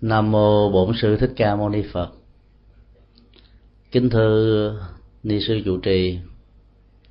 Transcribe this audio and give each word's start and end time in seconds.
Nam 0.00 0.30
mô 0.30 0.70
Bổn 0.70 0.94
sư 1.00 1.16
Thích 1.16 1.32
Ca 1.36 1.56
Mâu 1.56 1.68
Ni 1.68 1.82
Phật. 1.92 2.10
Kính 3.92 4.10
thưa 4.10 4.74
ni 5.22 5.40
sư 5.40 5.60
chủ 5.64 5.78
trì 5.78 6.18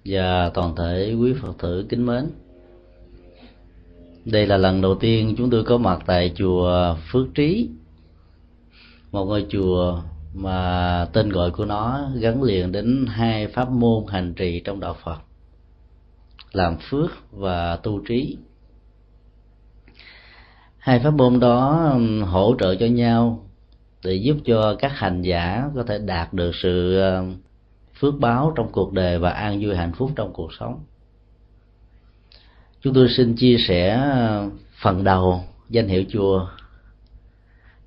và 0.06 0.52
toàn 0.54 0.76
thể 0.76 1.14
quý 1.14 1.34
Phật 1.42 1.54
tử 1.60 1.86
kính 1.90 2.06
mến. 2.06 2.30
Đây 4.26 4.48
là 4.48 4.58
lần 4.58 4.82
đầu 4.82 4.96
tiên 4.96 5.36
chúng 5.38 5.50
tôi 5.50 5.64
có 5.64 5.78
mặt 5.78 6.00
tại 6.06 6.32
chùa 6.36 6.96
Phước 7.12 7.28
Trí, 7.36 7.70
một 9.12 9.26
ngôi 9.26 9.46
chùa 9.50 10.02
mà 10.34 11.06
tên 11.14 11.30
gọi 11.30 11.52
của 11.52 11.66
nó 11.66 12.10
gắn 12.20 12.44
liền 12.44 12.72
đến 12.72 13.06
hai 13.08 13.48
pháp 13.48 13.72
môn 13.72 14.04
hành 14.08 14.34
trì 14.34 14.60
trong 14.60 14.80
đạo 14.80 14.96
Phật 15.04 15.18
làm 16.52 16.78
phước 16.90 17.12
và 17.32 17.76
tu 17.76 18.02
trí 18.08 18.38
hai 20.88 21.00
pháp 21.00 21.14
môn 21.14 21.40
đó 21.40 21.92
hỗ 22.26 22.56
trợ 22.60 22.76
cho 22.76 22.86
nhau 22.86 23.46
để 24.04 24.14
giúp 24.16 24.38
cho 24.46 24.76
các 24.80 24.92
hành 24.96 25.22
giả 25.22 25.70
có 25.76 25.84
thể 25.84 25.98
đạt 25.98 26.34
được 26.34 26.52
sự 26.56 27.02
phước 28.00 28.20
báo 28.20 28.54
trong 28.56 28.72
cuộc 28.72 28.94
đời 28.94 29.20
và 29.20 29.30
an 29.30 29.60
vui 29.62 29.76
hạnh 29.76 29.92
phúc 29.98 30.12
trong 30.16 30.34
cuộc 30.34 30.54
sống. 30.60 30.84
Chúng 32.82 32.94
tôi 32.94 33.08
xin 33.18 33.36
chia 33.36 33.58
sẻ 33.68 34.12
phần 34.82 35.04
đầu 35.04 35.44
danh 35.70 35.88
hiệu 35.88 36.04
chùa 36.10 36.48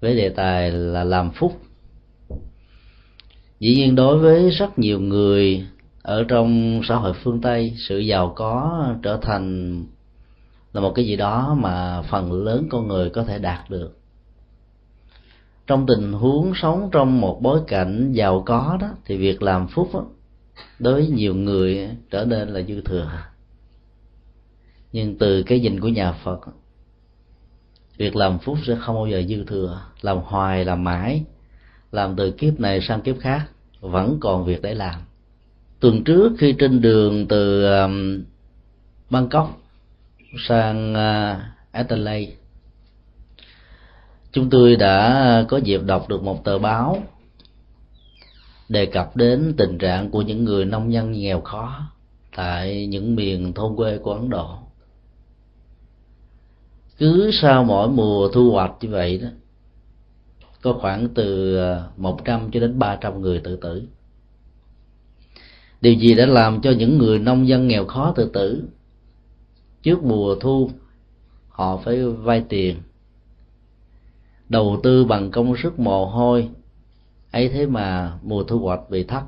với 0.00 0.16
đề 0.16 0.28
tài 0.28 0.70
là 0.70 1.04
làm 1.04 1.30
phúc. 1.30 1.60
Dĩ 3.60 3.74
nhiên 3.74 3.94
đối 3.94 4.18
với 4.18 4.50
rất 4.50 4.78
nhiều 4.78 5.00
người 5.00 5.66
ở 6.02 6.24
trong 6.28 6.80
xã 6.88 6.94
hội 6.94 7.12
phương 7.22 7.40
tây, 7.40 7.74
sự 7.88 7.98
giàu 7.98 8.32
có 8.36 8.86
trở 9.02 9.18
thành 9.22 9.76
là 10.72 10.80
một 10.80 10.92
cái 10.94 11.06
gì 11.06 11.16
đó 11.16 11.56
mà 11.58 12.02
phần 12.02 12.32
lớn 12.32 12.66
con 12.70 12.88
người 12.88 13.10
có 13.10 13.24
thể 13.24 13.38
đạt 13.38 13.70
được. 13.70 13.96
Trong 15.66 15.86
tình 15.86 16.12
huống 16.12 16.52
sống 16.54 16.88
trong 16.92 17.20
một 17.20 17.38
bối 17.42 17.60
cảnh 17.66 18.12
giàu 18.12 18.42
có 18.46 18.78
đó 18.80 18.88
thì 19.04 19.16
việc 19.16 19.42
làm 19.42 19.68
phúc 19.68 19.90
đó, 19.94 20.06
đối 20.78 20.94
với 20.94 21.08
nhiều 21.08 21.34
người 21.34 21.88
trở 22.10 22.24
nên 22.24 22.48
là 22.48 22.62
dư 22.62 22.80
thừa. 22.80 23.10
Nhưng 24.92 25.18
từ 25.18 25.42
cái 25.42 25.60
nhìn 25.60 25.80
của 25.80 25.88
nhà 25.88 26.12
phật 26.12 26.40
việc 27.96 28.16
làm 28.16 28.38
phúc 28.38 28.58
sẽ 28.66 28.76
không 28.80 28.96
bao 28.96 29.06
giờ 29.06 29.22
dư 29.28 29.44
thừa. 29.44 29.82
Làm 30.00 30.18
hoài 30.18 30.64
làm 30.64 30.84
mãi 30.84 31.24
làm 31.92 32.16
từ 32.16 32.30
kiếp 32.30 32.60
này 32.60 32.80
sang 32.80 33.00
kiếp 33.00 33.16
khác 33.20 33.46
vẫn 33.80 34.18
còn 34.20 34.44
việc 34.44 34.62
để 34.62 34.74
làm. 34.74 35.00
Tuần 35.80 36.04
trước 36.04 36.32
khi 36.38 36.54
trên 36.58 36.80
đường 36.80 37.26
từ 37.28 37.66
bangkok 39.10 39.59
sang 40.38 40.94
à, 40.94 41.40
Adelaide. 41.70 42.32
Chúng 44.32 44.50
tôi 44.50 44.76
đã 44.76 45.44
có 45.48 45.56
dịp 45.56 45.80
đọc 45.84 46.08
được 46.08 46.22
một 46.22 46.44
tờ 46.44 46.58
báo 46.58 47.02
đề 48.68 48.86
cập 48.86 49.16
đến 49.16 49.54
tình 49.56 49.78
trạng 49.78 50.10
của 50.10 50.22
những 50.22 50.44
người 50.44 50.64
nông 50.64 50.92
dân 50.92 51.12
nghèo 51.12 51.40
khó 51.40 51.80
tại 52.36 52.86
những 52.86 53.16
miền 53.16 53.52
thôn 53.52 53.76
quê 53.76 53.98
của 53.98 54.12
Ấn 54.12 54.30
Độ. 54.30 54.58
Cứ 56.98 57.30
sau 57.32 57.64
mỗi 57.64 57.88
mùa 57.88 58.28
thu 58.28 58.50
hoạch 58.50 58.72
như 58.80 58.88
vậy 58.88 59.18
đó, 59.18 59.28
có 60.62 60.72
khoảng 60.72 61.08
từ 61.14 61.56
à, 61.56 61.84
100 61.96 62.50
cho 62.50 62.60
đến 62.60 62.78
300 62.78 63.20
người 63.20 63.40
tự 63.44 63.56
tử. 63.56 63.82
Điều 65.80 65.92
gì 65.92 66.14
đã 66.14 66.26
làm 66.26 66.60
cho 66.60 66.70
những 66.70 66.98
người 66.98 67.18
nông 67.18 67.48
dân 67.48 67.68
nghèo 67.68 67.86
khó 67.86 68.12
tự 68.16 68.30
tử? 68.32 68.64
Trước 69.82 70.04
mùa 70.04 70.34
thu, 70.34 70.70
họ 71.48 71.76
phải 71.76 72.04
vay 72.04 72.44
tiền. 72.48 72.76
Đầu 74.48 74.80
tư 74.82 75.04
bằng 75.04 75.30
công 75.30 75.56
sức 75.62 75.78
mồ 75.78 76.06
hôi, 76.06 76.48
ấy 77.32 77.48
thế 77.48 77.66
mà 77.66 78.18
mùa 78.22 78.42
thu 78.42 78.58
hoạch 78.58 78.90
bị 78.90 79.04
thấp 79.04 79.22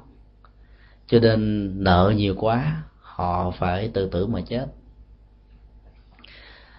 cho 1.12 1.18
nên 1.18 1.70
nợ 1.84 2.12
nhiều 2.16 2.34
quá, 2.38 2.82
họ 3.00 3.50
phải 3.50 3.88
tự 3.88 4.08
tử 4.08 4.26
mà 4.26 4.40
chết. 4.40 4.66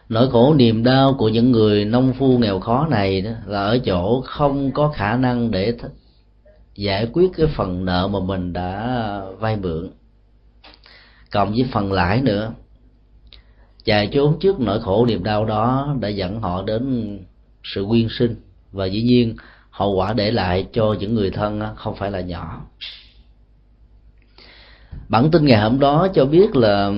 Nỗi 0.10 0.30
khổ 0.32 0.54
niềm 0.54 0.84
đau 0.84 1.16
của 1.18 1.30
những 1.30 1.52
người 1.52 1.86
nông 1.86 2.14
phu 2.14 2.38
nghèo 2.38 2.60
khó 2.60 2.88
này 2.88 3.22
đó 3.22 3.32
là 3.46 3.64
ở 3.64 3.78
chỗ 3.78 4.22
không 4.22 4.72
có 4.72 4.90
khả 4.96 5.18
năng 5.18 5.52
để 5.52 5.78
giải 6.76 7.08
quyết 7.14 7.32
cái 7.38 7.48
phần 7.56 7.86
nợ 7.86 8.08
mà 8.08 8.20
mình 8.20 8.54
đã 8.54 9.22
vay 9.40 9.56
mượn. 9.56 9.90
Cộng 11.32 11.52
với 11.52 11.66
phần 11.72 11.92
lãi 11.92 12.22
nữa 12.22 12.54
chạy 13.84 14.08
trốn 14.08 14.40
trước 14.40 14.60
nỗi 14.60 14.82
khổ 14.82 15.06
niềm 15.06 15.24
đau 15.24 15.46
đó 15.46 15.96
đã 16.00 16.10
dẫn 16.10 16.40
họ 16.40 16.64
đến 16.64 17.20
sự 17.64 17.86
quyên 17.90 18.08
sinh. 18.10 18.36
Và 18.72 18.86
dĩ 18.86 19.02
nhiên, 19.02 19.36
hậu 19.70 19.96
quả 19.96 20.14
để 20.14 20.32
lại 20.32 20.68
cho 20.74 20.96
những 21.00 21.16
người 21.16 21.32
thân 21.32 21.62
không 21.76 21.96
phải 21.96 22.12
là 22.12 22.22
nhỏ. 22.22 22.62
Bản 25.10 25.32
tin 25.32 25.46
ngày 25.46 25.62
hôm 25.62 25.80
đó 25.80 26.08
cho 26.14 26.26
biết 26.26 26.56
là 26.56 26.92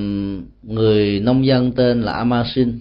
người 0.63 1.19
nông 1.19 1.45
dân 1.45 1.71
tên 1.71 2.01
là 2.01 2.11
Amasin 2.11 2.79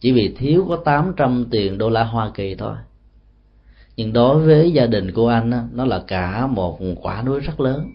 chỉ 0.00 0.12
vì 0.12 0.34
thiếu 0.38 0.66
có 0.68 0.76
800 0.76 1.46
tiền 1.50 1.78
đô 1.78 1.90
la 1.90 2.04
Hoa 2.04 2.30
Kỳ 2.34 2.54
thôi. 2.54 2.76
Nhưng 3.96 4.12
đối 4.12 4.46
với 4.46 4.72
gia 4.72 4.86
đình 4.86 5.12
của 5.12 5.28
anh 5.28 5.68
nó 5.72 5.84
là 5.84 6.02
cả 6.06 6.46
một 6.46 6.78
quả 7.02 7.22
núi 7.22 7.40
rất 7.40 7.60
lớn. 7.60 7.90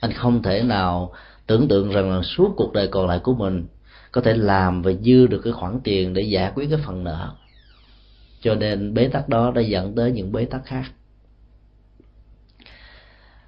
Anh 0.00 0.12
không 0.12 0.42
thể 0.42 0.62
nào 0.62 1.12
tưởng 1.46 1.68
tượng 1.68 1.90
rằng 1.90 2.10
là 2.10 2.22
suốt 2.22 2.54
cuộc 2.56 2.72
đời 2.72 2.88
còn 2.88 3.06
lại 3.06 3.18
của 3.18 3.34
mình 3.34 3.66
có 4.16 4.22
thể 4.22 4.34
làm 4.34 4.82
và 4.82 4.92
dư 4.92 5.26
được 5.26 5.40
cái 5.44 5.52
khoản 5.52 5.80
tiền 5.84 6.14
để 6.14 6.22
giải 6.22 6.52
quyết 6.54 6.66
cái 6.70 6.78
phần 6.86 7.04
nợ. 7.04 7.34
Cho 8.40 8.54
nên 8.54 8.94
bế 8.94 9.08
tắc 9.08 9.28
đó 9.28 9.50
đã 9.50 9.60
dẫn 9.60 9.94
tới 9.94 10.12
những 10.12 10.32
bế 10.32 10.44
tắc 10.44 10.64
khác. 10.64 10.84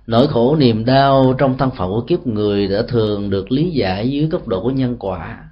Nỗi 0.06 0.26
khổ 0.28 0.56
niềm 0.56 0.84
đau 0.84 1.34
trong 1.38 1.58
thân 1.58 1.70
phận 1.70 1.90
của 1.90 2.00
kiếp 2.00 2.26
người 2.26 2.68
đã 2.68 2.82
thường 2.88 3.30
được 3.30 3.52
lý 3.52 3.70
giải 3.70 4.10
dưới 4.10 4.26
góc 4.26 4.48
độ 4.48 4.62
của 4.62 4.70
nhân 4.70 4.96
quả. 4.98 5.50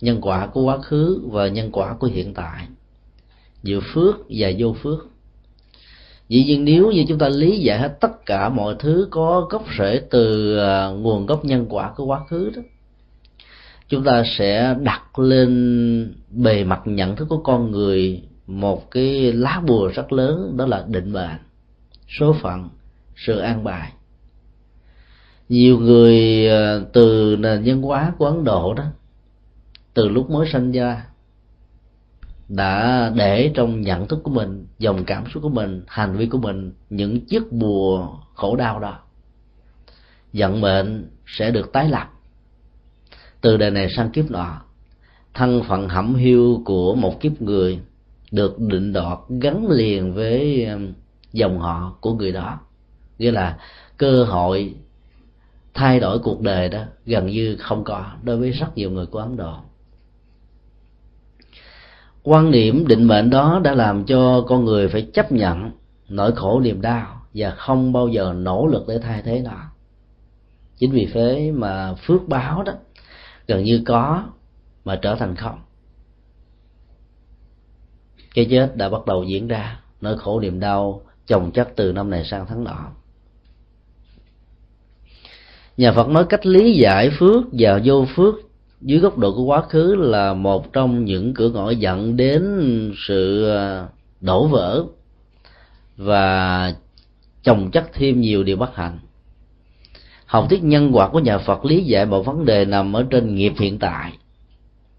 Nhân 0.00 0.18
quả 0.20 0.46
của 0.46 0.62
quá 0.62 0.78
khứ 0.78 1.20
và 1.30 1.48
nhân 1.48 1.72
quả 1.72 1.94
của 1.94 2.06
hiện 2.06 2.34
tại. 2.34 2.66
Giữa 3.62 3.80
phước 3.94 4.14
và 4.28 4.50
vô 4.58 4.76
phước. 4.82 5.06
Dĩ 6.28 6.44
nhiên 6.44 6.64
nếu 6.64 6.90
như 6.90 7.04
chúng 7.08 7.18
ta 7.18 7.28
lý 7.28 7.58
giải 7.58 7.78
hết 7.78 8.00
tất 8.00 8.26
cả 8.26 8.48
mọi 8.48 8.76
thứ 8.78 9.08
có 9.10 9.46
gốc 9.50 9.64
rễ 9.78 10.00
từ 10.10 10.58
à, 10.58 10.88
nguồn 10.88 11.26
gốc 11.26 11.44
nhân 11.44 11.66
quả 11.68 11.92
của 11.96 12.04
quá 12.04 12.20
khứ 12.28 12.50
đó 12.56 12.62
chúng 13.88 14.04
ta 14.04 14.22
sẽ 14.38 14.76
đặt 14.82 15.18
lên 15.18 16.14
bề 16.30 16.64
mặt 16.64 16.80
nhận 16.84 17.16
thức 17.16 17.26
của 17.28 17.42
con 17.42 17.70
người 17.70 18.22
một 18.46 18.90
cái 18.90 19.32
lá 19.32 19.62
bùa 19.66 19.90
rất 19.94 20.12
lớn, 20.12 20.56
đó 20.56 20.66
là 20.66 20.84
định 20.88 21.12
mệnh 21.12 21.38
số 22.18 22.36
phận, 22.42 22.68
sự 23.16 23.38
an 23.38 23.64
bài. 23.64 23.92
Nhiều 25.48 25.78
người 25.78 26.46
ờ, 26.48 26.84
từ 26.92 27.36
nền 27.38 27.62
nhân 27.62 27.82
hóa 27.82 28.12
của 28.18 28.26
ấn 28.26 28.44
độ 28.44 28.74
đó, 28.74 28.84
từ 29.94 30.08
lúc 30.08 30.30
mới 30.30 30.48
sinh 30.52 30.72
ra, 30.72 31.06
đã 32.48 33.12
để 33.16 33.50
trong 33.54 33.80
nhận 33.80 34.08
thức 34.08 34.20
của 34.22 34.30
mình, 34.30 34.66
dòng 34.78 35.04
cảm 35.04 35.24
xúc 35.34 35.42
của 35.42 35.48
mình, 35.48 35.82
hành 35.86 36.16
vi 36.16 36.26
của 36.26 36.38
mình, 36.38 36.72
những 36.90 37.26
chiếc 37.26 37.52
bùa 37.52 38.08
khổ 38.34 38.56
đau 38.56 38.80
đó. 38.80 38.98
Vận 40.32 40.60
mệnh 40.60 41.10
sẽ 41.26 41.50
được 41.50 41.72
tái 41.72 41.88
lập 41.88 42.08
từ 43.40 43.56
đời 43.56 43.70
này 43.70 43.88
sang 43.90 44.10
kiếp 44.10 44.30
nọ, 44.30 44.60
thân 45.34 45.62
phận 45.68 45.88
hẩm 45.88 46.14
hiu 46.14 46.62
của 46.64 46.94
một 46.94 47.20
kiếp 47.20 47.42
người 47.42 47.80
được 48.30 48.58
định 48.58 48.92
đoạt 48.92 49.18
gắn 49.40 49.70
liền 49.70 50.14
với 50.14 50.64
um, 50.64 50.92
dòng 51.32 51.58
họ 51.58 51.96
của 52.00 52.14
người 52.14 52.32
đó. 52.32 52.60
Nghĩa 53.18 53.30
là 53.30 53.58
cơ 53.96 54.24
hội 54.24 54.74
thay 55.74 56.00
đổi 56.00 56.18
cuộc 56.18 56.40
đời 56.40 56.68
đó 56.68 56.84
gần 57.06 57.26
như 57.26 57.56
không 57.60 57.84
có 57.84 58.06
đối 58.22 58.36
với 58.36 58.50
rất 58.50 58.76
nhiều 58.76 58.90
người 58.90 59.06
của 59.06 59.18
ấn 59.18 59.36
độ. 59.36 59.54
Quan 62.22 62.50
điểm 62.50 62.86
định 62.86 63.04
mệnh 63.04 63.30
đó 63.30 63.60
đã 63.64 63.74
làm 63.74 64.04
cho 64.04 64.44
con 64.48 64.64
người 64.64 64.88
phải 64.88 65.02
chấp 65.02 65.32
nhận 65.32 65.70
nỗi 66.08 66.32
khổ 66.36 66.60
niềm 66.60 66.80
đau 66.80 67.20
và 67.34 67.50
không 67.50 67.92
bao 67.92 68.08
giờ 68.08 68.34
nỗ 68.36 68.66
lực 68.66 68.84
để 68.88 68.98
thay 68.98 69.22
thế 69.22 69.42
nó. 69.44 69.70
Chính 70.76 70.90
vì 70.90 71.08
thế 71.12 71.52
mà 71.54 71.94
phước 71.94 72.28
báo 72.28 72.62
đó 72.62 72.72
gần 73.48 73.64
như 73.64 73.82
có 73.86 74.24
mà 74.84 74.98
trở 75.02 75.14
thành 75.14 75.36
không. 75.36 75.58
Cái 78.34 78.46
chết 78.50 78.76
đã 78.76 78.88
bắt 78.88 79.06
đầu 79.06 79.24
diễn 79.24 79.48
ra, 79.48 79.80
nỗi 80.00 80.18
khổ 80.18 80.40
niềm 80.40 80.60
đau 80.60 81.02
chồng 81.26 81.50
chất 81.52 81.68
từ 81.76 81.92
năm 81.92 82.10
này 82.10 82.24
sang 82.24 82.46
tháng 82.48 82.64
nọ. 82.64 82.90
Nhà 85.76 85.92
phật 85.92 86.08
nói 86.08 86.24
cách 86.28 86.46
lý 86.46 86.72
giải 86.72 87.10
phước 87.18 87.44
và 87.52 87.80
vô 87.84 88.06
phước 88.16 88.34
dưới 88.80 88.98
góc 88.98 89.18
độ 89.18 89.34
của 89.36 89.44
quá 89.44 89.62
khứ 89.68 89.94
là 89.94 90.34
một 90.34 90.72
trong 90.72 91.04
những 91.04 91.34
cửa 91.34 91.50
ngõ 91.50 91.70
dẫn 91.70 92.16
đến 92.16 92.42
sự 93.08 93.50
à, 93.50 93.88
đổ 94.20 94.46
vỡ 94.46 94.84
và 95.96 96.74
chồng 97.42 97.70
chất 97.70 97.90
thêm 97.92 98.20
nhiều 98.20 98.42
điều 98.42 98.56
bất 98.56 98.76
hạnh 98.76 98.98
học 100.28 100.46
thuyết 100.50 100.64
nhân 100.64 100.90
quả 100.92 101.08
của 101.08 101.18
nhà 101.18 101.38
phật 101.38 101.64
lý 101.64 101.84
giải 101.84 102.06
một 102.06 102.22
vấn 102.22 102.44
đề 102.44 102.64
nằm 102.64 102.92
ở 102.92 103.06
trên 103.10 103.34
nghiệp 103.34 103.52
hiện 103.58 103.78
tại. 103.78 104.12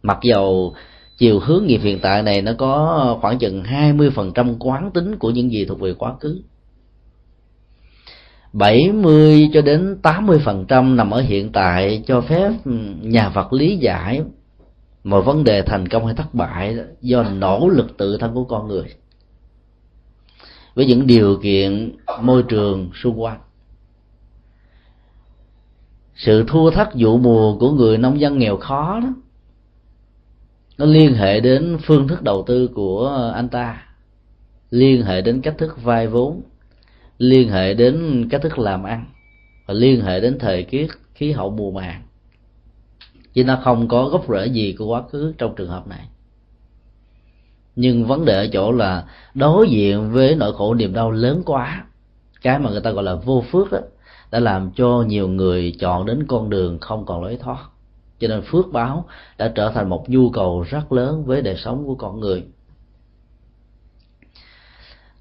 Mặc 0.04 0.18
dầu 0.22 0.74
chiều 1.18 1.40
hướng 1.40 1.66
nghiệp 1.66 1.81
hiện 1.84 2.00
tại 2.00 2.24
này 2.24 2.42
nó 2.42 2.52
có 2.58 3.18
khoảng 3.22 3.40
chừng 3.40 3.64
20% 3.64 4.56
quán 4.60 4.92
tính 4.92 5.16
của 5.18 5.30
những 5.30 5.52
gì 5.52 5.66
thuộc 5.66 5.80
về 5.80 5.94
quá 5.94 6.14
khứ. 6.20 6.42
70 8.54 9.50
cho 9.54 9.62
đến 9.62 9.98
80% 10.04 10.96
nằm 10.96 11.12
ở 11.12 11.22
hiện 11.22 11.52
tại 11.52 12.04
cho 12.08 12.22
phép 12.22 12.52
nhà 13.02 13.30
vật 13.30 13.54
lý 13.54 13.78
giải 13.78 14.22
một 15.04 15.22
vấn 15.22 15.44
đề 15.44 15.62
thành 15.62 15.88
công 15.88 16.06
hay 16.06 16.16
thất 16.16 16.34
bại 16.34 16.78
do 17.02 17.24
nỗ 17.24 17.70
lực 17.70 17.98
tự 17.98 18.18
thân 18.18 18.34
của 18.34 18.44
con 18.44 18.68
người 18.68 18.86
với 20.76 20.86
những 20.86 21.08
điều 21.08 21.40
kiện 21.44 21.92
môi 22.22 22.44
trường 22.44 22.90
xung 23.04 23.22
quanh 23.22 23.40
sự 26.19 26.44
thua 26.48 26.71
thất 26.71 26.89
vụ 26.94 27.18
mùa 27.18 27.57
của 27.57 27.71
người 27.71 27.98
nông 27.98 28.19
dân 28.19 28.38
nghèo 28.38 28.57
khó 28.57 29.00
đó, 29.00 29.10
nó 30.77 30.86
liên 30.86 31.13
hệ 31.13 31.39
đến 31.39 31.77
phương 31.86 32.07
thức 32.07 32.21
đầu 32.21 32.44
tư 32.48 32.68
của 32.68 33.31
anh 33.36 33.50
ta, 33.50 33.83
liên 34.69 35.04
hệ 35.04 35.21
đến 35.21 35.42
cách 35.42 35.56
thức 35.57 35.83
vay 35.83 36.07
vốn, 36.07 36.42
liên 37.18 37.50
hệ 37.50 37.74
đến 37.74 38.27
cách 38.30 38.42
thức 38.42 38.60
làm 38.60 38.83
ăn, 38.83 39.06
và 39.66 39.74
liên 39.74 40.01
hệ 40.01 40.19
đến 40.19 40.38
thời 40.39 40.63
tiết, 40.63 40.88
khí 41.13 41.31
hậu 41.31 41.50
mùa 41.50 41.71
màng. 41.71 42.01
Chứ 43.33 43.44
nó 43.44 43.60
không 43.63 43.88
có 43.88 44.10
gốc 44.10 44.25
rễ 44.30 44.48
gì 44.48 44.75
của 44.77 44.86
quá 44.86 45.01
khứ 45.12 45.33
trong 45.38 45.56
trường 45.56 45.69
hợp 45.69 45.88
này. 45.88 46.06
Nhưng 47.75 48.06
vấn 48.06 48.25
đề 48.25 48.33
ở 48.33 48.48
chỗ 48.54 48.71
là 48.71 49.06
đối 49.33 49.69
diện 49.69 50.12
với 50.12 50.36
nỗi 50.36 50.54
khổ 50.54 50.74
niềm 50.74 50.94
đau 50.94 51.12
lớn 51.12 51.42
quá, 51.45 51.86
cái 52.42 52.60
mà 52.60 52.69
người 52.69 52.81
ta 52.81 52.92
gọi 52.92 53.04
là 53.04 53.16
vô 53.16 53.44
phước 53.51 53.71
đó 53.71 53.80
đã 54.31 54.40
làm 54.40 54.72
cho 54.72 55.04
nhiều 55.08 55.28
người 55.28 55.76
chọn 55.80 56.06
đến 56.06 56.28
con 56.28 56.50
đường 56.50 56.80
không 56.80 57.06
còn 57.06 57.24
lối 57.24 57.38
thoát. 57.38 57.70
Cho 58.20 58.28
nên 58.28 58.42
phước 58.42 58.66
báo 58.72 59.06
đã 59.38 59.52
trở 59.56 59.72
thành 59.72 59.90
một 59.90 60.10
nhu 60.10 60.30
cầu 60.30 60.66
rất 60.70 60.92
lớn 60.92 61.24
với 61.26 61.42
đời 61.42 61.56
sống 61.58 61.86
của 61.86 61.96
con 61.96 62.20
người. 62.20 62.44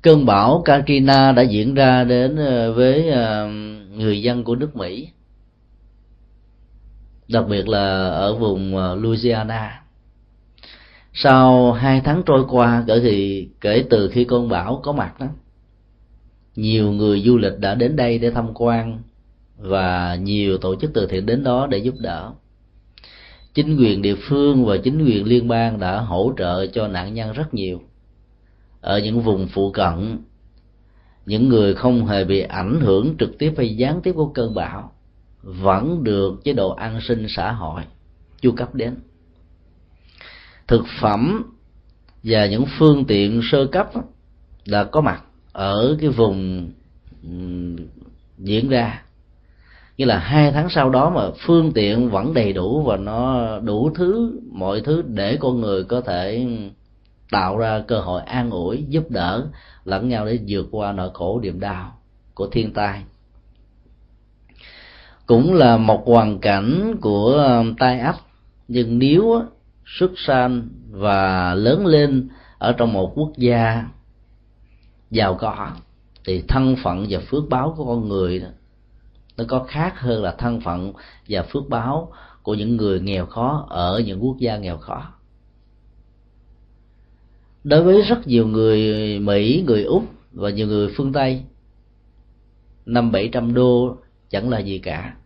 Cơn 0.02 0.26
bão 0.26 0.62
Katrina 0.64 1.32
đã 1.32 1.42
diễn 1.42 1.74
ra 1.74 2.04
đến 2.04 2.36
ờ, 2.36 2.72
với 2.72 3.08
ờ, 3.10 3.48
người 3.96 4.22
dân 4.22 4.44
của 4.44 4.54
nước 4.54 4.76
Mỹ. 4.76 5.08
Đặc 7.28 7.44
biệt 7.48 7.68
là 7.68 8.08
ở 8.08 8.34
vùng 8.34 8.76
ờ, 8.76 8.94
Louisiana. 8.94 9.82
Sau 11.12 11.72
hai 11.72 12.00
tháng 12.00 12.22
trôi 12.26 12.44
qua, 12.48 12.84
kể 12.86 13.00
thì, 13.00 13.48
kể 13.60 13.84
từ 13.90 14.08
khi 14.08 14.24
cơn 14.24 14.48
bão 14.48 14.80
có 14.84 14.92
mặt 14.92 15.20
đó 15.20 15.26
nhiều 16.58 16.92
người 16.92 17.20
du 17.20 17.36
lịch 17.38 17.58
đã 17.58 17.74
đến 17.74 17.96
đây 17.96 18.18
để 18.18 18.30
tham 18.30 18.54
quan 18.54 19.02
và 19.56 20.14
nhiều 20.14 20.58
tổ 20.58 20.74
chức 20.76 20.90
từ 20.94 21.06
thiện 21.06 21.26
đến 21.26 21.44
đó 21.44 21.66
để 21.66 21.78
giúp 21.78 21.94
đỡ. 21.98 22.32
Chính 23.54 23.76
quyền 23.76 24.02
địa 24.02 24.14
phương 24.14 24.64
và 24.64 24.76
chính 24.76 25.04
quyền 25.04 25.24
liên 25.24 25.48
bang 25.48 25.80
đã 25.80 26.00
hỗ 26.00 26.32
trợ 26.38 26.66
cho 26.66 26.88
nạn 26.88 27.14
nhân 27.14 27.32
rất 27.32 27.54
nhiều. 27.54 27.82
Ở 28.80 28.98
những 28.98 29.20
vùng 29.20 29.48
phụ 29.48 29.70
cận, 29.70 30.18
những 31.26 31.48
người 31.48 31.74
không 31.74 32.06
hề 32.06 32.24
bị 32.24 32.40
ảnh 32.40 32.80
hưởng 32.80 33.14
trực 33.18 33.38
tiếp 33.38 33.54
hay 33.56 33.76
gián 33.76 34.00
tiếp 34.00 34.12
của 34.12 34.28
cơn 34.28 34.54
bão 34.54 34.92
vẫn 35.42 36.04
được 36.04 36.44
chế 36.44 36.52
độ 36.52 36.70
an 36.70 37.00
sinh 37.08 37.26
xã 37.28 37.52
hội 37.52 37.82
chu 38.40 38.52
cấp 38.52 38.74
đến. 38.74 38.94
Thực 40.66 40.84
phẩm 41.00 41.52
và 42.22 42.46
những 42.46 42.64
phương 42.78 43.04
tiện 43.04 43.40
sơ 43.52 43.66
cấp 43.66 43.90
đã 44.66 44.84
có 44.84 45.00
mặt 45.00 45.22
ở 45.58 45.96
cái 46.00 46.10
vùng 46.10 46.70
diễn 48.38 48.68
ra. 48.68 49.02
Như 49.96 50.04
là 50.04 50.18
hai 50.18 50.52
tháng 50.52 50.68
sau 50.70 50.90
đó 50.90 51.10
mà 51.10 51.22
phương 51.46 51.72
tiện 51.72 52.10
vẫn 52.10 52.34
đầy 52.34 52.52
đủ 52.52 52.82
và 52.82 52.96
nó 52.96 53.48
đủ 53.58 53.90
thứ, 53.94 54.40
mọi 54.52 54.80
thứ 54.80 55.02
để 55.06 55.36
con 55.40 55.60
người 55.60 55.84
có 55.84 56.00
thể 56.00 56.46
tạo 57.30 57.58
ra 57.58 57.82
cơ 57.88 58.00
hội 58.00 58.22
an 58.22 58.50
ủi, 58.50 58.84
giúp 58.88 59.10
đỡ, 59.10 59.46
lẫn 59.84 60.08
nhau 60.08 60.26
để 60.26 60.38
vượt 60.48 60.68
qua 60.70 60.92
nỗi 60.92 61.10
khổ 61.14 61.40
niềm 61.42 61.60
đau 61.60 61.98
của 62.34 62.48
thiên 62.52 62.72
tai. 62.72 63.02
Cũng 65.26 65.54
là 65.54 65.76
một 65.76 66.02
hoàn 66.06 66.38
cảnh 66.38 66.96
của 67.00 67.62
tai 67.78 67.98
ách 67.98 68.20
nhưng 68.68 68.98
nếu 68.98 69.42
xuất 69.86 70.10
sanh 70.16 70.68
và 70.90 71.54
lớn 71.54 71.86
lên 71.86 72.28
ở 72.58 72.72
trong 72.72 72.92
một 72.92 73.12
quốc 73.14 73.32
gia 73.36 73.84
giàu 75.10 75.34
có. 75.34 75.70
Thì 76.24 76.42
thân 76.48 76.76
phận 76.82 77.06
và 77.10 77.20
phước 77.20 77.48
báo 77.48 77.74
của 77.76 77.84
con 77.84 78.08
người 78.08 78.42
nó 79.36 79.44
có 79.48 79.64
khác 79.68 80.00
hơn 80.00 80.22
là 80.22 80.34
thân 80.38 80.60
phận 80.60 80.92
và 81.28 81.42
phước 81.42 81.68
báo 81.68 82.12
của 82.42 82.54
những 82.54 82.76
người 82.76 83.00
nghèo 83.00 83.26
khó 83.26 83.66
ở 83.68 84.02
những 84.06 84.24
quốc 84.24 84.36
gia 84.38 84.56
nghèo 84.56 84.78
khó. 84.78 85.12
Đối 87.64 87.82
với 87.82 88.02
rất 88.02 88.26
nhiều 88.26 88.46
người 88.46 89.18
mỹ, 89.18 89.64
người 89.66 89.82
úc 89.82 90.04
và 90.32 90.50
nhiều 90.50 90.66
người 90.66 90.92
phương 90.96 91.12
tây, 91.12 91.42
năm 92.86 93.12
bảy 93.12 93.28
trăm 93.32 93.54
đô 93.54 93.96
chẳng 94.30 94.50
là 94.50 94.58
gì 94.58 94.78
cả. 94.78 95.16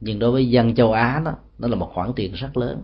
Nhưng 0.00 0.18
đối 0.18 0.30
với 0.30 0.50
dân 0.50 0.74
châu 0.74 0.92
á 0.92 1.22
đó, 1.24 1.32
nó 1.58 1.68
là 1.68 1.76
một 1.76 1.90
khoản 1.94 2.12
tiền 2.16 2.32
rất 2.32 2.56
lớn. 2.56 2.82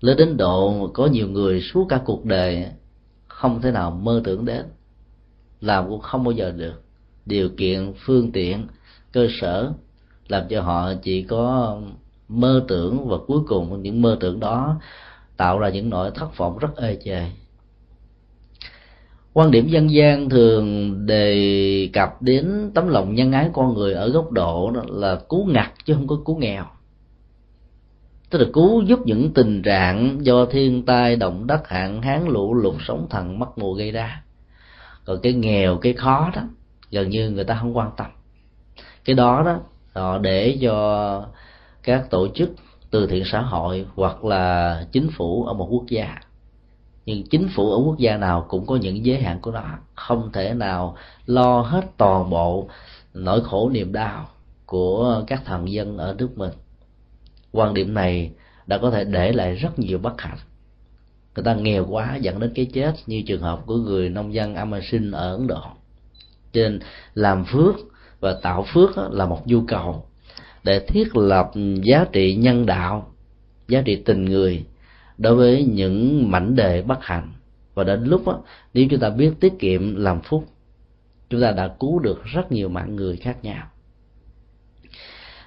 Lớn 0.00 0.16
đến 0.16 0.36
độ 0.36 0.90
có 0.94 1.06
nhiều 1.06 1.28
người 1.28 1.60
suốt 1.60 1.86
cả 1.88 2.00
cuộc 2.04 2.24
đời 2.24 2.66
không 3.26 3.62
thể 3.62 3.70
nào 3.70 3.90
mơ 3.90 4.20
tưởng 4.24 4.44
đến 4.44 4.66
làm 5.60 5.88
cũng 5.88 6.00
không 6.00 6.24
bao 6.24 6.32
giờ 6.32 6.50
được. 6.50 6.82
Điều 7.26 7.48
kiện, 7.48 7.92
phương 8.06 8.32
tiện, 8.32 8.66
cơ 9.12 9.28
sở 9.40 9.72
làm 10.28 10.48
cho 10.48 10.60
họ 10.60 10.92
chỉ 11.02 11.22
có 11.22 11.76
mơ 12.28 12.64
tưởng 12.68 13.08
và 13.08 13.16
cuối 13.26 13.40
cùng 13.46 13.82
những 13.82 14.02
mơ 14.02 14.16
tưởng 14.20 14.40
đó 14.40 14.80
tạo 15.36 15.58
ra 15.58 15.68
những 15.68 15.90
nỗi 15.90 16.10
thất 16.14 16.36
vọng 16.36 16.58
rất 16.58 16.76
ê 16.76 16.98
chề. 17.04 17.24
Quan 19.32 19.50
điểm 19.50 19.68
dân 19.68 19.90
gian 19.90 20.28
thường 20.28 20.92
đề 21.06 21.90
cập 21.92 22.22
đến 22.22 22.70
tấm 22.74 22.88
lòng 22.88 23.14
nhân 23.14 23.32
ái 23.32 23.50
con 23.52 23.74
người 23.74 23.92
ở 23.92 24.08
góc 24.08 24.32
độ 24.32 24.70
đó 24.74 24.82
là 24.88 25.20
cứu 25.28 25.44
ngặt 25.44 25.72
chứ 25.84 25.94
không 25.94 26.06
có 26.06 26.18
cứu 26.24 26.36
nghèo. 26.36 26.64
Tức 28.30 28.38
là 28.38 28.46
cứu 28.52 28.82
giúp 28.82 28.98
những 29.04 29.32
tình 29.34 29.62
trạng 29.62 30.18
do 30.22 30.46
thiên 30.46 30.82
tai, 30.82 31.16
động 31.16 31.46
đất, 31.46 31.68
hạn 31.68 32.02
hán, 32.02 32.28
lũ 32.28 32.54
lụt, 32.54 32.74
sóng 32.86 33.06
thần 33.10 33.38
mất 33.38 33.58
mùa 33.58 33.74
gây 33.74 33.90
ra 33.90 34.22
còn 35.08 35.20
cái 35.20 35.32
nghèo, 35.32 35.78
cái 35.78 35.92
khó 35.92 36.30
đó, 36.34 36.42
gần 36.90 37.10
như 37.10 37.30
người 37.30 37.44
ta 37.44 37.58
không 37.60 37.76
quan 37.76 37.90
tâm. 37.96 38.06
Cái 39.04 39.16
đó 39.16 39.42
đó, 39.42 39.60
họ 39.94 40.18
để 40.18 40.58
cho 40.60 41.26
các 41.82 42.10
tổ 42.10 42.28
chức 42.34 42.50
từ 42.90 43.06
thiện 43.06 43.24
xã 43.32 43.40
hội 43.40 43.86
hoặc 43.94 44.24
là 44.24 44.84
chính 44.92 45.10
phủ 45.16 45.44
ở 45.44 45.52
một 45.52 45.68
quốc 45.70 45.84
gia. 45.88 46.14
Nhưng 47.06 47.26
chính 47.26 47.48
phủ 47.54 47.70
ở 47.70 47.76
quốc 47.84 47.98
gia 47.98 48.16
nào 48.16 48.46
cũng 48.48 48.66
có 48.66 48.76
những 48.76 49.04
giới 49.04 49.22
hạn 49.22 49.40
của 49.40 49.50
nó. 49.50 49.78
Không 49.94 50.30
thể 50.32 50.54
nào 50.54 50.96
lo 51.26 51.60
hết 51.60 51.84
toàn 51.96 52.30
bộ 52.30 52.68
nỗi 53.14 53.44
khổ 53.44 53.70
niềm 53.70 53.92
đau 53.92 54.28
của 54.66 55.22
các 55.26 55.42
thần 55.44 55.72
dân 55.72 55.98
ở 55.98 56.14
nước 56.18 56.38
mình. 56.38 56.52
Quan 57.52 57.74
điểm 57.74 57.94
này 57.94 58.30
đã 58.66 58.78
có 58.78 58.90
thể 58.90 59.04
để 59.04 59.32
lại 59.32 59.54
rất 59.54 59.78
nhiều 59.78 59.98
bất 59.98 60.20
hạnh 60.20 60.38
người 61.38 61.44
ta 61.44 61.54
nghèo 61.54 61.86
quá 61.90 62.16
dẫn 62.16 62.40
đến 62.40 62.52
cái 62.54 62.66
chết. 62.72 62.92
Như 63.06 63.22
trường 63.26 63.40
hợp 63.40 63.66
của 63.66 63.76
người 63.76 64.08
nông 64.08 64.34
dân 64.34 64.54
Amasin 64.54 65.10
ở 65.10 65.36
Ấn 65.36 65.46
Độ. 65.46 65.62
Trên 66.52 66.80
làm 67.14 67.44
phước 67.44 67.74
và 68.20 68.34
tạo 68.42 68.66
phước 68.74 68.90
là 69.10 69.26
một 69.26 69.46
nhu 69.46 69.60
cầu 69.68 70.06
để 70.64 70.80
thiết 70.88 71.16
lập 71.16 71.50
giá 71.82 72.04
trị 72.12 72.34
nhân 72.34 72.66
đạo 72.66 73.12
giá 73.68 73.82
trị 73.84 73.96
tình 73.96 74.24
người 74.24 74.64
đối 75.18 75.34
với 75.34 75.64
những 75.64 76.30
mảnh 76.30 76.56
đề 76.56 76.82
bất 76.82 76.98
hạnh. 77.04 77.32
Và 77.74 77.84
đến 77.84 78.04
lúc 78.04 78.26
đó, 78.26 78.40
nếu 78.74 78.86
chúng 78.90 79.00
ta 79.00 79.10
biết 79.10 79.30
tiết 79.40 79.52
kiệm 79.58 79.96
làm 79.96 80.20
phúc 80.20 80.44
chúng 81.30 81.40
ta 81.40 81.50
đã 81.50 81.68
cứu 81.80 81.98
được 81.98 82.24
rất 82.24 82.52
nhiều 82.52 82.68
mạng 82.68 82.96
người 82.96 83.16
khác 83.16 83.36
nhau. 83.42 83.66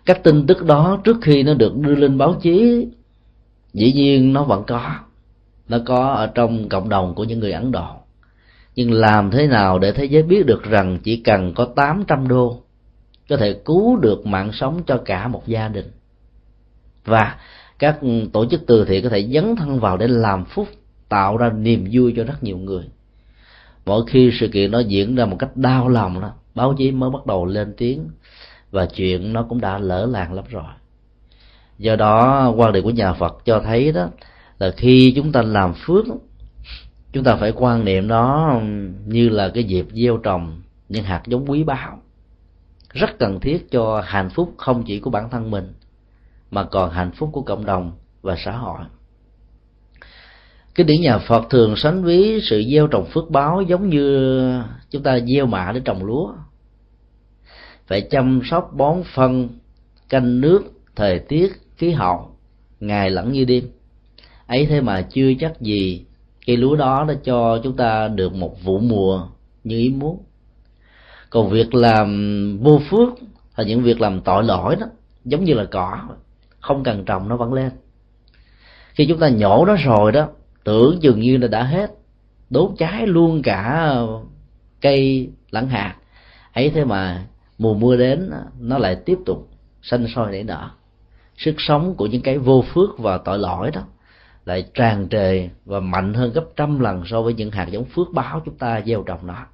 Các 0.05 0.23
tin 0.23 0.47
tức 0.47 0.65
đó 0.65 1.01
trước 1.03 1.17
khi 1.21 1.43
nó 1.43 1.53
được 1.53 1.75
đưa 1.75 1.95
lên 1.95 2.17
báo 2.17 2.39
chí 2.41 2.87
dĩ 3.73 3.93
nhiên 3.93 4.33
nó 4.33 4.43
vẫn 4.43 4.63
có 4.67 4.95
nó 5.67 5.77
có 5.85 6.07
ở 6.07 6.27
trong 6.27 6.69
cộng 6.69 6.89
đồng 6.89 7.15
của 7.15 7.23
những 7.23 7.39
người 7.39 7.51
ấn 7.51 7.71
độ. 7.71 7.87
Nhưng 8.75 8.91
làm 8.91 9.31
thế 9.31 9.47
nào 9.47 9.79
để 9.79 9.91
thế 9.91 10.05
giới 10.05 10.23
biết 10.23 10.45
được 10.45 10.63
rằng 10.63 10.99
chỉ 11.03 11.17
cần 11.17 11.53
có 11.53 11.65
800 11.65 12.27
đô, 12.27 12.61
có 13.29 13.37
thể 13.37 13.53
cứu 13.65 13.97
được 13.97 14.25
mạng 14.25 14.51
sống 14.53 14.81
cho 14.87 14.97
cả 14.97 15.27
một 15.27 15.47
gia 15.47 15.67
đình? 15.67 15.91
Và 17.05 17.35
các 17.79 17.99
tổ 18.33 18.45
chức 18.45 18.61
từ 18.67 18.85
thiện 18.85 19.03
có 19.03 19.09
thể 19.09 19.27
dấn 19.33 19.55
thân 19.55 19.79
vào 19.79 19.97
để 19.97 20.07
làm 20.07 20.45
phúc, 20.45 20.67
tạo 21.09 21.37
ra 21.37 21.49
niềm 21.49 21.87
vui 21.91 22.13
cho 22.17 22.23
rất 22.23 22.43
nhiều 22.43 22.57
người. 22.57 22.83
Mỗi 23.85 24.03
khi 24.07 24.31
sự 24.39 24.47
kiện 24.47 24.71
nó 24.71 24.79
diễn 24.79 25.15
ra 25.15 25.25
một 25.25 25.37
cách 25.39 25.57
đau 25.57 25.89
lòng 25.89 26.21
đó, 26.21 26.31
báo 26.55 26.73
chí 26.77 26.91
mới 26.91 27.09
bắt 27.09 27.25
đầu 27.25 27.45
lên 27.45 27.73
tiếng 27.77 28.09
và 28.71 28.85
chuyện 28.85 29.33
nó 29.33 29.43
cũng 29.43 29.61
đã 29.61 29.77
lỡ 29.77 30.05
làng 30.05 30.33
lắm 30.33 30.45
rồi. 30.49 30.63
Do 31.77 31.95
đó, 31.95 32.49
quan 32.57 32.73
điểm 32.73 32.83
của 32.83 32.89
nhà 32.89 33.13
phật 33.13 33.37
cho 33.45 33.61
thấy 33.65 33.91
đó 33.91 34.09
là 34.61 34.71
khi 34.77 35.13
chúng 35.15 35.31
ta 35.31 35.41
làm 35.41 35.73
phước, 35.73 36.05
chúng 37.11 37.23
ta 37.23 37.35
phải 37.35 37.51
quan 37.55 37.85
niệm 37.85 38.07
nó 38.07 38.59
như 39.05 39.29
là 39.29 39.49
cái 39.49 39.63
dịp 39.63 39.85
gieo 39.93 40.17
trồng 40.17 40.61
những 40.89 41.03
hạt 41.03 41.21
giống 41.25 41.45
quý 41.45 41.63
báu. 41.63 41.99
Rất 42.93 43.19
cần 43.19 43.39
thiết 43.39 43.71
cho 43.71 44.01
hạnh 44.05 44.29
phúc 44.29 44.53
không 44.57 44.83
chỉ 44.83 44.99
của 44.99 45.09
bản 45.09 45.29
thân 45.29 45.51
mình, 45.51 45.73
mà 46.51 46.63
còn 46.63 46.91
hạnh 46.91 47.11
phúc 47.11 47.29
của 47.33 47.41
cộng 47.41 47.65
đồng 47.65 47.91
và 48.21 48.35
xã 48.45 48.51
hội. 48.51 48.79
Cái 50.75 50.83
điển 50.83 51.01
nhà 51.01 51.17
phật 51.17 51.49
thường 51.49 51.75
sánh 51.75 52.03
ví 52.03 52.39
sự 52.43 52.63
gieo 52.71 52.87
trồng 52.87 53.05
phước 53.05 53.29
báo 53.29 53.61
giống 53.61 53.89
như 53.89 54.61
chúng 54.89 55.03
ta 55.03 55.19
gieo 55.19 55.45
mạ 55.45 55.71
để 55.71 55.81
trồng 55.85 56.05
lúa. 56.05 56.33
Phải 57.87 58.01
chăm 58.01 58.41
sóc 58.43 58.71
bón 58.73 59.03
phân, 59.13 59.49
canh 60.09 60.41
nước, 60.41 60.61
thời 60.95 61.19
tiết, 61.19 61.51
khí 61.77 61.91
hậu, 61.91 62.35
ngày 62.79 63.09
lẫn 63.09 63.31
như 63.31 63.45
đêm 63.45 63.63
ấy 64.51 64.65
thế 64.65 64.81
mà 64.81 65.01
chưa 65.01 65.33
chắc 65.39 65.61
gì 65.61 66.05
cây 66.45 66.57
lúa 66.57 66.75
đó 66.75 67.05
đã 67.07 67.13
cho 67.23 67.59
chúng 67.63 67.75
ta 67.75 68.07
được 68.07 68.33
một 68.33 68.63
vụ 68.63 68.79
mùa 68.79 69.27
như 69.63 69.77
ý 69.77 69.89
muốn. 69.89 70.23
Còn 71.29 71.49
việc 71.49 71.73
làm 71.73 72.59
vô 72.61 72.81
phước 72.89 73.09
là 73.55 73.63
những 73.63 73.81
việc 73.81 74.01
làm 74.01 74.21
tội 74.21 74.43
lỗi 74.43 74.75
đó, 74.75 74.87
giống 75.25 75.43
như 75.43 75.53
là 75.53 75.65
cỏ, 75.65 75.99
không 76.59 76.83
cần 76.83 77.05
trồng 77.05 77.29
nó 77.29 77.37
vẫn 77.37 77.53
lên. 77.53 77.71
Khi 78.93 79.05
chúng 79.05 79.19
ta 79.19 79.29
nhổ 79.29 79.65
nó 79.65 79.75
rồi 79.75 80.11
đó, 80.11 80.27
tưởng 80.63 80.97
dường 81.01 81.19
như 81.19 81.37
là 81.37 81.47
đã 81.47 81.63
hết, 81.63 81.91
đốt 82.49 82.71
cháy 82.77 83.07
luôn 83.07 83.41
cả 83.41 83.95
cây 84.81 85.29
lẫn 85.51 85.69
hạt. 85.69 85.95
Ấy 86.53 86.69
thế 86.69 86.85
mà 86.85 87.25
mùa 87.57 87.73
mưa 87.73 87.95
đến 87.95 88.31
nó 88.59 88.77
lại 88.77 88.95
tiếp 89.05 89.17
tục 89.25 89.49
xanh 89.81 90.07
soi 90.15 90.31
nảy 90.31 90.43
nở. 90.43 90.69
Sức 91.37 91.55
sống 91.57 91.95
của 91.95 92.05
những 92.05 92.21
cái 92.21 92.37
vô 92.37 92.63
phước 92.73 92.99
và 92.99 93.17
tội 93.17 93.39
lỗi 93.39 93.71
đó 93.71 93.81
lại 94.45 94.69
tràn 94.73 95.09
trề 95.09 95.49
và 95.65 95.79
mạnh 95.79 96.13
hơn 96.13 96.33
gấp 96.33 96.45
trăm 96.55 96.79
lần 96.79 97.03
so 97.05 97.21
với 97.21 97.33
những 97.33 97.51
hạt 97.51 97.67
giống 97.71 97.85
phước 97.85 98.07
báo 98.13 98.41
chúng 98.45 98.57
ta 98.57 98.81
gieo 98.85 99.03
trồng 99.03 99.27
nó. 99.27 99.45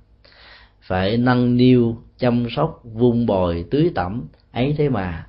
Phải 0.82 1.17
nâng 1.17 1.58
niu 1.58 1.98
chăm 2.17 2.48
sóc 2.56 2.82
vun 2.84 3.25
bồi 3.25 3.65
tưới 3.72 3.91
tẩm 3.96 4.27
ấy 4.51 4.75
thế 4.77 4.89
mà 4.89 5.27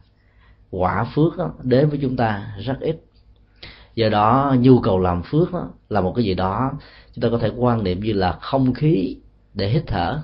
quả 0.70 1.04
phước 1.14 1.36
đó, 1.36 1.52
đến 1.62 1.88
với 1.88 1.98
chúng 2.02 2.16
ta 2.16 2.54
rất 2.58 2.80
ít. 2.80 3.00
Do 3.94 4.08
đó 4.08 4.56
nhu 4.58 4.80
cầu 4.80 4.98
làm 4.98 5.22
phước 5.22 5.52
đó, 5.52 5.68
là 5.88 6.00
một 6.00 6.12
cái 6.16 6.24
gì 6.24 6.34
đó 6.34 6.72
chúng 7.14 7.22
ta 7.22 7.28
có 7.30 7.38
thể 7.38 7.50
quan 7.56 7.84
niệm 7.84 8.00
như 8.00 8.12
là 8.12 8.32
không 8.32 8.74
khí 8.74 9.16
để 9.54 9.68
hít 9.68 9.82
thở 9.86 10.20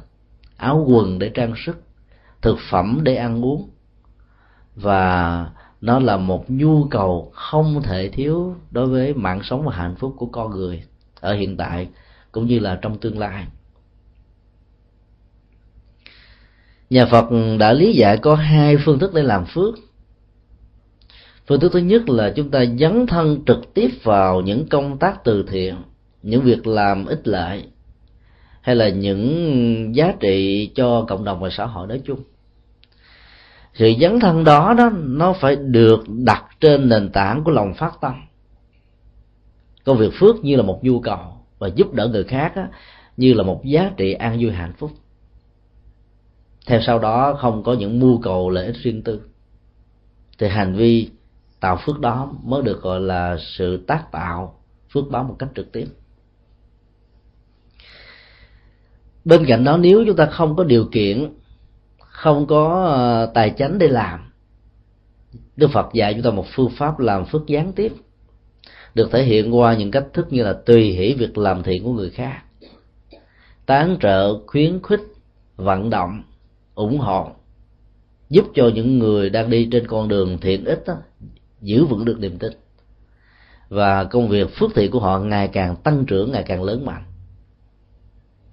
áo 0.56 0.84
quần 0.88 1.18
để 1.18 1.30
trang 1.34 1.54
sức 1.66 1.82
thực 2.42 2.56
phẩm 2.70 3.00
để 3.02 3.16
ăn 3.16 3.44
uống 3.44 3.70
và 4.76 5.50
nó 5.84 5.98
là 5.98 6.16
một 6.16 6.50
nhu 6.50 6.84
cầu 6.84 7.30
không 7.34 7.82
thể 7.82 8.08
thiếu 8.08 8.54
đối 8.70 8.86
với 8.86 9.14
mạng 9.14 9.40
sống 9.42 9.64
và 9.66 9.74
hạnh 9.74 9.94
phúc 9.96 10.14
của 10.16 10.26
con 10.26 10.50
người 10.50 10.82
ở 11.20 11.34
hiện 11.34 11.56
tại 11.56 11.88
cũng 12.32 12.46
như 12.46 12.58
là 12.58 12.78
trong 12.82 12.98
tương 12.98 13.18
lai. 13.18 13.46
Nhà 16.90 17.06
phật 17.06 17.26
đã 17.58 17.72
lý 17.72 17.92
giải 17.92 18.16
có 18.16 18.34
hai 18.34 18.76
phương 18.84 18.98
thức 18.98 19.14
để 19.14 19.22
làm 19.22 19.44
phước. 19.46 19.74
Phương 21.46 21.60
thức 21.60 21.72
thứ 21.72 21.78
nhất 21.78 22.08
là 22.08 22.32
chúng 22.36 22.50
ta 22.50 22.64
dấn 22.78 23.06
thân 23.06 23.44
trực 23.46 23.74
tiếp 23.74 23.90
vào 24.02 24.40
những 24.40 24.68
công 24.68 24.98
tác 24.98 25.24
từ 25.24 25.44
thiện, 25.48 25.76
những 26.22 26.42
việc 26.42 26.66
làm 26.66 27.06
ích 27.06 27.28
lợi 27.28 27.64
hay 28.60 28.76
là 28.76 28.88
những 28.88 29.96
giá 29.96 30.14
trị 30.20 30.70
cho 30.74 31.04
cộng 31.08 31.24
đồng 31.24 31.40
và 31.40 31.48
xã 31.50 31.66
hội 31.66 31.86
nói 31.86 32.00
chung 32.04 32.20
sự 33.74 33.92
dấn 34.00 34.20
thân 34.20 34.44
đó 34.44 34.74
đó 34.78 34.90
nó 34.94 35.32
phải 35.32 35.56
được 35.56 36.04
đặt 36.08 36.44
trên 36.60 36.88
nền 36.88 37.10
tảng 37.12 37.44
của 37.44 37.50
lòng 37.50 37.74
phát 37.74 37.92
tâm. 38.00 38.14
Công 39.84 39.98
việc 39.98 40.10
phước 40.20 40.44
như 40.44 40.56
là 40.56 40.62
một 40.62 40.84
nhu 40.84 41.00
cầu 41.00 41.18
và 41.58 41.68
giúp 41.68 41.94
đỡ 41.94 42.08
người 42.08 42.24
khác 42.24 42.52
á, 42.54 42.68
như 43.16 43.34
là 43.34 43.42
một 43.42 43.64
giá 43.64 43.90
trị 43.96 44.12
an 44.12 44.38
vui 44.40 44.52
hạnh 44.52 44.72
phúc. 44.78 44.90
Theo 46.66 46.80
sau 46.86 46.98
đó 46.98 47.34
không 47.40 47.62
có 47.62 47.72
những 47.72 48.00
mưu 48.00 48.20
cầu 48.22 48.50
lợi 48.50 48.66
ích 48.66 48.76
riêng 48.76 49.02
tư. 49.02 49.20
Thì 50.38 50.48
hành 50.48 50.74
vi 50.74 51.10
tạo 51.60 51.78
phước 51.86 52.00
đó 52.00 52.32
mới 52.42 52.62
được 52.62 52.82
gọi 52.82 53.00
là 53.00 53.36
sự 53.40 53.84
tác 53.86 54.12
tạo 54.12 54.60
phước 54.92 55.04
báo 55.10 55.24
một 55.24 55.36
cách 55.38 55.48
trực 55.54 55.72
tiếp. 55.72 55.86
Bên 59.24 59.46
cạnh 59.46 59.64
đó 59.64 59.76
nếu 59.76 60.04
chúng 60.06 60.16
ta 60.16 60.26
không 60.26 60.56
có 60.56 60.64
điều 60.64 60.84
kiện 60.92 61.34
không 62.14 62.46
có 62.46 62.84
ờ, 62.84 63.30
tài 63.34 63.54
chánh 63.56 63.78
để 63.78 63.88
làm. 63.88 64.32
Đức 65.56 65.70
phật 65.72 65.86
dạy 65.92 66.14
chúng 66.14 66.22
ta 66.22 66.30
một 66.30 66.46
phương 66.54 66.70
pháp 66.76 66.98
làm 66.98 67.24
phước 67.24 67.46
gián 67.46 67.72
tiếp 67.72 67.92
được 68.94 69.08
thể 69.12 69.22
hiện 69.22 69.56
qua 69.56 69.74
những 69.74 69.90
cách 69.90 70.06
thức 70.12 70.32
như 70.32 70.42
là 70.42 70.52
tùy 70.52 70.82
hỷ 70.92 71.14
việc 71.14 71.38
làm 71.38 71.62
thiện 71.62 71.84
của 71.84 71.92
người 71.92 72.10
khác 72.10 72.42
tán 73.66 73.96
trợ 74.00 74.38
khuyến 74.46 74.82
khích 74.82 75.00
vận 75.56 75.90
động 75.90 76.22
ủng 76.74 76.98
hộ 76.98 77.30
giúp 78.28 78.44
cho 78.54 78.70
những 78.74 78.98
người 78.98 79.30
đang 79.30 79.50
đi 79.50 79.68
trên 79.72 79.86
con 79.86 80.08
đường 80.08 80.38
thiện 80.40 80.64
ích 80.64 80.82
đó, 80.86 80.94
giữ 81.60 81.84
vững 81.84 82.04
được 82.04 82.18
niềm 82.20 82.38
tin. 82.38 82.52
Và 83.68 84.04
công 84.04 84.28
việc 84.28 84.48
phước 84.58 84.70
thiện 84.74 84.90
của 84.90 85.00
họ 85.00 85.18
ngày 85.18 85.48
càng 85.48 85.76
tăng 85.76 86.04
trưởng 86.06 86.32
ngày 86.32 86.42
càng 86.46 86.62
lớn 86.62 86.84
mạnh 86.84 87.04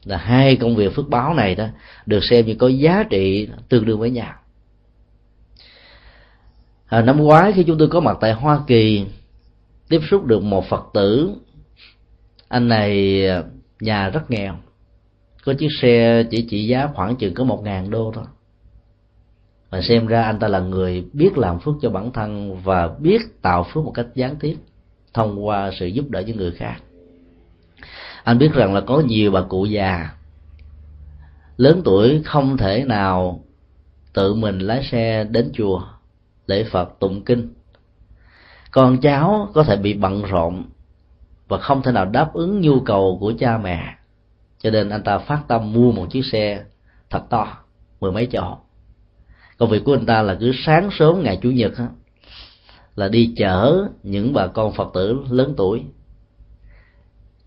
là 0.04 0.18
hai 0.18 0.56
công 0.56 0.76
việc 0.76 0.96
phước 0.96 1.10
báo 1.10 1.34
này 1.34 1.56
đó 1.56 1.68
được 2.06 2.24
xem 2.24 2.46
như 2.46 2.56
có 2.56 2.68
giá 2.68 3.04
trị 3.10 3.50
tương 3.70 3.86
đương 3.86 4.00
với 4.00 4.10
nhau. 4.10 4.34
À, 6.88 7.02
năm 7.02 7.18
ngoái 7.18 7.52
khi 7.52 7.64
chúng 7.64 7.78
tôi 7.78 7.88
có 7.88 8.00
mặt 8.00 8.18
tại 8.22 8.34
hoa 8.34 8.60
kỳ 8.68 9.06
tiếp 9.90 10.00
xúc 10.10 10.26
được 10.26 10.44
một 10.44 10.66
phật 10.70 10.84
tử 10.94 11.36
anh 12.48 12.68
này 12.68 13.26
à, 13.28 13.44
nhà 13.80 14.10
rất 14.10 14.32
nghèo. 14.32 14.56
Có 15.46 15.54
chiếc 15.54 15.70
xe 15.82 16.24
chỉ 16.32 16.48
trị 16.50 16.68
giá 16.68 16.88
khoảng 16.94 17.16
chừng 17.16 17.34
có 17.34 17.44
một 17.44 17.62
ngàn 17.64 17.90
đô 17.90 18.12
thôi. 18.16 18.26
Mà 19.72 19.82
xem 19.82 20.08
ra 20.08 20.24
anh 20.24 20.40
ta 20.40 20.48
là 20.48 20.60
người 20.60 21.04
biết 21.14 21.38
làm 21.38 21.60
phước 21.60 21.76
cho 21.82 21.90
bản 21.90 22.12
thân 22.12 22.62
và 22.64 22.88
biết 23.00 23.22
tạo 23.42 23.66
phước 23.74 23.86
một 23.86 23.92
cách 23.92 24.08
gián 24.16 24.36
tiếp 24.40 24.56
thông 25.14 25.46
qua 25.46 25.72
sự 25.80 25.86
giúp 25.86 26.10
đỡ 26.10 26.20
những 26.20 26.38
người 26.38 26.52
khác 26.52 26.76
anh 28.24 28.38
biết 28.38 28.54
rằng 28.54 28.74
là 28.74 28.82
có 28.82 29.00
nhiều 29.00 29.32
bà 29.32 29.42
cụ 29.42 29.66
già 29.66 30.10
lớn 31.58 31.82
tuổi 31.86 32.22
không 32.26 32.58
thể 32.58 32.84
nào 32.88 33.44
tự 34.14 34.34
mình 34.34 34.60
lái 34.60 34.84
xe 34.84 35.24
đến 35.24 35.52
chùa 35.54 35.82
lễ 36.48 36.64
phật 36.64 37.00
tụng 37.00 37.24
kinh. 37.24 37.54
Con 38.72 39.02
cháu 39.02 39.50
có 39.54 39.64
thể 39.64 39.78
bị 39.78 39.94
bận 39.94 40.24
rộn 40.24 40.64
và 41.48 41.58
không 41.58 41.82
thể 41.82 41.92
nào 41.92 42.06
đáp 42.06 42.34
ứng 42.34 42.62
nhu 42.62 42.80
cầu 42.80 43.18
của 43.20 43.34
cha 43.40 43.58
mẹ. 43.58 43.96
Cho 44.62 44.70
nên 44.70 44.90
anh 44.90 45.04
ta 45.04 45.18
phát 45.18 45.42
tâm 45.48 45.74
mua 45.74 45.92
một 45.92 46.08
chiếc 46.12 46.26
xe 46.26 46.64
thật 47.10 47.24
to 47.30 47.58
mười 48.00 48.12
mấy 48.12 48.26
chỗ. 48.26 48.58
Công 49.58 49.70
việc 49.70 49.84
của 49.86 49.94
anh 49.96 50.06
ta 50.06 50.22
là 50.22 50.38
cứ 50.40 50.52
sáng 50.66 50.90
sớm 50.92 51.24
ngày 51.24 51.40
chủ 51.42 51.52
nhật 51.52 51.78
á, 51.78 51.88
là 52.96 53.08
đi 53.08 53.34
chở 53.38 53.88
những 54.04 54.34
bà 54.34 54.48
con 54.48 54.74
phật 54.74 54.92
tử 54.94 55.26
lớn 55.30 55.54
tuổi 55.58 55.84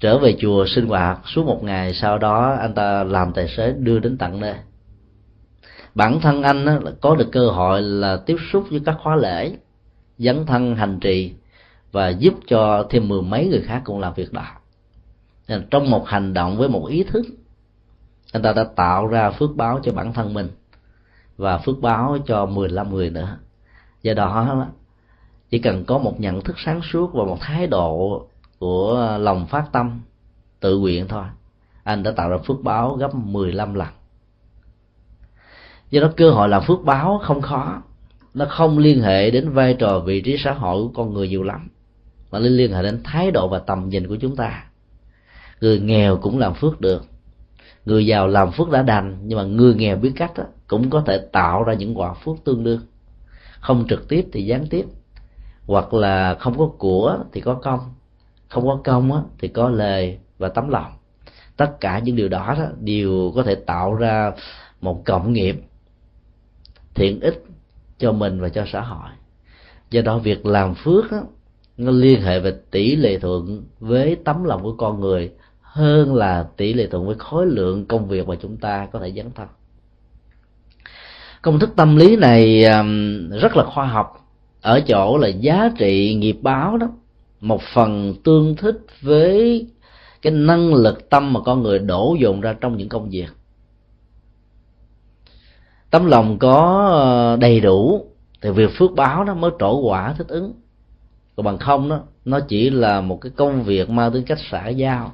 trở 0.00 0.18
về 0.18 0.36
chùa 0.40 0.66
sinh 0.66 0.86
hoạt 0.86 1.20
suốt 1.34 1.46
một 1.46 1.64
ngày 1.64 1.94
sau 1.94 2.18
đó 2.18 2.56
anh 2.60 2.74
ta 2.74 3.04
làm 3.04 3.32
tài 3.32 3.48
xế 3.48 3.72
đưa 3.72 3.98
đến 3.98 4.18
tận 4.18 4.40
nơi. 4.40 4.54
Bản 5.94 6.20
thân 6.20 6.42
anh 6.42 6.66
á, 6.66 6.78
có 7.00 7.16
được 7.16 7.28
cơ 7.32 7.50
hội 7.50 7.82
là 7.82 8.16
tiếp 8.16 8.36
xúc 8.52 8.64
với 8.70 8.80
các 8.84 8.96
khóa 9.02 9.16
lễ 9.16 9.56
dấn 10.18 10.46
thân 10.46 10.76
hành 10.76 11.00
trì 11.00 11.34
và 11.92 12.08
giúp 12.08 12.34
cho 12.46 12.86
thêm 12.90 13.08
mười 13.08 13.22
mấy 13.22 13.48
người 13.48 13.60
khác 13.60 13.82
cũng 13.84 14.00
làm 14.00 14.14
việc 14.14 14.32
đó. 14.32 14.46
Nên 15.48 15.66
trong 15.70 15.90
một 15.90 16.08
hành 16.08 16.34
động 16.34 16.56
với 16.56 16.68
một 16.68 16.86
ý 16.86 17.04
thức 17.04 17.26
anh 18.34 18.42
ta 18.42 18.52
đã 18.52 18.64
tạo 18.64 19.06
ra 19.06 19.30
phước 19.30 19.56
báo 19.56 19.80
cho 19.82 19.92
bản 19.92 20.12
thân 20.12 20.34
mình 20.34 20.48
và 21.36 21.58
phước 21.58 21.80
báo 21.80 22.18
cho 22.26 22.46
15 22.46 22.94
người 22.94 23.10
nữa. 23.10 23.38
Do 24.02 24.14
đó 24.14 24.66
chỉ 25.50 25.58
cần 25.58 25.84
có 25.84 25.98
một 25.98 26.20
nhận 26.20 26.40
thức 26.40 26.56
sáng 26.64 26.80
suốt 26.92 27.10
và 27.12 27.24
một 27.24 27.38
thái 27.40 27.66
độ 27.66 28.26
của 28.58 29.16
lòng 29.20 29.46
phát 29.46 29.64
tâm 29.72 30.00
tự 30.60 30.78
nguyện 30.78 31.08
thôi. 31.08 31.24
Anh 31.84 32.02
đã 32.02 32.10
tạo 32.10 32.30
ra 32.30 32.36
phước 32.46 32.62
báo 32.62 32.94
gấp 32.94 33.14
15 33.14 33.74
lần. 33.74 33.88
Do 35.90 36.00
đó 36.00 36.10
cơ 36.16 36.30
hội 36.30 36.48
làm 36.48 36.62
phước 36.62 36.84
báo 36.84 37.20
không 37.24 37.42
khó. 37.42 37.82
Nó 38.34 38.46
không 38.48 38.78
liên 38.78 39.02
hệ 39.02 39.30
đến 39.30 39.50
vai 39.50 39.74
trò 39.74 39.98
vị 39.98 40.20
trí 40.20 40.36
xã 40.44 40.52
hội 40.52 40.82
của 40.82 40.90
con 40.94 41.14
người 41.14 41.28
nhiều 41.28 41.42
lắm 41.42 41.68
mà 42.34 42.40
nó 42.40 42.46
liên 42.46 42.72
hệ 42.72 42.82
đến 42.82 43.00
thái 43.04 43.30
độ 43.30 43.48
và 43.48 43.58
tầm 43.58 43.88
nhìn 43.88 44.08
của 44.08 44.16
chúng 44.16 44.36
ta. 44.36 44.64
Người 45.60 45.80
nghèo 45.80 46.16
cũng 46.16 46.38
làm 46.38 46.54
phước 46.54 46.80
được. 46.80 47.04
Người 47.84 48.06
giàu 48.06 48.28
làm 48.28 48.52
phước 48.52 48.70
đã 48.70 48.82
đành 48.82 49.18
nhưng 49.22 49.38
mà 49.38 49.44
người 49.44 49.74
nghèo 49.74 49.96
biết 49.96 50.12
cách 50.16 50.32
đó, 50.36 50.44
cũng 50.66 50.90
có 50.90 51.02
thể 51.06 51.18
tạo 51.32 51.62
ra 51.62 51.74
những 51.74 51.98
quả 51.98 52.14
phước 52.14 52.36
tương 52.44 52.64
đương. 52.64 52.80
Không 53.60 53.86
trực 53.88 54.08
tiếp 54.08 54.26
thì 54.32 54.46
gián 54.46 54.66
tiếp 54.70 54.84
hoặc 55.66 55.94
là 55.94 56.34
không 56.34 56.58
có 56.58 56.70
của 56.78 57.18
thì 57.32 57.40
có 57.40 57.54
công 57.54 57.80
không 58.54 58.66
có 58.66 58.80
công 58.84 59.12
á, 59.12 59.20
thì 59.38 59.48
có 59.48 59.68
lời 59.68 60.18
và 60.38 60.48
tấm 60.48 60.68
lòng. 60.68 60.92
Tất 61.56 61.80
cả 61.80 61.98
những 61.98 62.16
điều 62.16 62.28
đó, 62.28 62.54
đó 62.58 62.66
đều 62.80 63.32
có 63.34 63.42
thể 63.42 63.54
tạo 63.54 63.94
ra 63.94 64.32
một 64.80 65.04
cộng 65.04 65.32
nghiệp 65.32 65.56
thiện 66.94 67.20
ích 67.20 67.44
cho 67.98 68.12
mình 68.12 68.40
và 68.40 68.48
cho 68.48 68.64
xã 68.72 68.80
hội. 68.80 69.10
Do 69.90 70.02
đó 70.02 70.18
việc 70.18 70.46
làm 70.46 70.74
phước 70.74 71.10
á, 71.10 71.18
nó 71.76 71.90
liên 71.90 72.22
hệ 72.22 72.40
về 72.40 72.54
tỷ 72.70 72.96
lệ 72.96 73.18
thuận 73.18 73.64
với 73.80 74.16
tấm 74.24 74.44
lòng 74.44 74.62
của 74.62 74.76
con 74.76 75.00
người 75.00 75.30
hơn 75.60 76.14
là 76.14 76.46
tỷ 76.56 76.74
lệ 76.74 76.86
thuận 76.86 77.06
với 77.06 77.16
khối 77.18 77.46
lượng 77.46 77.86
công 77.86 78.08
việc 78.08 78.28
mà 78.28 78.34
chúng 78.42 78.56
ta 78.56 78.86
có 78.92 78.98
thể 78.98 79.12
dấn 79.16 79.30
thân. 79.30 79.48
Công 81.42 81.58
thức 81.58 81.70
tâm 81.76 81.96
lý 81.96 82.16
này 82.16 82.64
rất 83.42 83.56
là 83.56 83.64
khoa 83.64 83.86
học. 83.86 84.20
Ở 84.62 84.80
chỗ 84.80 85.18
là 85.18 85.28
giá 85.28 85.70
trị 85.78 86.14
nghiệp 86.14 86.36
báo 86.42 86.76
đó 86.76 86.88
một 87.44 87.62
phần 87.74 88.14
tương 88.24 88.56
thích 88.56 88.78
với 89.00 89.66
cái 90.22 90.32
năng 90.32 90.74
lực 90.74 91.10
tâm 91.10 91.32
mà 91.32 91.40
con 91.40 91.62
người 91.62 91.78
đổ 91.78 92.16
dồn 92.20 92.40
ra 92.40 92.54
trong 92.60 92.76
những 92.76 92.88
công 92.88 93.10
việc. 93.10 93.28
Tấm 95.90 96.06
lòng 96.06 96.38
có 96.38 96.88
ờ, 96.92 97.36
đầy 97.36 97.60
đủ 97.60 98.06
thì 98.40 98.50
việc 98.50 98.70
phước 98.78 98.90
báo 98.96 99.24
nó 99.24 99.34
mới 99.34 99.50
trổ 99.58 99.80
quả 99.80 100.14
thích 100.18 100.28
ứng. 100.28 100.52
Còn 101.36 101.46
bằng 101.46 101.58
không 101.58 101.88
đó, 101.88 102.00
nó 102.24 102.40
chỉ 102.40 102.70
là 102.70 103.00
một 103.00 103.20
cái 103.20 103.32
công 103.36 103.62
việc 103.62 103.90
mang 103.90 104.12
tính 104.12 104.24
cách 104.24 104.38
xã 104.50 104.68
giao 104.68 105.12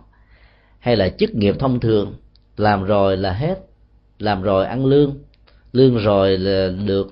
hay 0.79 0.97
là 0.97 1.09
chức 1.09 1.35
nghiệp 1.35 1.55
thông 1.59 1.81
thường. 1.81 2.15
Làm 2.57 2.85
rồi 2.85 3.17
là 3.17 3.33
hết, 3.33 3.59
làm 4.19 4.43
rồi 4.43 4.67
ăn 4.67 4.87
lương 4.87 5.15
lương 5.73 5.97
rồi 5.99 6.39
là 6.39 6.73
được 6.87 7.11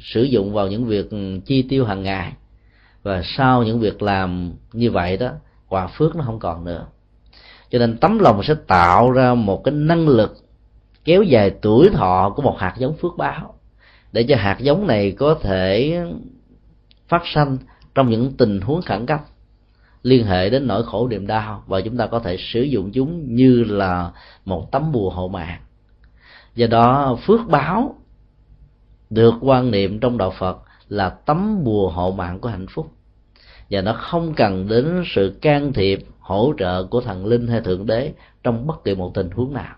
sử 0.00 0.22
dụng 0.22 0.52
vào 0.52 0.68
những 0.68 0.84
việc 0.84 1.06
chi 1.46 1.62
tiêu 1.62 1.84
hàng 1.84 2.02
ngày 2.02 2.32
và 3.02 3.22
sau 3.24 3.62
những 3.62 3.80
việc 3.80 4.02
làm 4.02 4.52
như 4.72 4.90
vậy 4.90 5.16
đó, 5.16 5.30
quả 5.68 5.86
phước 5.86 6.16
nó 6.16 6.24
không 6.24 6.38
còn 6.38 6.64
nữa. 6.64 6.86
Cho 7.70 7.78
nên 7.78 7.98
tấm 7.98 8.18
lòng 8.18 8.42
sẽ 8.42 8.54
tạo 8.66 9.10
ra 9.10 9.34
một 9.34 9.64
cái 9.64 9.74
năng 9.74 10.08
lực 10.08 10.36
kéo 11.04 11.22
dài 11.22 11.50
tuổi 11.62 11.90
thọ 11.90 12.32
của 12.36 12.42
một 12.42 12.56
hạt 12.58 12.74
giống 12.78 12.96
phước 12.96 13.16
báo. 13.16 13.54
Để 14.12 14.24
cho 14.28 14.36
hạt 14.36 14.56
giống 14.60 14.86
này 14.86 15.12
có 15.12 15.34
thể 15.34 15.98
phát 17.08 17.22
sanh 17.34 17.58
trong 17.94 18.10
những 18.10 18.32
tình 18.32 18.60
huống 18.60 18.82
khẩn 18.82 19.06
cấp, 19.06 19.20
liên 20.02 20.26
hệ 20.26 20.50
đến 20.50 20.66
nỗi 20.66 20.84
khổ 20.84 21.08
niềm 21.08 21.26
đau, 21.26 21.64
và 21.66 21.80
chúng 21.80 21.96
ta 21.96 22.06
có 22.06 22.18
thể 22.18 22.36
sử 22.52 22.62
dụng 22.62 22.90
chúng 22.92 23.34
như 23.34 23.64
là 23.64 24.10
một 24.44 24.72
tấm 24.72 24.92
bùa 24.92 25.10
hộ 25.10 25.28
mạng. 25.28 25.60
Do 26.54 26.66
đó, 26.66 27.18
phước 27.26 27.40
báo 27.48 27.94
được 29.10 29.34
quan 29.40 29.70
niệm 29.70 30.00
trong 30.00 30.18
đạo 30.18 30.32
phật 30.38 30.58
là 30.92 31.10
tấm 31.10 31.64
bùa 31.64 31.88
hộ 31.88 32.10
mạng 32.10 32.38
của 32.38 32.48
hạnh 32.48 32.66
phúc. 32.70 32.92
Và 33.70 33.80
nó 33.80 33.92
không 33.92 34.34
cần 34.34 34.68
đến 34.68 35.02
sự 35.06 35.38
can 35.42 35.72
thiệp, 35.72 35.98
hỗ 36.18 36.52
trợ 36.58 36.84
của 36.84 37.00
thần 37.00 37.26
linh 37.26 37.48
hay 37.48 37.60
thượng 37.60 37.86
đế 37.86 38.12
trong 38.42 38.66
bất 38.66 38.84
kỳ 38.84 38.94
một 38.94 39.14
tình 39.14 39.30
huống 39.30 39.52
nào. 39.52 39.74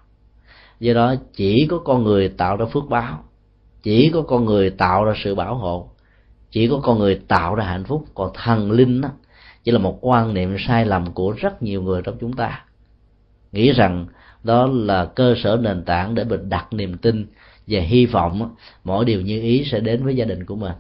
Do 0.81 0.95
đó, 0.95 1.15
chỉ 1.35 1.67
có 1.71 1.79
con 1.79 2.05
người 2.05 2.29
tạo 2.29 2.57
ra 2.57 2.67
phước 2.67 2.85
báo, 2.89 3.25
chỉ 3.83 4.11
có 4.15 4.23
con 4.23 4.45
người 4.45 4.71
tạo 4.71 5.05
ra 5.05 5.13
sự 5.25 5.35
bảo 5.35 5.55
hộ, 5.55 5.89
chỉ 6.51 6.69
có 6.69 6.81
con 6.83 6.99
người 6.99 7.21
tạo 7.29 7.55
ra 7.55 7.65
hạnh 7.65 7.85
phúc. 7.85 8.05
Còn 8.15 8.31
thần 8.35 8.71
linh 8.71 9.01
đó 9.01 9.09
chỉ 9.65 9.73
là 9.73 9.79
một 9.79 9.99
quan 10.01 10.35
niệm 10.35 10.57
sai 10.59 10.87
lầm 10.87 11.13
của 11.13 11.31
rất 11.31 11.63
nhiều 11.63 11.83
người 11.83 12.03
trong 12.03 12.17
chúng 12.21 12.33
ta. 12.33 12.65
Nghĩ 13.53 13.73
rằng 13.73 14.07
đó 14.43 14.67
là 14.67 15.05
cơ 15.05 15.35
sở 15.43 15.59
nền 15.61 15.85
tảng 15.85 16.15
để 16.15 16.25
mình 16.25 16.49
đặt 16.49 16.73
niềm 16.73 16.99
tin 16.99 17.27
và 17.67 17.81
hy 17.81 18.07
vọng 18.07 18.55
mỗi 18.85 19.05
điều 19.05 19.21
như 19.21 19.41
ý 19.41 19.65
sẽ 19.65 19.81
đến 19.81 20.05
với 20.05 20.17
gia 20.17 20.25
đình 20.25 20.45
của 20.45 20.57
mình 20.57 20.73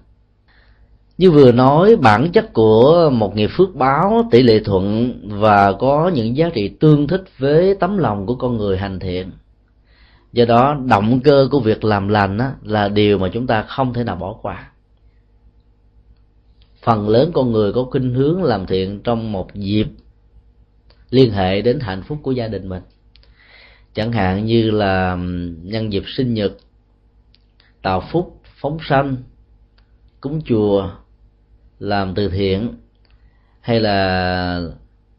như 1.18 1.30
vừa 1.30 1.52
nói 1.52 1.97
bản 1.97 2.33
chất 2.33 2.52
của 2.52 3.11
một 3.12 3.37
nghiệp 3.37 3.50
phước 3.56 3.75
báo 3.75 4.28
tỷ 4.30 4.42
lệ 4.42 4.61
thuận 4.64 5.14
và 5.25 5.73
có 5.73 6.11
những 6.14 6.37
giá 6.37 6.50
trị 6.54 6.68
tương 6.68 7.06
thích 7.06 7.25
với 7.38 7.75
tấm 7.80 7.99
lòng 7.99 8.26
của 8.26 8.35
con 8.35 8.56
người 8.56 8.78
hành 8.78 8.99
thiện. 8.99 9.30
Do 10.33 10.44
đó 10.44 10.76
động 10.87 11.21
cơ 11.25 11.49
của 11.50 11.61
việc 11.61 11.85
làm 11.85 12.09
lành 12.09 12.38
á, 12.38 12.52
là 12.62 12.88
điều 12.88 13.18
mà 13.18 13.30
chúng 13.33 13.47
ta 13.47 13.62
không 13.62 13.94
thể 13.94 14.04
nào 14.04 14.16
bỏ 14.16 14.33
qua. 14.42 14.71
Phần 16.83 17.09
lớn 17.09 17.30
con 17.35 17.52
người 17.52 17.73
có 17.73 17.85
khuynh 17.85 18.14
hướng 18.14 18.42
làm 18.42 18.66
thiện 18.66 19.00
trong 19.04 19.33
một 19.33 19.54
dịp 19.54 19.87
liên 21.11 21.33
hệ 21.33 21.61
đến 21.61 21.80
hạnh 21.80 22.02
phúc 22.02 22.18
của 22.23 22.33
gia 22.33 22.49
đình 22.49 22.68
mình. 22.68 22.83
Chẳng 23.94 24.12
hạn 24.12 24.44
như 24.44 24.71
là 24.71 25.18
nhân 25.62 25.92
dịp 25.92 26.02
sinh 26.06 26.35
nhật 26.35 26.52
tạo 27.83 28.02
phúc 28.12 28.40
phóng 28.61 28.78
sanh 28.88 29.16
cúng 30.21 30.40
chùa 30.44 30.90
làm 31.84 32.14
từ 32.14 32.28
thiện, 32.28 32.74
hay 33.60 33.80
là 33.80 34.60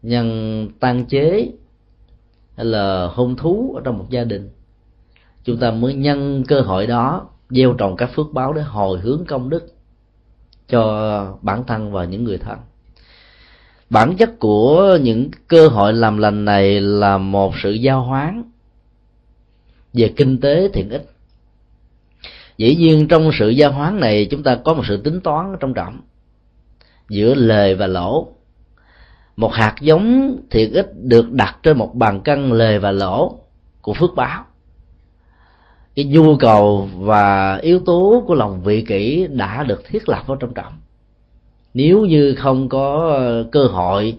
nhân 0.02 0.70
tăng 0.80 1.06
chế, 1.06 1.50
hay 2.56 2.66
là 2.66 3.08
hôn 3.08 3.36
thú 3.36 3.74
ở 3.76 3.82
trong 3.86 3.98
một 3.98 4.06
gia 4.10 4.24
đình. 4.24 4.50
Chúng 5.44 5.58
ta 5.58 5.72
mới 5.72 5.94
nhân 5.94 6.44
cơ 6.48 6.62
hội 6.62 6.88
đó, 6.88 7.30
gieo 7.50 7.74
trồng 7.74 7.96
các 7.96 8.10
phước 8.16 8.34
báo 8.34 8.54
để 8.54 8.62
hồi 8.62 9.00
hướng 9.00 9.26
công 9.28 9.50
đức 9.50 9.68
cho 10.70 11.38
bản 11.42 11.64
thân 11.64 11.92
và 11.92 12.06
những 12.06 12.24
người 12.24 12.38
thân. 12.38 12.58
Bản 13.90 14.18
chất 14.18 14.40
của 14.40 14.98
những 15.02 15.30
cơ 15.48 15.68
hội 15.68 15.94
làm 15.94 16.18
lành 16.18 16.46
này 16.46 16.82
là 16.82 17.18
một 17.18 17.54
sự 17.64 17.72
giao 17.72 18.04
hoán 18.04 18.44
về 19.94 20.14
kinh 20.16 20.40
tế 20.40 20.70
thiện 20.74 20.90
ích. 20.90 21.10
Dĩ 22.58 22.76
nhiên 22.76 23.08
trong 23.08 23.30
sự 23.40 23.50
giao 23.50 23.72
hoán 23.72 24.00
này, 24.00 24.28
chúng 24.32 24.44
ta 24.44 24.56
có 24.56 24.74
một 24.74 24.84
sự 24.88 24.98
tính 24.98 25.22
toán 25.22 25.56
trong 25.60 25.74
trọng 25.74 26.02
giữa 27.10 27.34
lời 27.34 27.76
và 27.76 27.88
lỗ. 27.88 28.28
Một 29.36 29.54
hạt 29.54 29.76
giống 29.82 30.38
thiện 30.52 30.74
ích 30.74 30.92
được 30.96 31.32
đặt 31.32 31.58
trên 31.64 31.78
một 31.78 31.96
bàn 31.96 32.22
cân 32.22 32.50
lời 32.50 32.80
và 32.80 32.92
lỗ 32.92 33.40
của 33.82 33.94
phước 33.94 34.16
báo. 34.16 34.44
Cái 35.96 36.06
nhu 36.06 36.38
cầu 36.38 36.90
và 36.96 37.56
yếu 37.56 37.80
tố 37.80 38.24
của 38.28 38.36
lòng 38.36 38.62
vị 38.64 38.82
kỷ 38.82 39.28
đã 39.28 39.64
được 39.64 39.84
thiết 39.88 40.10
lập 40.10 40.28
vào 40.28 40.38
trong 40.38 40.54
trọng. 40.54 40.74
Nếu 41.74 42.06
như 42.06 42.36
không 42.36 42.70
có 42.70 43.20
cơ 43.52 43.68
hội 43.68 44.18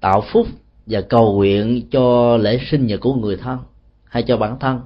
tạo 0.00 0.24
phúc 0.32 0.46
và 0.86 1.00
cầu 1.00 1.32
nguyện 1.36 1.82
cho 1.90 2.36
lễ 2.36 2.60
sinh 2.70 2.86
nhật 2.86 3.00
của 3.00 3.14
người 3.14 3.36
thân 3.36 3.58
hay 4.04 4.22
cho 4.22 4.36
bản 4.36 4.58
thân, 4.58 4.80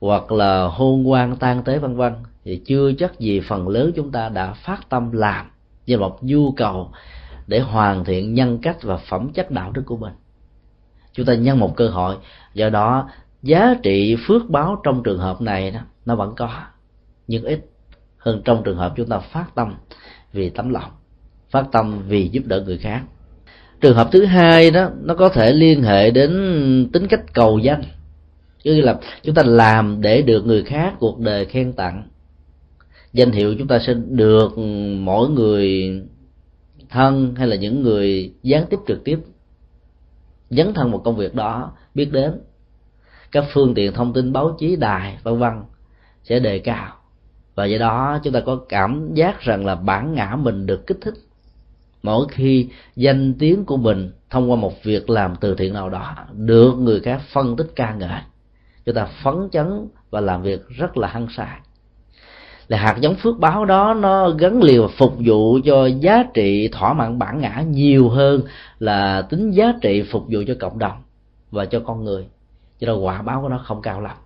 hoặc 0.00 0.32
là 0.32 0.66
hôn 0.66 1.10
quan 1.10 1.36
tan 1.36 1.62
tế 1.64 1.78
vân 1.78 1.96
vân, 1.96 2.12
thì 2.44 2.62
chưa 2.66 2.92
chắc 2.98 3.18
gì 3.18 3.40
phần 3.40 3.68
lớn 3.68 3.92
chúng 3.96 4.10
ta 4.12 4.28
đã 4.28 4.52
phát 4.52 4.88
tâm 4.88 5.12
làm 5.12 5.46
như 5.86 5.98
một 5.98 6.18
nhu 6.20 6.52
cầu 6.52 6.90
để 7.46 7.60
hoàn 7.60 8.04
thiện 8.04 8.34
nhân 8.34 8.58
cách 8.58 8.76
và 8.82 8.96
phẩm 8.96 9.32
chất 9.32 9.50
đạo 9.50 9.72
đức 9.72 9.82
của 9.86 9.96
mình. 9.96 10.12
Chúng 11.12 11.26
ta 11.26 11.34
nhân 11.34 11.58
một 11.58 11.76
cơ 11.76 11.88
hội, 11.88 12.16
do 12.54 12.68
đó 12.68 13.08
giá 13.42 13.74
trị 13.82 14.16
phước 14.26 14.50
báo 14.50 14.80
trong 14.84 15.02
trường 15.02 15.18
hợp 15.18 15.40
này 15.40 15.70
đó, 15.70 15.80
nó 16.06 16.16
vẫn 16.16 16.34
có, 16.36 16.50
nhưng 17.28 17.44
ít 17.44 17.66
hơn 18.18 18.42
trong 18.44 18.62
trường 18.64 18.76
hợp 18.76 18.92
chúng 18.96 19.08
ta 19.08 19.18
phát 19.18 19.46
tâm 19.54 19.74
vì 20.32 20.50
tấm 20.50 20.68
lòng, 20.68 20.90
phát 21.50 21.64
tâm 21.72 22.02
vì 22.08 22.28
giúp 22.28 22.42
đỡ 22.46 22.60
người 22.60 22.78
khác. 22.78 23.02
Trường 23.80 23.96
hợp 23.96 24.08
thứ 24.12 24.24
hai 24.24 24.70
đó, 24.70 24.88
nó 25.02 25.14
có 25.14 25.28
thể 25.28 25.52
liên 25.52 25.82
hệ 25.82 26.10
đến 26.10 26.30
tính 26.92 27.06
cách 27.06 27.20
cầu 27.32 27.58
danh, 27.58 27.82
như 28.64 28.80
là 28.80 28.98
chúng 29.22 29.34
ta 29.34 29.42
làm 29.42 30.00
để 30.00 30.22
được 30.22 30.46
người 30.46 30.64
khác 30.64 30.94
cuộc 30.98 31.18
đời 31.18 31.44
khen 31.44 31.72
tặng 31.72 32.08
danh 33.12 33.32
hiệu 33.32 33.54
chúng 33.58 33.68
ta 33.68 33.78
sẽ 33.86 33.94
được 33.94 34.58
mỗi 34.98 35.28
người 35.28 35.92
thân 36.90 37.34
hay 37.34 37.46
là 37.46 37.56
những 37.56 37.82
người 37.82 38.34
gián 38.42 38.66
tiếp 38.70 38.78
trực 38.86 39.04
tiếp, 39.04 39.18
dấn 40.50 40.74
thân 40.74 40.90
một 40.90 41.02
công 41.04 41.16
việc 41.16 41.34
đó 41.34 41.72
biết 41.94 42.12
đến. 42.12 42.32
Các 43.32 43.44
phương 43.52 43.74
tiện 43.74 43.92
thông 43.92 44.12
tin 44.12 44.32
báo 44.32 44.56
chí, 44.58 44.76
đài, 44.76 45.18
vân 45.22 45.38
vân 45.38 45.52
sẽ 46.22 46.40
đề 46.40 46.58
cao. 46.58 46.94
Và 47.54 47.64
do 47.64 47.78
đó 47.78 48.18
chúng 48.24 48.32
ta 48.32 48.40
có 48.40 48.60
cảm 48.68 49.10
giác 49.14 49.40
rằng 49.40 49.66
là 49.66 49.74
bản 49.74 50.14
ngã 50.14 50.36
mình 50.36 50.66
được 50.66 50.86
kích 50.86 50.98
thích. 51.00 51.14
Mỗi 52.02 52.26
khi 52.30 52.68
danh 52.96 53.34
tiếng 53.38 53.64
của 53.64 53.76
mình 53.76 54.12
thông 54.30 54.50
qua 54.50 54.56
một 54.56 54.82
việc 54.82 55.10
làm 55.10 55.36
từ 55.40 55.54
thiện 55.54 55.72
nào 55.72 55.90
đó, 55.90 56.16
được 56.32 56.74
người 56.78 57.00
khác 57.00 57.22
phân 57.32 57.56
tích 57.56 57.72
ca 57.76 57.94
ngợi, 57.94 58.20
chúng 58.84 58.94
ta 58.94 59.08
phấn 59.24 59.34
chấn 59.52 59.88
và 60.10 60.20
làm 60.20 60.42
việc 60.42 60.68
rất 60.68 60.96
là 60.96 61.08
hăng 61.08 61.26
say 61.36 61.58
là 62.72 62.78
hạt 62.78 62.96
giống 63.00 63.14
phước 63.14 63.38
báo 63.38 63.64
đó, 63.64 63.94
nó 63.94 64.30
gắn 64.30 64.62
liền 64.62 64.88
phục 64.98 65.14
vụ 65.24 65.58
cho 65.64 65.86
giá 65.86 66.24
trị 66.34 66.68
thỏa 66.72 66.92
mãn 66.92 67.18
bản 67.18 67.40
ngã 67.40 67.64
nhiều 67.68 68.08
hơn 68.08 68.42
là 68.78 69.22
tính 69.22 69.50
giá 69.50 69.74
trị 69.82 70.02
phục 70.10 70.22
vụ 70.28 70.42
cho 70.46 70.54
cộng 70.60 70.78
đồng 70.78 71.02
và 71.50 71.64
cho 71.64 71.80
con 71.80 72.04
người. 72.04 72.26
Cho 72.78 72.86
nên 72.86 72.96
quả 72.96 73.22
báo 73.22 73.42
của 73.42 73.48
nó 73.48 73.58
không 73.64 73.82
cao 73.82 74.00
lắm. 74.00 74.16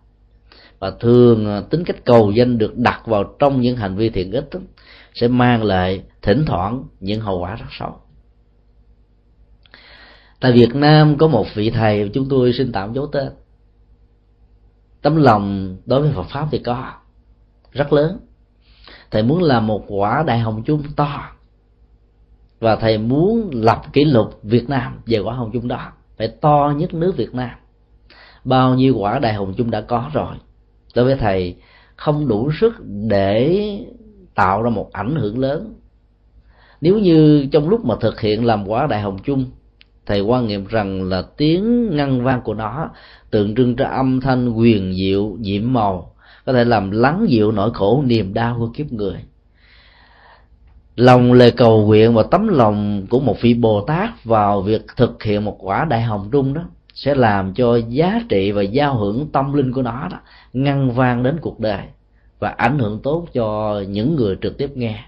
Và 0.79 0.91
thường 1.01 1.47
à, 1.47 1.61
tính 1.71 1.85
cách 1.85 2.05
cầu 2.05 2.31
danh 2.31 2.59
được 2.59 2.77
đặt 2.77 3.07
vào 3.07 3.25
trong 3.39 3.61
những 3.61 3.77
hành 3.77 3.97
vi 3.97 4.11
thiện 4.11 4.33
ích 4.33 4.49
sẽ 5.15 5.29
mang 5.29 5.63
lại 5.63 6.03
thỉnh 6.23 6.45
thoảng 6.47 6.85
những 7.01 7.21
hậu 7.21 7.39
quả 7.39 7.55
rất 7.55 7.67
xấu. 7.79 7.95
Tại 10.41 10.53
Việt 10.53 10.75
Nam 10.75 11.19
có 11.19 11.29
một 11.29 11.47
vị 11.55 11.71
thầy, 11.71 12.11
chúng 12.15 12.29
tôi 12.29 12.53
xin 12.53 12.73
tạm 12.73 12.95
dấu 12.95 13.07
tên. 13.07 13.29
Tấm 15.03 15.17
lòng 15.17 15.77
đối 15.87 16.03
với 16.03 16.13
Phật 16.13 16.27
pháp 16.31 16.49
thì 16.51 16.59
có, 16.59 16.93
rất 17.73 17.93
lớn 17.93 18.26
thầy 19.17 19.23
muốn 19.23 19.43
làm 19.43 19.67
một 19.67 19.85
quả 19.89 20.25
đại 20.27 20.39
hồng 20.39 20.63
chung 20.63 20.83
to. 20.97 21.31
Và 22.61 22.77
thầy 22.77 22.99
muốn 22.99 23.51
lập 23.53 23.83
kỷ 23.93 24.05
lục 24.05 24.41
Việt 24.43 24.69
Nam 24.69 25.01
về 25.07 25.19
quả 25.19 25.35
hồng 25.35 25.51
chung 25.53 25.69
đó. 25.69 25.93
Phải 26.19 26.29
to 26.29 26.75
nhất 26.77 26.95
nước 26.95 27.17
Việt 27.17 27.35
Nam. 27.35 27.51
Bao 28.45 28.75
nhiêu 28.75 28.97
quả 28.99 29.19
đại 29.19 29.35
hồng 29.35 29.55
chung 29.57 29.71
đã 29.71 29.81
có 29.81 30.11
rồi. 30.13 30.35
Đối 30.95 31.05
với 31.05 31.17
thầy, 31.17 31.57
không 31.97 32.29
đủ 32.29 32.51
sức 32.61 32.75
để 33.09 33.61
tạo 34.35 34.63
ra 34.63 34.71
một 34.71 34.93
ảnh 34.93 35.17
hưởng 35.17 35.39
lớn. 35.39 35.75
Nếu 36.81 36.99
như 36.99 37.47
trong 37.53 37.69
lúc 37.69 37.85
mà 37.85 37.95
thực 38.01 38.21
hiện 38.21 38.45
làm 38.45 38.69
quả 38.69 38.87
đại 38.87 39.01
hồng 39.01 39.19
chung, 39.25 39.45
thầy 40.07 40.21
quan 40.21 40.47
niệm 40.47 40.67
rằng 40.67 41.03
là 41.03 41.23
tiếng 41.37 41.97
ngân 41.97 42.25
vang 42.25 42.41
của 42.43 42.55
nó 42.55 42.91
tượng 43.31 43.55
trưng 43.55 43.77
cho 43.77 43.85
âm 43.85 44.21
thanh 44.21 44.53
quyền 44.53 44.95
diệu, 44.95 45.37
nhiệm 45.41 45.73
màu 45.73 46.16
có 46.47 46.53
thể 46.53 46.65
làm 46.65 46.91
lắng 46.91 47.27
dịu 47.29 47.53
nỗi 47.53 47.71
khổ, 47.75 48.03
niềm 48.07 48.35
đau 48.35 48.57
của 48.59 48.69
kiếp 48.75 48.93
người. 48.93 49.17
Lòng 50.97 51.33
lời 51.33 51.51
cầu 51.51 51.87
nguyện 51.87 52.15
và 52.15 52.23
tấm 52.23 52.49
lòng 52.49 53.07
của 53.11 53.21
một 53.21 53.37
vị 53.41 53.55
bồ 53.55 53.81
tát 53.81 54.25
vào 54.25 54.63
việc 54.63 54.87
thực 54.97 55.23
hiện 55.23 55.45
một 55.45 55.57
quả 55.61 55.85
đại 55.85 56.03
hồng 56.03 56.29
trung 56.33 56.55
đó 56.55 56.63
sẽ 56.95 57.15
làm 57.15 57.55
cho 57.55 57.77
giá 57.77 58.21
trị 58.29 58.53
và 58.53 58.63
giao 58.63 58.99
hưởng 58.99 59.29
tâm 59.33 59.53
linh 59.53 59.73
của 59.73 59.83
nó 59.83 60.09
đó 60.11 60.19
ngăn 60.53 60.91
vang 60.91 61.23
đến 61.23 61.37
cuộc 61.41 61.61
đời 61.61 61.83
và 62.39 62.49
ảnh 62.49 62.79
hưởng 62.79 63.01
tốt 63.03 63.27
cho 63.33 63.81
những 63.89 64.17
người 64.17 64.37
trực 64.43 64.59
tiếp 64.59 64.71
nghe. 64.75 65.05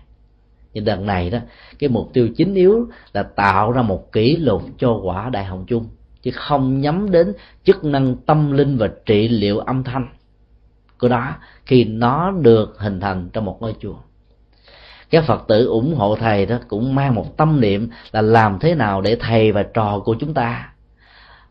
Nhưng 0.74 0.84
đợt 0.84 1.00
này 1.00 1.30
đó, 1.30 1.38
cái 1.78 1.90
mục 1.90 2.10
tiêu 2.12 2.28
chính 2.36 2.54
yếu 2.54 2.88
là 3.12 3.22
tạo 3.22 3.72
ra 3.72 3.82
một 3.82 4.12
kỷ 4.12 4.36
lục 4.36 4.62
cho 4.78 5.00
quả 5.02 5.30
đại 5.30 5.44
hồng 5.44 5.64
chung, 5.66 5.86
chứ 6.22 6.30
không 6.34 6.80
nhắm 6.80 7.10
đến 7.10 7.32
chức 7.64 7.84
năng 7.84 8.16
tâm 8.16 8.52
linh 8.52 8.78
và 8.78 8.88
trị 9.06 9.28
liệu 9.28 9.58
âm 9.58 9.84
thanh 9.84 10.08
của 10.98 11.08
nó 11.08 11.34
khi 11.66 11.84
nó 11.84 12.30
được 12.30 12.74
hình 12.78 13.00
thành 13.00 13.30
trong 13.32 13.44
một 13.44 13.58
ngôi 13.60 13.74
chùa. 13.80 13.96
Các 15.10 15.24
phật 15.24 15.44
tử 15.48 15.66
ủng 15.66 15.94
hộ 15.94 16.16
thầy 16.16 16.46
đó 16.46 16.58
cũng 16.68 16.94
mang 16.94 17.14
một 17.14 17.36
tâm 17.36 17.60
niệm 17.60 17.90
là 18.12 18.22
làm 18.22 18.58
thế 18.58 18.74
nào 18.74 19.00
để 19.00 19.16
thầy 19.20 19.52
và 19.52 19.62
trò 19.62 20.00
của 20.04 20.16
chúng 20.20 20.34
ta 20.34 20.72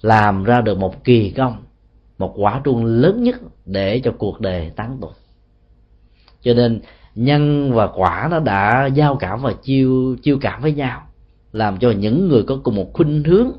làm 0.01 0.43
ra 0.43 0.61
được 0.61 0.77
một 0.77 1.03
kỳ 1.03 1.29
công, 1.29 1.63
một 2.17 2.33
quả 2.37 2.61
trung 2.63 2.85
lớn 2.85 3.23
nhất 3.23 3.35
để 3.65 4.01
cho 4.03 4.11
cuộc 4.17 4.41
đời 4.41 4.71
tán 4.75 4.97
tụng. 5.01 5.13
Cho 6.41 6.53
nên 6.53 6.81
nhân 7.15 7.73
và 7.73 7.87
quả 7.87 8.27
nó 8.31 8.39
đã 8.39 8.85
giao 8.85 9.15
cảm 9.15 9.41
và 9.41 9.53
chiêu 9.63 10.15
chiêu 10.23 10.37
cảm 10.41 10.61
với 10.61 10.71
nhau, 10.73 11.07
làm 11.51 11.77
cho 11.77 11.91
những 11.91 12.27
người 12.27 12.43
có 12.43 12.59
cùng 12.63 12.75
một 12.75 12.93
khuynh 12.93 13.23
hướng 13.23 13.51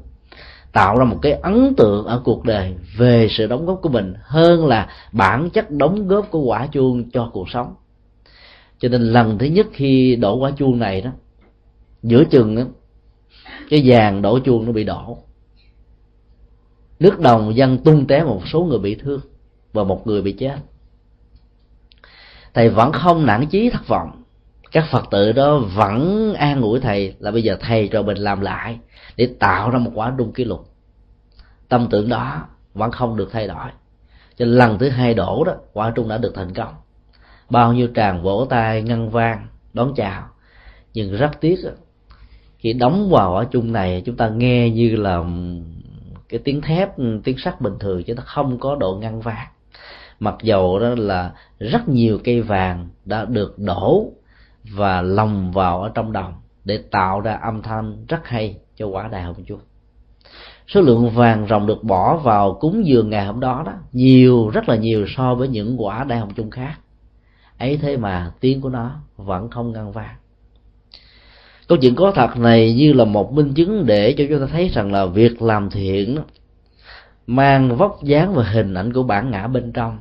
tạo 0.72 0.98
ra 0.98 1.04
một 1.04 1.18
cái 1.22 1.32
ấn 1.32 1.74
tượng 1.76 2.04
ở 2.06 2.20
cuộc 2.24 2.44
đời 2.44 2.74
về 2.96 3.28
sự 3.30 3.46
đóng 3.46 3.66
góp 3.66 3.78
của 3.82 3.88
mình 3.88 4.14
hơn 4.22 4.66
là 4.66 4.88
bản 5.12 5.50
chất 5.50 5.70
đóng 5.70 6.08
góp 6.08 6.30
của 6.30 6.40
quả 6.40 6.66
chuông 6.66 7.10
cho 7.10 7.30
cuộc 7.32 7.50
sống. 7.50 7.74
Cho 8.78 8.88
nên 8.88 9.02
lần 9.02 9.38
thứ 9.38 9.46
nhất 9.46 9.66
khi 9.72 10.16
đổ 10.16 10.36
quả 10.36 10.50
chuông 10.50 10.78
này 10.78 11.00
đó 11.00 11.10
giữa 12.02 12.24
chừng 12.24 12.56
đó, 12.56 12.62
cái 13.70 13.82
vàng 13.84 14.22
đổ 14.22 14.38
chuông 14.38 14.66
nó 14.66 14.72
bị 14.72 14.84
đổ. 14.84 15.18
Nước 17.00 17.20
đồng 17.20 17.56
dân 17.56 17.78
tung 17.78 18.06
té 18.06 18.24
một 18.24 18.42
số 18.46 18.64
người 18.64 18.78
bị 18.78 18.94
thương 18.94 19.20
và 19.72 19.84
một 19.84 20.06
người 20.06 20.22
bị 20.22 20.32
chết. 20.32 20.56
Thầy 22.54 22.70
vẫn 22.70 22.92
không 22.92 23.26
nản 23.26 23.46
chí 23.46 23.70
thất 23.70 23.88
vọng 23.88 24.22
các 24.72 24.84
phật 24.90 25.04
tử 25.10 25.32
đó 25.32 25.58
vẫn 25.58 26.34
an 26.34 26.60
ủi 26.62 26.80
thầy 26.80 27.14
là 27.18 27.30
bây 27.30 27.42
giờ 27.42 27.56
thầy 27.60 27.88
cho 27.92 28.02
mình 28.02 28.16
làm 28.18 28.40
lại 28.40 28.78
để 29.16 29.28
tạo 29.38 29.70
ra 29.70 29.78
một 29.78 29.90
quả 29.94 30.10
đung 30.10 30.32
kỷ 30.32 30.44
lục. 30.44 30.68
Tâm 31.68 31.86
tưởng 31.90 32.08
đó 32.08 32.46
vẫn 32.74 32.90
không 32.90 33.16
được 33.16 33.28
thay 33.32 33.46
đổi. 33.46 33.68
Cho 34.36 34.44
lần 34.44 34.78
thứ 34.78 34.88
hai 34.88 35.14
đổ 35.14 35.44
đó, 35.44 35.54
quả 35.72 35.92
trung 35.94 36.08
đã 36.08 36.18
được 36.18 36.32
thành 36.34 36.54
công. 36.54 36.74
Bao 37.50 37.72
nhiêu 37.72 37.88
tràng 37.94 38.22
vỗ 38.22 38.46
tay 38.50 38.82
ngân 38.82 39.10
vang, 39.10 39.46
đón 39.72 39.92
chào. 39.96 40.28
Nhưng 40.94 41.16
rất 41.16 41.30
tiếc 41.40 41.58
khi 42.58 42.72
đóng 42.72 43.10
vào 43.10 43.32
quả 43.32 43.44
chung 43.44 43.72
này, 43.72 44.02
chúng 44.06 44.16
ta 44.16 44.28
nghe 44.28 44.70
như 44.70 44.96
là 44.96 45.24
cái 46.28 46.40
tiếng 46.44 46.60
thép, 46.60 46.88
tiếng 47.24 47.38
sắt 47.38 47.60
bình 47.60 47.74
thường 47.80 48.02
chứ 48.04 48.14
nó 48.14 48.22
không 48.26 48.58
có 48.58 48.76
độ 48.76 48.98
ngăn 49.00 49.20
vàng 49.20 49.46
mặc 50.20 50.34
dầu 50.42 50.78
đó 50.78 50.94
là 50.96 51.32
rất 51.58 51.88
nhiều 51.88 52.18
cây 52.24 52.42
vàng 52.42 52.88
đã 53.04 53.24
được 53.24 53.58
đổ 53.58 54.12
và 54.72 55.02
lồng 55.02 55.52
vào 55.52 55.82
ở 55.82 55.90
trong 55.94 56.12
đồng 56.12 56.34
để 56.64 56.78
tạo 56.90 57.20
ra 57.20 57.38
âm 57.42 57.62
thanh 57.62 58.06
rất 58.08 58.26
hay 58.26 58.56
cho 58.76 58.86
quả 58.86 59.08
đài 59.08 59.22
hồng 59.22 59.44
chuông. 59.44 59.60
Số 60.68 60.80
lượng 60.80 61.10
vàng 61.10 61.46
rồng 61.50 61.66
được 61.66 61.84
bỏ 61.84 62.16
vào 62.16 62.58
cúng 62.60 62.86
dường 62.86 63.10
ngày 63.10 63.26
hôm 63.26 63.40
đó 63.40 63.62
đó 63.66 63.72
nhiều, 63.92 64.48
rất 64.48 64.68
là 64.68 64.76
nhiều 64.76 65.06
so 65.16 65.34
với 65.34 65.48
những 65.48 65.82
quả 65.82 66.04
đại 66.04 66.18
hồng 66.18 66.34
chung 66.36 66.50
khác. 66.50 66.74
Ấy 67.58 67.76
thế 67.76 67.96
mà 67.96 68.32
tiếng 68.40 68.60
của 68.60 68.68
nó 68.68 68.90
vẫn 69.16 69.50
không 69.50 69.72
ngăn 69.72 69.92
vang. 69.92 70.16
Câu 71.68 71.78
chuyện 71.78 71.94
có 71.94 72.12
thật 72.14 72.36
này 72.36 72.74
như 72.74 72.92
là 72.92 73.04
một 73.04 73.32
minh 73.32 73.54
chứng 73.54 73.86
để 73.86 74.14
cho 74.18 74.24
chúng 74.28 74.40
ta 74.40 74.46
thấy 74.52 74.68
rằng 74.68 74.92
là 74.92 75.06
việc 75.06 75.42
làm 75.42 75.70
thiện 75.70 76.18
mang 77.26 77.76
vóc 77.76 78.02
dáng 78.02 78.34
và 78.34 78.44
hình 78.44 78.74
ảnh 78.74 78.92
của 78.92 79.02
bản 79.02 79.30
ngã 79.30 79.46
bên 79.46 79.72
trong 79.72 79.98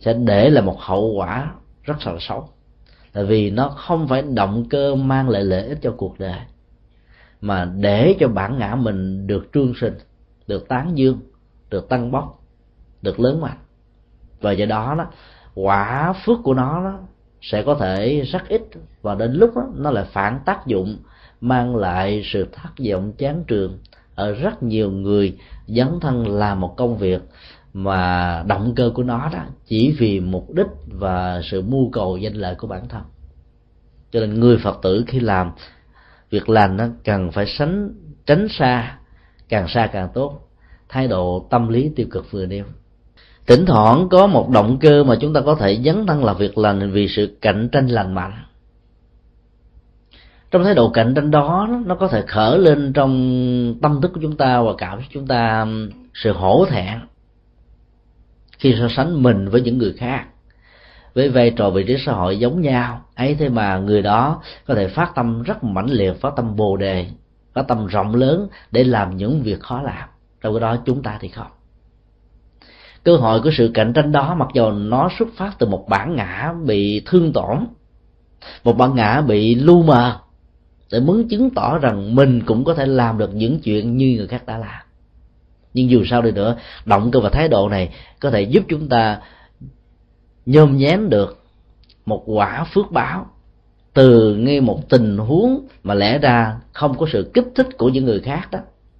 sẽ 0.00 0.12
để 0.12 0.50
lại 0.50 0.64
một 0.64 0.76
hậu 0.80 1.12
quả 1.16 1.52
rất 1.82 2.06
là 2.06 2.16
xấu 2.20 2.48
tại 3.12 3.24
vì 3.24 3.50
nó 3.50 3.68
không 3.68 4.08
phải 4.08 4.22
động 4.22 4.68
cơ 4.70 4.94
mang 4.94 5.28
lại 5.28 5.44
lợi 5.44 5.62
ích 5.62 5.78
cho 5.82 5.94
cuộc 5.96 6.18
đời 6.18 6.40
mà 7.40 7.64
để 7.64 8.16
cho 8.20 8.28
bản 8.28 8.58
ngã 8.58 8.74
mình 8.74 9.26
được 9.26 9.48
trương 9.54 9.72
sinh 9.80 9.94
được 10.46 10.68
tán 10.68 10.98
dương 10.98 11.20
được 11.70 11.88
tăng 11.88 12.10
bốc 12.10 12.42
được 13.02 13.20
lớn 13.20 13.40
mạnh. 13.40 13.58
Và 14.40 14.52
do 14.52 14.66
đó 14.66 14.94
đó 14.98 15.06
quả 15.54 16.14
phước 16.24 16.38
của 16.42 16.54
nó 16.54 16.84
đó, 16.84 16.98
sẽ 17.40 17.62
có 17.62 17.74
thể 17.74 18.20
rất 18.20 18.48
ít 18.48 18.62
và 19.02 19.14
đến 19.14 19.32
lúc 19.32 19.56
đó, 19.56 19.62
nó 19.74 19.90
lại 19.90 20.04
phản 20.12 20.40
tác 20.44 20.66
dụng 20.66 20.96
mang 21.40 21.76
lại 21.76 22.22
sự 22.24 22.46
thất 22.52 22.70
vọng 22.90 23.12
chán 23.12 23.44
trường 23.46 23.78
ở 24.14 24.32
rất 24.32 24.62
nhiều 24.62 24.90
người 24.90 25.38
dấn 25.66 26.00
thân 26.00 26.28
làm 26.28 26.60
một 26.60 26.76
công 26.76 26.96
việc 26.96 27.20
mà 27.72 28.42
động 28.46 28.72
cơ 28.76 28.90
của 28.94 29.02
nó 29.02 29.30
đó 29.32 29.42
chỉ 29.66 29.94
vì 29.98 30.20
mục 30.20 30.54
đích 30.54 30.66
và 30.86 31.40
sự 31.44 31.62
mưu 31.62 31.90
cầu 31.90 32.16
danh 32.16 32.34
lợi 32.34 32.54
của 32.54 32.66
bản 32.66 32.88
thân. 32.88 33.02
Cho 34.10 34.20
nên 34.20 34.40
người 34.40 34.58
phật 34.58 34.78
tử 34.82 35.04
khi 35.06 35.20
làm 35.20 35.50
việc 36.30 36.48
lành 36.48 36.76
nó 36.76 36.84
cần 37.04 37.30
phải 37.30 37.46
tránh 37.58 37.94
tránh 38.26 38.48
xa, 38.48 38.98
càng 39.48 39.68
xa 39.68 39.86
càng 39.86 40.08
tốt. 40.14 40.48
Thái 40.88 41.08
độ 41.08 41.46
tâm 41.50 41.68
lý 41.68 41.90
tiêu 41.96 42.06
cực 42.10 42.30
vừa 42.30 42.46
nêu. 42.46 42.64
Thỉnh 43.46 43.66
thoảng 43.66 44.08
có 44.08 44.26
một 44.26 44.50
động 44.50 44.78
cơ 44.80 45.04
mà 45.04 45.16
chúng 45.20 45.32
ta 45.32 45.40
có 45.40 45.54
thể 45.54 45.80
dấn 45.84 46.06
thân 46.06 46.24
làm 46.24 46.36
việc 46.36 46.58
lành 46.58 46.90
vì 46.92 47.08
sự 47.08 47.38
cạnh 47.40 47.68
tranh 47.72 47.86
lành 47.86 48.14
mạnh. 48.14 48.32
Trong 50.50 50.64
thái 50.64 50.74
độ 50.74 50.90
cạnh 50.90 51.14
tranh 51.14 51.30
đó, 51.30 51.68
nó 51.86 51.94
có 51.94 52.08
thể 52.08 52.22
khởi 52.26 52.58
lên 52.58 52.92
trong 52.92 53.74
tâm 53.82 54.00
thức 54.00 54.10
của 54.14 54.20
chúng 54.22 54.36
ta 54.36 54.62
và 54.62 54.72
cảm 54.78 54.98
xúc 54.98 55.06
chúng 55.12 55.26
ta 55.26 55.66
sự 56.14 56.32
hổ 56.32 56.66
thẹn 56.70 56.98
khi 58.58 58.74
so 58.78 58.88
sánh 58.88 59.22
mình 59.22 59.48
với 59.48 59.60
những 59.60 59.78
người 59.78 59.92
khác. 59.92 60.24
Với 61.14 61.28
vai 61.28 61.50
trò 61.50 61.70
vị 61.70 61.84
trí 61.84 61.96
xã 62.06 62.12
hội 62.12 62.38
giống 62.38 62.60
nhau, 62.60 63.04
ấy 63.14 63.34
thế 63.34 63.48
mà 63.48 63.78
người 63.78 64.02
đó 64.02 64.42
có 64.66 64.74
thể 64.74 64.88
phát 64.88 65.12
tâm 65.14 65.42
rất 65.42 65.64
mãnh 65.64 65.90
liệt, 65.90 66.20
phát 66.20 66.32
tâm 66.36 66.56
bồ 66.56 66.76
đề, 66.76 67.06
phát 67.54 67.62
tâm 67.68 67.86
rộng 67.86 68.14
lớn 68.14 68.48
để 68.70 68.84
làm 68.84 69.16
những 69.16 69.42
việc 69.42 69.60
khó 69.60 69.82
làm. 69.82 70.08
Trong 70.40 70.54
cái 70.54 70.60
đó 70.60 70.76
chúng 70.84 71.02
ta 71.02 71.18
thì 71.20 71.28
không. 71.28 71.46
Cơ 73.04 73.16
hội 73.16 73.40
của 73.40 73.50
sự 73.52 73.70
cạnh 73.74 73.92
tranh 73.92 74.12
đó 74.12 74.34
mặc 74.38 74.48
dù 74.54 74.70
nó 74.70 75.08
xuất 75.18 75.28
phát 75.36 75.52
từ 75.58 75.66
một 75.66 75.86
bản 75.88 76.16
ngã 76.16 76.54
bị 76.66 77.02
thương 77.06 77.32
tổn, 77.32 77.66
một 78.64 78.72
bản 78.72 78.94
ngã 78.94 79.20
bị 79.20 79.54
lu 79.54 79.82
mờ, 79.82 80.18
để 80.92 81.00
muốn 81.00 81.28
chứng 81.28 81.50
tỏ 81.50 81.78
rằng 81.78 82.14
mình 82.14 82.42
cũng 82.46 82.64
có 82.64 82.74
thể 82.74 82.86
làm 82.86 83.18
được 83.18 83.34
những 83.34 83.60
chuyện 83.60 83.96
như 83.96 84.14
người 84.16 84.26
khác 84.26 84.46
đã 84.46 84.58
làm 84.58 84.87
nhưng 85.78 85.90
dù 85.90 86.04
sao 86.10 86.22
đi 86.22 86.30
nữa, 86.30 86.56
động 86.84 87.10
cơ 87.10 87.20
và 87.20 87.30
thái 87.30 87.48
độ 87.48 87.68
này 87.68 87.94
có 88.20 88.30
thể 88.30 88.42
giúp 88.42 88.64
chúng 88.68 88.88
ta 88.88 89.20
nhôm 90.46 90.76
nhém 90.76 91.10
được 91.10 91.44
một 92.06 92.22
quả 92.26 92.64
phước 92.74 92.90
báo 92.90 93.26
từ 93.94 94.36
ngay 94.36 94.60
một 94.60 94.88
tình 94.88 95.18
huống 95.18 95.66
mà 95.82 95.94
lẽ 95.94 96.18
ra 96.18 96.56
không 96.72 96.98
có 96.98 97.06
sự 97.12 97.30
kích 97.34 97.46
thích 97.54 97.68
của 97.78 97.88
những 97.88 98.04
người 98.04 98.20
khác 98.20 98.48
đó. 98.50 98.58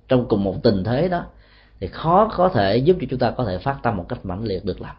Trong 0.08 0.28
cùng 0.28 0.44
một 0.44 0.62
tình 0.62 0.84
thế 0.84 1.08
đó, 1.08 1.24
thì 1.80 1.86
khó, 1.86 2.30
có 2.36 2.48
thể 2.48 2.76
giúp 2.76 2.96
cho 3.00 3.06
chúng 3.10 3.18
ta 3.18 3.30
có 3.30 3.44
thể 3.44 3.58
phát 3.58 3.78
tâm 3.82 3.96
một 3.96 4.06
cách 4.08 4.24
mãnh 4.24 4.44
liệt 4.44 4.64
được 4.64 4.80
làm 4.80 4.96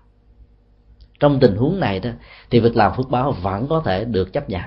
trong 1.19 1.39
tình 1.39 1.55
huống 1.55 1.79
này 1.79 1.99
đó, 1.99 2.09
thì 2.49 2.59
việc 2.59 2.75
làm 2.75 2.91
phước 2.97 3.09
báo 3.09 3.31
vẫn 3.31 3.67
có 3.67 3.81
thể 3.85 4.05
được 4.05 4.33
chấp 4.33 4.49
nhận, 4.49 4.63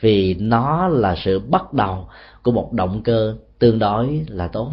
vì 0.00 0.34
nó 0.34 0.88
là 0.88 1.16
sự 1.24 1.38
bắt 1.38 1.72
đầu 1.72 2.08
của 2.42 2.52
một 2.52 2.72
động 2.72 3.02
cơ 3.02 3.36
tương 3.58 3.78
đối 3.78 4.24
là 4.28 4.48
tốt 4.48 4.72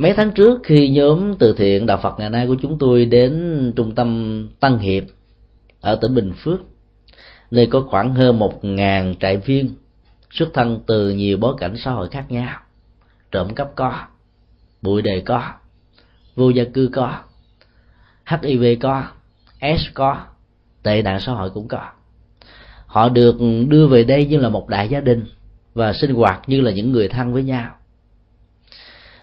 mấy 0.00 0.12
tháng 0.12 0.30
trước 0.30 0.60
khi 0.64 0.88
nhóm 0.88 1.34
từ 1.38 1.52
thiện 1.52 1.86
đạo 1.86 1.98
phật 2.02 2.18
ngày 2.18 2.30
nay 2.30 2.46
của 2.46 2.56
chúng 2.62 2.78
tôi 2.78 3.04
đến 3.04 3.72
trung 3.76 3.94
tâm 3.94 4.48
tăng 4.60 4.78
hiệp 4.78 5.04
ở 5.80 5.96
tỉnh 5.96 6.14
bình 6.14 6.32
phước, 6.44 6.60
nơi 7.50 7.66
có 7.66 7.80
khoảng 7.80 8.14
hơn 8.14 8.38
một 8.38 8.64
ngàn 8.64 9.14
trại 9.20 9.36
viên 9.36 9.74
xuất 10.30 10.48
thân 10.54 10.80
từ 10.86 11.10
nhiều 11.10 11.36
bối 11.36 11.54
cảnh 11.58 11.74
xã 11.76 11.90
hội 11.90 12.08
khác 12.08 12.24
nhau, 12.28 12.60
trộm 13.30 13.54
cắp 13.54 13.76
có, 13.76 14.04
bụi 14.82 15.02
đề 15.02 15.20
có, 15.20 15.42
vô 16.36 16.50
gia 16.50 16.64
cư 16.64 16.90
có 16.92 17.18
hiv 18.42 18.64
có, 18.80 19.04
s 19.60 19.82
có, 19.94 20.16
tệ 20.82 21.02
nạn 21.02 21.20
xã 21.20 21.32
hội 21.32 21.50
cũng 21.50 21.68
có. 21.68 21.88
Họ 22.86 23.08
được 23.08 23.36
đưa 23.68 23.86
về 23.86 24.04
đây 24.04 24.26
như 24.26 24.38
là 24.38 24.48
một 24.48 24.68
đại 24.68 24.88
gia 24.88 25.00
đình 25.00 25.24
và 25.74 25.92
sinh 25.92 26.14
hoạt 26.14 26.48
như 26.48 26.60
là 26.60 26.70
những 26.70 26.92
người 26.92 27.08
thân 27.08 27.32
với 27.32 27.42
nhau 27.42 27.70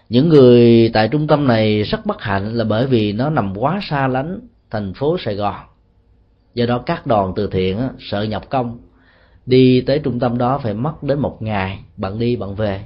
những 0.08 0.28
người 0.28 0.90
tại 0.92 1.08
trung 1.08 1.26
tâm 1.26 1.46
này 1.46 1.82
rất 1.82 2.06
bất 2.06 2.22
hạnh 2.22 2.54
là 2.54 2.64
bởi 2.64 2.86
vì 2.86 3.12
nó 3.12 3.30
nằm 3.30 3.58
quá 3.58 3.80
xa 3.82 4.08
lánh 4.08 4.40
thành 4.70 4.94
phố 4.94 5.16
sài 5.18 5.34
gòn. 5.34 5.54
Do 6.54 6.66
đó 6.66 6.82
các 6.86 7.06
đoàn 7.06 7.32
từ 7.36 7.46
thiện 7.46 7.78
sợ 7.98 8.22
nhập 8.22 8.50
công. 8.50 8.78
Đi 9.46 9.80
tới 9.80 9.98
trung 9.98 10.20
tâm 10.20 10.38
đó 10.38 10.58
phải 10.58 10.74
mất 10.74 11.02
đến 11.02 11.18
một 11.18 11.42
ngày, 11.42 11.78
bạn 11.96 12.18
đi 12.18 12.36
bạn 12.36 12.54
về. 12.54 12.80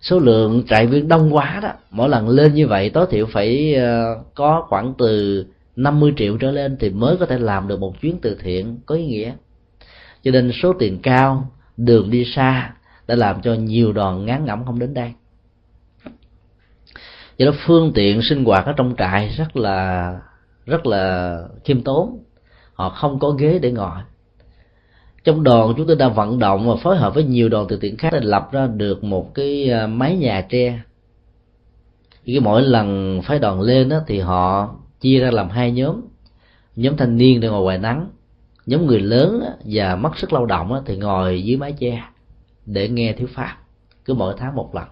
Số 0.00 0.18
lượng 0.18 0.62
trại 0.68 0.86
viên 0.86 1.08
đông 1.08 1.34
quá 1.34 1.60
đó, 1.62 1.72
mỗi 1.90 2.08
lần 2.08 2.28
lên 2.28 2.54
như 2.54 2.66
vậy 2.66 2.90
tối 2.90 3.06
thiểu 3.10 3.26
phải 3.32 3.74
ờ, 3.74 4.22
có 4.34 4.66
khoảng 4.68 4.94
từ 4.98 5.46
50 5.76 6.12
triệu 6.16 6.36
trở 6.36 6.50
lên 6.50 6.76
thì 6.80 6.90
mới 6.90 7.16
có 7.16 7.26
thể 7.26 7.38
làm 7.38 7.68
được 7.68 7.80
một 7.80 8.00
chuyến 8.00 8.18
từ 8.22 8.36
thiện 8.42 8.78
có 8.86 8.94
ý 8.94 9.06
nghĩa. 9.06 9.32
Cho 10.22 10.30
nên 10.30 10.52
số 10.62 10.72
tiền 10.72 10.98
cao, 11.02 11.52
đường 11.76 12.10
đi 12.10 12.24
xa 12.24 12.74
đã 13.06 13.14
làm 13.14 13.42
cho 13.42 13.54
nhiều 13.54 13.92
đoàn 13.92 14.26
ngán 14.26 14.44
ngẩm 14.44 14.64
không 14.64 14.78
đến 14.78 14.94
đây 14.94 15.12
do 17.38 17.46
đó 17.46 17.52
phương 17.66 17.92
tiện 17.94 18.22
sinh 18.22 18.44
hoạt 18.44 18.66
ở 18.66 18.72
trong 18.72 18.94
trại 18.98 19.28
rất 19.28 19.56
là 19.56 20.20
rất 20.66 20.86
là 20.86 21.38
khiêm 21.64 21.82
tốn. 21.82 22.24
Họ 22.74 22.88
không 22.88 23.18
có 23.18 23.30
ghế 23.30 23.58
để 23.58 23.72
ngồi. 23.72 23.98
Trong 25.24 25.42
đoàn 25.42 25.74
chúng 25.76 25.86
tôi 25.86 25.96
đã 25.96 26.08
vận 26.08 26.38
động 26.38 26.68
và 26.68 26.76
phối 26.82 26.96
hợp 26.96 27.14
với 27.14 27.24
nhiều 27.24 27.48
đoàn 27.48 27.66
từ 27.68 27.78
thiện 27.80 27.96
khác 27.96 28.08
để 28.12 28.20
lập 28.20 28.48
ra 28.52 28.66
được 28.66 29.04
một 29.04 29.34
cái 29.34 29.68
ờ, 29.68 29.86
mái 29.86 30.16
nhà 30.16 30.46
tre. 30.48 30.80
Cái 32.26 32.40
mỗi 32.40 32.62
lần 32.62 33.20
phái 33.24 33.38
đoàn 33.38 33.60
lên 33.60 33.88
đó, 33.88 34.00
thì 34.06 34.18
họ 34.18 34.74
chia 35.00 35.20
ra 35.20 35.30
làm 35.30 35.48
hai 35.48 35.72
nhóm. 35.72 36.00
Nhóm 36.76 36.96
thanh 36.96 37.16
niên 37.16 37.40
để 37.40 37.48
ngồi 37.48 37.62
ngoài 37.62 37.78
nắng. 37.78 38.10
Nhóm 38.66 38.86
người 38.86 39.00
lớn 39.00 39.42
và 39.64 39.96
mất 39.96 40.18
sức 40.18 40.32
lao 40.32 40.46
động 40.46 40.82
thì 40.86 40.96
ngồi 40.96 41.42
dưới 41.42 41.56
mái 41.56 41.72
che 41.72 42.02
để 42.66 42.88
nghe 42.88 43.12
thiếu 43.12 43.28
pháp. 43.34 43.56
Cứ 44.04 44.14
mỗi 44.14 44.34
tháng 44.38 44.56
một 44.56 44.74
lần 44.74 44.84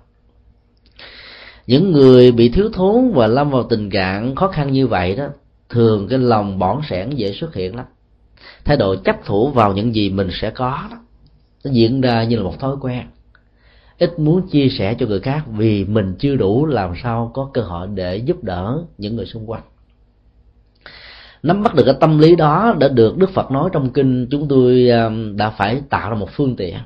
những 1.66 1.92
người 1.92 2.32
bị 2.32 2.48
thiếu 2.48 2.70
thốn 2.72 3.12
và 3.14 3.26
lâm 3.26 3.50
vào 3.50 3.62
tình 3.62 3.90
trạng 3.90 4.34
khó 4.34 4.48
khăn 4.48 4.72
như 4.72 4.86
vậy 4.86 5.16
đó, 5.16 5.26
thường 5.68 6.08
cái 6.08 6.18
lòng 6.18 6.58
bỏng 6.58 6.80
sẻn 6.90 7.10
dễ 7.10 7.32
xuất 7.32 7.54
hiện 7.54 7.76
lắm. 7.76 7.86
Thái 8.64 8.76
độ 8.76 8.96
chấp 8.96 9.24
thủ 9.24 9.48
vào 9.48 9.72
những 9.72 9.94
gì 9.94 10.10
mình 10.10 10.28
sẽ 10.32 10.50
có 10.50 10.88
đó, 10.90 10.96
nó 11.64 11.70
diễn 11.70 12.00
ra 12.00 12.24
như 12.24 12.36
là 12.36 12.42
một 12.42 12.60
thói 12.60 12.76
quen. 12.80 13.02
Ít 13.98 14.18
muốn 14.18 14.48
chia 14.48 14.68
sẻ 14.78 14.94
cho 14.98 15.06
người 15.06 15.20
khác 15.20 15.44
vì 15.46 15.84
mình 15.84 16.14
chưa 16.18 16.36
đủ 16.36 16.66
làm 16.66 16.92
sao 17.02 17.30
có 17.34 17.50
cơ 17.54 17.62
hội 17.62 17.88
để 17.94 18.16
giúp 18.16 18.44
đỡ 18.44 18.82
những 18.98 19.16
người 19.16 19.26
xung 19.26 19.50
quanh. 19.50 19.62
Nắm 21.42 21.62
bắt 21.62 21.74
được 21.74 21.82
cái 21.86 21.94
tâm 22.00 22.18
lý 22.18 22.36
đó 22.36 22.74
đã 22.78 22.88
được 22.88 23.16
đức 23.16 23.30
phật 23.30 23.50
nói 23.50 23.70
trong 23.72 23.90
kinh, 23.90 24.26
chúng 24.30 24.48
tôi 24.48 24.90
à, 24.90 25.10
đã 25.34 25.50
phải 25.50 25.82
tạo 25.88 26.10
ra 26.10 26.16
một 26.16 26.28
phương 26.32 26.56
tiện. 26.56 26.76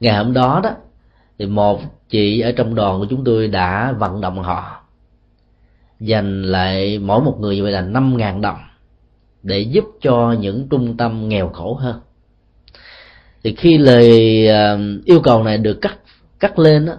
Ngày 0.00 0.16
hôm 0.16 0.32
đó 0.32 0.60
đó 0.64 0.70
thì 1.38 1.46
một 1.46 1.80
chị 2.08 2.40
ở 2.40 2.52
trong 2.52 2.74
đoàn 2.74 2.98
của 2.98 3.06
chúng 3.10 3.24
tôi 3.24 3.48
đã 3.48 3.92
vận 3.92 4.20
động 4.20 4.42
họ. 4.42 4.80
Dành 6.00 6.42
lại 6.42 6.98
mỗi 6.98 7.20
một 7.20 7.36
người 7.40 7.56
như 7.56 7.62
vậy 7.62 7.72
là 7.72 7.80
năm 7.80 8.16
ngàn 8.16 8.40
đồng 8.40 8.58
để 9.42 9.58
giúp 9.58 9.84
cho 10.00 10.36
những 10.40 10.68
trung 10.68 10.96
tâm 10.96 11.28
nghèo 11.28 11.48
khổ 11.48 11.74
hơn. 11.74 12.00
Thì 13.44 13.54
khi 13.54 13.78
lời 13.78 14.46
ờ, 14.48 14.78
yêu 15.04 15.20
cầu 15.20 15.44
này 15.44 15.58
được 15.58 15.78
cắt 15.80 15.98
cắt 16.40 16.58
lên 16.58 16.86
đó, 16.86 16.92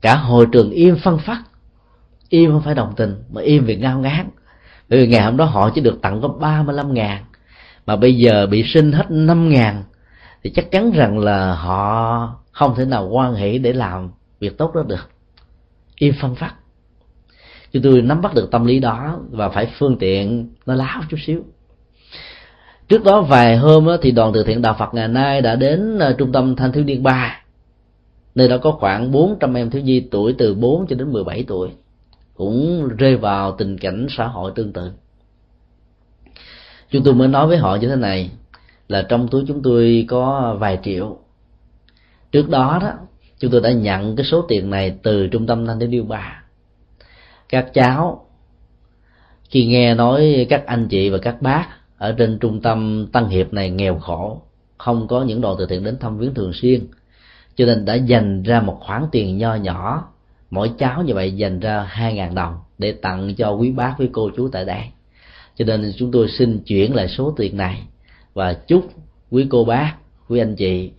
cả 0.00 0.16
hội 0.16 0.46
trường 0.52 0.70
im 0.70 0.96
phân 1.02 1.18
phát 1.18 1.42
im 2.28 2.50
không 2.50 2.62
phải 2.62 2.74
đồng 2.74 2.92
tình 2.96 3.22
mà 3.32 3.40
im 3.40 3.64
vì 3.64 3.76
ngao 3.76 3.98
ngán. 3.98 4.30
Bởi 4.88 5.00
vì 5.00 5.06
ngày 5.06 5.22
hôm 5.22 5.36
đó 5.36 5.44
họ 5.44 5.70
chỉ 5.74 5.80
được 5.80 5.98
tặng 6.02 6.20
có 6.22 6.28
35 6.28 6.94
ngàn 6.94 7.24
mà 7.86 7.96
bây 7.96 8.16
giờ 8.16 8.46
bị 8.46 8.64
sinh 8.66 8.92
hết 8.92 9.10
5 9.10 9.48
ngàn 9.48 9.82
thì 10.42 10.50
chắc 10.50 10.70
chắn 10.70 10.92
rằng 10.92 11.18
là 11.18 11.54
họ 11.54 12.34
không 12.50 12.74
thể 12.74 12.84
nào 12.84 13.08
quan 13.08 13.34
hệ 13.34 13.58
để 13.58 13.72
làm 13.72 14.10
việc 14.40 14.58
tốt 14.58 14.74
đó 14.74 14.82
được. 14.82 15.10
Im 15.96 16.14
phân 16.20 16.34
phát 16.34 16.54
chúng 17.72 17.82
tôi 17.82 18.02
nắm 18.02 18.22
bắt 18.22 18.34
được 18.34 18.50
tâm 18.50 18.66
lý 18.66 18.80
đó 18.80 19.20
và 19.30 19.48
phải 19.48 19.66
phương 19.78 19.96
tiện 19.98 20.48
nó 20.66 20.74
láo 20.74 21.02
chút 21.10 21.16
xíu. 21.26 21.44
Trước 22.88 23.04
đó 23.04 23.22
vài 23.22 23.56
hôm 23.56 23.88
thì 24.02 24.10
đoàn 24.10 24.32
từ 24.34 24.44
thiện 24.44 24.62
đạo 24.62 24.76
phật 24.78 24.94
ngày 24.94 25.08
nay 25.08 25.40
đã 25.40 25.56
đến 25.56 25.98
ờ, 25.98 26.12
trung 26.12 26.32
tâm 26.32 26.56
thanh 26.56 26.72
thiếu 26.72 26.84
niên 26.84 27.02
ba. 27.02 27.40
Nơi 28.34 28.48
đó 28.48 28.58
có 28.58 28.70
khoảng 28.70 29.12
400 29.12 29.54
em 29.54 29.70
thiếu 29.70 29.82
nhi 29.82 30.00
tuổi 30.10 30.34
từ 30.38 30.54
4 30.54 30.86
cho 30.86 30.96
đến 30.96 31.12
17 31.12 31.44
tuổi. 31.48 31.68
Cũng 32.34 32.88
rơi 32.98 33.16
vào 33.16 33.52
tình 33.58 33.78
cảnh 33.78 34.06
xã 34.10 34.26
hội 34.26 34.52
tương 34.54 34.72
tự. 34.72 34.90
Chúng 36.90 37.04
tôi 37.04 37.14
mới 37.14 37.28
nói 37.28 37.46
với 37.46 37.56
họ 37.56 37.76
như 37.76 37.88
thế 37.88 37.96
này, 37.96 38.30
là 38.88 39.02
trong 39.02 39.28
túi 39.28 39.44
chúng 39.48 39.62
tôi 39.62 40.04
có 40.08 40.56
vài 40.60 40.78
triệu 40.82 41.18
trước 42.32 42.48
đó 42.48 42.78
đó, 42.82 42.92
chúng 43.38 43.50
tôi 43.50 43.60
đã 43.60 43.72
nhận 43.72 44.16
cái 44.16 44.26
số 44.26 44.42
tiền 44.48 44.70
này 44.70 44.94
từ 45.02 45.26
trung 45.26 45.46
tâm 45.46 45.66
thanh 45.66 45.80
thiếu 45.80 45.88
niên 45.88 46.08
ba. 46.08 46.42
Các 47.48 47.74
cháu, 47.74 48.26
khi 49.50 49.66
nghe 49.66 49.94
nói 49.94 50.46
các 50.50 50.66
anh 50.66 50.88
chị 50.88 51.10
và 51.10 51.18
các 51.18 51.42
bác 51.42 51.66
ở 51.98 52.12
trên 52.12 52.38
trung 52.38 52.60
tâm 52.60 53.06
tăng 53.12 53.28
hiệp 53.28 53.52
này 53.52 53.70
nghèo 53.70 53.98
khổ, 53.98 54.42
không 54.78 55.08
có 55.08 55.22
những 55.22 55.40
đoàn 55.40 55.56
từ 55.58 55.66
thiện 55.66 55.84
đến 55.84 55.98
thăm 55.98 56.18
viếng 56.18 56.34
thường 56.34 56.52
xuyên, 56.52 56.86
cho 57.54 57.66
nên 57.66 57.84
đã 57.84 57.94
dành 57.94 58.42
ra 58.42 58.60
một 58.60 58.78
khoản 58.80 59.04
tiền 59.12 59.38
nho 59.38 59.54
nhỏ, 59.54 60.08
mỗi 60.50 60.70
cháu 60.78 61.02
như 61.02 61.14
vậy 61.14 61.32
dành 61.32 61.60
ra 61.60 61.86
hai 61.88 62.14
ngàn 62.14 62.34
đồng 62.34 62.58
để 62.78 62.92
tặng 62.92 63.34
cho 63.34 63.50
quý 63.50 63.70
bác, 63.70 63.94
quý 63.98 64.08
cô, 64.12 64.30
chú 64.36 64.48
tại 64.48 64.64
đây. 64.64 64.82
Cho 65.56 65.64
nên 65.64 65.92
chúng 65.96 66.12
tôi 66.12 66.28
xin 66.28 66.58
chuyển 66.58 66.94
lại 66.94 67.08
số 67.08 67.34
tiền 67.36 67.56
này 67.56 67.82
và 68.34 68.52
chúc 68.52 68.90
quý 69.30 69.46
cô 69.50 69.64
bác, 69.64 69.94
quý 70.28 70.38
anh 70.38 70.56
chị 70.56 70.90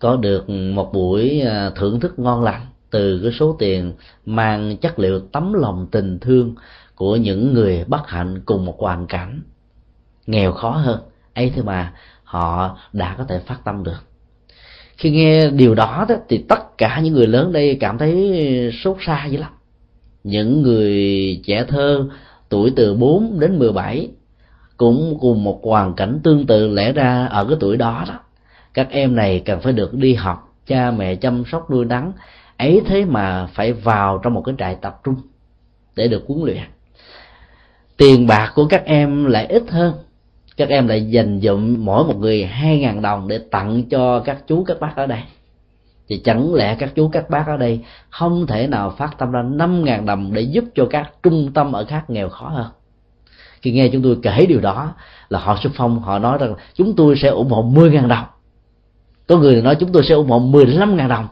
có 0.00 0.16
được 0.16 0.50
một 0.50 0.92
buổi 0.92 1.40
à, 1.40 1.70
thưởng 1.74 2.00
thức 2.00 2.18
ngon 2.18 2.42
lành 2.42 2.66
từ 2.90 3.20
cái 3.22 3.32
số 3.32 3.56
tiền 3.58 3.92
mang 4.26 4.76
chất 4.76 4.98
liệu 4.98 5.20
tấm 5.20 5.52
lòng 5.52 5.86
tình 5.90 6.18
thương 6.18 6.54
của 6.94 7.16
những 7.16 7.54
người 7.54 7.84
bất 7.86 8.08
hạnh 8.08 8.42
cùng 8.44 8.64
một 8.64 8.80
hoàn 8.80 9.06
cảnh. 9.06 9.42
Nghèo 10.26 10.52
khó 10.52 10.70
hơn 10.70 11.00
ấy 11.34 11.52
thế 11.54 11.62
mà 11.62 11.92
họ 12.24 12.78
đã 12.92 13.14
có 13.18 13.24
thể 13.24 13.38
phát 13.38 13.60
tâm 13.64 13.84
được. 13.84 13.98
Khi 14.96 15.10
nghe 15.10 15.50
điều 15.50 15.74
đó, 15.74 16.06
đó 16.08 16.14
thì 16.28 16.44
tất 16.48 16.78
cả 16.78 17.00
những 17.00 17.14
người 17.14 17.26
lớn 17.26 17.52
đây 17.52 17.76
cảm 17.80 17.98
thấy 17.98 18.70
sốt 18.84 18.96
xa 19.00 19.26
dữ 19.26 19.38
lắm. 19.38 19.50
Những 20.24 20.62
người 20.62 21.40
trẻ 21.44 21.64
thơ 21.68 22.08
tuổi 22.48 22.72
từ 22.76 22.94
4 22.94 23.40
đến 23.40 23.58
17 23.58 24.08
cũng 24.76 25.18
cùng 25.20 25.44
một 25.44 25.60
hoàn 25.64 25.94
cảnh 25.94 26.20
tương 26.22 26.46
tự 26.46 26.68
lẽ 26.68 26.92
ra 26.92 27.26
ở 27.26 27.44
cái 27.44 27.56
tuổi 27.60 27.76
đó 27.76 28.04
đó 28.08 28.20
các 28.74 28.90
em 28.90 29.16
này 29.16 29.42
cần 29.44 29.60
phải 29.60 29.72
được 29.72 29.94
đi 29.94 30.14
học, 30.14 30.54
cha 30.66 30.90
mẹ 30.90 31.14
chăm 31.14 31.44
sóc 31.52 31.70
nuôi 31.70 31.84
nắng. 31.84 32.12
Ấy 32.56 32.82
thế 32.86 33.04
mà 33.04 33.46
phải 33.46 33.72
vào 33.72 34.18
trong 34.18 34.34
một 34.34 34.42
cái 34.46 34.54
trại 34.58 34.74
tập 34.74 35.00
trung 35.04 35.14
để 35.96 36.08
được 36.08 36.24
huấn 36.28 36.44
luyện. 36.44 36.62
Tiền 37.96 38.26
bạc 38.26 38.52
của 38.54 38.66
các 38.66 38.84
em 38.84 39.24
lại 39.24 39.46
ít 39.46 39.62
hơn. 39.70 39.94
Các 40.56 40.68
em 40.68 40.88
lại 40.88 41.10
dành 41.10 41.40
dụm 41.40 41.84
mỗi 41.84 42.04
một 42.04 42.16
người 42.16 42.44
hai 42.44 42.78
ngàn 42.78 43.02
đồng 43.02 43.28
để 43.28 43.38
tặng 43.50 43.82
cho 43.90 44.20
các 44.20 44.46
chú, 44.46 44.64
các 44.64 44.80
bác 44.80 44.96
ở 44.96 45.06
đây. 45.06 45.20
Thì 46.08 46.18
chẳng 46.24 46.54
lẽ 46.54 46.76
các 46.78 46.92
chú, 46.94 47.08
các 47.08 47.30
bác 47.30 47.46
ở 47.46 47.56
đây 47.56 47.80
không 48.10 48.46
thể 48.46 48.66
nào 48.66 48.94
phát 48.98 49.18
tâm 49.18 49.32
ra 49.32 49.42
năm 49.42 49.84
ngàn 49.84 50.06
đồng 50.06 50.32
để 50.32 50.40
giúp 50.40 50.64
cho 50.74 50.86
các 50.90 51.12
trung 51.22 51.50
tâm 51.54 51.72
ở 51.72 51.84
khác 51.84 52.10
nghèo 52.10 52.28
khó 52.28 52.48
hơn? 52.48 52.66
Khi 53.62 53.72
nghe 53.72 53.88
chúng 53.92 54.02
tôi 54.02 54.18
kể 54.22 54.46
điều 54.48 54.60
đó 54.60 54.94
là 55.28 55.38
họ 55.38 55.58
xung 55.62 55.72
phong, 55.76 56.00
họ 56.00 56.18
nói 56.18 56.38
rằng 56.38 56.54
chúng 56.74 56.96
tôi 56.96 57.14
sẽ 57.22 57.28
ủng 57.28 57.50
hộ 57.50 57.62
mười 57.62 57.90
ngàn 57.90 58.08
đồng 58.08 58.24
có 59.30 59.36
người 59.36 59.54
thì 59.54 59.60
nói 59.60 59.76
chúng 59.80 59.92
tôi 59.92 60.02
sẽ 60.04 60.14
ủng 60.14 60.28
hộ 60.28 60.38
mười 60.38 60.66
lăm 60.66 60.96
ngàn 60.96 61.08
đồng. 61.08 61.28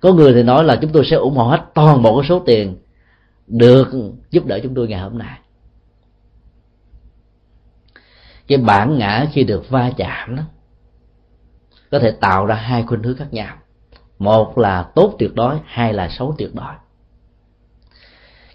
Có 0.00 0.12
người 0.12 0.32
thì 0.32 0.42
nói 0.42 0.64
là 0.64 0.76
chúng 0.76 0.92
tôi 0.92 1.04
sẽ 1.04 1.16
ủng 1.16 1.34
hộ 1.34 1.44
hết 1.44 1.60
toàn 1.74 2.02
bộ 2.02 2.20
cái 2.20 2.28
số 2.28 2.42
tiền 2.46 2.76
được 3.46 3.88
giúp 4.30 4.46
đỡ 4.46 4.60
chúng 4.62 4.74
tôi 4.74 4.88
ngày 4.88 5.00
hôm 5.00 5.18
nay. 5.18 5.38
Cái 8.46 8.58
bản 8.58 8.98
ngã 8.98 9.26
khi 9.32 9.44
được 9.44 9.70
va 9.70 9.90
chạm 9.96 10.36
đó, 10.36 10.42
có 11.90 11.98
thể 11.98 12.10
tạo 12.10 12.46
ra 12.46 12.54
hai 12.54 12.82
khuynh 12.82 13.02
hướng 13.02 13.16
khác 13.16 13.32
nhau. 13.32 13.56
Một 14.18 14.58
là 14.58 14.82
tốt 14.94 15.14
tuyệt 15.18 15.34
đối, 15.34 15.56
hai 15.64 15.92
là 15.92 16.08
xấu 16.18 16.34
tuyệt 16.38 16.54
đối. 16.54 16.74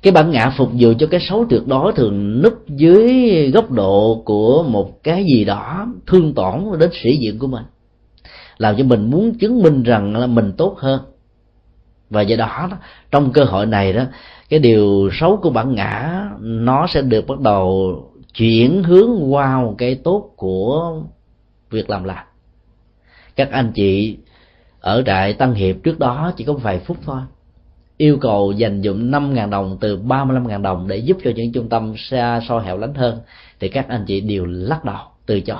Cái 0.02 0.12
bản 0.12 0.32
ngã 0.32 0.54
phục 0.58 0.70
vụ 0.80 0.94
cho 1.00 1.08
cái 1.12 1.20
xấu 1.30 1.46
tuyệt 1.50 1.68
đối 1.68 1.94
thường 1.94 2.42
núp 2.42 2.68
dưới 2.68 3.52
góc 3.52 3.72
độ 3.72 4.22
của 4.26 4.64
một 4.68 5.04
cái 5.04 5.26
gì 5.26 5.46
đó 5.46 5.88
thương 6.08 6.34
tổn 6.34 6.80
đến 6.80 6.90
sĩ 7.04 7.18
diện 7.18 7.40
của 7.40 7.48
mình 7.48 7.64
làm 8.58 8.76
cho 8.78 8.84
mình 8.84 9.10
muốn 9.10 9.38
chứng 9.38 9.62
minh 9.64 9.84
rằng 9.84 10.16
là 10.16 10.28
mình 10.28 10.54
tốt 10.58 10.76
hơn. 10.78 11.02
Và 12.10 12.22
do 12.22 12.36
đó 12.36 12.70
trong 13.12 13.32
cơ 13.32 13.44
hội 13.44 13.66
này 13.66 13.94
đó, 13.94 14.04
cái 14.50 14.60
điều 14.60 15.10
xấu 15.14 15.38
của 15.38 15.50
bản 15.50 15.76
ngã, 15.76 16.24
nó 16.40 16.88
sẽ 16.88 17.02
được 17.02 17.28
bắt 17.28 17.40
đầu 17.40 17.94
chuyển 18.34 18.84
hướng 18.84 19.34
qua 19.34 19.62
một 19.62 19.76
cái 19.78 19.96
tốt 19.96 20.34
của 20.36 21.02
việc 21.70 21.90
làm 21.90 22.04
lành. 22.04 22.26
Các 23.36 23.52
anh 23.52 23.72
chị 23.76 24.18
ở 24.80 25.04
trại 25.06 25.34
Tăng 25.34 25.54
Hiệp 25.54 25.76
trước 25.84 26.00
đó 26.00 26.34
chỉ 26.38 26.44
có 26.44 26.54
vài 26.54 26.80
phút 26.80 26.98
thôi. 27.06 27.22
Yêu 27.98 28.18
cầu 28.22 28.52
dành 28.52 28.82
dụng 28.82 29.12
5.000 29.12 29.50
đồng 29.50 29.78
từ 29.82 30.00
35.000 30.00 30.62
đồng 30.62 30.88
để 30.88 30.98
giúp 30.98 31.18
cho 31.24 31.32
những 31.36 31.52
trung 31.52 31.70
tâm 31.70 31.94
xa 31.98 32.42
xôi 32.48 32.64
hẻo 32.64 32.78
lánh 32.78 32.94
hơn, 32.94 33.20
thì 33.60 33.70
các 33.70 33.88
anh 33.90 34.06
chị 34.08 34.22
đều 34.22 34.46
lắc 34.46 34.86
đầu, 34.86 35.06
từ 35.26 35.42
chối 35.42 35.58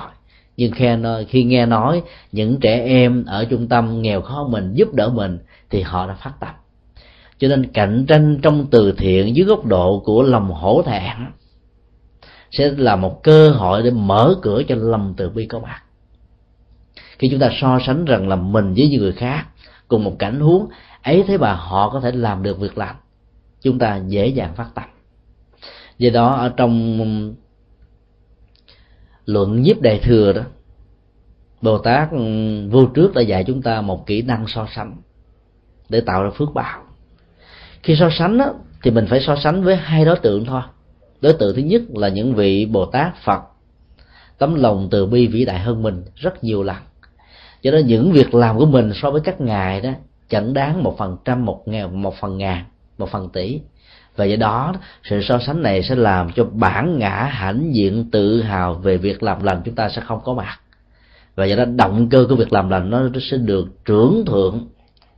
nhưng 0.58 0.72
khi, 0.72 0.86
khi 1.28 1.44
nghe 1.44 1.66
nói 1.66 2.02
những 2.32 2.60
trẻ 2.60 2.84
em 2.84 3.24
ở 3.24 3.44
trung 3.44 3.68
tâm 3.68 4.02
nghèo 4.02 4.20
khó 4.20 4.48
mình 4.50 4.72
giúp 4.74 4.94
đỡ 4.94 5.08
mình 5.08 5.38
thì 5.70 5.82
họ 5.82 6.06
đã 6.06 6.14
phát 6.14 6.32
tâm. 6.40 6.54
Cho 7.38 7.48
nên 7.48 7.66
cạnh 7.66 8.04
tranh 8.08 8.38
trong 8.42 8.66
từ 8.70 8.92
thiện 8.92 9.36
dưới 9.36 9.46
góc 9.46 9.64
độ 9.64 10.02
của 10.04 10.22
lòng 10.22 10.50
hổ 10.50 10.82
thẹn 10.86 11.16
sẽ 12.50 12.70
là 12.76 12.96
một 12.96 13.22
cơ 13.22 13.50
hội 13.50 13.82
để 13.82 13.90
mở 13.90 14.34
cửa 14.42 14.62
cho 14.68 14.74
lòng 14.74 15.14
từ 15.16 15.30
bi 15.30 15.46
có 15.46 15.58
mặt. 15.58 15.82
Khi 17.18 17.28
chúng 17.30 17.40
ta 17.40 17.50
so 17.60 17.78
sánh 17.86 18.04
rằng 18.04 18.28
là 18.28 18.36
mình 18.36 18.74
với 18.74 18.88
những 18.88 19.00
người 19.00 19.12
khác 19.12 19.44
cùng 19.88 20.04
một 20.04 20.18
cảnh 20.18 20.40
huống 20.40 20.68
ấy 21.02 21.24
thế 21.26 21.38
mà 21.38 21.54
họ 21.54 21.90
có 21.90 22.00
thể 22.00 22.12
làm 22.12 22.42
được 22.42 22.58
việc 22.58 22.78
làm 22.78 22.96
chúng 23.62 23.78
ta 23.78 24.00
dễ 24.06 24.26
dàng 24.26 24.54
phát 24.54 24.68
tâm. 24.74 24.84
Do 25.98 26.10
đó 26.10 26.34
ở 26.34 26.48
trong 26.48 26.98
luận 29.28 29.62
nhiếp 29.62 29.80
đề 29.80 29.98
thừa 29.98 30.32
đó 30.32 30.42
bồ 31.62 31.78
tát 31.78 32.10
ừ, 32.10 32.18
vô 32.70 32.86
trước 32.86 33.14
đã 33.14 33.22
dạy 33.22 33.44
chúng 33.44 33.62
ta 33.62 33.80
một 33.80 34.06
kỹ 34.06 34.22
năng 34.22 34.44
so 34.46 34.66
sánh 34.74 34.96
để 35.88 36.00
tạo 36.00 36.22
ra 36.22 36.30
phước 36.30 36.48
báo. 36.54 36.82
Khi 37.82 37.96
so 37.96 38.10
sánh 38.18 38.38
đó 38.38 38.54
thì 38.82 38.90
mình 38.90 39.06
phải 39.10 39.20
so 39.20 39.36
sánh 39.36 39.62
với 39.62 39.76
hai 39.76 40.04
đối 40.04 40.18
tượng 40.18 40.44
thôi. 40.44 40.62
Đối 41.20 41.32
tượng 41.32 41.56
thứ 41.56 41.62
nhất 41.62 41.82
là 41.94 42.08
những 42.08 42.34
vị 42.34 42.66
bồ 42.66 42.86
tát 42.86 43.12
phật, 43.24 43.40
tấm 44.38 44.54
lòng 44.54 44.88
từ 44.90 45.06
bi 45.06 45.26
vĩ 45.26 45.44
đại 45.44 45.58
hơn 45.58 45.82
mình 45.82 46.04
rất 46.14 46.44
nhiều 46.44 46.62
lần. 46.62 46.76
Cho 47.62 47.70
nên 47.70 47.86
những 47.86 48.12
việc 48.12 48.34
làm 48.34 48.58
của 48.58 48.66
mình 48.66 48.92
so 48.94 49.10
với 49.10 49.20
các 49.20 49.40
ngài 49.40 49.80
đó 49.80 49.90
chẳng 50.28 50.52
đáng 50.52 50.82
một 50.82 50.98
phần 50.98 51.16
trăm, 51.24 51.44
một 51.44 51.62
ngàn, 51.68 52.02
một 52.02 52.14
phần 52.20 52.38
ngàn, 52.38 52.64
một 52.98 53.08
phần 53.10 53.28
tỷ 53.28 53.60
và 54.18 54.24
do 54.24 54.36
đó, 54.36 54.74
sự 55.04 55.22
so 55.22 55.38
sánh 55.38 55.62
này 55.62 55.82
sẽ 55.82 55.94
làm 55.94 56.30
cho 56.32 56.44
bản 56.44 56.98
ngã 56.98 57.24
hãnh 57.32 57.74
diện 57.74 58.10
tự 58.10 58.42
hào 58.42 58.74
về 58.74 58.96
việc 58.96 59.22
làm 59.22 59.42
lành 59.42 59.62
chúng 59.64 59.74
ta 59.74 59.88
sẽ 59.88 60.00
không 60.00 60.20
có 60.24 60.34
mặt. 60.34 60.60
Và 61.34 61.44
do 61.44 61.56
đó, 61.56 61.64
động 61.64 62.08
cơ 62.08 62.26
của 62.28 62.36
việc 62.36 62.52
làm 62.52 62.68
lành 62.70 62.90
nó 62.90 63.02
sẽ 63.30 63.36
được 63.36 63.84
trưởng 63.84 64.24
thượng, 64.26 64.68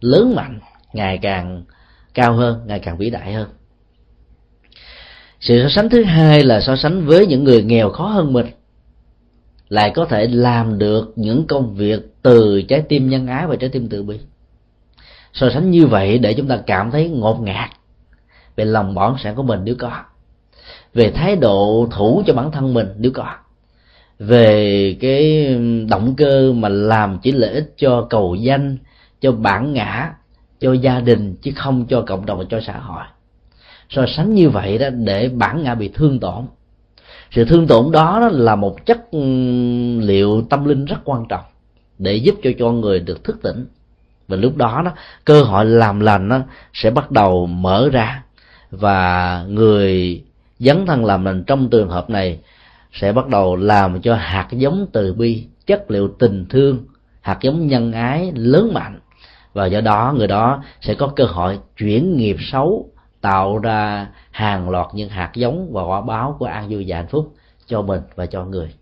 lớn 0.00 0.34
mạnh, 0.36 0.60
ngày 0.92 1.18
càng 1.18 1.64
cao 2.14 2.32
hơn, 2.32 2.60
ngày 2.66 2.78
càng 2.78 2.96
vĩ 2.96 3.10
đại 3.10 3.32
hơn. 3.32 3.48
Sự 5.40 5.62
so 5.62 5.68
sánh 5.68 5.88
thứ 5.88 6.02
hai 6.02 6.44
là 6.44 6.60
so 6.60 6.76
sánh 6.76 7.06
với 7.06 7.26
những 7.26 7.44
người 7.44 7.62
nghèo 7.62 7.90
khó 7.90 8.06
hơn 8.06 8.32
mình. 8.32 8.46
Lại 9.68 9.92
có 9.94 10.04
thể 10.04 10.26
làm 10.26 10.78
được 10.78 11.12
những 11.16 11.46
công 11.46 11.74
việc 11.74 12.00
từ 12.22 12.62
trái 12.62 12.82
tim 12.88 13.08
nhân 13.08 13.26
ái 13.26 13.46
và 13.46 13.56
trái 13.56 13.70
tim 13.70 13.88
từ 13.88 14.02
bi. 14.02 14.18
So 15.32 15.50
sánh 15.50 15.70
như 15.70 15.86
vậy 15.86 16.18
để 16.18 16.34
chúng 16.34 16.48
ta 16.48 16.58
cảm 16.66 16.90
thấy 16.90 17.08
ngột 17.08 17.40
ngạt 17.40 17.70
về 18.56 18.64
lòng 18.64 18.94
bỏng 18.94 19.16
sản 19.18 19.34
của 19.34 19.42
mình 19.42 19.60
nếu 19.64 19.74
có. 19.78 19.90
Về 20.94 21.10
thái 21.10 21.36
độ 21.36 21.88
thủ 21.90 22.22
cho 22.26 22.34
bản 22.34 22.50
thân 22.50 22.74
mình 22.74 22.88
nếu 22.98 23.12
có. 23.14 23.34
Về 24.18 24.96
cái 25.00 25.54
động 25.88 26.14
cơ 26.16 26.52
mà 26.52 26.68
làm 26.68 27.18
chỉ 27.22 27.32
lợi 27.32 27.50
ích 27.54 27.74
cho 27.76 28.06
cầu 28.10 28.34
danh 28.34 28.76
cho 29.20 29.32
bản 29.32 29.72
ngã 29.72 30.12
cho 30.60 30.72
gia 30.72 31.00
đình 31.00 31.36
chứ 31.42 31.50
không 31.56 31.86
cho 31.86 32.02
cộng 32.06 32.26
đồng 32.26 32.38
và 32.38 32.44
cho 32.48 32.60
xã 32.60 32.78
hội. 32.78 33.04
So 33.90 34.04
sánh 34.16 34.34
như 34.34 34.50
vậy 34.50 34.78
đó 34.78 34.90
để 34.90 35.28
bản 35.28 35.62
ngã 35.62 35.74
bị 35.74 35.90
thương 35.94 36.20
tổn. 36.20 36.44
Sự 37.30 37.44
thương 37.44 37.66
tổn 37.66 37.92
đó, 37.92 38.18
đó 38.20 38.28
là 38.32 38.56
một 38.56 38.86
chất 38.86 39.10
ừ, 39.10 39.20
liệu 40.00 40.42
tâm 40.50 40.64
linh 40.64 40.84
rất 40.84 40.96
quan 41.04 41.24
trọng 41.28 41.44
để 41.98 42.14
giúp 42.14 42.34
cho 42.42 42.50
con 42.58 42.80
người 42.80 43.00
được 43.00 43.24
thức 43.24 43.42
tỉnh. 43.42 43.66
Và 44.28 44.36
lúc 44.36 44.56
đó 44.56 44.82
đó 44.84 44.92
cơ 45.24 45.42
hội 45.42 45.64
làm 45.64 46.00
lành 46.00 46.28
nó 46.28 46.40
sẽ 46.72 46.90
bắt 46.90 47.10
đầu 47.10 47.46
mở 47.46 47.88
ra 47.92 48.22
và 48.70 49.44
người 49.48 50.22
dấn 50.59 50.87
thân 50.87 51.04
làm 51.04 51.24
lành 51.24 51.44
trong 51.44 51.70
trường 51.70 51.88
hợp 51.88 52.11
này 52.11 52.38
sẽ 52.92 53.12
bắt 53.12 53.28
đầu 53.28 53.56
làm 53.56 54.00
cho 54.00 54.14
hạt 54.14 54.48
giống 54.50 54.87
từ 54.92 55.12
bi, 55.12 55.46
chất 55.66 55.90
liệu 55.90 56.09
tình 56.18 56.46
thương, 56.50 56.78
hạt 57.20 57.38
giống 57.40 57.66
nhân 57.66 57.92
ái 57.92 58.33
lớn 58.35 58.70
mạnh. 58.74 59.00
Và 59.52 59.66
do 59.66 59.80
đó, 59.80 60.14
người 60.16 60.26
đó 60.26 60.62
sẽ 60.80 60.94
có 60.94 61.12
cơ 61.16 61.24
hội 61.24 61.59
chuyển 61.76 62.16
nghiệp 62.16 62.37
xấu, 62.52 62.90
tạo 63.20 63.59
ra 63.59 64.09
hàng 64.30 64.70
loạt 64.70 64.87
những 64.94 65.09
hạt 65.09 65.30
giống 65.35 65.72
và 65.72 65.83
quả 65.83 66.00
báo 66.00 66.37
của 66.38 66.46
an 66.46 66.68
vui 66.68 66.85
và 66.88 66.96
hạnh 66.96 67.09
phúc 67.11 67.35
cho 67.66 67.83
mình 67.83 68.00
và 68.14 68.26
cho 68.26 68.44
người. 68.44 68.74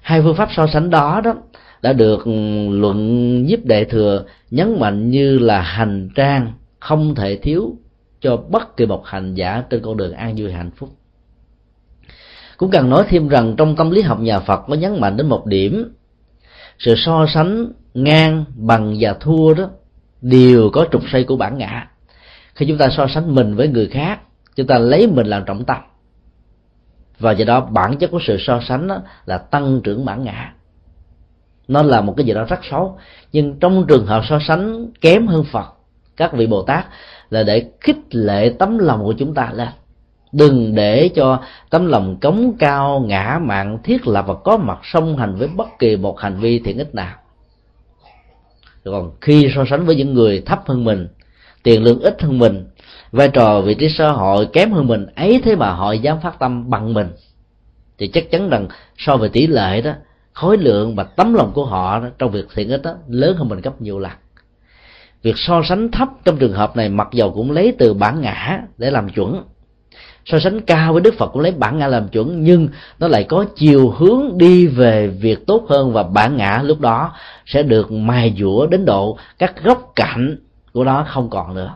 Hai 0.00 0.22
phương 0.22 0.36
pháp 0.36 0.48
so 0.56 0.66
sánh 0.66 0.90
đó 0.90 1.20
đó 1.24 1.34
đã 1.82 1.92
được 1.92 2.26
luận 2.70 3.48
giúp 3.48 3.60
đệ 3.64 3.84
thừa 3.84 4.24
nhấn 4.50 4.80
mạnh 4.80 5.10
như 5.10 5.38
là 5.38 5.60
hành 5.60 6.08
trang 6.14 6.52
không 6.80 7.14
thể 7.14 7.36
thiếu 7.36 7.76
cho 8.26 8.36
bất 8.36 8.76
kỳ 8.76 8.86
một 8.86 9.06
hành 9.06 9.34
giả 9.34 9.62
trên 9.70 9.82
con 9.82 9.96
đường 9.96 10.12
an 10.12 10.34
vui 10.36 10.52
hạnh 10.52 10.70
phúc. 10.76 10.90
Cũng 12.56 12.70
cần 12.70 12.90
nói 12.90 13.04
thêm 13.08 13.28
rằng 13.28 13.54
trong 13.56 13.76
tâm 13.76 13.90
lý 13.90 14.02
học 14.02 14.20
nhà 14.20 14.40
Phật 14.40 14.60
có 14.68 14.74
nhấn 14.74 15.00
mạnh 15.00 15.16
đến 15.16 15.26
một 15.26 15.46
điểm. 15.46 15.92
Sự 16.78 16.94
so 16.96 17.26
sánh 17.34 17.72
ngang, 17.94 18.44
bằng 18.54 18.96
và 19.00 19.14
thua 19.20 19.54
đó, 19.54 19.68
đều 20.20 20.70
có 20.72 20.86
trục 20.92 21.02
xây 21.12 21.24
của 21.24 21.36
bản 21.36 21.58
ngã. 21.58 21.88
Khi 22.54 22.66
chúng 22.68 22.78
ta 22.78 22.88
so 22.96 23.06
sánh 23.06 23.34
mình 23.34 23.54
với 23.54 23.68
người 23.68 23.86
khác, 23.86 24.20
chúng 24.56 24.66
ta 24.66 24.78
lấy 24.78 25.06
mình 25.06 25.26
làm 25.26 25.44
trọng 25.44 25.64
tâm. 25.64 25.78
Và 27.18 27.32
do 27.32 27.44
đó 27.44 27.60
bản 27.60 27.98
chất 27.98 28.10
của 28.10 28.20
sự 28.26 28.36
so 28.40 28.60
sánh 28.68 28.88
đó 28.88 29.02
là 29.26 29.38
tăng 29.38 29.80
trưởng 29.84 30.04
bản 30.04 30.24
ngã. 30.24 30.52
Nó 31.68 31.82
là 31.82 32.00
một 32.00 32.14
cái 32.16 32.26
gì 32.26 32.32
đó 32.32 32.44
rất 32.48 32.60
xấu, 32.70 32.98
nhưng 33.32 33.58
trong 33.58 33.84
trường 33.88 34.06
hợp 34.06 34.22
so 34.28 34.38
sánh 34.48 34.92
kém 35.00 35.26
hơn 35.26 35.44
phật, 35.44 35.66
các 36.16 36.32
vị 36.32 36.46
bồ 36.46 36.62
tát 36.62 36.86
là 37.30 37.42
để 37.42 37.66
khích 37.80 37.98
lệ 38.10 38.52
tấm 38.58 38.78
lòng 38.78 39.04
của 39.04 39.12
chúng 39.12 39.34
ta 39.34 39.50
lên. 39.54 39.68
Đừng 40.32 40.74
để 40.74 41.10
cho 41.14 41.40
tấm 41.70 41.86
lòng 41.86 42.20
cống 42.20 42.56
cao 42.58 43.04
ngã 43.06 43.40
mạn 43.42 43.78
thiết 43.84 44.06
lập 44.06 44.24
và 44.28 44.34
có 44.34 44.56
mặt 44.56 44.78
song 44.82 45.16
hành 45.16 45.36
với 45.36 45.48
bất 45.48 45.68
kỳ 45.78 45.96
một 45.96 46.20
hành 46.20 46.40
vi 46.40 46.58
thiện 46.58 46.78
ích 46.78 46.94
nào. 46.94 47.16
Còn 48.84 49.10
khi 49.20 49.48
so 49.54 49.64
sánh 49.70 49.84
với 49.86 49.96
những 49.96 50.14
người 50.14 50.42
thấp 50.46 50.62
hơn 50.66 50.84
mình 50.84 51.08
tiền 51.62 51.82
lương 51.82 52.00
ít 52.00 52.22
hơn 52.22 52.38
mình 52.38 52.66
vai 53.12 53.28
trò 53.28 53.60
vị 53.60 53.74
trí 53.74 53.88
xã 53.98 54.10
hội 54.10 54.46
kém 54.52 54.72
hơn 54.72 54.86
mình 54.86 55.06
ấy 55.14 55.40
thế 55.44 55.56
mà 55.56 55.72
họ 55.72 55.92
dám 55.92 56.20
phát 56.22 56.38
tâm 56.38 56.70
bằng 56.70 56.94
mình 56.94 57.08
thì 57.98 58.08
chắc 58.08 58.30
chắn 58.30 58.48
rằng 58.50 58.68
so 58.98 59.16
về 59.16 59.28
tỷ 59.28 59.46
lệ 59.46 59.80
đó 59.80 59.92
khối 60.32 60.58
lượng 60.58 60.94
và 60.94 61.04
tấm 61.04 61.34
lòng 61.34 61.52
của 61.54 61.64
họ 61.64 62.00
đó, 62.00 62.08
trong 62.18 62.30
việc 62.30 62.46
thiện 62.54 62.68
ích 62.68 62.82
đó 62.82 62.94
lớn 63.08 63.36
hơn 63.36 63.48
mình 63.48 63.60
gấp 63.60 63.80
nhiều 63.80 63.98
lần 63.98 64.12
việc 65.26 65.38
so 65.38 65.62
sánh 65.68 65.90
thấp 65.90 66.08
trong 66.24 66.36
trường 66.36 66.52
hợp 66.52 66.76
này 66.76 66.88
mặc 66.88 67.08
dầu 67.12 67.32
cũng 67.32 67.50
lấy 67.50 67.74
từ 67.78 67.94
bản 67.94 68.20
ngã 68.20 68.62
để 68.78 68.90
làm 68.90 69.08
chuẩn. 69.08 69.42
So 70.24 70.38
sánh 70.38 70.60
cao 70.60 70.92
với 70.92 71.02
đức 71.02 71.14
phật 71.18 71.30
cũng 71.32 71.42
lấy 71.42 71.52
bản 71.52 71.78
ngã 71.78 71.86
làm 71.86 72.08
chuẩn, 72.08 72.42
nhưng 72.42 72.68
nó 72.98 73.08
lại 73.08 73.24
có 73.24 73.44
chiều 73.56 73.90
hướng 73.90 74.38
đi 74.38 74.66
về 74.66 75.08
việc 75.08 75.46
tốt 75.46 75.66
hơn 75.68 75.92
và 75.92 76.02
bản 76.02 76.36
ngã 76.36 76.62
lúc 76.64 76.80
đó 76.80 77.12
sẽ 77.46 77.62
được 77.62 77.92
mài 77.92 78.34
dũa 78.38 78.66
đến 78.66 78.84
độ 78.84 79.18
các 79.38 79.64
góc 79.64 79.92
cạnh 79.96 80.36
của 80.72 80.84
nó 80.84 81.04
không 81.08 81.30
còn 81.30 81.54
nữa. 81.54 81.74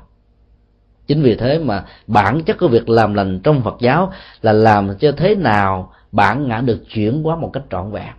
Chính 1.06 1.22
vì 1.22 1.34
thế 1.34 1.58
mà 1.58 1.84
bản 2.06 2.42
chất 2.42 2.58
của 2.58 2.68
việc 2.68 2.88
làm 2.88 3.14
lành 3.14 3.40
trong 3.40 3.62
phật 3.62 3.76
giáo 3.80 4.12
là 4.42 4.52
làm 4.52 4.98
cho 4.98 5.12
thế 5.12 5.34
nào 5.34 5.92
bản 6.12 6.48
ngã 6.48 6.60
được 6.60 6.84
chuyển 6.94 7.22
hóa 7.22 7.36
một 7.36 7.50
cách 7.52 7.64
trọn 7.70 7.92
vẹn. 7.92 8.12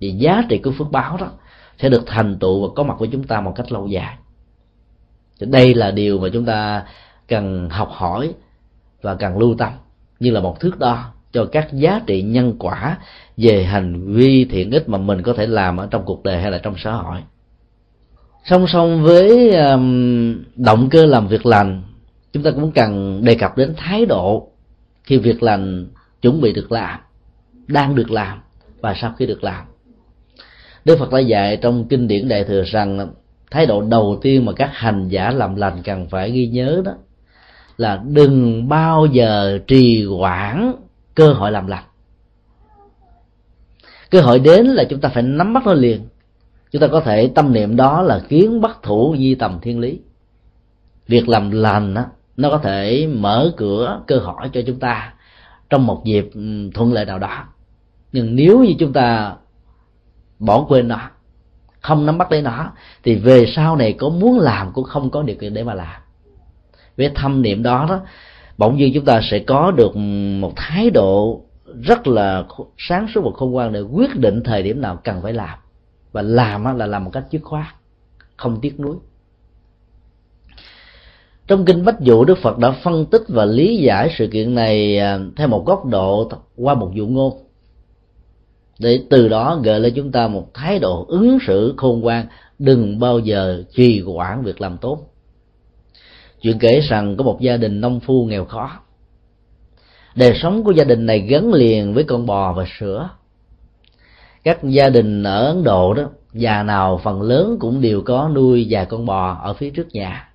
Thì 0.00 0.10
giá 0.10 0.42
trị 0.48 0.58
của 0.58 0.70
phước 0.78 0.90
báo 0.90 1.16
đó 1.16 1.26
sẽ 1.78 1.88
được 1.88 2.02
thành 2.06 2.38
tựu 2.38 2.62
và 2.62 2.72
có 2.76 2.82
mặt 2.82 2.94
với 2.98 3.08
chúng 3.12 3.24
ta 3.24 3.40
một 3.40 3.52
cách 3.56 3.72
lâu 3.72 3.86
dài 3.86 4.16
đây 5.40 5.74
là 5.74 5.90
điều 5.90 6.18
mà 6.18 6.28
chúng 6.32 6.44
ta 6.44 6.84
cần 7.28 7.68
học 7.70 7.88
hỏi 7.92 8.34
và 9.02 9.14
cần 9.14 9.38
lưu 9.38 9.54
tâm, 9.58 9.72
như 10.20 10.30
là 10.30 10.40
một 10.40 10.60
thước 10.60 10.78
đo 10.78 11.04
cho 11.32 11.44
các 11.52 11.72
giá 11.72 12.00
trị 12.06 12.22
nhân 12.22 12.56
quả 12.58 12.98
về 13.36 13.64
hành 13.64 14.14
vi 14.14 14.44
thiện 14.44 14.70
ích 14.70 14.88
mà 14.88 14.98
mình 14.98 15.22
có 15.22 15.32
thể 15.32 15.46
làm 15.46 15.76
ở 15.76 15.88
trong 15.90 16.04
cuộc 16.04 16.22
đời 16.22 16.40
hay 16.40 16.50
là 16.50 16.58
trong 16.58 16.74
xã 16.78 16.92
hội. 16.92 17.18
Song 18.44 18.66
song 18.66 19.02
với 19.02 19.52
động 20.56 20.88
cơ 20.90 21.06
làm 21.06 21.28
việc 21.28 21.46
lành, 21.46 21.82
chúng 22.32 22.42
ta 22.42 22.50
cũng 22.50 22.72
cần 22.72 23.20
đề 23.24 23.34
cập 23.34 23.56
đến 23.56 23.74
thái 23.76 24.06
độ 24.06 24.48
khi 25.04 25.16
việc 25.18 25.42
lành 25.42 25.86
chuẩn 26.22 26.40
bị 26.40 26.52
được 26.52 26.72
làm, 26.72 27.00
đang 27.66 27.94
được 27.94 28.10
làm 28.10 28.40
và 28.80 28.94
sau 28.94 29.14
khi 29.18 29.26
được 29.26 29.44
làm. 29.44 29.64
Đức 30.84 30.98
phật 30.98 31.12
đã 31.12 31.18
dạy 31.18 31.56
trong 31.56 31.88
kinh 31.88 32.08
điển 32.08 32.28
đại 32.28 32.44
thừa 32.44 32.62
rằng 32.66 33.08
thái 33.54 33.66
độ 33.66 33.82
đầu 33.82 34.18
tiên 34.22 34.44
mà 34.44 34.52
các 34.52 34.70
hành 34.72 35.08
giả 35.08 35.30
làm 35.30 35.56
lành 35.56 35.82
cần 35.84 36.08
phải 36.08 36.30
ghi 36.30 36.46
nhớ 36.46 36.82
đó 36.84 36.92
là 37.76 38.02
đừng 38.06 38.68
bao 38.68 39.06
giờ 39.06 39.58
trì 39.66 40.06
hoãn 40.06 40.72
cơ 41.14 41.32
hội 41.32 41.52
làm 41.52 41.66
lành. 41.66 41.84
Cơ 44.10 44.20
hội 44.20 44.38
đến 44.38 44.66
là 44.66 44.84
chúng 44.84 45.00
ta 45.00 45.08
phải 45.08 45.22
nắm 45.22 45.54
bắt 45.54 45.66
nó 45.66 45.72
liền. 45.72 46.08
Chúng 46.70 46.82
ta 46.82 46.88
có 46.88 47.00
thể 47.00 47.30
tâm 47.34 47.52
niệm 47.52 47.76
đó 47.76 48.02
là 48.02 48.22
kiến 48.28 48.60
bắt 48.60 48.78
thủ 48.82 49.16
di 49.18 49.34
tầm 49.34 49.58
thiên 49.62 49.80
lý. 49.80 50.00
Việc 51.08 51.28
làm 51.28 51.50
lành 51.50 51.94
đó, 51.94 52.04
nó 52.36 52.50
có 52.50 52.58
thể 52.58 53.06
mở 53.06 53.52
cửa 53.56 54.02
cơ 54.06 54.18
hội 54.18 54.48
cho 54.52 54.60
chúng 54.66 54.78
ta 54.78 55.14
trong 55.70 55.86
một 55.86 56.02
dịp 56.04 56.30
ừ, 56.34 56.70
thuận 56.74 56.92
lợi 56.92 57.04
nào 57.04 57.18
đó. 57.18 57.44
Nhưng 58.12 58.36
nếu 58.36 58.64
như 58.64 58.74
chúng 58.78 58.92
ta 58.92 59.36
bỏ 60.38 60.66
quên 60.68 60.88
nó 60.88 61.10
không 61.84 62.06
nắm 62.06 62.18
bắt 62.18 62.32
lấy 62.32 62.42
nó, 62.42 62.72
thì 63.02 63.14
về 63.14 63.46
sau 63.56 63.76
này 63.76 63.92
có 63.92 64.08
muốn 64.08 64.38
làm 64.38 64.72
cũng 64.72 64.84
không 64.84 65.10
có 65.10 65.22
điều 65.22 65.36
kiện 65.36 65.54
để 65.54 65.64
mà 65.64 65.74
làm. 65.74 66.00
Với 66.96 67.10
thâm 67.14 67.42
niệm 67.42 67.62
đó 67.62 67.86
đó, 67.88 68.00
bỗng 68.58 68.76
nhiên 68.76 68.92
chúng 68.94 69.04
ta 69.04 69.20
sẽ 69.30 69.38
có 69.38 69.70
được 69.70 69.96
một 70.40 70.52
thái 70.56 70.90
độ 70.90 71.40
rất 71.82 72.06
là 72.06 72.44
sáng 72.78 73.06
suốt 73.14 73.20
và 73.24 73.30
khôn 73.34 73.50
ngoan 73.50 73.72
để 73.72 73.80
quyết 73.80 74.16
định 74.16 74.42
thời 74.44 74.62
điểm 74.62 74.80
nào 74.80 74.98
cần 75.04 75.22
phải 75.22 75.32
làm. 75.32 75.58
Và 76.12 76.22
làm 76.22 76.78
là 76.78 76.86
làm 76.86 77.04
một 77.04 77.10
cách 77.10 77.24
dứt 77.30 77.42
khoát, 77.42 77.66
không 78.36 78.58
tiếc 78.60 78.80
nuối. 78.80 78.96
Trong 81.46 81.64
kinh 81.64 81.84
bách 81.84 82.00
dụ, 82.00 82.24
đức 82.24 82.38
phật 82.38 82.58
đã 82.58 82.70
phân 82.70 83.06
tích 83.06 83.22
và 83.28 83.44
lý 83.44 83.76
giải 83.76 84.14
sự 84.18 84.26
kiện 84.26 84.54
này 84.54 84.98
à, 84.98 85.18
theo 85.36 85.48
một 85.48 85.66
góc 85.66 85.84
độ 85.84 86.30
qua 86.56 86.74
một 86.74 86.90
dụ 86.94 87.06
ngôn 87.06 87.43
để 88.78 89.02
từ 89.10 89.28
đó 89.28 89.60
gợi 89.62 89.80
lên 89.80 89.92
chúng 89.96 90.12
ta 90.12 90.28
một 90.28 90.54
thái 90.54 90.78
độ 90.78 91.04
ứng 91.08 91.38
xử 91.46 91.74
khôn 91.76 92.00
ngoan, 92.00 92.26
đừng 92.58 92.98
bao 92.98 93.18
giờ 93.18 93.62
trì 93.74 94.00
hoãn 94.00 94.42
việc 94.42 94.60
làm 94.60 94.78
tốt. 94.78 94.98
Chuyện 96.40 96.58
kể 96.58 96.80
rằng 96.80 97.16
có 97.16 97.24
một 97.24 97.40
gia 97.40 97.56
đình 97.56 97.80
nông 97.80 98.00
phu 98.00 98.24
nghèo 98.24 98.44
khó. 98.44 98.70
Đời 100.14 100.32
sống 100.42 100.64
của 100.64 100.70
gia 100.70 100.84
đình 100.84 101.06
này 101.06 101.18
gắn 101.18 101.52
liền 101.52 101.94
với 101.94 102.04
con 102.04 102.26
bò 102.26 102.52
và 102.52 102.64
sữa. 102.78 103.08
Các 104.44 104.64
gia 104.64 104.88
đình 104.88 105.22
ở 105.22 105.46
ấn 105.46 105.64
độ 105.64 105.94
đó, 105.94 106.02
già 106.32 106.62
nào 106.62 107.00
phần 107.04 107.22
lớn 107.22 107.56
cũng 107.60 107.80
đều 107.80 108.02
có 108.02 108.30
nuôi 108.34 108.66
vài 108.70 108.86
con 108.86 109.06
bò 109.06 109.38
ở 109.42 109.54
phía 109.54 109.70
trước 109.70 109.88
nhà. 109.92 110.28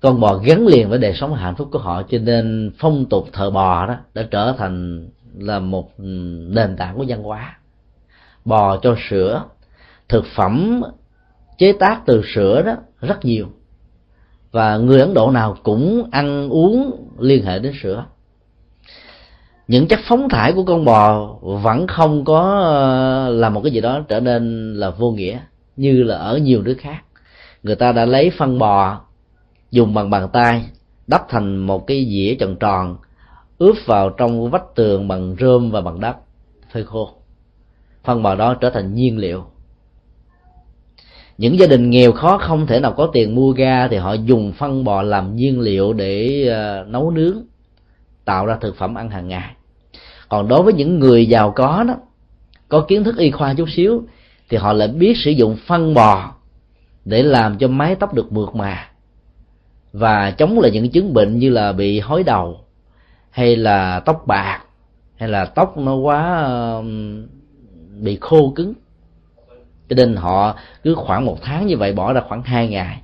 Con 0.00 0.20
bò 0.20 0.36
gắn 0.36 0.66
liền 0.66 0.88
với 0.88 0.98
đời 0.98 1.12
sống 1.14 1.34
hạnh 1.34 1.54
phúc 1.56 1.68
của 1.72 1.78
họ, 1.78 2.02
cho 2.02 2.18
nên 2.18 2.72
phong 2.78 3.06
tục 3.06 3.28
thờ 3.32 3.50
bò 3.50 3.86
đó 3.86 3.96
đã 4.14 4.22
trở 4.30 4.54
thành 4.58 5.06
là 5.38 5.58
một 5.58 5.90
nền 6.48 6.76
tảng 6.76 6.96
của 6.96 7.04
văn 7.08 7.22
hóa. 7.22 7.58
Bò 8.44 8.76
cho 8.76 8.96
sữa, 9.08 9.44
thực 10.08 10.24
phẩm 10.36 10.82
chế 11.58 11.72
tác 11.72 12.00
từ 12.06 12.22
sữa 12.34 12.62
đó 12.66 12.76
rất 13.00 13.24
nhiều. 13.24 13.46
Và 14.50 14.76
người 14.76 15.00
ấn 15.00 15.14
độ 15.14 15.30
nào 15.30 15.56
cũng 15.62 16.08
ăn 16.10 16.48
uống 16.48 17.08
liên 17.18 17.44
hệ 17.44 17.58
đến 17.58 17.72
sữa. 17.82 18.04
Những 19.68 19.88
chất 19.88 20.00
phóng 20.08 20.28
thải 20.28 20.52
của 20.52 20.64
con 20.64 20.84
bò 20.84 21.34
vẫn 21.40 21.86
không 21.86 22.24
có 22.24 22.60
ờ, 22.60 23.30
là 23.30 23.48
một 23.48 23.60
cái 23.64 23.72
gì 23.72 23.80
đó 23.80 24.00
trở 24.08 24.20
nên 24.20 24.74
là 24.74 24.90
vô 24.90 25.10
nghĩa, 25.10 25.38
như 25.76 26.02
là 26.02 26.16
ở 26.16 26.38
nhiều 26.38 26.62
nước 26.62 26.76
khác. 26.78 27.02
Người 27.62 27.76
ta 27.76 27.92
đã 27.92 28.04
lấy 28.04 28.30
phân 28.38 28.58
bò 28.58 29.00
dùng 29.70 29.94
bằng 29.94 30.10
bàn 30.10 30.28
tay, 30.32 30.64
đắp 31.06 31.26
thành 31.28 31.56
một 31.56 31.86
cái 31.86 32.06
dĩa 32.10 32.34
tròn 32.34 32.56
tròn 32.56 32.96
ướp 33.58 33.76
vào 33.86 34.10
trong 34.10 34.50
vách 34.50 34.74
tường 34.74 35.08
bằng 35.08 35.36
rơm 35.40 35.70
và 35.70 35.80
bằng 35.80 36.00
đất 36.00 36.16
phơi 36.72 36.84
khô. 36.84 37.10
Phân 38.04 38.22
bò 38.22 38.34
đó 38.34 38.54
trở 38.54 38.70
thành 38.70 38.94
nhiên 38.94 39.18
liệu. 39.18 39.44
Những 41.38 41.58
gia 41.58 41.66
đình 41.66 41.90
nghèo 41.90 42.12
khó 42.12 42.38
không 42.38 42.66
thể 42.66 42.80
nào 42.80 42.92
có 42.92 43.10
tiền 43.12 43.34
mua 43.34 43.52
ga 43.52 43.88
thì 43.88 43.96
họ 43.96 44.12
dùng 44.12 44.52
phân 44.52 44.84
bò 44.84 45.02
làm 45.02 45.36
nhiên 45.36 45.60
liệu 45.60 45.92
để 45.92 46.46
ờ, 46.48 46.84
nấu 46.88 47.10
nướng, 47.10 47.42
tạo 48.24 48.46
ra 48.46 48.56
thực 48.60 48.76
phẩm 48.76 48.94
ăn 48.94 49.10
hàng 49.10 49.28
ngày. 49.28 49.54
Còn 50.28 50.48
đối 50.48 50.62
với 50.62 50.72
những 50.72 50.98
người 50.98 51.26
giàu 51.26 51.50
có 51.50 51.84
đó, 51.88 51.94
có 52.68 52.80
kiến 52.80 53.04
thức 53.04 53.16
y 53.18 53.30
khoa 53.30 53.54
chút 53.54 53.68
xíu 53.76 54.02
thì 54.48 54.56
họ 54.56 54.72
lại 54.72 54.88
biết 54.88 55.16
sử 55.16 55.30
dụng 55.30 55.56
phân 55.66 55.94
bò 55.94 56.34
để 57.04 57.22
làm 57.22 57.58
cho 57.58 57.68
mái 57.68 57.94
tóc 57.94 58.14
được 58.14 58.32
mượt 58.32 58.54
mà 58.54 58.88
và 59.92 60.30
chống 60.30 60.60
lại 60.60 60.70
những 60.70 60.90
chứng 60.90 61.14
bệnh 61.14 61.38
như 61.38 61.50
là 61.50 61.72
bị 61.72 62.00
hói 62.00 62.22
đầu 62.22 62.63
hay 63.34 63.56
là 63.56 64.00
tóc 64.00 64.26
bạc, 64.26 64.60
hay 65.16 65.28
là 65.28 65.44
tóc 65.44 65.78
nó 65.78 65.94
quá 65.94 66.48
bị 68.00 68.18
khô 68.20 68.52
cứng. 68.56 68.72
Cho 69.88 69.96
nên 69.96 70.16
họ 70.16 70.56
cứ 70.82 70.94
khoảng 70.94 71.24
một 71.24 71.38
tháng 71.42 71.66
như 71.66 71.76
vậy 71.76 71.92
bỏ 71.92 72.12
ra 72.12 72.20
khoảng 72.28 72.42
hai 72.42 72.68
ngày, 72.68 73.00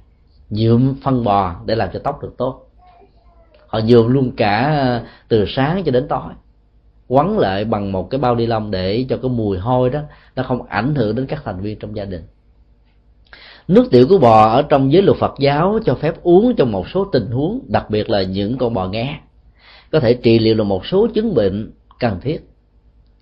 nhuộm 0.51 0.95
phân 1.03 1.25
bò 1.25 1.55
để 1.67 1.75
làm 1.75 1.89
cho 1.93 2.01
tóc 2.05 2.23
được 2.23 2.35
tốt. 2.39 2.67
Họ 3.67 3.81
nhuộm 3.85 4.07
luôn 4.07 4.31
cả 4.37 4.77
ờ, 4.79 5.03
từ 5.29 5.45
sáng 5.49 5.83
cho 5.85 5.93
đến 5.93 6.09
tối, 6.09 6.33
quấn 7.09 7.39
lại 7.39 7.65
bằng 7.65 7.93
một 7.93 8.11
cái 8.11 8.21
bao 8.21 8.35
ni 8.35 8.47
lông 8.47 8.71
để 8.71 9.07
cho 9.09 9.17
cái 9.17 9.31
mùi 9.31 9.59
hôi 9.59 9.91
đó, 9.91 10.01
nó 10.37 10.43
không 10.43 10.67
ảnh 10.67 10.95
hưởng 10.95 11.17
đến 11.17 11.27
các 11.27 11.43
thành 11.45 11.61
viên 11.61 11.79
trong 11.79 11.97
gia 11.97 12.05
đình. 12.05 12.23
Nước 13.69 13.89
tiểu 13.91 14.07
của 14.09 14.19
bò 14.19 14.49
ở 14.49 14.63
trong 14.63 14.93
giới 14.93 15.03
luật 15.03 15.19
Phật 15.19 15.35
giáo 15.39 15.79
cho 15.85 15.95
phép 15.95 16.23
uống 16.23 16.55
trong 16.57 16.73
một 16.73 16.89
số 16.89 17.05
tình 17.05 17.31
huống, 17.31 17.61
đặc 17.69 17.91
biệt 17.91 18.11
là 18.11 18.23
những 18.23 18.59
con 18.59 18.75
bò 18.75 18.89
nghe 18.89 19.21
có 19.93 20.01
thể 20.01 20.15
trị 20.15 20.39
liệu 20.39 20.55
được 20.55 20.65
một 20.65 20.87
số 20.87 21.09
chứng 21.15 21.35
bệnh 21.35 21.71
cần 21.99 22.21
thiết. 22.21 22.41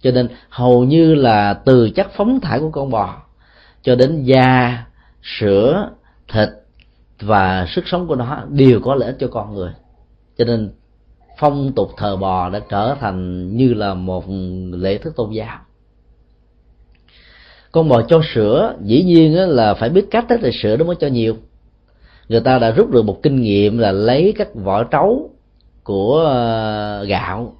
Cho 0.01 0.11
nên 0.11 0.29
hầu 0.49 0.85
như 0.85 1.15
là 1.15 1.55
từ 1.55 1.91
chất 1.91 2.07
phóng 2.17 2.41
thải 2.41 2.59
của 2.59 2.71
con 2.71 2.91
bò 2.91 3.23
cho 3.83 3.95
đến 3.95 4.23
da, 4.23 4.85
sữa, 5.23 5.91
thịt 6.33 6.49
và 7.21 7.67
sức 7.69 7.85
sống 7.87 8.09
của 8.09 8.15
nó 8.15 8.45
đều 8.49 8.81
có 8.81 8.95
lợi 8.95 9.07
ích 9.07 9.17
cho 9.21 9.29
con 9.29 9.55
người. 9.55 9.73
Cho 10.39 10.45
nên 10.45 10.71
phong 11.39 11.73
tục 11.73 11.91
thờ 11.97 12.17
bò 12.17 12.51
đã 12.51 12.61
trở 12.71 12.97
thành 13.01 13.49
như 13.57 13.75
là 13.75 13.95
một 13.95 14.25
lễ 14.73 14.99
thức 14.99 15.17
tôn 15.17 15.31
giáo. 15.31 15.59
Con 17.73 17.89
bò 17.89 18.03
cho 18.03 18.21
sữa, 18.35 18.77
dĩ 18.83 19.03
nhiên 19.03 19.35
là 19.35 19.75
phải 19.75 19.89
biết 19.89 20.07
cách 20.11 20.27
là 20.31 20.51
sữa 20.63 20.77
nó 20.77 20.85
mới 20.85 20.97
cho 21.01 21.07
nhiều. 21.07 21.37
Người 22.29 22.41
ta 22.41 22.59
đã 22.59 22.71
rút 22.71 22.91
được 22.91 23.03
một 23.03 23.23
kinh 23.23 23.41
nghiệm 23.41 23.79
là 23.79 23.93
lấy 23.93 24.35
các 24.37 24.55
vỏ 24.55 24.85
trấu 24.85 25.31
của 25.89 26.19
ờ, 26.19 27.05
gạo 27.05 27.53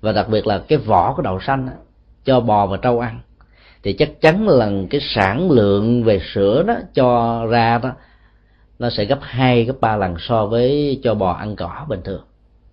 và 0.00 0.12
đặc 0.12 0.28
biệt 0.28 0.46
là 0.46 0.58
cái 0.68 0.78
vỏ 0.78 1.14
của 1.16 1.22
đậu 1.22 1.40
xanh 1.40 1.68
cho 2.24 2.40
bò 2.40 2.66
và 2.66 2.76
trâu 2.76 3.00
ăn. 3.00 3.20
Thì 3.82 3.92
chắc 3.92 4.20
chắn 4.20 4.48
là 4.48 4.70
cái 4.90 5.00
sản 5.14 5.50
lượng 5.50 6.04
về 6.04 6.20
sữa 6.34 6.64
đó 6.66 6.74
cho 6.94 7.40
ra 7.46 7.78
đó, 7.78 7.92
nó 8.78 8.90
sẽ 8.90 9.04
gấp 9.04 9.18
hai, 9.22 9.64
gấp 9.64 9.80
ba 9.80 9.96
lần 9.96 10.14
so 10.18 10.46
với 10.46 11.00
cho 11.02 11.14
bò 11.14 11.32
ăn 11.32 11.56
cỏ 11.56 11.86
bình 11.88 12.00
thường. 12.04 12.22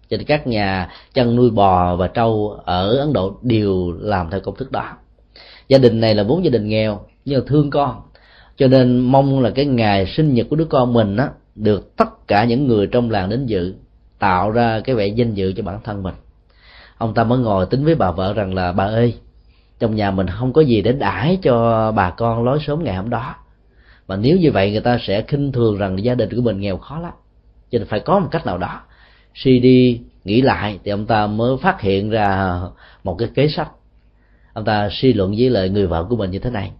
Cho 0.09 0.17
nên 0.17 0.25
các 0.25 0.47
nhà 0.47 0.89
chăn 1.13 1.35
nuôi 1.35 1.49
bò 1.49 1.95
và 1.95 2.07
trâu 2.07 2.59
ở 2.65 2.97
ấn 2.97 3.13
độ 3.13 3.35
đều 3.41 3.93
làm 3.99 4.29
theo 4.29 4.39
công 4.39 4.55
thức 4.55 4.71
đó. 4.71 4.89
Gia 5.67 5.77
đình 5.77 5.99
này 5.99 6.15
là 6.15 6.23
vốn 6.23 6.43
gia 6.43 6.49
đình 6.49 6.67
nghèo, 6.67 6.99
nhưng 7.25 7.39
mà 7.39 7.45
thương 7.47 7.69
con. 7.69 8.01
Cho 8.57 8.67
nên 8.67 8.99
mong 8.99 9.39
là 9.41 9.49
cái 9.49 9.65
ngày 9.65 10.05
sinh 10.05 10.33
nhật 10.33 10.47
của 10.49 10.55
đứa 10.55 10.65
con 10.65 10.93
mình 10.93 11.17
á, 11.17 11.29
được 11.55 11.95
tất 11.97 12.27
cả 12.27 12.43
những 12.43 12.67
người 12.67 12.87
trong 12.87 13.11
làng 13.11 13.29
đến 13.29 13.45
dự 13.45 13.73
tạo 14.21 14.51
ra 14.51 14.81
cái 14.83 14.95
vẻ 14.95 15.07
danh 15.07 15.33
dự 15.33 15.53
cho 15.53 15.63
bản 15.63 15.79
thân 15.83 16.03
mình. 16.03 16.15
Ông 16.97 17.13
ta 17.13 17.23
mới 17.23 17.39
ngồi 17.39 17.65
tính 17.65 17.85
với 17.85 17.95
bà 17.95 18.11
vợ 18.11 18.33
rằng 18.33 18.53
là, 18.53 18.71
bà 18.71 18.85
ơi, 18.85 19.15
trong 19.79 19.95
nhà 19.95 20.11
mình 20.11 20.27
không 20.27 20.53
có 20.53 20.61
gì 20.61 20.81
để 20.81 20.91
đãi 20.91 21.39
cho 21.41 21.91
bà 21.91 22.09
con 22.09 22.43
lối 22.43 22.59
sớm 22.67 22.83
ngày 22.83 22.95
hôm 22.95 23.09
đó. 23.09 23.35
Mà 24.07 24.15
nếu 24.15 24.37
như 24.37 24.51
vậy 24.51 24.71
người 24.71 24.81
ta 24.81 24.97
sẽ 25.01 25.21
khinh 25.21 25.51
thường 25.51 25.77
rằng 25.77 26.03
gia 26.03 26.15
đình 26.15 26.29
của 26.35 26.41
mình 26.41 26.59
nghèo 26.59 26.77
khó 26.77 26.99
lắm. 26.99 27.11
Cho 27.71 27.79
nên 27.79 27.87
phải 27.87 27.99
có 27.99 28.19
một 28.19 28.27
cách 28.31 28.45
nào 28.45 28.57
đó. 28.57 28.81
Suy 29.35 29.59
đi, 29.59 30.01
nghĩ 30.23 30.41
lại 30.41 30.79
thì 30.83 30.91
ông 30.91 31.05
ta 31.05 31.27
mới 31.27 31.57
phát 31.61 31.81
hiện 31.81 32.09
ra 32.09 32.59
một 33.03 33.15
cái 33.19 33.29
kế 33.35 33.47
sách. 33.47 33.69
Ông 34.53 34.65
ta 34.65 34.89
suy 34.91 35.13
luận 35.13 35.35
với 35.37 35.49
lại 35.49 35.69
người 35.69 35.87
vợ 35.87 36.05
của 36.09 36.15
mình 36.15 36.31
như 36.31 36.39
thế 36.39 36.49
này. 36.49 36.71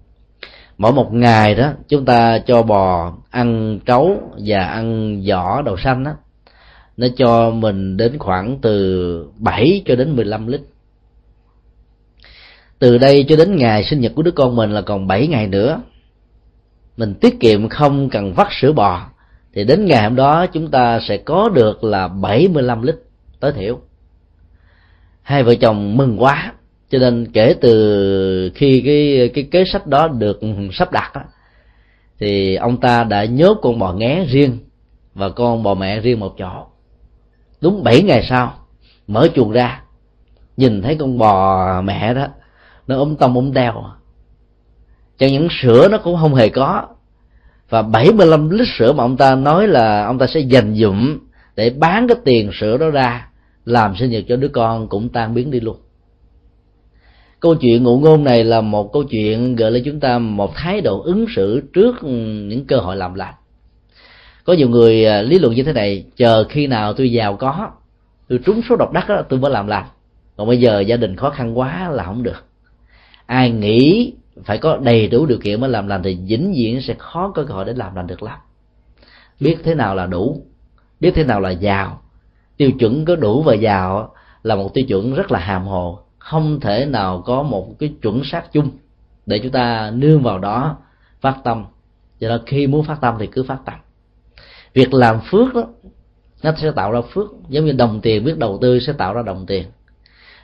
Mỗi 0.77 0.91
một 0.91 1.13
ngày 1.13 1.55
đó, 1.55 1.71
chúng 1.87 2.05
ta 2.05 2.39
cho 2.39 2.63
bò 2.63 3.13
ăn 3.29 3.79
trấu 3.85 4.17
và 4.45 4.63
ăn 4.63 5.15
vỏ 5.27 5.61
đậu 5.61 5.77
xanh 5.77 6.03
đó 6.03 6.11
nó 7.01 7.07
cho 7.17 7.51
mình 7.51 7.97
đến 7.97 8.17
khoảng 8.19 8.57
từ 8.61 9.25
7 9.37 9.81
cho 9.85 9.95
đến 9.95 10.15
15 10.15 10.47
lít. 10.47 10.61
Từ 12.79 12.97
đây 12.97 13.25
cho 13.27 13.35
đến 13.35 13.55
ngày 13.55 13.83
sinh 13.83 13.99
nhật 13.99 14.11
của 14.15 14.21
đứa 14.21 14.31
con 14.31 14.55
mình 14.55 14.71
là 14.71 14.81
còn 14.81 15.07
7 15.07 15.27
ngày 15.27 15.47
nữa. 15.47 15.81
Mình 16.97 17.13
tiết 17.13 17.39
kiệm 17.39 17.69
không 17.69 18.09
cần 18.09 18.33
vắt 18.33 18.47
sữa 18.61 18.71
bò. 18.71 19.09
Thì 19.53 19.63
đến 19.63 19.85
ngày 19.85 20.03
hôm 20.03 20.15
đó 20.15 20.45
chúng 20.45 20.71
ta 20.71 20.99
sẽ 21.07 21.17
có 21.17 21.49
được 21.49 21.83
là 21.83 22.07
75 22.07 22.81
lít 22.81 22.95
tối 23.39 23.51
thiểu. 23.53 23.79
Hai 25.21 25.43
vợ 25.43 25.55
chồng 25.55 25.97
mừng 25.97 26.21
quá 26.21 26.53
cho 26.89 26.99
nên 26.99 27.31
kể 27.33 27.55
từ 27.61 28.51
khi 28.55 28.81
cái 28.85 29.29
cái 29.33 29.43
kế 29.51 29.63
sách 29.65 29.87
đó 29.87 30.07
được 30.07 30.39
sắp 30.73 30.91
đặt 30.91 31.11
đó, 31.15 31.21
thì 32.19 32.55
ông 32.55 32.79
ta 32.79 33.03
đã 33.03 33.25
nhốt 33.25 33.57
con 33.61 33.79
bò 33.79 33.93
nghé 33.93 34.25
riêng 34.29 34.57
và 35.13 35.29
con 35.29 35.63
bò 35.63 35.73
mẹ 35.73 35.99
riêng 35.99 36.19
một 36.19 36.35
chỗ 36.37 36.67
đúng 37.61 37.83
7 37.83 38.01
ngày 38.01 38.25
sau, 38.29 38.53
mở 39.07 39.27
chuồng 39.35 39.51
ra, 39.51 39.81
nhìn 40.57 40.81
thấy 40.81 40.95
con 40.95 41.17
bò 41.17 41.81
mẹ 41.81 42.13
đó, 42.13 42.27
nó 42.87 42.97
ốm 42.97 43.15
tông 43.15 43.35
ốm 43.35 43.53
đeo. 43.53 43.83
Chẳng 45.17 45.31
những 45.31 45.47
sữa 45.61 45.87
nó 45.91 45.97
cũng 45.97 46.17
không 46.21 46.35
hề 46.35 46.49
có. 46.49 46.87
Và 47.69 47.81
75 47.81 48.49
lít 48.49 48.67
sữa 48.77 48.93
mà 48.93 49.03
ông 49.03 49.17
ta 49.17 49.35
nói 49.35 49.67
là 49.67 50.05
ông 50.05 50.19
ta 50.19 50.27
sẽ 50.27 50.39
dành 50.39 50.75
dụm 50.75 51.17
để 51.55 51.69
bán 51.69 52.07
cái 52.07 52.17
tiền 52.25 52.51
sữa 52.53 52.77
đó 52.77 52.89
ra, 52.89 53.29
làm 53.65 53.95
sinh 53.95 54.09
nhật 54.09 54.23
cho 54.27 54.35
đứa 54.35 54.47
con 54.47 54.87
cũng 54.87 55.09
tan 55.09 55.33
biến 55.33 55.51
đi 55.51 55.59
luôn. 55.59 55.77
Câu 57.39 57.55
chuyện 57.55 57.83
ngụ 57.83 57.99
ngôn 57.99 58.23
này 58.23 58.43
là 58.43 58.61
một 58.61 58.93
câu 58.93 59.03
chuyện 59.03 59.55
gợi 59.55 59.71
lên 59.71 59.83
chúng 59.85 59.99
ta 59.99 60.19
một 60.19 60.55
thái 60.55 60.81
độ 60.81 61.01
ứng 61.01 61.25
xử 61.35 61.61
trước 61.73 62.03
những 62.47 62.65
cơ 62.67 62.77
hội 62.77 62.95
làm 62.95 63.13
lành 63.13 63.33
có 64.43 64.53
nhiều 64.53 64.69
người 64.69 65.05
à, 65.05 65.21
lý 65.21 65.39
luận 65.39 65.55
như 65.55 65.63
thế 65.63 65.73
này, 65.73 66.05
chờ 66.15 66.43
khi 66.49 66.67
nào 66.67 66.93
tôi 66.93 67.11
giàu 67.11 67.35
có, 67.35 67.69
tôi 68.27 68.39
trúng 68.45 68.61
số 68.69 68.75
độc 68.75 68.91
đắc 68.93 69.09
đó 69.09 69.21
tôi 69.29 69.39
mới 69.39 69.51
làm 69.51 69.67
lành 69.67 69.85
còn 70.41 70.47
bây 70.47 70.59
giờ 70.59 70.79
gia 70.79 70.97
đình 70.97 71.15
khó 71.15 71.29
khăn 71.29 71.59
quá 71.59 71.89
là 71.89 72.03
không 72.03 72.23
được. 72.23 72.45
Ai 73.25 73.51
nghĩ 73.51 74.13
phải 74.43 74.57
có 74.57 74.77
đầy 74.77 75.07
đủ 75.07 75.25
điều 75.25 75.37
kiện 75.43 75.61
mới 75.61 75.69
làm 75.69 75.87
lành 75.87 76.03
thì 76.03 76.17
vĩnh 76.27 76.53
viễn 76.53 76.81
sẽ 76.81 76.95
khó 76.97 77.31
có 77.35 77.43
cơ 77.43 77.53
hội 77.53 77.65
để 77.65 77.73
làm 77.73 77.95
lành 77.95 78.07
được 78.07 78.23
lắm. 78.23 78.39
Biết 79.39 79.57
thế 79.63 79.75
nào 79.75 79.95
là 79.95 80.05
đủ, 80.05 80.41
biết 80.99 81.11
thế 81.15 81.23
nào 81.23 81.39
là 81.39 81.49
giàu. 81.49 82.01
Tiêu 82.57 82.71
chuẩn 82.71 83.05
có 83.05 83.15
đủ 83.15 83.41
và 83.41 83.53
giàu 83.53 84.13
là 84.43 84.55
một 84.55 84.73
tiêu 84.73 84.85
chuẩn 84.87 85.15
rất 85.15 85.31
là 85.31 85.39
hàm 85.39 85.65
hồ. 85.65 85.99
Không 86.17 86.59
thể 86.59 86.85
nào 86.85 87.21
có 87.25 87.43
một 87.43 87.79
cái 87.79 87.93
chuẩn 88.01 88.21
xác 88.23 88.53
chung 88.53 88.69
để 89.25 89.39
chúng 89.39 89.51
ta 89.51 89.91
nương 89.95 90.23
vào 90.23 90.39
đó 90.39 90.77
phát 91.21 91.37
tâm. 91.43 91.65
Cho 92.19 92.29
nên 92.29 92.41
khi 92.45 92.67
muốn 92.67 92.83
phát 92.83 92.97
tâm 93.01 93.15
thì 93.19 93.27
cứ 93.27 93.43
phát 93.43 93.59
tâm 93.65 93.75
việc 94.73 94.93
làm 94.93 95.19
phước 95.31 95.53
đó 95.53 95.67
nó 96.43 96.51
sẽ 96.57 96.71
tạo 96.71 96.91
ra 96.91 97.01
phước. 97.01 97.27
Giống 97.49 97.65
như 97.65 97.71
đồng 97.71 98.01
tiền 98.01 98.23
biết 98.23 98.37
đầu 98.37 98.59
tư 98.61 98.79
sẽ 98.79 98.93
tạo 98.93 99.13
ra 99.13 99.21
đồng 99.21 99.45
tiền. 99.45 99.65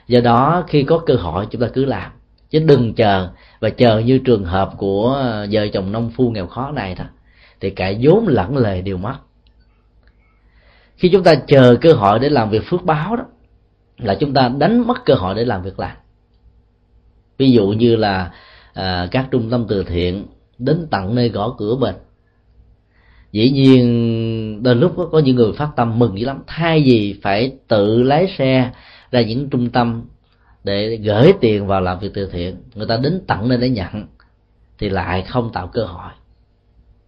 Do 0.06 0.20
đó 0.20 0.64
khi 0.68 0.82
có 0.82 0.98
cơ 0.98 1.14
hội 1.14 1.46
chúng 1.50 1.60
ta 1.60 1.68
cứ 1.74 1.84
làm. 1.84 2.12
Chứ 2.50 2.58
đừng 2.58 2.94
chờ 2.94 3.28
và 3.60 3.70
chờ 3.70 3.98
như 3.98 4.18
trường 4.18 4.44
hợp 4.44 4.70
của 4.76 5.24
vợ 5.50 5.68
chồng 5.72 5.92
nông 5.92 6.10
phu 6.10 6.30
nghèo 6.30 6.46
khó 6.46 6.70
này 6.70 6.94
thôi. 6.94 7.06
Thì 7.60 7.70
cả 7.70 7.92
vốn 8.00 8.26
lẫn 8.28 8.56
lề 8.56 8.82
đều 8.82 8.96
mất. 8.96 9.14
Khi 10.96 11.08
chúng 11.08 11.22
ta 11.22 11.34
chờ 11.34 11.76
cơ 11.80 11.92
hội 11.92 12.18
để 12.18 12.28
làm 12.28 12.50
việc 12.50 12.62
phước 12.66 12.84
báo 12.84 13.16
đó 13.16 13.24
là 13.98 14.14
chúng 14.14 14.34
ta 14.34 14.48
đánh 14.48 14.86
mất 14.86 15.04
cơ 15.04 15.14
hội 15.14 15.34
để 15.34 15.44
làm 15.44 15.62
việc 15.62 15.78
làm. 15.78 15.96
Ví 17.38 17.50
dụ 17.50 17.66
như 17.66 17.96
là 17.96 18.30
à, 18.74 19.08
các 19.10 19.28
trung 19.30 19.50
tâm 19.50 19.66
từ 19.68 19.84
thiện 19.84 20.26
đến 20.58 20.86
tận 20.90 21.14
nơi 21.14 21.28
gõ 21.28 21.54
cửa 21.58 21.76
mình 21.76 21.94
dĩ 23.32 23.50
nhiên 23.50 24.62
đôi 24.62 24.74
lúc 24.74 24.92
có, 24.96 25.08
có 25.12 25.18
những 25.18 25.36
người 25.36 25.52
phát 25.52 25.70
tâm 25.76 25.98
mừng 25.98 26.18
dữ 26.18 26.26
lắm. 26.26 26.42
Thay 26.46 26.82
vì 26.82 27.20
phải 27.22 27.52
tự 27.68 28.02
lái 28.02 28.26
xe 28.38 28.70
ra 29.10 29.20
những 29.20 29.50
trung 29.50 29.70
tâm 29.70 30.02
để 30.64 30.96
gửi 30.96 31.32
tiền 31.40 31.66
vào 31.66 31.80
làm 31.80 31.98
việc 31.98 32.10
từ 32.14 32.26
thiện 32.26 32.56
người 32.74 32.86
ta 32.86 32.96
đến 32.96 33.20
tận 33.26 33.48
nơi 33.48 33.58
để 33.58 33.68
nhận 33.68 34.06
thì 34.78 34.88
lại 34.88 35.22
không 35.22 35.52
tạo 35.52 35.66
cơ 35.66 35.84
hội. 35.84 36.10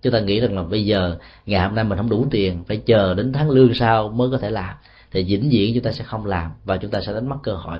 Chúng 0.02 0.12
ta 0.12 0.20
nghĩ 0.20 0.40
rằng 0.40 0.56
là 0.56 0.62
bây 0.62 0.84
giờ 0.84 1.16
ngày 1.46 1.60
hôm 1.60 1.74
nay 1.74 1.84
mình 1.84 1.98
không 1.98 2.10
đủ 2.10 2.26
tiền 2.30 2.64
phải 2.64 2.76
chờ 2.76 3.14
đến 3.14 3.32
tháng 3.32 3.50
lương 3.50 3.74
sau 3.74 4.08
mới 4.08 4.30
có 4.30 4.38
thể 4.38 4.50
làm 4.50 4.74
thì 5.12 5.24
vĩnh 5.24 5.48
viễn 5.50 5.74
chúng 5.74 5.82
ta 5.82 5.92
sẽ 5.92 6.04
không 6.04 6.26
làm 6.26 6.50
và 6.64 6.76
chúng 6.76 6.90
ta 6.90 7.00
sẽ 7.00 7.12
đánh 7.12 7.28
mất 7.28 7.36
cơ 7.42 7.52
hội. 7.52 7.78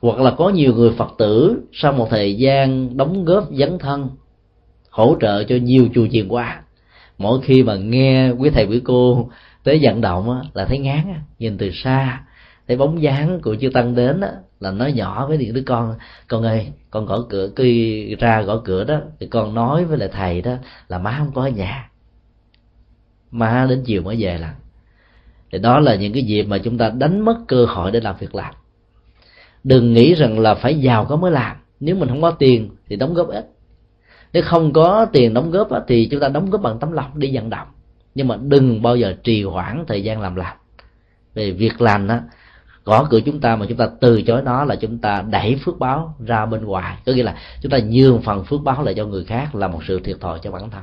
Hoặc 0.00 0.18
là 0.18 0.30
có 0.30 0.48
nhiều 0.48 0.74
người 0.74 0.90
phật 0.90 1.08
tử 1.18 1.62
sau 1.72 1.92
một 1.92 2.08
thời 2.10 2.34
gian 2.36 2.96
đóng 2.96 3.24
góp 3.24 3.48
dấn 3.52 3.78
thân 3.78 4.08
hỗ 4.90 5.16
trợ 5.20 5.44
cho 5.44 5.56
nhiều 5.56 5.88
chùa 5.94 6.06
chiền 6.12 6.28
qua 6.28 6.61
mỗi 7.22 7.40
khi 7.42 7.62
mà 7.62 7.76
nghe 7.76 8.30
quý 8.30 8.50
thầy 8.50 8.66
quý 8.66 8.80
cô 8.84 9.30
tới 9.64 9.78
vận 9.82 10.00
động 10.00 10.30
á, 10.30 10.40
là 10.54 10.64
thấy 10.64 10.78
ngán 10.78 11.12
á, 11.14 11.20
nhìn 11.38 11.58
từ 11.58 11.70
xa 11.70 12.22
thấy 12.68 12.76
bóng 12.76 13.02
dáng 13.02 13.40
của 13.40 13.56
chư 13.56 13.68
tăng 13.68 13.94
đến 13.94 14.20
á, 14.20 14.30
là 14.60 14.70
nói 14.70 14.92
nhỏ 14.92 15.26
với 15.26 15.38
những 15.38 15.54
đứa 15.54 15.62
con 15.66 15.94
con 16.28 16.42
ơi 16.42 16.72
con 16.90 17.06
gõ 17.06 17.18
cửa 17.28 17.50
cứ 17.56 17.64
ra 18.18 18.42
gõ 18.42 18.60
cửa 18.64 18.84
đó 18.84 19.00
thì 19.20 19.26
con 19.26 19.54
nói 19.54 19.84
với 19.84 19.98
lại 19.98 20.08
thầy 20.12 20.42
đó 20.42 20.52
là 20.88 20.98
má 20.98 21.14
không 21.18 21.32
có 21.34 21.42
ở 21.42 21.48
nhà. 21.48 21.90
Má 23.30 23.66
đến 23.68 23.82
chiều 23.84 24.02
mới 24.02 24.16
về 24.18 24.38
là. 24.38 24.54
Thì 25.52 25.58
đó 25.58 25.80
là 25.80 25.94
những 25.94 26.12
cái 26.12 26.22
dịp 26.22 26.42
mà 26.42 26.58
chúng 26.58 26.78
ta 26.78 26.90
đánh 26.90 27.20
mất 27.20 27.36
cơ 27.48 27.66
hội 27.68 27.90
để 27.90 28.00
làm 28.00 28.16
việc 28.18 28.34
làm. 28.34 28.54
Đừng 29.64 29.94
nghĩ 29.94 30.14
rằng 30.14 30.38
là 30.38 30.54
phải 30.54 30.78
giàu 30.78 31.04
có 31.04 31.16
mới 31.16 31.30
làm. 31.30 31.56
Nếu 31.80 31.96
mình 31.96 32.08
không 32.08 32.22
có 32.22 32.30
tiền 32.30 32.70
thì 32.88 32.96
đóng 32.96 33.14
góp 33.14 33.28
ít 33.28 33.50
nếu 34.32 34.42
không 34.42 34.72
có 34.72 35.06
tiền 35.12 35.34
đóng 35.34 35.50
góp 35.50 35.68
thì 35.88 36.08
chúng 36.10 36.20
ta 36.20 36.28
đóng 36.28 36.50
góp 36.50 36.62
bằng 36.62 36.78
tấm 36.78 36.92
lòng 36.92 37.10
đi 37.18 37.30
vận 37.34 37.50
động. 37.50 37.68
Nhưng 38.14 38.28
mà 38.28 38.36
đừng 38.42 38.82
bao 38.82 38.96
giờ 38.96 39.14
trì 39.22 39.42
hoãn 39.44 39.84
thời 39.88 40.04
gian 40.04 40.20
làm 40.20 40.34
lành 40.34 40.56
về 41.34 41.50
việc 41.50 41.80
làm 41.80 42.06
đó 42.06 42.18
gõ 42.84 43.06
cửa 43.10 43.20
chúng 43.20 43.40
ta 43.40 43.56
mà 43.56 43.66
chúng 43.68 43.78
ta 43.78 43.88
từ 44.00 44.22
chối 44.22 44.42
nó 44.42 44.64
là 44.64 44.76
chúng 44.76 44.98
ta 44.98 45.24
đẩy 45.30 45.56
phước 45.64 45.78
báo 45.78 46.14
ra 46.26 46.46
bên 46.46 46.64
ngoài. 46.64 46.96
Có 47.06 47.12
nghĩa 47.12 47.22
là 47.22 47.36
chúng 47.60 47.70
ta 47.70 47.78
nhường 47.78 48.22
phần 48.22 48.44
phước 48.44 48.60
báo 48.62 48.82
lại 48.82 48.94
cho 48.94 49.06
người 49.06 49.24
khác 49.24 49.54
là 49.54 49.68
một 49.68 49.80
sự 49.88 50.00
thiệt 50.00 50.16
thòi 50.20 50.38
cho 50.42 50.50
bản 50.50 50.70
thân. 50.70 50.82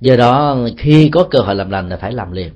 Do 0.00 0.16
đó, 0.16 0.56
khi 0.78 1.08
có 1.08 1.26
cơ 1.30 1.38
hội 1.38 1.54
làm 1.54 1.70
lành 1.70 1.88
là 1.88 1.96
phải 1.96 2.12
làm 2.12 2.32
liền. 2.32 2.52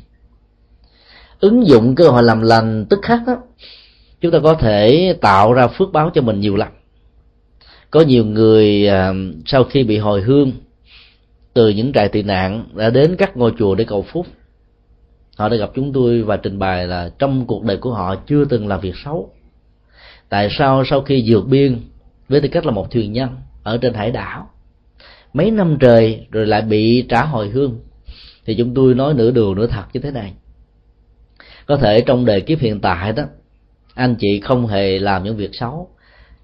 Ứng 1.40 1.66
dụng 1.66 1.94
cơ 1.94 2.08
hội 2.08 2.22
làm 2.22 2.42
lành 2.42 2.86
tức 2.90 2.98
khắc 3.02 3.20
đó 3.26 3.36
chúng 4.20 4.32
ta 4.32 4.38
có 4.42 4.54
thể 4.54 5.14
tạo 5.20 5.52
ra 5.52 5.68
phước 5.68 5.92
báo 5.92 6.10
cho 6.14 6.22
mình 6.22 6.40
nhiều 6.40 6.56
lắm 6.56 6.68
có 7.90 8.00
nhiều 8.00 8.24
người 8.24 8.88
à, 8.88 9.12
sau 9.46 9.64
khi 9.64 9.84
bị 9.84 9.98
hồi 9.98 10.20
hương 10.20 10.52
từ 11.54 11.68
những 11.68 11.92
trại 11.92 12.08
tị 12.08 12.22
nạn 12.22 12.64
đã 12.74 12.90
đến 12.90 13.16
các 13.18 13.36
ngôi 13.36 13.52
chùa 13.58 13.74
để 13.74 13.84
cầu 13.84 14.02
phúc. 14.02 14.26
Họ 15.36 15.48
đã 15.48 15.56
gặp 15.56 15.70
chúng 15.74 15.92
tôi 15.92 16.22
và 16.22 16.36
trình 16.36 16.58
bày 16.58 16.86
là 16.86 17.10
trong 17.18 17.46
cuộc 17.46 17.64
đời 17.64 17.76
của 17.76 17.92
họ 17.92 18.16
chưa 18.26 18.44
từng 18.44 18.68
làm 18.68 18.80
việc 18.80 18.94
xấu. 19.04 19.30
Tại 20.28 20.48
sao 20.58 20.84
sau 20.90 21.00
khi 21.00 21.24
vượt 21.26 21.46
biên 21.46 21.80
với 22.28 22.40
tư 22.40 22.48
cách 22.48 22.66
là 22.66 22.72
một 22.72 22.90
thuyền 22.90 23.12
nhân 23.12 23.28
ở 23.62 23.78
trên 23.78 23.94
hải 23.94 24.10
đảo 24.10 24.48
mấy 25.36 25.50
năm 25.50 25.76
trời 25.80 26.26
rồi 26.30 26.46
lại 26.46 26.62
bị 26.62 27.06
trả 27.08 27.22
hồi 27.22 27.48
hương 27.48 27.80
thì 28.44 28.54
chúng 28.54 28.74
tôi 28.74 28.94
nói 28.94 29.14
nửa 29.14 29.30
đường 29.30 29.54
nửa 29.54 29.66
thật 29.66 29.82
như 29.92 30.00
thế 30.00 30.10
này. 30.10 30.32
Có 31.66 31.76
thể 31.76 32.00
trong 32.00 32.24
đời 32.24 32.40
kiếp 32.40 32.58
hiện 32.58 32.80
tại 32.80 33.12
đó 33.12 33.22
anh 33.94 34.16
chị 34.18 34.40
không 34.40 34.66
hề 34.66 34.98
làm 34.98 35.24
những 35.24 35.36
việc 35.36 35.50
xấu 35.52 35.90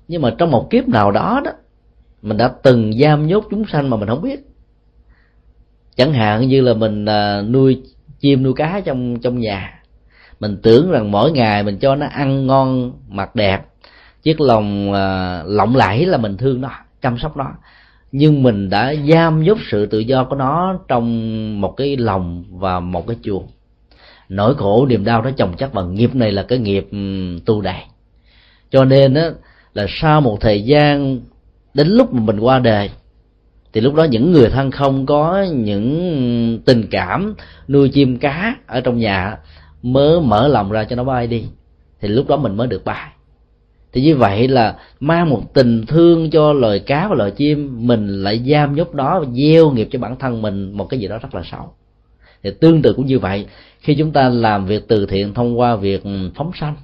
nhưng 0.08 0.22
mà 0.22 0.34
trong 0.38 0.50
một 0.50 0.70
kiếp 0.70 0.88
nào 0.88 1.10
đó 1.10 1.40
đó, 1.44 1.50
mình 2.22 2.36
đã 2.36 2.52
từng 2.62 2.92
giam 2.92 3.26
nhốt 3.26 3.44
chúng 3.50 3.64
sanh 3.66 3.90
mà 3.90 3.96
mình 3.96 4.08
không 4.08 4.22
biết. 4.22 4.40
Chẳng 5.96 6.12
hạn 6.12 6.48
như 6.48 6.60
là 6.60 6.74
mình 6.74 7.04
à, 7.04 7.42
nuôi 7.42 7.82
chim, 8.20 8.42
nuôi 8.42 8.52
cá 8.56 8.80
trong 8.80 9.20
trong 9.20 9.38
nhà. 9.38 9.82
Mình 10.40 10.56
tưởng 10.62 10.90
rằng 10.90 11.10
mỗi 11.10 11.32
ngày 11.32 11.62
mình 11.62 11.78
cho 11.78 11.94
nó 11.94 12.06
ăn 12.06 12.46
ngon, 12.46 12.92
mặc 13.08 13.34
đẹp, 13.36 13.66
chiếc 14.22 14.40
lòng 14.40 14.92
à, 14.92 15.42
lộng 15.46 15.76
lẫy 15.76 16.06
là 16.06 16.18
mình 16.18 16.36
thương 16.36 16.60
nó, 16.60 16.70
chăm 17.02 17.18
sóc 17.18 17.36
nó. 17.36 17.52
Nhưng 18.12 18.42
mình 18.42 18.70
đã 18.70 18.94
giam 19.08 19.42
nhốt 19.42 19.58
sự 19.70 19.86
tự 19.86 19.98
do 19.98 20.24
của 20.24 20.36
nó 20.36 20.78
trong 20.88 21.60
một 21.60 21.74
cái 21.76 21.96
lòng 21.96 22.44
và 22.50 22.80
một 22.80 23.06
cái 23.06 23.16
chuồng. 23.22 23.46
Nỗi 24.28 24.54
khổ 24.54 24.86
niềm 24.86 25.04
đau 25.04 25.22
nó 25.22 25.30
chồng 25.36 25.56
chất 25.56 25.72
và 25.72 25.82
nghiệp 25.82 26.14
này 26.14 26.32
là 26.32 26.42
cái 26.42 26.58
nghiệp 26.58 26.88
tu 27.46 27.60
đầy 27.60 27.82
cho 28.72 28.84
nên 28.84 29.14
á 29.14 29.30
là 29.74 29.86
sau 29.88 30.20
một 30.20 30.40
thời 30.40 30.62
gian 30.62 31.20
đến 31.74 31.88
lúc 31.88 32.14
mà 32.14 32.20
mình 32.20 32.40
qua 32.40 32.58
đời, 32.58 32.90
thì 33.72 33.80
lúc 33.80 33.94
đó 33.94 34.04
những 34.04 34.32
người 34.32 34.48
thân 34.48 34.70
không 34.70 35.06
có 35.06 35.42
những 35.42 36.58
tình 36.64 36.86
cảm 36.90 37.34
nuôi 37.68 37.88
chim 37.88 38.18
cá 38.18 38.56
ở 38.66 38.80
trong 38.80 38.98
nhà 38.98 39.38
mới 39.82 40.20
mở 40.20 40.48
lòng 40.48 40.70
ra 40.70 40.84
cho 40.84 40.96
nó 40.96 41.04
bay 41.04 41.26
đi, 41.26 41.44
thì 42.00 42.08
lúc 42.08 42.28
đó 42.28 42.36
mình 42.36 42.56
mới 42.56 42.66
được 42.66 42.84
bay 42.84 43.08
thì 43.92 44.02
như 44.02 44.16
vậy 44.16 44.48
là 44.48 44.76
mang 45.00 45.30
một 45.30 45.54
tình 45.54 45.86
thương 45.86 46.30
cho 46.30 46.52
loài 46.52 46.78
cá 46.78 47.08
và 47.08 47.14
loài 47.14 47.30
chim, 47.30 47.86
mình 47.86 48.22
lại 48.22 48.42
giam 48.46 48.74
nhốt 48.74 48.94
đó 48.94 49.20
và 49.20 49.26
gieo 49.32 49.70
nghiệp 49.70 49.88
cho 49.90 49.98
bản 49.98 50.16
thân 50.18 50.42
mình 50.42 50.72
một 50.72 50.84
cái 50.84 51.00
gì 51.00 51.08
đó 51.08 51.18
rất 51.18 51.34
là 51.34 51.42
xấu. 51.44 51.72
Thì 52.42 52.50
tương 52.60 52.82
tự 52.82 52.92
cũng 52.92 53.06
như 53.06 53.18
vậy, 53.18 53.46
khi 53.80 53.94
chúng 53.94 54.12
ta 54.12 54.28
làm 54.28 54.66
việc 54.66 54.88
từ 54.88 55.06
thiện 55.06 55.34
thông 55.34 55.58
qua 55.58 55.76
việc 55.76 56.02
phóng 56.34 56.50
sanh 56.60 56.76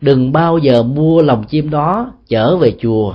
đừng 0.00 0.32
bao 0.32 0.58
giờ 0.58 0.82
mua 0.82 1.22
lòng 1.22 1.44
chim 1.44 1.70
đó 1.70 2.12
trở 2.28 2.56
về 2.56 2.72
chùa. 2.80 3.14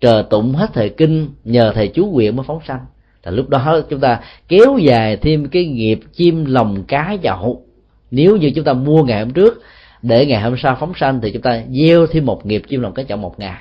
Chờ 0.00 0.22
tụng 0.30 0.54
hết 0.54 0.70
thời 0.74 0.88
kinh, 0.88 1.28
nhờ 1.44 1.72
thầy 1.74 1.88
chú 1.88 2.06
nguyện 2.06 2.36
mới 2.36 2.44
phóng 2.46 2.60
sanh. 2.68 2.80
Là 3.24 3.30
lúc 3.30 3.48
đó 3.48 3.80
chúng 3.90 4.00
ta 4.00 4.20
kéo 4.48 4.78
dài 4.78 5.16
thêm 5.16 5.48
cái 5.48 5.64
nghiệp 5.64 6.00
chim 6.12 6.44
lòng 6.44 6.84
cá 6.84 7.16
chậu 7.22 7.62
nếu 8.10 8.36
như 8.36 8.50
chúng 8.54 8.64
ta 8.64 8.72
mua 8.72 9.02
ngày 9.02 9.20
hôm 9.20 9.30
trước, 9.30 9.62
để 10.02 10.26
ngày 10.26 10.42
hôm 10.42 10.54
sau 10.58 10.76
phóng 10.80 10.92
sanh 10.96 11.20
thì 11.20 11.30
chúng 11.32 11.42
ta 11.42 11.62
gieo 11.70 12.06
thêm 12.06 12.26
một 12.26 12.46
nghiệp 12.46 12.62
chim 12.68 12.80
lòng 12.80 12.94
cá 12.94 13.02
chậu 13.02 13.18
một 13.18 13.38
ngày. 13.38 13.60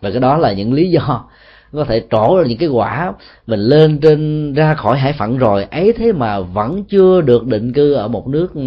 Và 0.00 0.10
cái 0.10 0.20
đó 0.20 0.36
là 0.36 0.52
những 0.52 0.72
lý 0.72 0.90
do 0.90 1.24
có 1.72 1.84
thể 1.84 2.02
trổ 2.10 2.38
ra 2.38 2.44
những 2.48 2.58
cái 2.58 2.68
quả 2.68 3.12
mình 3.46 3.60
lên 3.60 3.98
trên, 3.98 4.52
ra 4.52 4.74
khỏi 4.74 4.98
hải 4.98 5.12
phận 5.12 5.38
rồi. 5.38 5.64
Ấy 5.64 5.92
thế 5.92 6.12
mà 6.12 6.40
vẫn 6.40 6.84
chưa 6.84 7.20
được 7.20 7.46
định 7.46 7.72
cư 7.72 7.92
ở 7.92 8.08
một 8.08 8.28
nước 8.28 8.54
ừ, 8.54 8.62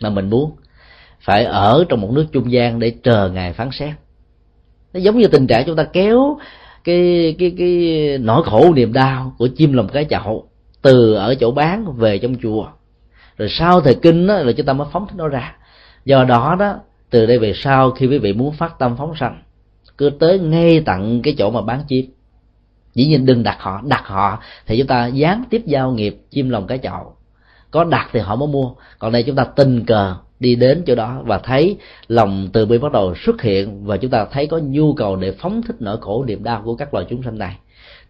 mà 0.00 0.10
mình 0.10 0.30
muốn 0.30 0.50
phải 1.28 1.44
ở 1.44 1.84
trong 1.88 2.00
một 2.00 2.10
nước 2.12 2.26
trung 2.32 2.52
gian 2.52 2.78
để 2.78 2.92
chờ 3.02 3.30
ngài 3.30 3.52
phán 3.52 3.68
xét. 3.72 3.90
Nó 4.92 5.00
giống 5.00 5.18
như 5.18 5.26
tình 5.28 5.46
trạng 5.46 5.66
chúng 5.66 5.76
ta 5.76 5.84
kéo 5.84 6.38
cái 6.84 7.34
cái 7.38 7.52
cái 7.58 8.18
nỗi 8.20 8.42
khổ 8.44 8.72
niềm 8.74 8.92
đau 8.92 9.34
của 9.38 9.48
chim 9.56 9.72
lòng 9.72 9.88
cái 9.88 10.04
chậu 10.04 10.48
từ 10.82 11.14
ở 11.14 11.34
chỗ 11.34 11.50
bán 11.50 11.96
về 11.96 12.18
trong 12.18 12.34
chùa. 12.42 12.66
Rồi 13.38 13.48
sau 13.48 13.80
thời 13.80 13.94
kinh 13.94 14.26
đó, 14.26 14.34
là 14.34 14.52
chúng 14.52 14.66
ta 14.66 14.72
mới 14.72 14.86
phóng 14.92 15.06
thích 15.06 15.14
nó 15.16 15.28
ra. 15.28 15.56
Do 16.04 16.24
đó 16.24 16.56
đó 16.58 16.74
từ 17.10 17.26
đây 17.26 17.38
về 17.38 17.52
sau 17.56 17.90
khi 17.90 18.06
quý 18.06 18.18
vị 18.18 18.32
muốn 18.32 18.52
phát 18.52 18.78
tâm 18.78 18.96
phóng 18.96 19.16
sanh 19.16 19.42
cứ 19.98 20.10
tới 20.10 20.38
ngay 20.38 20.82
tận 20.86 21.22
cái 21.22 21.34
chỗ 21.38 21.50
mà 21.50 21.62
bán 21.62 21.82
chim. 21.88 22.06
Dĩ 22.94 23.06
nhiên 23.06 23.26
đừng 23.26 23.42
đặt 23.42 23.56
họ 23.60 23.80
đặt 23.84 24.02
họ 24.06 24.38
thì 24.66 24.78
chúng 24.78 24.86
ta 24.86 25.06
gián 25.06 25.44
tiếp 25.50 25.62
giao 25.66 25.90
nghiệp 25.90 26.20
chim 26.30 26.50
lòng 26.50 26.66
cái 26.66 26.78
chậu. 26.78 27.16
Có 27.70 27.84
đặt 27.84 28.08
thì 28.12 28.20
họ 28.20 28.36
mới 28.36 28.48
mua. 28.48 28.70
Còn 28.98 29.12
đây 29.12 29.22
chúng 29.22 29.36
ta 29.36 29.44
tình 29.44 29.84
cờ 29.86 30.14
đi 30.40 30.54
đến 30.54 30.82
chỗ 30.86 30.94
đó 30.94 31.22
và 31.24 31.38
thấy 31.38 31.76
lòng 32.08 32.48
từ 32.52 32.66
bi 32.66 32.78
bắt 32.78 32.92
đầu 32.92 33.14
xuất 33.14 33.42
hiện 33.42 33.84
và 33.84 33.96
chúng 33.96 34.10
ta 34.10 34.26
thấy 34.32 34.46
có 34.46 34.58
nhu 34.58 34.94
cầu 34.94 35.16
để 35.16 35.32
phóng 35.32 35.62
thích 35.62 35.76
nỗi 35.80 35.96
khổ 36.00 36.24
niềm 36.24 36.42
đau 36.42 36.62
của 36.64 36.76
các 36.76 36.94
loài 36.94 37.06
chúng 37.08 37.22
sanh 37.22 37.38
này. 37.38 37.56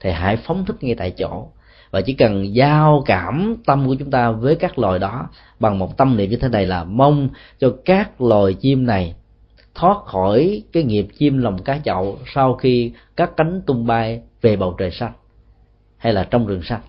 Thì 0.00 0.10
hãy 0.10 0.36
phóng 0.36 0.64
thích 0.64 0.76
ngay 0.80 0.94
tại 0.94 1.10
chỗ. 1.10 1.48
Và 1.90 2.00
chỉ 2.00 2.12
cần 2.12 2.54
giao 2.54 3.02
cảm 3.06 3.56
tâm 3.66 3.86
của 3.86 3.94
chúng 3.94 4.10
ta 4.10 4.30
với 4.30 4.56
các 4.56 4.78
loài 4.78 4.98
đó 4.98 5.28
bằng 5.60 5.78
một 5.78 5.96
tâm 5.96 6.16
niệm 6.16 6.30
như 6.30 6.36
thế 6.36 6.48
này 6.48 6.66
là 6.66 6.84
mong 6.84 7.28
cho 7.58 7.74
các 7.84 8.20
loài 8.20 8.54
chim 8.54 8.86
này 8.86 9.14
thoát 9.74 10.04
khỏi 10.04 10.62
cái 10.72 10.82
nghiệp 10.82 11.06
chim 11.18 11.38
lòng 11.38 11.62
cá 11.62 11.78
chậu 11.78 12.18
sau 12.34 12.54
khi 12.54 12.92
các 13.16 13.36
cánh 13.36 13.62
tung 13.66 13.86
bay 13.86 14.20
về 14.42 14.56
bầu 14.56 14.74
trời 14.78 14.90
xanh 14.90 15.12
hay 15.96 16.12
là 16.12 16.24
trong 16.24 16.46
rừng 16.46 16.62
xanh. 16.62 16.80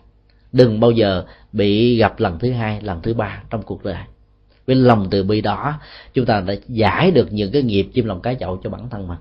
Đừng 0.51 0.79
bao 0.79 0.91
giờ 0.91 1.25
bị 1.51 1.97
gặp 1.97 2.19
lần 2.19 2.39
thứ 2.39 2.51
hai, 2.51 2.81
lần 2.81 3.01
thứ 3.01 3.13
ba 3.13 3.43
trong 3.49 3.61
cuộc 3.61 3.83
đời 3.83 3.95
với 4.69 4.75
lòng 4.75 5.07
từ 5.09 5.23
bi 5.23 5.41
đó, 5.41 5.73
chúng 6.13 6.25
ta 6.25 6.41
đã 6.41 6.53
giải 6.67 7.11
được 7.11 7.27
những 7.31 7.51
cái 7.51 7.61
nghiệp 7.61 7.89
chim 7.93 8.05
lòng 8.05 8.21
cái 8.21 8.37
chậu 8.39 8.57
cho 8.63 8.69
bản 8.69 8.89
thân 8.89 9.07
mình. 9.07 9.17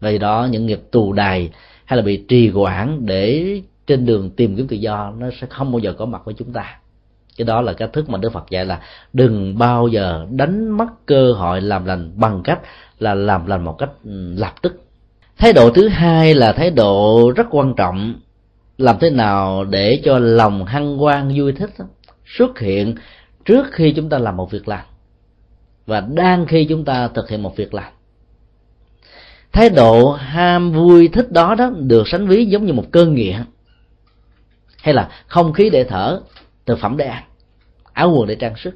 Vì 0.00 0.18
đó, 0.18 0.48
những 0.50 0.66
nghiệp 0.66 0.80
tù 0.90 1.12
đài 1.12 1.50
hay 1.84 1.96
là 1.96 2.02
bị 2.02 2.24
trì 2.28 2.48
hoãn 2.48 3.06
để 3.06 3.60
trên 3.86 4.06
đường 4.06 4.30
tìm 4.30 4.56
kiếm 4.56 4.68
tự 4.68 4.76
do, 4.76 5.12
nó 5.18 5.26
sẽ 5.40 5.46
không 5.50 5.72
bao 5.72 5.78
giờ 5.78 5.92
có 5.98 6.06
mặt 6.06 6.22
với 6.24 6.34
chúng 6.38 6.52
ta. 6.52 6.78
Cái 7.36 7.44
đó 7.44 7.60
là 7.60 7.72
cái 7.72 7.88
thức 7.92 8.10
mà 8.10 8.18
đức 8.18 8.32
phật 8.32 8.50
dạy 8.50 8.64
là 8.64 8.80
đừng 9.12 9.58
bao 9.58 9.88
giờ 9.88 10.26
đánh 10.30 10.70
mất 10.70 11.06
cơ 11.06 11.32
hội 11.32 11.60
làm 11.60 11.84
lành 11.84 12.12
bằng 12.16 12.42
cách 12.42 12.60
là 12.98 13.14
làm 13.14 13.46
lành 13.46 13.64
một 13.64 13.78
cách 13.78 13.90
ừ, 14.04 14.34
lập 14.36 14.54
tức. 14.62 14.82
Thái 15.38 15.52
độ 15.52 15.70
thứ 15.70 15.88
hai 15.88 16.34
là 16.34 16.52
thái 16.52 16.70
độ 16.70 17.32
rất 17.36 17.46
quan 17.50 17.74
trọng. 17.76 18.14
Làm 18.78 18.96
thế 19.00 19.10
nào 19.10 19.64
để 19.64 20.00
cho 20.04 20.18
lòng 20.18 20.64
hăng 20.64 20.98
hoan, 20.98 21.32
vui 21.38 21.52
thích 21.52 21.70
xuất 22.26 22.58
hiện 22.58 22.94
trước 23.44 23.66
khi 23.72 23.92
chúng 23.96 24.08
ta 24.08 24.18
làm 24.18 24.36
một 24.36 24.50
việc 24.50 24.68
làm, 24.68 24.84
và 25.86 26.00
đang 26.00 26.46
khi 26.46 26.64
chúng 26.64 26.84
ta 26.84 27.08
thực 27.08 27.28
hiện 27.28 27.42
một 27.42 27.56
việc 27.56 27.74
làm. 27.74 27.92
Thái 29.52 29.70
độ 29.70 30.12
ham 30.12 30.72
vui 30.72 31.08
thích 31.08 31.32
đó 31.32 31.54
đó 31.54 31.70
được 31.76 32.08
sánh 32.08 32.26
ví 32.26 32.46
giống 32.46 32.66
như 32.66 32.72
một 32.72 32.84
cơn 32.92 33.14
nghiện, 33.14 33.36
hay 34.82 34.94
là 34.94 35.08
không 35.26 35.52
khí 35.52 35.70
để 35.70 35.84
thở 35.84 36.20
thực 36.66 36.78
phẩm 36.78 36.96
để 36.96 37.06
ăn, 37.06 37.22
áo 37.92 38.10
quần 38.10 38.28
để 38.28 38.34
trang 38.34 38.56
sức. 38.56 38.74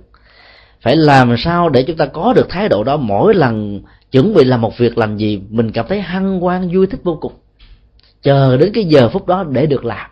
Phải 0.80 0.96
làm 0.96 1.36
sao 1.38 1.68
để 1.68 1.82
chúng 1.82 1.96
ta 1.96 2.06
có 2.06 2.32
được 2.32 2.48
thái 2.48 2.68
độ 2.68 2.84
đó 2.84 2.96
mỗi 2.96 3.34
lần 3.34 3.82
chuẩn 4.12 4.34
bị 4.34 4.44
làm 4.44 4.60
một 4.60 4.78
việc 4.78 4.98
làm 4.98 5.16
gì, 5.16 5.42
mình 5.48 5.72
cảm 5.72 5.86
thấy 5.88 6.00
hăng 6.00 6.40
hoan, 6.40 6.70
vui 6.74 6.86
thích 6.86 7.00
vô 7.04 7.18
cùng. 7.20 7.32
Chờ 8.22 8.56
đến 8.56 8.70
cái 8.74 8.84
giờ 8.84 9.08
phút 9.08 9.26
đó 9.26 9.44
để 9.44 9.66
được 9.66 9.84
làm. 9.84 10.10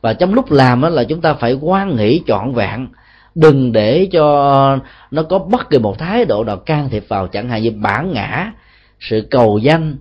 Và 0.00 0.12
trong 0.12 0.34
lúc 0.34 0.50
làm 0.50 0.80
đó 0.80 0.88
là 0.88 1.04
chúng 1.04 1.20
ta 1.20 1.34
phải 1.34 1.52
quan 1.52 1.96
nghĩ 1.96 2.22
trọn 2.26 2.54
vẹn 2.54 2.88
đừng 3.34 3.72
để 3.72 4.08
cho 4.12 4.78
nó 5.10 5.22
có 5.22 5.38
bất 5.38 5.70
kỳ 5.70 5.78
một 5.78 5.98
thái 5.98 6.24
độ 6.24 6.44
nào 6.44 6.56
can 6.56 6.88
thiệp 6.90 7.04
vào, 7.08 7.26
chẳng 7.26 7.48
hạn 7.48 7.62
như 7.62 7.70
bản 7.70 8.12
ngã, 8.12 8.52
sự 9.00 9.26
cầu 9.30 9.58
danh, 9.58 9.96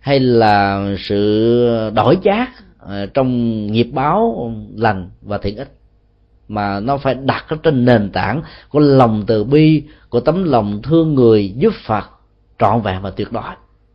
hay 0.00 0.20
là 0.20 0.86
sự 0.98 1.90
đổi 1.94 2.18
chác 2.24 2.50
ờ, 2.78 3.06
trong 3.06 3.66
nghiệp 3.66 3.88
báo 3.92 4.52
lành 4.76 5.10
và 5.22 5.38
thiện 5.38 5.56
ích. 5.56 5.72
Mà 6.48 6.80
nó 6.80 6.96
phải 6.96 7.14
đặt 7.14 7.44
ở 7.48 7.56
trên 7.62 7.84
nền 7.84 8.10
tảng 8.10 8.42
của 8.68 8.78
lòng 8.78 9.24
từ 9.26 9.44
bi, 9.44 9.82
của 10.08 10.20
tấm 10.20 10.44
lòng 10.44 10.82
thương 10.82 11.14
người, 11.14 11.52
giúp 11.56 11.72
phật 11.86 12.04
trọn 12.58 12.80
vẹn 12.80 13.02
và 13.02 13.10
tuyệt 13.10 13.32
đối. 13.32 13.42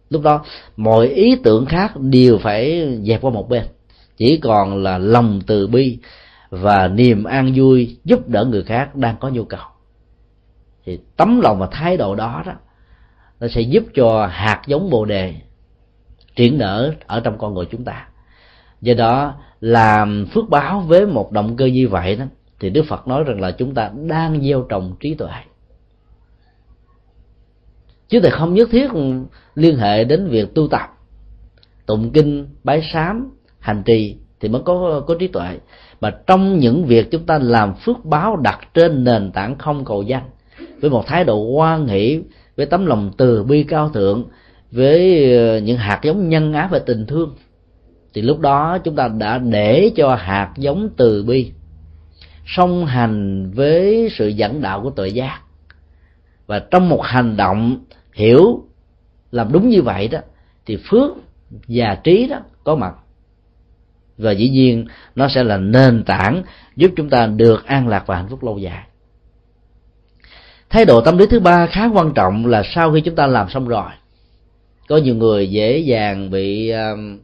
Lúc 0.09 0.21
đó, 0.21 0.43
mọi 0.77 1.07
ý 1.07 1.35
tưởng 1.43 1.65
khác 1.65 1.91
đều 1.99 2.37
phải 2.37 2.87
dẹp 3.03 3.21
qua 3.21 3.31
một 3.31 3.49
bên. 3.49 3.63
Chỉ 4.17 4.37
còn 4.37 4.83
là 4.83 4.97
lòng 4.97 5.41
từ 5.47 5.67
bi 5.67 5.97
và 6.49 6.87
niềm 6.87 7.23
an 7.23 7.53
vui 7.55 7.97
giúp 8.03 8.29
đỡ 8.29 8.45
người 8.45 8.63
khác 8.63 8.95
đang 8.95 9.15
có 9.19 9.29
nhu 9.29 9.43
cầu. 9.43 9.65
Thì 10.85 10.99
tấm 11.17 11.41
lòng 11.41 11.59
và 11.59 11.67
thái 11.71 11.97
độ 11.97 12.15
đó 12.15 12.43
đó, 12.45 12.53
nó 13.39 13.47
sẽ 13.47 13.61
giúp 13.61 13.83
cho 13.93 14.27
hạt 14.27 14.61
giống 14.67 14.89
bồ 14.89 15.05
đề 15.05 15.35
triển 16.35 16.57
nở 16.57 16.93
ở 17.05 17.19
trong 17.19 17.37
con 17.37 17.53
người 17.53 17.65
chúng 17.71 17.83
ta. 17.83 18.07
Do 18.81 18.93
đó, 18.93 19.33
làm 19.61 20.25
phước 20.33 20.49
báo 20.49 20.79
với 20.79 21.05
một 21.05 21.31
động 21.31 21.55
cơ 21.55 21.65
như 21.65 21.87
vậy 21.87 22.15
đó, 22.15 22.25
thì 22.59 22.69
đức 22.69 22.85
phật 22.89 23.07
nói 23.07 23.23
rằng 23.23 23.41
là 23.41 23.51
chúng 23.51 23.73
ta 23.73 23.91
đang 23.95 24.41
gieo 24.41 24.65
trồng 24.69 24.95
trí 24.99 25.15
tuệ. 25.15 25.31
Chứ 28.07 28.19
thầy 28.19 28.31
không 28.31 28.53
nhất 28.53 28.69
thiết 28.71 28.87
liên 29.55 29.77
hệ 29.77 30.03
đến 30.03 30.27
việc 30.27 30.55
tu 30.55 30.67
tập, 30.67 30.97
tụng 31.85 32.11
kinh, 32.11 32.47
bái 32.63 32.89
sám, 32.93 33.31
hành 33.59 33.83
trì 33.85 34.17
thì 34.39 34.49
mới 34.49 34.61
có 34.65 35.03
có 35.07 35.15
trí 35.19 35.27
tuệ 35.27 35.59
mà 36.01 36.11
trong 36.27 36.59
những 36.59 36.85
việc 36.85 37.11
chúng 37.11 37.25
ta 37.25 37.37
làm 37.37 37.73
phước 37.75 38.05
báo 38.05 38.35
đặt 38.35 38.59
trên 38.73 39.03
nền 39.03 39.31
tảng 39.31 39.57
không 39.57 39.85
cầu 39.85 40.03
danh, 40.03 40.23
với 40.81 40.89
một 40.89 41.07
thái 41.07 41.23
độ 41.23 41.37
quan 41.37 41.87
hỷ, 41.87 42.21
với 42.57 42.65
tấm 42.65 42.85
lòng 42.85 43.11
từ 43.17 43.43
bi 43.43 43.63
cao 43.63 43.89
thượng, 43.89 44.23
với 44.71 45.33
ờ, 45.37 45.59
những 45.59 45.77
hạt 45.77 45.99
giống 46.03 46.29
nhân 46.29 46.53
ái 46.53 46.67
và 46.71 46.79
tình 46.79 47.05
thương, 47.05 47.35
thì 48.13 48.21
lúc 48.21 48.39
đó 48.39 48.77
chúng 48.77 48.95
ta 48.95 49.07
đã 49.07 49.37
để 49.37 49.91
cho 49.95 50.15
hạt 50.15 50.53
giống 50.57 50.89
từ 50.97 51.23
bi 51.23 51.51
song 52.45 52.85
hành 52.85 53.51
với 53.51 54.09
sự 54.11 54.27
dẫn 54.27 54.61
đạo 54.61 54.81
của 54.81 54.89
tội 54.89 55.11
giác. 55.11 55.41
Và 56.47 56.59
trong 56.59 56.89
một 56.89 57.01
hành 57.03 57.37
động 57.37 57.77
hiểu 58.13 58.63
làm 59.31 59.51
đúng 59.51 59.69
như 59.69 59.81
vậy 59.81 60.07
đó, 60.07 60.19
thì 60.65 60.77
phước 60.89 61.11
và 61.67 61.95
trí 62.03 62.27
đó 62.27 62.39
có 62.63 62.75
mặt 62.75 62.93
và 64.19 64.31
dĩ 64.31 64.49
nhiên 64.49 64.85
nó 65.15 65.27
sẽ 65.27 65.43
là 65.43 65.57
nền 65.57 66.03
tảng 66.03 66.43
giúp 66.75 66.91
chúng 66.95 67.09
ta 67.09 67.27
được 67.27 67.65
an 67.65 67.87
lạc 67.87 68.03
và 68.07 68.15
hạnh 68.15 68.27
phúc 68.29 68.43
lâu 68.43 68.57
dài. 68.57 68.83
Thái 70.69 70.85
độ 70.85 71.01
tâm 71.01 71.17
lý 71.17 71.25
thứ 71.25 71.39
ba 71.39 71.67
khá 71.67 71.89
quan 71.93 72.13
trọng 72.13 72.45
là 72.45 72.63
sau 72.75 72.91
khi 72.93 73.01
chúng 73.01 73.15
ta 73.15 73.27
làm 73.27 73.49
xong 73.49 73.67
rồi 73.67 73.89
có 74.87 74.97
nhiều 74.97 75.15
người 75.15 75.49
dễ 75.49 75.77
dàng 75.77 76.29
bị 76.29 76.69
um, 76.69 77.19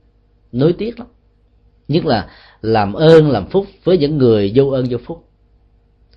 nuối 0.51 0.73
tiếc 0.73 0.99
lắm. 0.99 1.07
Nhất 1.87 2.05
là 2.05 2.27
làm 2.61 2.93
ơn 2.93 3.31
làm 3.31 3.49
phúc 3.49 3.65
với 3.83 3.97
những 3.97 4.17
người 4.17 4.51
vô 4.55 4.69
ơn 4.69 4.85
vô 4.89 4.97
phúc. 5.05 5.23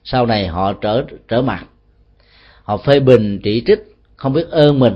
Sau 0.04 0.26
này 0.26 0.46
họ 0.46 0.72
trở 0.72 1.04
trở 1.28 1.42
mặt. 1.42 1.66
Họ 2.62 2.76
phê 2.76 3.00
bình 3.00 3.40
chỉ 3.44 3.62
trích 3.66 3.96
không 4.16 4.32
biết 4.32 4.48
ơn 4.50 4.78
mình. 4.78 4.94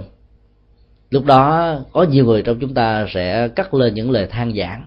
Lúc 1.11 1.25
đó 1.25 1.75
có 1.93 2.03
nhiều 2.03 2.25
người 2.25 2.43
trong 2.43 2.59
chúng 2.61 2.75
ta 2.75 3.07
sẽ 3.15 3.49
cắt 3.49 3.75
lên 3.75 3.95
những 3.95 4.11
lời 4.11 4.27
than 4.27 4.55
giảng 4.57 4.85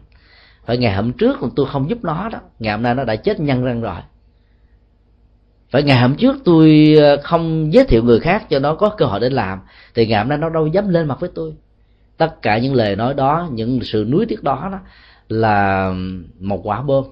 phải 0.65 0.77
ngày 0.77 0.95
hôm 0.95 1.13
trước 1.13 1.37
tôi 1.55 1.65
không 1.65 1.89
giúp 1.89 1.97
nó 2.03 2.29
đó. 2.29 2.39
Ngày 2.59 2.73
hôm 2.73 2.83
nay 2.83 2.95
nó 2.95 3.03
đã 3.03 3.15
chết 3.15 3.39
nhân 3.39 3.63
răng 3.63 3.81
rồi. 3.81 3.97
Phải 5.69 5.83
ngày 5.83 6.01
hôm 6.01 6.15
trước 6.15 6.35
tôi 6.45 6.95
ờ, 7.01 7.17
không 7.23 7.73
giới 7.73 7.85
thiệu 7.85 8.03
người 8.03 8.19
khác 8.19 8.49
cho 8.49 8.59
nó 8.59 8.75
có 8.75 8.89
cơ 8.89 9.05
hội 9.05 9.19
để 9.19 9.29
làm 9.29 9.59
thì 9.95 10.07
ngày 10.07 10.19
hôm 10.19 10.29
nay 10.29 10.37
nó 10.37 10.49
đâu 10.49 10.67
dám 10.67 10.89
lên 10.89 11.07
mặt 11.07 11.19
với 11.19 11.29
tôi. 11.35 11.53
Tất 12.17 12.41
cả 12.41 12.57
những 12.57 12.73
lời 12.73 12.95
nói 12.95 13.13
đó 13.13 13.49
những 13.51 13.79
sự 13.83 14.07
nuối 14.09 14.25
tiếc 14.25 14.43
đó, 14.43 14.69
đó 14.71 14.79
là 15.29 15.91
một 16.39 16.61
quả 16.63 16.81
bom. 16.81 17.03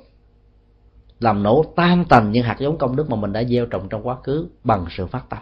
Làm 1.20 1.43
nổ 1.43 1.66
tan 1.76 2.06
tành 2.06 2.32
những 2.32 2.43
hạt 2.43 2.56
giống 2.60 2.78
công 2.78 2.95
đức 2.95 3.10
mà 3.10 3.16
mình 3.16 3.34
đã 3.34 3.43
gieo 3.43 3.66
trồng 3.66 3.89
trong 3.89 4.08
quá 4.08 4.16
khứ 4.24 4.47
bằng 4.64 4.86
sự 4.89 5.06
phát 5.06 5.30
tâm. 5.30 5.39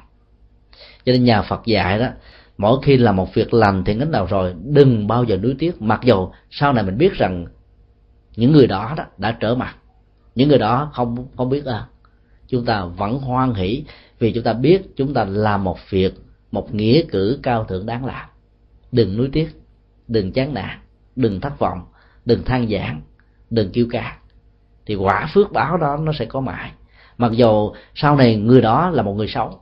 Cho 1.05 1.11
nên 1.11 1.23
nhà 1.23 1.41
phật 1.41 1.61
dạy 1.65 1.99
đó 1.99 2.07
mỗi 2.57 2.79
khi 2.83 2.97
làm 2.97 3.15
một 3.15 3.33
việc 3.33 3.53
lành 3.53 3.83
thì 3.83 3.95
ngánh 3.95 4.11
nào 4.11 4.25
rồi 4.25 4.53
đừng 4.63 5.07
bao 5.07 5.23
giờ 5.23 5.37
nuối 5.37 5.55
tiếc. 5.59 5.81
Mặc 5.81 5.99
dù 6.03 6.29
sau 6.49 6.73
này 6.73 6.83
mình 6.83 6.97
biết 6.97 7.13
rằng 7.13 7.45
những 8.35 8.51
người 8.51 8.67
đó, 8.67 8.93
đó 8.97 9.05
đã 9.17 9.37
trở 9.39 9.55
mặt. 9.55 9.75
Những 10.35 10.49
người 10.49 10.57
đó 10.57 10.91
không 10.93 11.27
không 11.37 11.49
biết 11.49 11.65
à 11.65 11.87
chúng 12.47 12.65
ta 12.65 12.85
vẫn 12.85 13.19
hoan 13.19 13.53
hỷ 13.53 13.83
vì 14.19 14.31
chúng 14.33 14.43
ta 14.43 14.53
biết 14.53 14.95
chúng 14.95 15.13
ta 15.13 15.23
làm 15.23 15.63
một 15.63 15.77
việc 15.89 16.13
một 16.51 16.73
nghĩa 16.73 17.03
cử 17.11 17.39
cao 17.43 17.63
thượng 17.63 17.85
đáng 17.85 18.05
làm. 18.05 18.29
Đừng 18.91 19.17
nuối 19.17 19.29
tiếc 19.33 19.49
đừng 20.07 20.31
chán 20.31 20.53
nản 20.53 20.79
đừng 21.15 21.41
thất 21.41 21.59
vọng 21.59 21.81
đừng 22.25 22.43
than 22.43 22.69
giảng 22.69 23.01
đừng 23.49 23.71
kêu 23.71 23.85
ca 23.89 24.17
thì 24.85 24.95
quả 24.95 25.29
phước 25.33 25.51
báo 25.51 25.77
đó 25.77 25.97
nó 25.97 26.11
sẽ 26.19 26.25
có 26.25 26.39
mãi. 26.39 26.71
Mặc 27.17 27.31
dù 27.31 27.73
sau 27.95 28.15
này 28.15 28.35
người 28.35 28.61
đó 28.61 28.89
là 28.89 29.03
một 29.03 29.13
người 29.13 29.27
xấu 29.27 29.61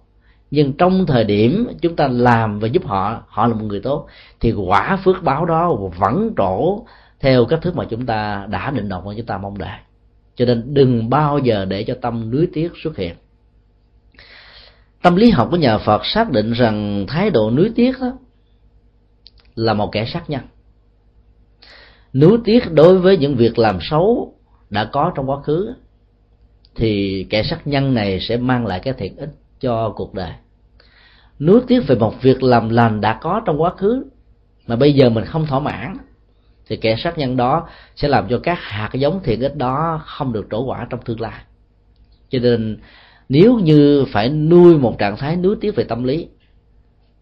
nhưng 0.51 0.73
trong 0.73 1.05
thời 1.05 1.23
điểm 1.23 1.67
chúng 1.81 1.95
ta 1.95 2.07
làm 2.07 2.59
và 2.59 2.67
giúp 2.67 2.85
họ 2.85 3.23
họ 3.27 3.47
là 3.47 3.53
một 3.53 3.65
người 3.65 3.79
tốt 3.79 4.07
thì 4.39 4.51
quả 4.51 4.99
phước 5.03 5.23
báo 5.23 5.45
đó 5.45 5.75
vẫn 5.97 6.33
trổ 6.37 6.85
theo 7.19 7.45
cách 7.45 7.59
thức 7.61 7.75
mà 7.75 7.85
chúng 7.89 8.05
ta 8.05 8.47
đã 8.49 8.71
định 8.71 8.89
đoạt 8.89 9.03
và 9.05 9.13
chúng 9.17 9.25
ta 9.25 9.37
mong 9.37 9.57
đợi. 9.57 9.77
Cho 10.35 10.45
nên 10.45 10.73
đừng 10.73 11.09
bao 11.09 11.39
giờ 11.39 11.65
để 11.65 11.83
cho 11.83 11.95
tâm 12.01 12.31
nuối 12.31 12.47
tiếc 12.53 12.71
xuất 12.83 12.97
hiện. 12.97 13.15
Tâm 15.01 15.15
lý 15.15 15.29
học 15.29 15.47
của 15.51 15.57
nhà 15.57 15.77
phật 15.77 16.01
xác 16.05 16.31
định 16.31 16.51
rằng 16.51 17.05
thái 17.07 17.29
độ 17.29 17.51
nuối 17.51 17.71
tiếc 17.75 17.95
đó 18.01 18.11
là 19.55 19.73
một 19.73 19.89
kẻ 19.91 20.05
sát 20.13 20.29
nhân. 20.29 20.41
Nuối 22.13 22.37
tiếc 22.43 22.71
đối 22.71 22.99
với 22.99 23.17
những 23.17 23.35
việc 23.35 23.59
làm 23.59 23.79
xấu 23.81 24.33
đã 24.69 24.85
có 24.85 25.11
trong 25.15 25.29
quá 25.29 25.41
khứ, 25.41 25.73
thì 26.75 27.23
kẻ 27.29 27.43
sát 27.43 27.67
nhân 27.67 27.93
này 27.93 28.19
sẽ 28.21 28.37
mang 28.37 28.65
lại 28.65 28.79
cái 28.79 28.93
thiện 28.97 29.17
ích 29.17 29.29
cho 29.59 29.93
cuộc 29.95 30.13
đời. 30.13 30.31
Nuối 31.39 31.61
tiếc 31.67 31.87
về 31.87 31.95
một 31.95 32.21
việc 32.21 32.43
làm 32.43 32.69
lành 32.69 33.01
đã 33.01 33.19
có 33.21 33.41
trong 33.45 33.61
quá 33.61 33.69
khứ, 33.77 34.05
mà 34.67 34.75
bây 34.75 34.93
giờ 34.93 35.09
mình 35.09 35.25
không 35.25 35.45
thỏa 35.45 35.59
mãn 35.59 35.97
thì 36.69 36.77
kẻ 36.77 36.95
sát 37.03 37.17
nhân 37.17 37.37
đó 37.37 37.67
sẽ 37.95 38.07
làm 38.07 38.27
cho 38.29 38.39
các 38.39 38.57
hạt 38.61 38.89
giống 38.93 39.19
thiện 39.23 39.41
ích 39.41 39.55
đó 39.55 40.01
không 40.05 40.33
được 40.33 40.47
trổ 40.51 40.63
quả 40.65 40.87
trong 40.89 40.99
tương 41.05 41.21
lai. 41.21 41.41
Cho 42.29 42.39
nên, 42.39 42.77
nếu 43.29 43.55
như 43.55 44.05
phải 44.11 44.29
nuôi 44.29 44.77
một 44.77 44.95
trạng 44.99 45.17
thái 45.17 45.35
nuối 45.35 45.55
tiếc 45.61 45.75
về 45.75 45.83
tâm 45.83 46.03
lý, 46.03 46.27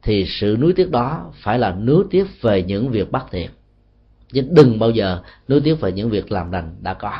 thì 0.03 0.25
sự 0.27 0.57
nuối 0.59 0.73
tiếc 0.73 0.91
đó 0.91 1.31
phải 1.41 1.59
là 1.59 1.71
nuối 1.71 2.03
tiếc 2.09 2.41
về 2.41 2.63
những 2.63 2.89
việc 2.89 3.11
bất 3.11 3.31
thiện. 3.31 3.49
Chứ 4.33 4.41
đừng 4.49 4.79
bao 4.79 4.89
giờ 4.89 5.21
nuối 5.47 5.61
tiếc 5.61 5.81
về 5.81 5.91
những 5.91 6.09
việc 6.09 6.31
làm 6.31 6.51
lành 6.51 6.75
đã 6.81 6.93
có. 6.93 7.11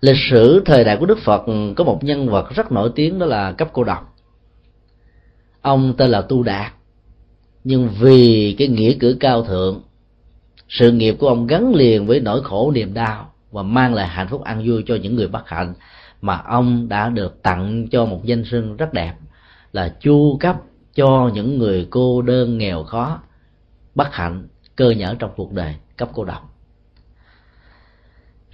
Lịch 0.00 0.16
sử 0.30 0.62
thời 0.64 0.84
đại 0.84 0.96
của 0.96 1.06
đức 1.06 1.18
phật, 1.18 1.42
có 1.76 1.84
một 1.84 2.04
nhân 2.04 2.28
vật 2.28 2.50
rất 2.54 2.72
nổi 2.72 2.90
tiếng 2.94 3.18
đó 3.18 3.26
là 3.26 3.52
cấp 3.52 3.68
cô 3.72 3.84
độc 3.84 4.16
ông 5.66 5.94
tên 5.96 6.10
là 6.10 6.22
tu 6.22 6.42
đạt. 6.42 6.72
Nhưng 7.64 7.88
vì 8.00 8.54
cái 8.58 8.68
nghĩa 8.68 8.94
cử 9.00 9.16
cao 9.20 9.44
thượng 9.44 9.82
sự 10.68 10.92
nghiệp 10.92 11.16
của 11.18 11.28
ông 11.28 11.46
gắn 11.46 11.74
liền 11.74 12.06
với 12.06 12.20
nỗi 12.20 12.42
khổ 12.42 12.70
niềm 12.74 12.94
đau 12.94 13.32
và 13.50 13.62
mang 13.62 13.94
lại 13.94 14.08
hạnh 14.08 14.28
phúc 14.28 14.44
an 14.44 14.62
vui 14.66 14.84
cho 14.86 14.94
những 14.94 15.16
người 15.16 15.28
bất 15.28 15.48
hạnh 15.48 15.74
mà 16.20 16.36
ông 16.36 16.88
đã 16.88 17.08
được 17.08 17.42
tặng 17.42 17.86
cho 17.90 18.04
một 18.04 18.20
danh 18.24 18.44
sưng 18.44 18.76
rất 18.76 18.92
đẹp, 18.92 19.14
là 19.72 19.94
chu 20.00 20.36
cấp 20.40 20.56
cho 20.94 21.30
những 21.34 21.58
người 21.58 21.86
cô 21.90 22.22
đơn 22.22 22.58
nghèo 22.58 22.82
khó, 22.82 23.18
bất 23.94 24.12
hạnh, 24.12 24.48
cơ 24.76 24.90
nhở 24.90 25.14
trong 25.18 25.30
cuộc 25.36 25.52
đời, 25.52 25.74
cấp 25.96 26.08
cô 26.14 26.24
độc. 26.24 26.52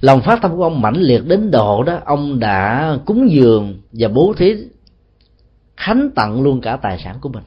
Lòng 0.01 0.21
phát 0.21 0.39
tâm 0.43 0.57
của 0.57 0.63
ông 0.63 0.81
mãnh 0.81 0.97
liệt 0.97 1.27
đến 1.27 1.51
độ 1.51 1.83
đó, 1.83 1.99
ông 2.05 2.39
đã 2.39 2.97
cúng 3.07 3.31
dường 3.31 3.81
và 3.93 4.09
bố 4.09 4.35
thí 4.37 4.55
khánh 5.77 6.11
tặng 6.15 6.43
luôn 6.43 6.61
cả 6.61 6.77
tài 6.77 6.99
sản 6.99 7.17
của 7.21 7.29
mình 7.29 7.45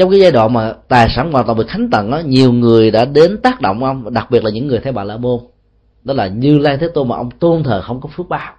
trong 0.00 0.10
cái 0.10 0.20
giai 0.20 0.32
đoạn 0.32 0.52
mà 0.52 0.72
tài 0.88 1.08
sản 1.08 1.32
hoàn 1.32 1.46
toàn 1.46 1.58
bị 1.58 1.64
khánh 1.68 1.90
tận 1.90 2.10
đó 2.10 2.18
nhiều 2.24 2.52
người 2.52 2.90
đã 2.90 3.04
đến 3.04 3.38
tác 3.42 3.60
động 3.60 3.84
ông 3.84 4.14
đặc 4.14 4.30
biệt 4.30 4.44
là 4.44 4.50
những 4.50 4.66
người 4.66 4.78
theo 4.78 4.92
bà 4.92 5.04
la 5.04 5.16
môn. 5.16 5.40
Đó 6.04 6.14
là 6.14 6.26
như 6.26 6.58
lai 6.58 6.76
thế 6.76 6.88
tôn 6.94 7.08
mà 7.08 7.16
ông 7.16 7.30
tôn 7.30 7.62
thờ 7.62 7.82
không 7.82 8.00
có 8.00 8.08
phước 8.16 8.28
báo. 8.28 8.52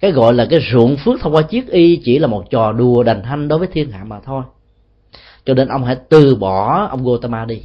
Cái 0.00 0.12
gọi 0.12 0.34
là 0.34 0.46
cái 0.50 0.60
ruộng 0.72 0.96
phước 0.96 1.20
thông 1.20 1.34
qua 1.34 1.42
chiếc 1.42 1.70
y 1.70 2.00
chỉ 2.04 2.18
là 2.18 2.26
một 2.26 2.50
trò 2.50 2.72
đùa 2.72 3.02
đành 3.02 3.22
hanh 3.22 3.48
đối 3.48 3.58
với 3.58 3.68
thiên 3.72 3.90
hạ 3.90 4.04
mà 4.04 4.20
thôi. 4.24 4.42
Cho 5.44 5.54
nên 5.54 5.68
ông 5.68 5.84
hãy 5.84 5.96
từ 6.08 6.36
bỏ 6.36 6.86
ông 6.90 7.04
Gotama 7.04 7.44
đi. 7.44 7.62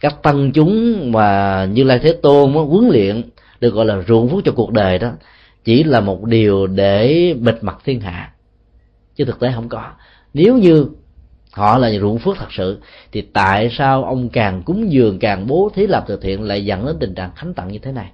Các 0.00 0.22
tăng 0.22 0.52
chúng 0.52 0.98
mà 1.12 1.64
như 1.72 1.84
lai 1.84 1.98
thế 1.98 2.12
tôn 2.22 2.52
đó, 2.54 2.60
huấn 2.62 2.88
luyện 2.88 3.22
được 3.60 3.74
gọi 3.74 3.84
là 3.86 4.02
ruộng 4.08 4.28
phước 4.28 4.44
cho 4.44 4.52
cuộc 4.52 4.72
đời 4.72 4.98
đó 4.98 5.10
chỉ 5.64 5.84
là 5.84 6.00
một 6.00 6.24
điều 6.24 6.66
để 6.66 7.34
bịt 7.40 7.58
mặt 7.60 7.78
thiên 7.84 8.00
hạ. 8.00 8.32
Chứ 9.16 9.24
thực 9.24 9.40
tế 9.40 9.52
không 9.54 9.68
có. 9.68 9.82
Nếu 10.34 10.56
như 10.56 10.86
họ 11.56 11.78
là 11.78 11.90
ruộng 12.00 12.18
phước 12.18 12.36
thật 12.38 12.52
sự. 12.52 12.80
Thì 13.12 13.22
tại 13.22 13.70
sao 13.70 14.04
ông 14.04 14.28
càng 14.28 14.62
cúng 14.62 14.92
dường, 14.92 15.18
càng 15.18 15.46
bố 15.46 15.70
thí 15.74 15.86
làm 15.86 16.02
từ 16.06 16.16
thiện 16.16 16.42
lại 16.42 16.64
dẫn 16.64 16.86
đến 16.86 16.96
tình 17.00 17.14
trạng 17.14 17.30
khánh 17.34 17.54
tặng 17.54 17.68
như 17.68 17.78
thế 17.78 17.92
này? 17.92 18.10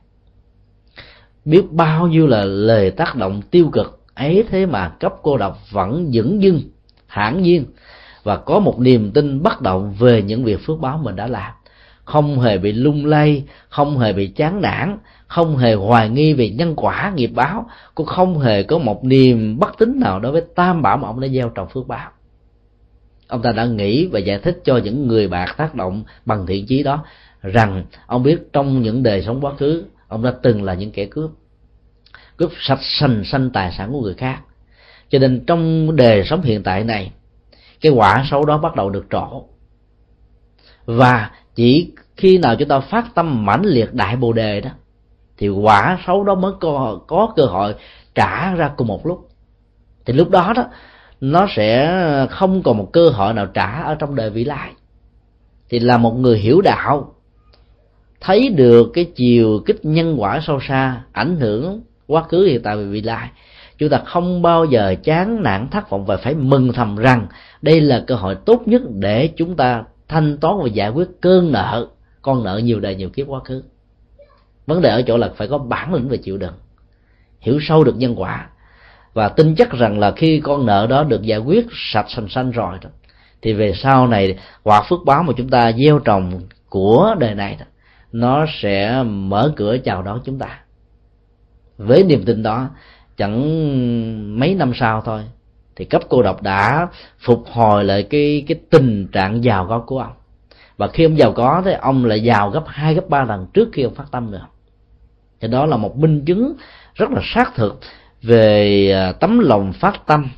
Biết 1.44 1.62
bao 1.70 2.06
nhiêu 2.06 2.26
là 2.26 2.44
lời 2.44 2.90
tác 2.90 3.16
động 3.16 3.42
tiêu 3.50 3.70
cực 3.72 4.00
ấy 4.14 4.44
thế 4.50 4.66
mà 4.66 4.88
cấp 4.88 5.14
cô 5.22 5.36
độc 5.36 5.58
vẫn 5.70 6.10
dững 6.12 6.42
dưng 6.42 6.60
hãn 7.06 7.42
nhiên, 7.42 7.64
và 8.22 8.36
có 8.36 8.58
một 8.58 8.80
niềm 8.80 9.10
tin 9.10 9.42
bất 9.42 9.60
động 9.60 9.94
về 9.98 10.22
những 10.22 10.44
việc 10.44 10.60
phước 10.66 10.80
báo 10.80 10.98
mình 10.98 11.16
đã 11.16 11.26
làm. 11.26 11.52
Không 12.04 12.40
hề 12.40 12.58
bị 12.58 12.72
lung 12.72 13.06
lay, 13.06 13.44
không 13.68 13.98
hề 13.98 14.12
bị 14.12 14.26
chán 14.26 14.60
nản, 14.60 14.98
không 15.26 15.56
hề 15.56 15.74
hoài 15.74 16.08
nghi 16.08 16.32
về 16.32 16.50
nhân 16.50 16.74
quả, 16.76 17.12
nghiệp 17.16 17.30
báo, 17.34 17.66
cũng 17.94 18.06
không 18.06 18.38
hề 18.38 18.62
có 18.62 18.78
một 18.78 19.04
niềm 19.04 19.58
bất 19.58 19.78
tín 19.78 20.00
nào 20.00 20.20
đối 20.20 20.32
với 20.32 20.42
tam 20.54 20.82
bảo 20.82 20.96
mà 20.96 21.08
ông 21.08 21.20
đã 21.20 21.28
gieo 21.28 21.48
trồng 21.48 21.68
phước 21.68 21.88
báo 21.88 22.10
ông 23.32 23.42
ta 23.42 23.52
đã 23.52 23.64
nghĩ 23.64 24.06
và 24.06 24.18
giải 24.18 24.38
thích 24.38 24.60
cho 24.64 24.76
những 24.76 25.08
người 25.08 25.28
bạn 25.28 25.48
tác 25.56 25.74
động 25.74 26.04
bằng 26.24 26.46
thiện 26.46 26.66
chí 26.66 26.82
đó 26.82 27.04
rằng 27.42 27.84
ông 28.06 28.22
biết 28.22 28.38
trong 28.52 28.82
những 28.82 29.02
đời 29.02 29.22
sống 29.22 29.40
quá 29.40 29.52
khứ 29.58 29.84
ông 30.08 30.22
đã 30.22 30.34
từng 30.42 30.62
là 30.62 30.74
những 30.74 30.90
kẻ 30.90 31.06
cướp 31.06 31.30
cướp 32.36 32.50
sạch 32.60 32.78
sành 32.82 33.24
xanh 33.24 33.50
tài 33.50 33.72
sản 33.78 33.92
của 33.92 34.00
người 34.00 34.14
khác. 34.14 34.40
Cho 35.08 35.18
nên 35.18 35.44
trong 35.46 35.96
đời 35.96 36.24
sống 36.24 36.42
hiện 36.42 36.62
tại 36.62 36.84
này 36.84 37.12
cái 37.80 37.92
quả 37.92 38.24
xấu 38.30 38.44
đó 38.44 38.58
bắt 38.58 38.76
đầu 38.76 38.90
được 38.90 39.06
trổ. 39.10 39.44
Và 40.84 41.30
chỉ 41.54 41.92
khi 42.16 42.38
nào 42.38 42.56
chúng 42.56 42.68
ta 42.68 42.80
phát 42.80 43.14
tâm 43.14 43.46
mãnh 43.46 43.62
liệt 43.64 43.94
đại 43.94 44.16
bồ 44.16 44.32
đề 44.32 44.60
đó 44.60 44.70
thì 45.38 45.48
quả 45.48 45.98
xấu 46.06 46.24
đó 46.24 46.34
mới 46.34 46.52
có, 46.60 47.00
có 47.06 47.32
cơ 47.36 47.44
hội 47.44 47.74
trả 48.14 48.54
ra 48.54 48.70
cùng 48.76 48.86
một 48.86 49.06
lúc. 49.06 49.28
Thì 50.04 50.12
lúc 50.12 50.30
đó 50.30 50.52
đó 50.56 50.64
nó 51.22 51.46
sẽ 51.56 52.26
không 52.30 52.62
còn 52.62 52.78
một 52.78 52.88
cơ 52.92 53.08
hội 53.08 53.34
nào 53.34 53.46
trả 53.46 53.82
ở 53.82 53.94
trong 53.94 54.14
đời 54.14 54.30
vị 54.30 54.44
lai. 54.44 54.72
Thì 55.68 55.78
là 55.78 55.96
một 55.96 56.12
người 56.12 56.38
hiểu 56.38 56.60
đạo, 56.60 57.14
thấy 58.20 58.48
được 58.48 58.90
cái 58.94 59.04
chiều 59.04 59.60
kích 59.66 59.84
nhân 59.84 60.16
quả 60.18 60.40
sâu 60.46 60.58
xa 60.68 61.02
ảnh 61.12 61.36
hưởng 61.36 61.80
quá 62.06 62.22
khứ 62.22 62.44
hiện 62.44 62.62
tại 62.62 62.76
và 62.76 62.82
vị 62.82 63.00
lai, 63.00 63.30
chúng 63.78 63.88
ta 63.88 64.02
không 64.06 64.42
bao 64.42 64.64
giờ 64.64 64.94
chán 65.04 65.42
nản 65.42 65.68
thất 65.68 65.90
vọng 65.90 66.06
và 66.06 66.16
phải 66.16 66.34
mừng 66.34 66.72
thầm 66.72 66.96
rằng 66.96 67.26
đây 67.62 67.80
là 67.80 68.04
cơ 68.06 68.14
hội 68.14 68.34
tốt 68.34 68.62
nhất 68.66 68.82
để 68.90 69.28
chúng 69.36 69.56
ta 69.56 69.84
thanh 70.08 70.38
toán 70.38 70.54
và 70.62 70.68
giải 70.68 70.90
quyết 70.90 71.08
cơn 71.20 71.52
nợ, 71.52 71.86
con 72.22 72.44
nợ 72.44 72.60
nhiều 72.64 72.80
đời 72.80 72.94
nhiều 72.94 73.08
kiếp 73.08 73.26
quá 73.28 73.40
khứ. 73.44 73.62
Vấn 74.66 74.80
đề 74.80 74.90
ở 74.90 75.02
chỗ 75.02 75.16
là 75.16 75.30
phải 75.36 75.48
có 75.48 75.58
bản 75.58 75.94
lĩnh 75.94 76.08
về 76.08 76.16
chịu 76.16 76.36
đựng, 76.36 76.54
hiểu 77.40 77.58
sâu 77.62 77.84
được 77.84 77.96
nhân 77.96 78.14
quả 78.20 78.48
và 79.14 79.28
tin 79.28 79.54
chắc 79.56 79.70
rằng 79.70 79.98
là 79.98 80.12
khi 80.16 80.40
con 80.44 80.66
nợ 80.66 80.86
đó 80.90 81.04
được 81.04 81.22
giải 81.22 81.38
quyết 81.38 81.66
sạch 81.92 82.06
sành 82.08 82.28
xanh 82.28 82.50
rồi 82.50 82.78
đó 82.82 82.90
thì 83.42 83.52
về 83.52 83.72
sau 83.74 84.06
này 84.06 84.38
quả 84.62 84.82
phước 84.88 84.98
báo 85.06 85.22
mà 85.22 85.32
chúng 85.36 85.48
ta 85.48 85.72
gieo 85.72 85.98
trồng 85.98 86.40
của 86.68 87.14
đời 87.18 87.34
này 87.34 87.56
đó, 87.60 87.66
nó 88.12 88.46
sẽ 88.62 89.02
mở 89.02 89.52
cửa 89.56 89.76
chào 89.84 90.02
đón 90.02 90.20
chúng 90.24 90.38
ta. 90.38 90.60
Với 91.78 92.04
niềm 92.04 92.24
tin 92.24 92.42
đó 92.42 92.68
chẳng 93.16 94.38
mấy 94.38 94.54
năm 94.54 94.72
sau 94.74 95.02
thôi 95.04 95.22
thì 95.76 95.84
cấp 95.84 96.02
cô 96.08 96.22
độc 96.22 96.42
đã 96.42 96.88
phục 97.18 97.44
hồi 97.52 97.84
lại 97.84 98.02
cái 98.02 98.44
cái 98.48 98.58
tình 98.70 99.08
trạng 99.12 99.44
giàu 99.44 99.66
có 99.68 99.78
của 99.86 99.98
ông. 99.98 100.12
Và 100.76 100.88
khi 100.88 101.04
ông 101.04 101.18
giàu 101.18 101.32
có 101.32 101.62
thì 101.64 101.72
ông 101.72 102.04
lại 102.04 102.22
giàu 102.22 102.50
gấp 102.50 102.64
hai 102.66 102.94
gấp 102.94 103.08
ba 103.08 103.24
lần 103.24 103.46
trước 103.54 103.68
khi 103.72 103.82
ông 103.82 103.94
phát 103.94 104.10
tâm 104.10 104.30
nữa. 104.30 104.46
Thì 105.40 105.48
đó 105.48 105.66
là 105.66 105.76
một 105.76 105.98
minh 105.98 106.24
chứng 106.24 106.54
rất 106.94 107.10
là 107.10 107.20
xác 107.24 107.54
thực 107.54 107.80
về 108.22 108.90
à, 108.92 109.12
tấm 109.12 109.38
lòng 109.38 109.72
phát 109.72 110.06
tâm. 110.06 110.30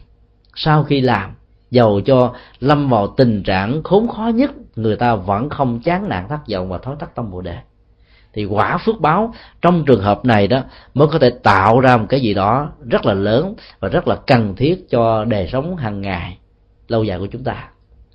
Sau 0.54 0.84
khi 0.84 1.00
làm 1.00 1.30
dầu 1.70 2.00
cho 2.00 2.34
lâm 2.60 2.88
vào 2.88 3.06
tình 3.06 3.42
trạng 3.42 3.82
khốn 3.82 4.08
khó 4.08 4.30
nhất 4.34 4.50
người 4.76 4.96
ta 4.96 5.14
vẫn 5.14 5.48
không 5.48 5.80
chán 5.80 6.08
nản 6.08 6.28
thất 6.28 6.40
vọng 6.52 6.68
và 6.68 6.78
thói 6.78 6.96
thất 6.98 7.14
tâm 7.14 7.30
bồ 7.30 7.40
đề. 7.40 7.58
Thì 8.32 8.44
quả 8.44 8.78
phước 8.78 9.00
báo 9.00 9.34
trong 9.62 9.84
trường 9.84 10.02
hợp 10.02 10.24
này 10.24 10.48
đó 10.48 10.60
mới 10.94 11.08
có 11.12 11.18
thể 11.18 11.30
tạo 11.30 11.80
ra 11.80 11.96
một 11.96 12.06
cái 12.08 12.20
gì 12.20 12.34
đó 12.34 12.72
rất 12.90 13.06
là 13.06 13.14
lớn 13.14 13.54
và 13.80 13.88
rất 13.88 14.08
là 14.08 14.16
cần 14.26 14.56
thiết 14.56 14.90
cho 14.90 15.24
đời 15.24 15.48
sống 15.52 15.76
hàng 15.76 16.00
ngày 16.00 16.38
lâu 16.88 17.04
dài 17.04 17.18
của 17.18 17.26
chúng 17.26 17.44
ta. 17.44 17.68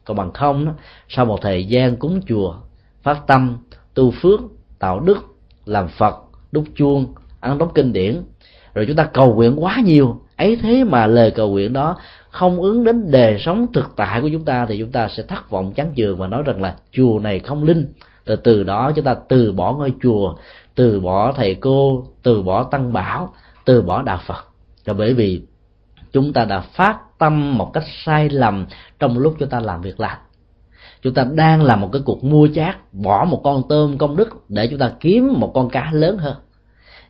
Còn 0.06 0.18
bằng 0.18 0.34
không 0.34 0.66
đó, 0.66 0.72
sau 1.10 1.26
một 1.26 1.40
thời 1.42 1.66
gian 1.66 1.96
cúng 1.96 2.22
chùa 2.28 2.56
phát 3.04 3.28
tâm 3.28 3.58
tu 3.94 4.12
phước 4.12 4.40
tạo 4.80 5.00
đức 5.00 5.18
làm 5.66 5.88
phật 5.88 6.16
đúc 6.52 6.64
chuông 6.76 7.14
ăn 7.40 7.58
đóng 7.58 7.72
kinh 7.76 7.94
điển 7.94 8.24
rồi 8.74 8.86
chúng 8.86 8.96
ta 8.96 9.04
cầu 9.04 9.36
nguyện 9.36 9.64
quá 9.64 9.78
nhiều. 9.86 10.22
Ấy 10.38 10.56
thế 10.62 10.84
mà 10.84 11.08
lời 11.08 11.32
cầu 11.32 11.50
nguyện 11.50 11.74
đó 11.74 11.98
không 12.30 12.62
ứng 12.62 12.84
đến 12.84 13.12
đời 13.12 13.40
sống 13.40 13.68
thực 13.74 13.92
tại 13.96 14.22
của 14.22 14.30
chúng 14.32 14.46
ta 14.46 14.66
thì 14.66 14.80
chúng 14.80 14.92
ta 14.92 15.08
sẽ 15.08 15.24
thất 15.24 15.50
vọng 15.50 15.74
chán 15.74 15.94
chường 15.96 16.18
và 16.18 16.28
nói 16.28 16.44
rằng 16.46 16.62
là 16.62 16.76
chùa 16.92 17.20
này 17.20 17.40
không 17.40 17.64
linh. 17.64 17.94
Từ 18.26 18.36
từ 18.36 18.64
đó 18.64 18.92
chúng 18.96 19.06
ta 19.06 19.16
từ 19.30 19.52
bỏ 19.52 19.74
ngôi 19.74 19.94
chùa, 20.02 20.36
từ 20.76 21.00
bỏ 21.00 21.32
thầy 21.32 21.56
cô, 21.56 22.06
từ 22.24 22.42
bỏ 22.42 22.64
tăng 22.64 22.94
bảo, 22.94 23.34
từ 23.66 23.82
bỏ 23.82 24.02
đạo 24.02 24.20
phật. 24.28 24.46
Là 24.86 24.94
bởi 24.94 25.14
vì 25.14 25.42
chúng 26.12 26.34
ta 26.34 26.46
đã 26.46 26.60
phát 26.60 26.98
tâm 27.18 27.58
một 27.58 27.72
cách 27.74 27.84
sai 28.06 28.30
lầm 28.30 28.66
trong 29.00 29.18
lúc 29.18 29.36
chúng 29.40 29.50
ta 29.50 29.60
làm 29.60 29.82
việc 29.82 30.00
lành 30.00 30.18
chúng 31.02 31.14
ta 31.14 31.24
đang 31.32 31.64
làm 31.64 31.82
một 31.82 31.90
cái 31.94 32.02
cuộc 32.06 32.24
mua 32.24 32.48
chát, 32.56 32.94
bỏ 32.94 33.26
một 33.26 33.42
con 33.44 33.64
tôm 33.70 33.98
công 33.98 34.16
đức 34.16 34.30
để 34.50 34.68
chúng 34.68 34.80
ta 34.80 34.92
kiếm 35.00 35.34
một 35.38 35.52
con 35.54 35.70
cá 35.70 35.90
lớn 35.92 36.18
hơn 36.18 36.36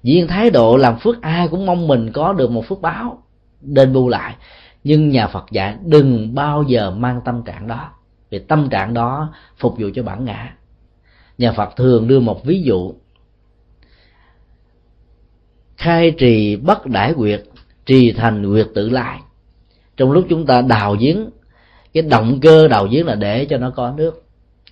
viên 0.03 0.27
thái 0.27 0.49
độ 0.49 0.77
làm 0.77 0.99
phước 0.99 1.21
ai 1.21 1.47
cũng 1.47 1.65
mong 1.65 1.87
mình 1.87 2.11
có 2.11 2.33
được 2.33 2.51
một 2.51 2.65
phước 2.65 2.81
báo, 2.81 3.23
đền 3.61 3.93
bù 3.93 4.09
lại. 4.09 4.35
Nhưng 4.83 5.09
nhà 5.09 5.27
phật 5.27 5.45
dạy, 5.51 5.75
đừng 5.85 6.35
bao 6.35 6.63
giờ 6.63 6.91
mang 6.91 7.21
tâm 7.25 7.43
trạng 7.43 7.67
đó, 7.67 7.91
vì 8.29 8.39
tâm 8.39 8.69
trạng 8.69 8.93
đó 8.93 9.33
phục 9.57 9.75
vụ 9.77 9.89
cho 9.95 10.03
bản 10.03 10.25
ngã. 10.25 10.55
Nhà 11.37 11.51
phật 11.51 11.75
thường 11.75 12.07
đưa 12.07 12.19
một 12.19 12.45
ví 12.45 12.61
dụ. 12.61 12.93
Khai 15.77 16.11
trì 16.11 16.55
bất 16.55 16.85
đãi 16.85 17.13
quyệt 17.13 17.43
trì 17.85 18.11
thành 18.11 18.51
quyệt 18.51 18.67
tự 18.75 18.89
lại 18.89 19.19
trong 19.99 20.11
lúc 20.11 20.25
chúng 20.29 20.45
ta 20.45 20.61
đào 20.61 20.95
giếng, 20.99 21.29
cái 21.93 22.03
động 22.03 22.39
cơ 22.41 22.67
đào 22.67 22.87
giếng 22.91 23.05
là 23.05 23.15
để 23.15 23.45
cho 23.45 23.57
nó 23.57 23.69
có 23.69 23.93
nước. 23.97 24.23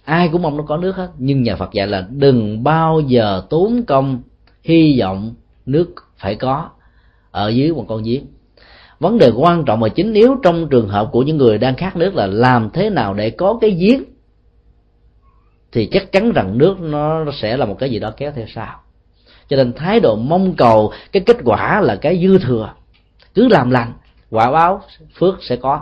Ai 0.04 0.30
cũng 0.32 0.42
mong 0.42 0.58
nó 0.58 0.64
có 0.64 0.78
nước 0.78 0.96
hết, 0.96 1.10
nhưng 1.18 1.44
nhà 1.44 1.56
phật 1.56 1.74
dạy 1.74 1.88
là 1.88 2.08
đừng 2.10 2.64
bao 2.64 3.00
giờ 3.00 3.44
tốn 3.50 3.84
công 3.88 4.22
hy 4.68 5.00
vọng 5.00 5.34
nước 5.66 5.94
phải 6.18 6.36
có 6.36 6.70
ở 7.32 7.50
dưới 7.50 7.74
một 7.74 7.86
con 7.88 8.04
giếng. 8.04 8.26
Vấn 9.00 9.18
đề 9.18 9.32
quan 9.36 9.66
trọng 9.66 9.80
và 9.80 9.90
chính 9.90 10.14
yếu 10.14 10.36
trong 10.44 10.70
trường 10.70 10.90
hợp 10.90 11.10
của 11.12 11.24
những 11.24 11.38
người 11.38 11.58
đang 11.58 11.76
khát 11.76 11.96
nước 11.96 12.16
là 12.16 12.28
làm 12.28 12.70
thế 12.70 12.90
nào 12.90 13.14
để 13.14 13.30
có 13.30 13.58
cái 13.62 13.72
giếng, 13.72 14.04
thì 15.72 15.90
chắc 15.92 16.12
chắn 16.12 16.32
rằng 16.32 16.58
nước 16.58 16.80
nó 16.80 17.26
sẽ 17.42 17.58
là 17.58 17.66
một 17.66 17.76
cái 17.80 17.90
gì 17.90 18.00
đó 18.00 18.12
kéo 18.18 18.32
theo 18.36 18.46
sau. 18.56 18.80
Cho 19.50 19.58
nên 19.58 19.74
thái 19.74 20.00
độ 20.00 20.16
mong 20.16 20.56
cầu, 20.56 20.92
cái 21.12 21.24
kết 21.26 21.38
quả 21.44 21.82
là 21.82 21.96
cái 21.96 22.20
dư 22.24 22.38
thừa. 22.38 22.74
Cứ 23.34 23.48
làm 23.48 23.70
lành, 23.70 23.94
quả 24.30 24.52
báo, 24.52 24.82
phước 25.20 25.44
sẽ 25.44 25.56
có. 25.56 25.82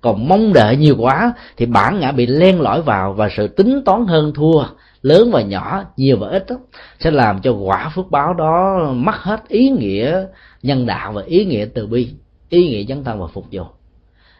Còn 0.00 0.28
mong 0.28 0.52
đợi 0.52 0.76
nhiều 0.76 0.96
quá, 0.98 1.32
thì 1.56 1.66
bản 1.66 2.00
ngã 2.00 2.12
bị 2.12 2.26
len 2.26 2.60
lỏi 2.60 2.82
vào 2.82 3.12
và 3.12 3.28
sự 3.36 3.48
tính 3.48 3.82
toán 3.84 4.06
hơn 4.06 4.32
thua 4.34 4.64
lớn 5.02 5.30
và 5.32 5.42
nhỏ 5.42 5.84
nhiều 5.96 6.16
và 6.16 6.28
ít 6.28 6.46
đó, 6.48 6.56
sẽ 7.00 7.10
làm 7.10 7.40
cho 7.42 7.52
quả 7.52 7.92
phước 7.94 8.10
báo 8.10 8.34
đó 8.34 8.78
mất 8.94 9.14
hết 9.14 9.48
ý 9.48 9.68
nghĩa 9.70 10.24
nhân 10.62 10.86
đạo 10.86 11.12
và 11.12 11.22
ý 11.22 11.44
nghĩa 11.44 11.66
từ 11.74 11.86
bi 11.86 12.08
ý 12.48 12.68
nghĩa 12.68 12.84
dấn 12.84 13.04
thân 13.04 13.20
và 13.20 13.26
phục 13.26 13.46
vụ. 13.52 13.62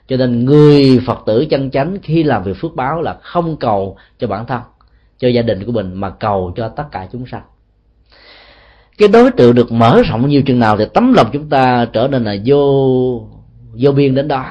Cho 0.08 0.16
nên 0.16 0.44
người 0.44 1.00
phật 1.06 1.18
tử 1.26 1.46
chân 1.50 1.70
chánh 1.70 1.98
khi 2.02 2.22
làm 2.22 2.42
việc 2.42 2.56
phước 2.56 2.74
báo 2.74 3.02
là 3.02 3.18
không 3.22 3.56
cầu 3.56 3.96
cho 4.18 4.26
bản 4.26 4.46
thân 4.46 4.60
cho 5.18 5.28
gia 5.28 5.42
đình 5.42 5.64
của 5.64 5.72
mình 5.72 5.94
mà 5.94 6.10
cầu 6.10 6.52
cho 6.56 6.68
tất 6.68 6.84
cả 6.92 7.08
chúng 7.12 7.26
sanh. 7.26 7.42
Cái 8.98 9.08
đối 9.08 9.30
tượng 9.30 9.54
được 9.54 9.72
mở 9.72 10.02
rộng 10.10 10.28
nhiều 10.28 10.42
chừng 10.42 10.58
nào 10.58 10.76
thì 10.76 10.84
tấm 10.94 11.12
lòng 11.14 11.26
chúng 11.32 11.48
ta 11.48 11.86
trở 11.92 12.08
nên 12.08 12.24
là 12.24 12.36
vô 12.44 13.28
vô 13.72 13.92
biên 13.92 14.14
đến 14.14 14.28
đó. 14.28 14.44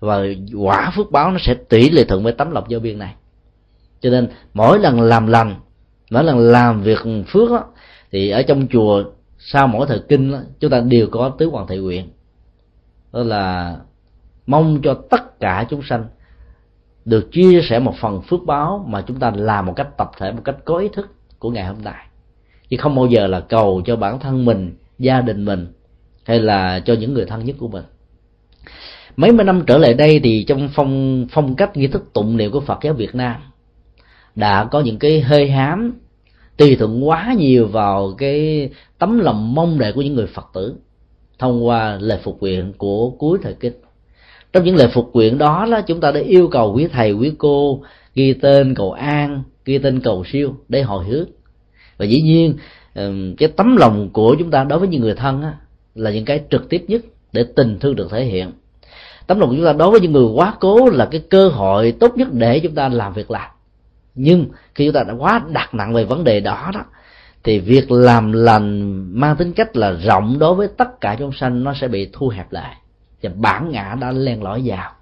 Và 0.00 0.20
quả 0.56 0.92
phước 0.96 1.10
báo 1.10 1.30
nó 1.30 1.38
sẽ 1.40 1.54
tỷ 1.54 1.90
lệ 1.90 2.04
thuận 2.04 2.22
với 2.22 2.32
tấm 2.32 2.50
lòng 2.50 2.64
vô 2.68 2.78
biên 2.78 2.98
này 2.98 3.14
cho 4.00 4.10
nên 4.10 4.28
mỗi 4.54 4.78
lần 4.78 5.00
làm 5.00 5.26
lành 5.26 5.54
mỗi 6.10 6.24
lần 6.24 6.38
làm 6.38 6.82
việc 6.82 6.98
phước 7.26 7.50
đó, 7.50 7.64
thì 8.12 8.30
ở 8.30 8.42
trong 8.42 8.66
chùa 8.66 9.04
sau 9.38 9.66
mỗi 9.66 9.86
thời 9.86 10.00
kinh 10.08 10.32
đó, 10.32 10.38
chúng 10.60 10.70
ta 10.70 10.80
đều 10.80 11.06
có 11.10 11.28
tứ 11.38 11.46
hoàng 11.46 11.66
thị 11.66 11.76
nguyện. 11.76 12.08
Đó 13.12 13.22
là 13.22 13.76
mong 14.46 14.80
cho 14.82 14.94
tất 15.10 15.40
cả 15.40 15.66
chúng 15.70 15.82
sanh 15.82 16.04
được 17.04 17.32
chia 17.32 17.60
sẻ 17.62 17.78
một 17.78 17.94
phần 18.00 18.22
phước 18.22 18.40
báo 18.46 18.84
mà 18.88 19.02
chúng 19.06 19.18
ta 19.18 19.32
làm 19.36 19.66
một 19.66 19.72
cách 19.76 19.88
tập 19.96 20.10
thể 20.18 20.32
một 20.32 20.42
cách 20.44 20.56
có 20.64 20.76
ý 20.76 20.88
thức 20.92 21.10
của 21.38 21.50
ngày 21.50 21.64
hôm 21.64 21.76
nay. 21.84 22.06
Chứ 22.68 22.76
không 22.80 22.94
bao 22.94 23.06
giờ 23.06 23.26
là 23.26 23.40
cầu 23.40 23.82
cho 23.84 23.96
bản 23.96 24.18
thân 24.18 24.44
mình 24.44 24.76
gia 24.98 25.20
đình 25.20 25.44
mình 25.44 25.72
hay 26.24 26.40
là 26.40 26.80
cho 26.84 26.94
những 26.94 27.14
người 27.14 27.24
thân 27.24 27.44
nhất 27.44 27.56
của 27.58 27.68
mình. 27.68 27.84
Mấy 29.16 29.32
mươi 29.32 29.44
năm 29.44 29.62
trở 29.66 29.78
lại 29.78 29.94
đây 29.94 30.20
thì 30.24 30.44
trong 30.48 30.68
phong 30.74 31.26
phong 31.30 31.56
cách 31.56 31.76
nghi 31.76 31.86
thức 31.86 32.12
tụng 32.12 32.36
niệm 32.36 32.50
của 32.50 32.60
Phật 32.60 32.78
giáo 32.82 32.94
Việt 32.94 33.14
Nam 33.14 33.36
đã 34.34 34.64
có 34.64 34.80
những 34.80 34.98
cái 34.98 35.20
hơi 35.20 35.50
hám 35.50 35.98
tùy 36.56 36.76
thuận 36.76 37.08
quá 37.08 37.34
nhiều 37.38 37.66
vào 37.66 38.14
cái 38.18 38.68
tấm 38.98 39.18
lòng 39.18 39.54
mong 39.54 39.78
đợi 39.78 39.92
của 39.92 40.02
những 40.02 40.14
người 40.14 40.26
Phật 40.26 40.46
tử 40.54 40.74
thông 41.38 41.66
qua 41.66 41.98
lời 42.00 42.18
phục 42.22 42.40
nguyện 42.40 42.72
của 42.78 43.10
cuối 43.10 43.38
thời 43.42 43.54
kinh. 43.54 43.72
Trong 44.52 44.64
những 44.64 44.76
lời 44.76 44.88
phục 44.88 45.10
nguyện 45.12 45.38
đó 45.38 45.66
là 45.66 45.80
chúng 45.80 46.00
ta 46.00 46.10
đã 46.10 46.20
yêu 46.20 46.48
cầu 46.48 46.74
quý 46.74 46.86
thầy, 46.92 47.12
quý 47.12 47.32
cô 47.38 47.82
ghi 48.14 48.32
tên 48.32 48.74
cầu 48.74 48.92
an, 48.92 49.42
ghi 49.64 49.78
tên 49.78 50.00
cầu 50.00 50.24
siêu 50.32 50.54
để 50.68 50.82
hồi 50.82 51.04
hướng 51.04 51.24
và 51.98 52.04
dĩ 52.04 52.20
nhiên 52.22 52.54
cái 53.38 53.48
tấm 53.56 53.76
lòng 53.76 54.10
của 54.12 54.36
chúng 54.38 54.50
ta 54.50 54.64
đối 54.64 54.78
với 54.78 54.88
những 54.88 55.00
người 55.00 55.14
thân 55.14 55.42
là 55.94 56.10
những 56.10 56.24
cái 56.24 56.40
trực 56.50 56.68
tiếp 56.68 56.84
nhất 56.88 57.02
để 57.32 57.44
tình 57.56 57.78
thương 57.78 57.96
được 57.96 58.10
thể 58.10 58.24
hiện. 58.24 58.52
Tấm 59.26 59.40
lòng 59.40 59.48
của 59.48 59.56
chúng 59.56 59.64
ta 59.64 59.72
đối 59.72 59.90
với 59.90 60.00
những 60.00 60.12
người 60.12 60.26
quá 60.34 60.54
cố 60.60 60.90
là 60.90 61.08
cái 61.10 61.20
cơ 61.30 61.48
hội 61.48 61.92
tốt 61.92 62.16
nhất 62.16 62.28
để 62.32 62.60
chúng 62.60 62.74
ta 62.74 62.88
làm 62.88 63.12
việc 63.12 63.30
làm 63.30 63.50
nhưng 64.14 64.46
khi 64.74 64.86
chúng 64.86 64.94
ta 64.94 65.02
đã 65.02 65.14
quá 65.14 65.42
đặt 65.52 65.74
nặng 65.74 65.92
về 65.92 66.04
vấn 66.04 66.24
đề 66.24 66.40
đó 66.40 66.70
đó, 66.74 66.84
thì 67.44 67.58
việc 67.58 67.90
làm 67.90 68.32
lành 68.32 68.90
mang 69.20 69.36
tính 69.36 69.52
cách 69.52 69.76
là 69.76 69.90
rộng 69.92 70.38
đối 70.38 70.54
với 70.54 70.68
tất 70.76 71.00
cả 71.00 71.16
chúng 71.18 71.32
sanh 71.32 71.64
nó 71.64 71.74
sẽ 71.74 71.88
bị 71.88 72.10
thu 72.12 72.28
hẹp 72.28 72.52
lại. 72.52 72.76
Và 73.22 73.30
bản 73.34 73.70
ngã 73.70 73.96
đã 74.00 74.12
len 74.12 74.42
lỏi 74.42 74.62
vào. 74.64 74.92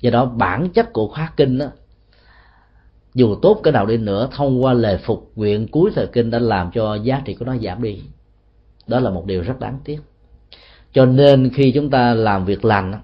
Do 0.00 0.10
đó 0.10 0.24
bản 0.24 0.68
chất 0.68 0.92
của 0.92 1.08
khóa 1.08 1.32
kinh 1.36 1.58
đó, 1.58 1.66
dù 3.14 3.34
tốt 3.42 3.60
cái 3.62 3.72
nào 3.72 3.86
đi 3.86 3.96
nữa, 3.96 4.28
thông 4.32 4.64
qua 4.64 4.72
lời 4.72 4.98
phục 5.04 5.32
nguyện 5.34 5.68
cuối 5.68 5.90
thời 5.94 6.06
kinh 6.06 6.30
đã 6.30 6.38
làm 6.38 6.70
cho 6.74 6.94
giá 6.94 7.22
trị 7.24 7.34
của 7.34 7.44
nó 7.44 7.56
giảm 7.56 7.82
đi. 7.82 8.02
Đó 8.86 9.00
là 9.00 9.10
một 9.10 9.26
điều 9.26 9.42
rất 9.42 9.60
đáng 9.60 9.78
tiếc. 9.84 9.98
Cho 10.92 11.06
nên 11.06 11.50
khi 11.54 11.72
chúng 11.72 11.90
ta 11.90 12.14
làm 12.14 12.44
việc 12.44 12.64
lành, 12.64 12.94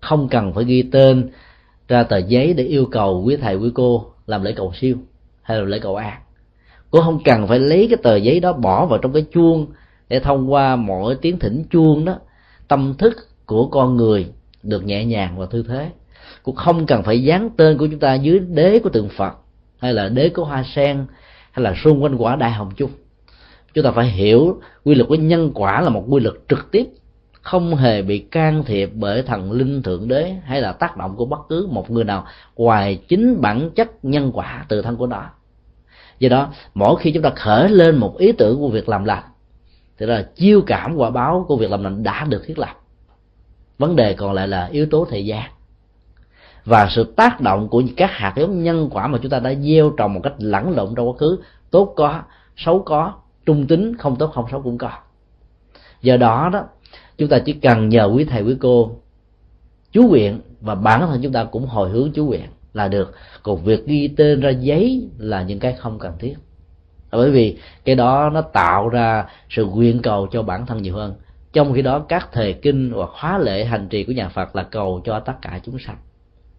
không 0.00 0.28
cần 0.28 0.52
phải 0.52 0.64
ghi 0.64 0.82
tên 0.82 1.30
ra 1.88 2.02
tờ 2.02 2.16
giấy 2.16 2.54
để 2.54 2.64
yêu 2.64 2.86
cầu 2.92 3.22
quý 3.26 3.36
thầy, 3.36 3.54
quý 3.56 3.70
cô 3.74 4.13
làm 4.26 4.42
lễ 4.42 4.52
cầu 4.52 4.72
siêu 4.80 4.96
hay 5.42 5.58
là 5.58 5.64
lễ 5.64 5.78
cầu 5.78 5.96
an. 5.96 6.20
Cũng 6.90 7.02
không 7.02 7.20
cần 7.24 7.46
phải 7.46 7.58
lấy 7.58 7.86
cái 7.90 7.96
tờ 8.02 8.16
giấy 8.16 8.40
đó 8.40 8.52
bỏ 8.52 8.86
vào 8.86 8.98
trong 8.98 9.12
cái 9.12 9.26
chuông 9.32 9.66
để 10.08 10.20
thông 10.20 10.52
qua 10.52 10.76
mỗi 10.76 11.14
tiếng 11.14 11.38
thỉnh 11.38 11.64
chuông 11.70 12.04
đó. 12.04 12.18
Tâm 12.68 12.94
thức 12.98 13.14
của 13.46 13.68
con 13.68 13.96
người 13.96 14.26
được 14.62 14.84
nhẹ 14.84 15.04
nhàng 15.04 15.38
và 15.38 15.46
thư 15.46 15.62
thế. 15.62 15.90
Cũng 16.42 16.56
không 16.56 16.86
cần 16.86 17.02
phải 17.02 17.22
dán 17.22 17.50
tên 17.56 17.78
của 17.78 17.86
chúng 17.86 18.00
ta 18.00 18.14
dưới 18.14 18.38
đế 18.38 18.78
của 18.78 18.90
tượng 18.90 19.08
phật 19.08 19.34
hay 19.78 19.92
là 19.92 20.08
đế 20.08 20.28
của 20.28 20.44
hoa 20.44 20.64
sen 20.74 21.06
hay 21.50 21.62
là 21.62 21.74
xung 21.84 22.02
quanh 22.02 22.16
quả 22.16 22.36
đại 22.36 22.50
hồng 22.50 22.70
chung. 22.76 22.90
Chúng 23.74 23.84
ta 23.84 23.90
phải 23.90 24.06
hiểu 24.06 24.60
quy 24.84 24.94
luật 24.94 25.08
của 25.08 25.14
nhân 25.14 25.50
quả 25.54 25.80
là 25.80 25.88
một 25.88 26.04
quy 26.08 26.20
luật 26.20 26.34
trực 26.48 26.70
tiếp 26.70 26.84
không 27.44 27.76
hề 27.76 28.02
bị 28.02 28.18
can 28.18 28.64
thiệp 28.64 28.90
bởi 28.94 29.22
thần 29.22 29.52
linh 29.52 29.82
thượng 29.82 30.08
đế 30.08 30.34
hay 30.44 30.60
là 30.60 30.72
tác 30.72 30.96
động 30.96 31.16
của 31.16 31.24
bất 31.24 31.38
cứ 31.48 31.68
một 31.70 31.90
người 31.90 32.04
nào 32.04 32.26
ngoài 32.56 32.96
chính 33.08 33.40
bản 33.40 33.70
chất 33.70 34.04
nhân 34.04 34.30
quả 34.34 34.64
từ 34.68 34.82
thân 34.82 34.96
của 34.96 35.06
nó. 35.06 35.22
Do 36.18 36.28
đó, 36.28 36.48
mỗi 36.74 36.96
khi 37.00 37.12
chúng 37.12 37.22
ta 37.22 37.30
khởi 37.30 37.68
lên 37.68 37.96
một 37.96 38.18
ý 38.18 38.32
tưởng 38.32 38.58
của 38.58 38.68
việc 38.68 38.88
làm 38.88 39.04
lành, 39.04 39.22
thì 39.98 40.06
là 40.06 40.22
chiêu 40.34 40.62
cảm 40.66 40.94
quả 40.96 41.10
báo 41.10 41.44
của 41.48 41.56
việc 41.56 41.70
làm 41.70 41.84
lành 41.84 42.02
đã 42.02 42.24
được 42.24 42.42
thiết 42.46 42.58
lập. 42.58 42.80
Vấn 43.78 43.96
đề 43.96 44.12
còn 44.12 44.32
lại 44.32 44.48
là 44.48 44.66
yếu 44.66 44.86
tố 44.86 45.06
thời 45.10 45.26
gian 45.26 45.42
và 46.64 46.88
sự 46.90 47.12
tác 47.16 47.40
động 47.40 47.68
của 47.68 47.82
các 47.96 48.10
hạt 48.10 48.32
giống 48.36 48.62
nhân 48.62 48.88
quả 48.92 49.06
mà 49.06 49.18
chúng 49.22 49.30
ta 49.30 49.38
đã 49.38 49.54
gieo 49.54 49.90
trồng 49.90 50.14
một 50.14 50.20
cách 50.22 50.34
lẫn 50.38 50.70
lộn 50.70 50.94
trong 50.94 51.08
quá 51.08 51.14
khứ, 51.18 51.38
tốt 51.70 51.92
có, 51.96 52.22
xấu 52.56 52.82
có, 52.82 53.12
trung 53.46 53.66
tính, 53.66 53.96
không 53.96 54.16
tốt, 54.16 54.30
không 54.34 54.46
xấu 54.50 54.62
cũng 54.62 54.78
có. 54.78 54.90
Do 56.02 56.16
đó 56.16 56.50
đó 56.52 56.64
chúng 57.18 57.28
ta 57.28 57.38
chỉ 57.38 57.52
cần 57.52 57.88
nhờ 57.88 58.04
quý 58.14 58.24
thầy, 58.24 58.42
quý 58.42 58.56
cô 58.60 58.96
chú 59.92 60.02
nguyện 60.02 60.40
và 60.60 60.74
bản 60.74 61.00
thân 61.00 61.20
chúng 61.22 61.32
ta 61.32 61.44
cũng 61.44 61.66
hồi 61.66 61.90
hướng 61.90 62.12
chú 62.12 62.26
nguyện 62.26 62.46
là 62.72 62.88
được. 62.88 63.14
Còn 63.42 63.64
việc 63.64 63.86
ghi 63.86 64.08
tên 64.08 64.40
ra 64.40 64.50
giấy 64.50 65.08
là 65.18 65.42
những 65.42 65.58
cái 65.58 65.72
không 65.72 65.98
cần 65.98 66.12
thiết. 66.18 66.34
Bởi 67.10 67.30
vì 67.30 67.58
cái 67.84 67.94
đó 67.94 68.30
nó 68.30 68.40
tạo 68.40 68.88
ra 68.88 69.24
sự 69.50 69.64
nguyện 69.64 70.02
cầu 70.02 70.28
cho 70.32 70.42
bản 70.42 70.66
thân 70.66 70.82
nhiều 70.82 70.94
hơn. 70.94 71.14
Trong 71.52 71.72
khi 71.72 71.82
đó, 71.82 71.98
các 71.98 72.28
thời 72.32 72.52
kinh 72.52 72.92
hoặc 72.94 73.10
khóa 73.20 73.38
lễ 73.38 73.64
hành 73.64 73.88
trì 73.88 74.04
của 74.04 74.12
nhà 74.12 74.28
phật 74.28 74.56
là 74.56 74.62
cầu 74.62 75.02
cho 75.04 75.20
tất 75.20 75.32
cả 75.42 75.60
chúng 75.64 75.78
sanh. 75.78 75.96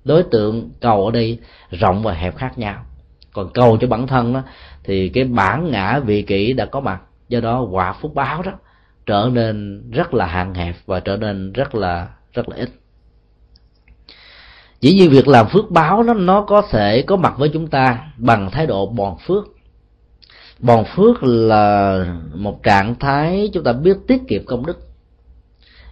Đối 0.04 0.24
tượng 0.24 0.70
cầu 0.82 1.06
ở 1.06 1.12
đây 1.12 1.40
rộng 1.72 2.04
và 2.04 2.14
hẹp 2.14 2.36
khác 2.36 2.58
nhau. 2.58 2.86
Còn 3.34 3.50
cầu 3.54 3.78
cho 3.82 3.88
bản 3.88 4.08
thân 4.08 4.34
đó 4.34 4.44
thì 4.84 5.10
cái 5.10 5.24
bản 5.24 5.72
ngã 5.72 6.00
vị 6.00 6.22
kỷ 6.22 6.54
đã 6.54 6.66
có 6.66 6.80
mặt. 6.80 7.02
Do 7.30 7.40
đó 7.40 7.68
quả 7.72 7.94
phúc 7.94 8.14
báo 8.16 8.42
đó 8.42 8.52
trở 9.06 9.30
nên 9.34 9.84
rất 9.92 10.14
là 10.14 10.26
hạn 10.26 10.54
hẹp 10.54 10.76
và 10.86 11.00
trở 11.00 11.18
nên 11.18 11.54
rất 11.54 11.76
là 11.76 12.10
rất 12.34 12.50
là 12.50 12.56
ít. 12.56 12.70
Dĩ 14.82 14.94
nhiên 14.94 15.10
việc 15.10 15.28
làm 15.28 15.48
phước 15.48 15.72
báo 15.72 16.04
nó 16.04 16.14
nó 16.14 16.42
có 16.42 16.62
thể 16.62 17.02
có 17.02 17.16
mặt 17.16 17.34
với 17.38 17.50
chúng 17.54 17.68
ta 17.68 18.12
bằng 18.18 18.52
thái 18.52 18.68
độ 18.68 18.86
bòn 18.86 19.18
phước. 19.28 19.48
Bòn 20.60 20.86
phước 20.96 21.24
là 21.24 22.06
một 22.34 22.64
trạng 22.64 22.96
thái 23.00 23.50
chúng 23.54 23.64
ta 23.64 23.74
biết 23.74 23.98
tiết 24.08 24.22
kiệm 24.28 24.46
công 24.46 24.66
đức, 24.66 24.78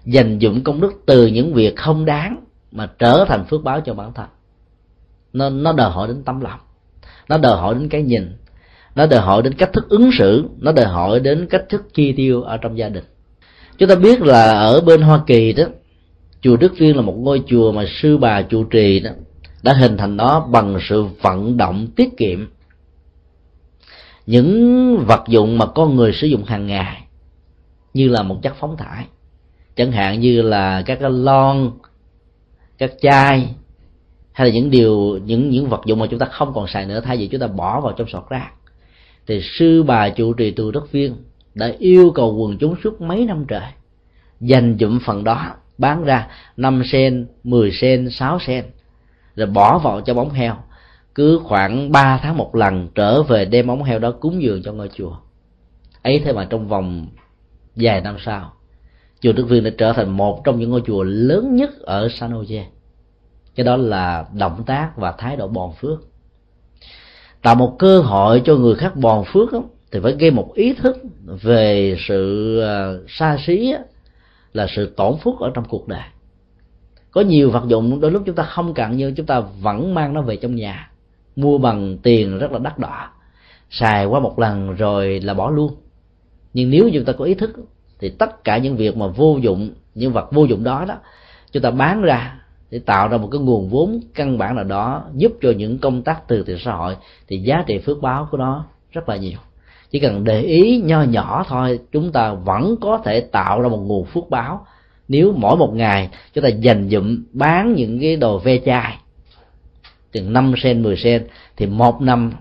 dành 0.06 0.40
dụng 0.40 0.64
công 0.64 0.82
đức 0.82 0.94
từ 1.06 1.28
những 1.28 1.54
việc 1.54 1.76
không 1.76 2.06
đáng 2.06 2.44
mà 2.72 2.90
trở 3.00 3.26
thành 3.28 3.46
phước 3.46 3.64
báo 3.64 3.82
cho 3.82 3.94
bản 3.94 4.14
thân. 4.14 4.28
Nó 5.34 5.50
nó 5.50 5.74
đòi 5.74 5.92
hỏi 5.92 6.08
đến 6.08 6.24
tấm 6.24 6.42
lòng, 6.42 6.60
nó 7.30 7.38
đòi 7.38 7.58
hỏi 7.58 7.76
đến 7.76 7.90
cái 7.90 8.02
nhìn 8.02 8.38
nó 8.96 9.06
đòi 9.08 9.20
hỏi 9.20 9.42
đến 9.42 9.54
cách 9.54 9.74
thức 9.74 9.90
ứng 9.90 10.10
xử, 10.18 10.50
nó 10.60 10.72
đòi 10.72 10.86
hỏi 10.86 11.20
đến 11.20 11.48
cách 11.50 11.64
thức 11.70 11.82
chi 11.94 12.14
tiêu 12.14 12.42
ở 12.42 12.58
trong 12.58 12.78
gia 12.78 12.90
đình. 12.90 13.04
Chúng 13.78 13.90
ta 13.90 13.96
biết 13.96 14.22
là 14.22 14.52
ở 14.52 14.82
bên 14.82 15.02
hoa 15.02 15.22
kỳ 15.28 15.54
đó, 15.54 15.64
chùa 16.42 16.58
đức 16.58 16.78
viên 16.78 16.96
là 16.96 17.02
một 17.02 17.16
ngôi 17.18 17.44
chùa 17.48 17.72
mà 17.72 17.86
sư 18.02 18.18
bà 18.18 18.42
trụ 18.42 18.64
trì 18.64 19.00
đó, 19.00 19.12
đã 19.64 19.74
hình 19.74 19.98
thành 19.98 20.18
nó 20.18 20.40
bằng 20.40 20.80
sự 20.90 21.04
vận 21.22 21.58
động 21.58 21.88
tiết 21.96 22.18
kiệm. 22.18 22.50
Những 24.26 24.98
vật 25.08 25.24
dụng 25.28 25.58
mà 25.58 25.66
con 25.66 25.96
người 25.96 26.14
sử 26.14 26.28
dụng 26.28 26.44
hàng 26.44 26.68
ngày, 26.68 27.04
như 27.94 28.10
là 28.10 28.24
một 28.24 28.40
chất 28.42 28.54
phóng 28.60 28.78
thải, 28.78 29.06
chẳng 29.76 29.92
hạn 29.92 30.20
như 30.20 30.42
là 30.42 30.84
các 30.86 31.00
cái 31.02 31.12
lon, 31.12 31.72
các 32.78 32.92
chai, 33.02 33.56
hay 34.32 34.48
là 34.48 34.54
những 34.54 34.70
điều, 34.70 35.20
những 35.26 35.50
những 35.50 35.70
vật 35.70 35.82
dụng 35.86 36.00
mà 36.00 36.08
chúng 36.10 36.20
ta 36.20 36.26
không 36.26 36.54
còn 36.54 36.68
xài 36.68 36.86
nữa, 36.86 37.02
thay 37.04 37.18
vì 37.18 37.28
chúng 37.28 37.42
ta 37.42 37.48
bỏ 37.48 37.82
vào 37.82 37.94
trong 37.98 38.08
sọt 38.08 38.30
rác 38.30 38.52
thì 39.28 39.42
sư 39.42 39.84
bà 39.84 40.10
trụ 40.10 40.34
trì 40.34 40.52
tu 40.52 40.72
đức 40.72 40.92
viên 40.92 41.16
đã 41.56 41.72
yêu 41.80 42.12
cầu 42.16 42.36
quần 42.36 42.58
chúng 42.58 42.76
suốt 42.84 43.02
mấy 43.02 43.26
năm 43.26 43.46
trời. 43.48 43.72
Dành 44.40 44.78
dụm 44.80 45.00
phần 45.06 45.24
đó 45.24 45.56
bán 45.78 46.04
ra 46.04 46.28
5 46.58 46.84
sen, 46.86 47.28
10 47.44 47.72
sen, 47.72 48.10
6 48.10 48.40
sen 48.40 48.66
rồi 49.36 49.48
bỏ 49.48 49.78
vào 49.78 50.02
cho 50.02 50.14
bóng 50.14 50.30
heo. 50.30 50.56
Cứ 51.16 51.40
khoảng 51.44 51.92
3 51.92 52.20
tháng 52.24 52.38
một 52.38 52.56
lần 52.56 52.90
trở 52.96 53.24
về 53.24 53.46
đem 53.46 53.68
bóng 53.68 53.84
heo 53.84 54.00
đó 54.00 54.12
cúng 54.12 54.42
dường 54.42 54.64
cho 54.64 54.74
ngôi 54.74 54.90
chùa. 54.96 55.16
Ấy 56.02 56.22
thế 56.26 56.34
mà 56.34 56.46
trong 56.50 56.68
vòng 56.68 57.08
vài 57.76 58.02
năm 58.02 58.16
sau 58.26 58.54
chùa 59.24 59.34
Đức 59.34 59.46
Viên 59.50 59.64
đã 59.64 59.72
trở 59.78 59.94
thành 59.94 60.18
một 60.18 60.44
trong 60.44 60.60
những 60.60 60.70
ngôi 60.70 60.82
chùa 60.86 61.04
lớn 61.04 61.56
nhất 61.56 61.80
ở 61.80 62.10
San 62.10 62.34
Jose. 62.34 62.64
Cái 63.56 63.64
đó 63.64 63.78
là 63.78 64.26
động 64.34 64.64
tác 64.66 64.92
và 64.98 65.12
thái 65.12 65.36
độ 65.36 65.48
bòn 65.48 65.72
phước 65.74 66.00
tạo 67.44 67.56
một 67.56 67.76
cơ 67.80 68.00
hội 68.00 68.42
cho 68.46 68.56
người 68.56 68.76
khác 68.76 68.96
bòn 68.96 69.24
phước 69.34 69.52
đó, 69.52 69.64
thì 69.92 70.00
phải 70.04 70.16
gây 70.20 70.32
một 70.32 70.54
ý 70.54 70.74
thức 70.74 70.98
về 71.26 71.98
sự 72.08 72.60
à, 72.60 72.94
xa 73.08 73.38
xí 73.46 73.74
là 74.54 74.68
sự 74.76 74.94
tổn 74.96 75.18
phước 75.18 75.34
ở 75.40 75.52
trong 75.54 75.64
cuộc 75.70 75.88
đời. 75.88 76.04
Có 77.12 77.22
nhiều 77.22 77.52
vật 77.52 77.64
dụng 77.68 78.00
đôi 78.00 78.12
lúc 78.12 78.24
chúng 78.26 78.36
ta 78.36 78.44
không 78.44 78.74
cần 78.74 78.98
nhưng 78.98 79.16
chúng 79.16 79.26
ta 79.26 79.40
vẫn 79.40 79.94
mang 79.94 80.14
nó 80.14 80.22
về 80.22 80.36
trong 80.36 80.56
nhà. 80.56 80.92
Mua 81.36 81.58
bằng 81.58 81.98
tiền 82.04 82.38
rất 82.38 82.52
là 82.52 82.60
đắt 82.60 82.80
đỏ. 82.80 83.10
Xài 83.70 84.06
qua 84.06 84.20
một 84.20 84.40
lần 84.40 84.76
rồi 84.76 85.20
là 85.20 85.34
bỏ 85.34 85.50
luôn. 85.50 85.76
Nhưng 86.54 86.70
nếu 86.70 86.90
chúng 86.94 87.06
ta 87.06 87.14
có 87.14 87.26
ý 87.26 87.34
thức 87.34 87.52
thì 88.00 88.10
tất 88.10 88.44
cả 88.44 88.58
những 88.58 88.76
việc 88.76 88.98
mà 88.98 89.08
vô 89.08 89.38
dụng 89.42 89.70
những 89.96 90.14
vật 90.14 90.32
vô 90.32 90.46
dụng 90.46 90.64
đó 90.64 90.86
đó 90.88 90.96
chúng 91.52 91.64
ta 91.64 91.72
bán 91.72 92.02
ra 92.02 92.43
để 92.74 92.80
tạo 92.80 93.08
ra 93.08 93.18
một 93.18 93.28
cái 93.32 93.42
nguồn 93.42 93.70
vốn 93.70 94.00
căn 94.14 94.38
bản 94.38 94.56
nào 94.56 94.64
đó, 94.64 95.04
giúp 95.14 95.32
cho 95.42 95.52
những 95.52 95.78
công 95.78 96.02
tác 96.02 96.28
từ 96.28 96.44
thiện 96.44 96.58
xã 96.60 96.74
hội, 96.74 96.96
thì 97.28 97.38
giá 97.38 97.64
trị 97.68 97.80
phước 97.80 98.02
báo 98.02 98.28
của 98.32 98.38
nó 98.38 98.66
rất 98.92 99.10
là 99.10 99.16
nhiều. 99.16 99.38
Chỉ 99.92 100.00
cần 100.00 100.24
để 100.24 100.42
ý 100.42 100.82
nho 100.82 101.04
nhỏ 101.04 101.46
thôi, 101.48 101.80
chúng 101.92 102.12
ta 102.12 102.34
vẫn 102.34 102.76
có 102.82 103.02
thể 103.06 103.22
tạo 103.22 103.62
ra 103.62 103.70
một 103.70 103.78
nguồn 103.78 104.06
phước 104.06 104.30
báo. 104.30 104.66
Nếu 105.08 105.34
mỗi 105.38 105.58
một 105.58 105.74
ngày 105.74 106.10
chúng 106.34 106.44
ta 106.44 106.50
dành 106.50 106.90
dụm 106.90 107.24
bán 107.32 107.74
những 107.74 108.00
cái 108.00 108.16
đồ 108.16 108.40
ve 108.40 108.58
chai 108.66 108.98
chừng 110.12 110.34
5 110.34 110.54
sen 110.58 110.84
10 110.84 110.96
sen, 110.96 111.28
thì 111.58 111.66
một 111.66 112.02
năm 112.02 112.32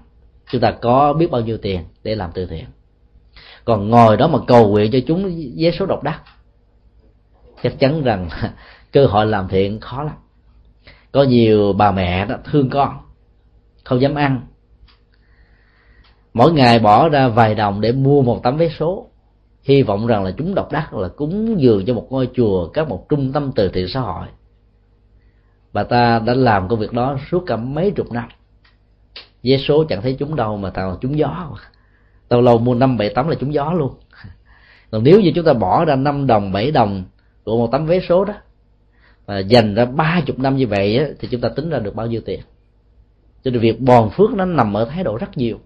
chúng 0.50 0.60
ta 0.60 0.70
có 0.70 1.12
biết 1.12 1.30
bao 1.30 1.40
nhiêu 1.40 1.56
tiền 1.56 1.80
để 2.02 2.14
làm 2.14 2.30
từ 2.34 2.46
thiện. 2.46 2.64
Còn 3.64 3.90
ngồi 3.90 4.16
đó 4.16 4.28
mà 4.28 4.38
cầu 4.46 4.68
nguyện 4.68 4.92
cho 4.92 4.98
chúng 5.06 5.42
vé 5.56 5.70
số 5.78 5.86
độc 5.86 6.02
đắc, 6.02 6.20
chắc 7.62 7.78
chắn 7.78 8.02
rằng 8.02 8.28
cơ 8.92 9.06
hội 9.06 9.26
làm 9.26 9.48
thiện 9.48 9.80
khó 9.80 10.02
lắm 10.02 10.14
có 11.12 11.22
nhiều 11.22 11.72
bà 11.72 11.92
mẹ 11.92 12.26
đó 12.26 12.36
thương 12.44 12.70
con, 12.70 12.98
không 13.84 14.00
dám 14.00 14.14
ăn. 14.14 14.40
Mỗi 16.34 16.52
ngày 16.52 16.78
bỏ 16.78 17.08
ra 17.08 17.28
vài 17.28 17.54
đồng 17.54 17.80
để 17.80 17.92
mua 17.92 18.22
một 18.22 18.42
tấm 18.42 18.56
vé 18.56 18.68
số. 18.68 19.06
Hy 19.62 19.82
vọng 19.82 20.06
rằng 20.06 20.24
là 20.24 20.30
chúng 20.38 20.54
độc 20.54 20.72
đắc 20.72 20.94
là 20.94 21.08
cúng 21.08 21.60
dường 21.60 21.84
cho 21.86 21.94
một 21.94 22.06
ngôi 22.10 22.28
chùa, 22.34 22.68
các 22.68 22.88
một 22.88 23.08
trung 23.08 23.32
tâm 23.32 23.52
từ 23.54 23.68
thiện 23.68 23.88
xã 23.88 24.00
hội. 24.00 24.26
Bà 25.72 25.82
ta 25.82 26.18
đã 26.18 26.34
làm 26.34 26.68
công 26.68 26.78
việc 26.78 26.92
đó 26.92 27.16
suốt 27.30 27.44
cả 27.46 27.56
mấy 27.56 27.90
chục 27.90 28.12
năm. 28.12 28.28
Vé 29.42 29.58
số 29.58 29.84
chẳng 29.84 30.02
thấy 30.02 30.16
chúng 30.18 30.36
đâu 30.36 30.56
mà 30.56 30.70
tao 30.70 30.98
chúng 31.00 31.18
gió. 31.18 31.50
Tao 32.28 32.40
lâu 32.40 32.58
mua 32.58 32.74
năm 32.74 32.96
bảy 32.96 33.12
tấm 33.14 33.28
là 33.28 33.34
chúng 33.40 33.54
gió 33.54 33.72
luôn. 33.72 33.94
Còn 34.90 35.04
nếu 35.04 35.20
như 35.20 35.32
chúng 35.34 35.44
ta 35.44 35.52
bỏ 35.52 35.84
ra 35.84 35.96
năm 35.96 36.26
đồng, 36.26 36.52
bảy 36.52 36.70
đồng 36.70 37.04
của 37.44 37.58
một 37.58 37.68
tấm 37.72 37.86
vé 37.86 38.00
số 38.08 38.24
đó 38.24 38.34
và 39.32 39.38
dành 39.38 39.74
ra 39.74 39.84
ba 39.84 40.22
chục 40.26 40.38
năm 40.38 40.56
như 40.56 40.66
vậy 40.66 40.96
á, 40.96 41.06
thì 41.18 41.28
chúng 41.30 41.40
ta 41.40 41.48
tính 41.48 41.70
ra 41.70 41.78
được 41.78 41.94
bao 41.94 42.06
nhiêu 42.06 42.20
tiền? 42.24 42.40
Cho 43.44 43.50
nên 43.50 43.60
việc 43.60 43.80
bòn 43.80 44.10
phước 44.10 44.30
nó 44.30 44.44
nằm 44.44 44.76
ở 44.76 44.84
thái 44.84 45.04
độ 45.04 45.16
rất 45.16 45.38
nhiều. 45.38 45.58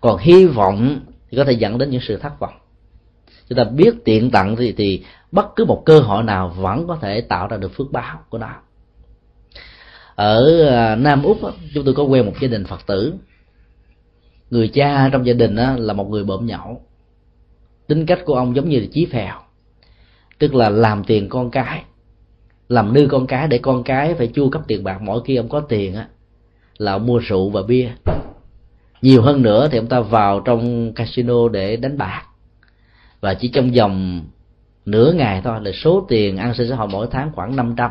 Còn 0.00 0.18
hy 0.18 0.46
vọng 0.46 1.00
thì 1.30 1.36
có 1.36 1.44
thể 1.44 1.52
dẫn 1.52 1.78
đến 1.78 1.90
những 1.90 2.00
sự 2.00 2.16
thất 2.16 2.40
vọng. 2.40 2.54
Chúng 3.48 3.56
ta 3.56 3.64
biết 3.64 3.94
tiện 4.04 4.30
tặng 4.30 4.56
thì 4.56 4.72
thì 4.72 5.04
bất 5.32 5.56
cứ 5.56 5.64
một 5.64 5.82
cơ 5.86 6.00
hội 6.00 6.22
nào 6.22 6.48
vẫn 6.48 6.86
có 6.86 6.96
thể 6.96 7.20
tạo 7.20 7.48
ra 7.48 7.56
được 7.56 7.72
phước 7.74 7.92
báo 7.92 8.20
của 8.28 8.38
nó. 8.38 8.54
Ở 10.14 10.68
à, 10.68 10.96
nam 10.96 11.22
úc 11.22 11.38
chúng 11.74 11.84
tôi 11.84 11.94
có 11.94 12.02
quen 12.02 12.26
một 12.26 12.34
gia 12.40 12.48
đình 12.48 12.64
phật 12.64 12.86
tử. 12.86 13.14
Người 14.50 14.68
cha 14.68 15.08
trong 15.12 15.26
gia 15.26 15.32
đình 15.32 15.56
là 15.56 15.92
một 15.92 16.10
người 16.10 16.24
bợm 16.24 16.46
nhậu. 16.46 16.82
Tính 17.86 18.06
cách 18.06 18.20
của 18.24 18.34
ông 18.34 18.56
giống 18.56 18.68
như 18.68 18.80
là 18.80 18.86
chí 18.92 19.06
phèo 19.06 19.40
tức 20.38 20.54
là 20.54 20.68
làm 20.68 21.04
tiền 21.04 21.28
con 21.28 21.50
cái 21.50 21.84
làm 22.72 22.92
nư 22.92 23.08
con 23.10 23.26
cái 23.26 23.48
để 23.48 23.58
con 23.58 23.82
cái 23.82 24.14
phải 24.14 24.26
chu 24.26 24.50
cấp 24.50 24.62
tiền 24.66 24.84
bạc, 24.84 25.02
mỗi 25.02 25.22
khi 25.24 25.36
ông 25.36 25.48
có 25.48 25.60
tiền 25.60 25.94
á, 25.94 26.08
là 26.78 26.92
ông 26.92 27.06
mua 27.06 27.18
rượu 27.18 27.50
và 27.50 27.62
bia. 27.62 27.90
Nhiều 29.02 29.22
hơn 29.22 29.42
nữa 29.42 29.68
thì 29.72 29.78
ông 29.78 29.86
ta 29.86 30.00
vào 30.00 30.40
trong 30.40 30.92
casino 30.92 31.48
để 31.48 31.76
đánh 31.76 31.98
bạc. 31.98 32.22
Và 33.20 33.34
chỉ 33.34 33.48
trong 33.48 33.70
vòng 33.70 34.22
nửa 34.84 35.12
ngày 35.12 35.40
thôi 35.44 35.58
là 35.62 35.72
số 35.72 36.06
tiền 36.08 36.36
ăn 36.36 36.54
sinh 36.54 36.68
xã 36.68 36.76
hội 36.76 36.88
mỗi 36.88 37.06
tháng 37.10 37.32
khoảng 37.32 37.56
500 37.56 37.90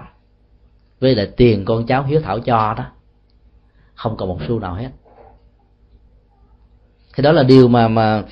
với 1.00 1.16
lại 1.16 1.28
tiền 1.38 1.66
con 1.66 1.86
cháu 1.86 2.04
hiếu 2.04 2.22
thảo 2.24 2.40
cho 2.40 2.74
đó, 2.78 2.86
không 3.96 4.18
còn 4.18 4.30
một 4.30 4.40
xu 4.48 4.60
nào 4.60 4.74
hết. 4.74 4.90
Thì 7.16 7.24
đó 7.24 7.32
là 7.32 7.44
điều 7.44 7.68
mà 7.68 7.88
mà 7.88 8.24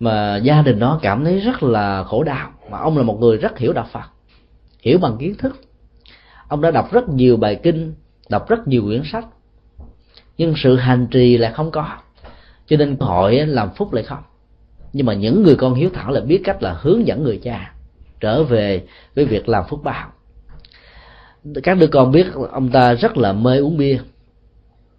mà 0.00 0.36
gia 0.36 0.62
đình 0.62 0.78
nó 0.78 0.98
cảm 1.02 1.24
thấy 1.24 1.40
rất 1.40 1.62
là 1.62 2.04
khổ 2.04 2.22
đau. 2.22 2.50
Mà 2.70 2.78
ông 2.78 2.96
là 2.96 3.02
một 3.02 3.18
người 3.20 3.36
rất 3.36 3.58
hiểu 3.58 3.72
đạo 3.72 3.86
phật, 3.92 4.06
hiểu 4.80 4.98
bằng 4.98 5.16
kiến 5.18 5.34
thức 5.34 5.56
ông 6.48 6.60
đã 6.60 6.70
đọc 6.70 6.92
rất 6.92 7.08
nhiều 7.08 7.36
bài 7.36 7.60
kinh 7.62 7.94
đọc 8.28 8.48
rất 8.48 8.68
nhiều 8.68 8.82
quyển 8.82 9.02
sách. 9.12 9.26
Nhưng 10.38 10.54
sự 10.56 10.76
hành 10.76 11.06
trì 11.10 11.36
lại 11.36 11.52
không 11.52 11.70
có. 11.70 11.86
Cho 12.66 12.76
nên 12.76 12.96
hội 13.00 13.46
làm 13.46 13.68
phúc 13.76 13.92
lại 13.92 14.04
không. 14.04 14.22
Nhưng 14.92 15.06
mà 15.06 15.14
những 15.14 15.42
người 15.42 15.56
con 15.56 15.74
hiếu 15.74 15.90
thảo 15.94 16.10
là 16.12 16.20
biết 16.20 16.40
cách 16.44 16.62
là 16.62 16.76
hướng 16.80 17.06
dẫn 17.06 17.22
người 17.22 17.40
cha 17.42 17.72
trở 18.20 18.42
về 18.42 18.82
với 19.14 19.24
việc 19.24 19.48
làm 19.48 19.64
phúc 19.68 19.80
báo. 19.84 20.08
Các 21.62 21.78
đứa 21.78 21.86
con 21.86 22.12
biết 22.12 22.26
ông 22.52 22.68
ta 22.68 22.94
rất 22.94 23.16
là 23.16 23.32
mê 23.32 23.58
uống 23.58 23.76
bia. 23.76 23.98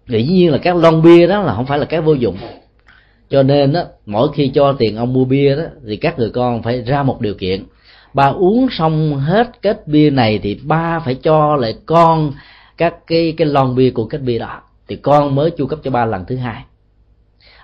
Dĩ 0.08 0.26
nhiên 0.26 0.52
là 0.52 0.58
các 0.58 0.76
lon 0.76 1.02
bia 1.02 1.26
đó 1.26 1.42
là 1.42 1.54
không 1.54 1.66
phải 1.66 1.78
là 1.78 1.84
cái 1.84 2.00
vô 2.00 2.12
dụng. 2.12 2.36
Cho 3.30 3.42
nên 3.42 3.72
đó, 3.72 3.84
mỗi 4.06 4.28
khi 4.34 4.50
cho 4.54 4.72
tiền 4.72 4.96
ông 4.96 5.12
mua 5.12 5.24
bia 5.24 5.56
đó 5.56 5.62
thì 5.86 5.96
các 5.96 6.18
người 6.18 6.30
con 6.30 6.62
phải 6.62 6.82
ra 6.82 7.02
một 7.02 7.20
điều 7.20 7.34
kiện 7.34 7.64
ba 8.14 8.26
uống 8.26 8.68
xong 8.70 9.18
hết 9.18 9.62
kết 9.62 9.88
bia 9.88 10.10
này 10.10 10.38
thì 10.42 10.60
ba 10.62 10.98
phải 10.98 11.14
cho 11.14 11.56
lại 11.56 11.74
con 11.86 12.32
các 12.76 12.94
cái 13.06 13.34
cái 13.36 13.46
lon 13.46 13.74
bia 13.74 13.90
của 13.90 14.04
kết 14.04 14.22
bia 14.22 14.38
đó. 14.38 14.60
Thì 14.88 14.96
con 14.96 15.34
mới 15.34 15.50
chu 15.50 15.66
cấp 15.66 15.78
cho 15.82 15.90
ba 15.90 16.04
lần 16.04 16.24
thứ 16.24 16.36
hai. 16.36 16.64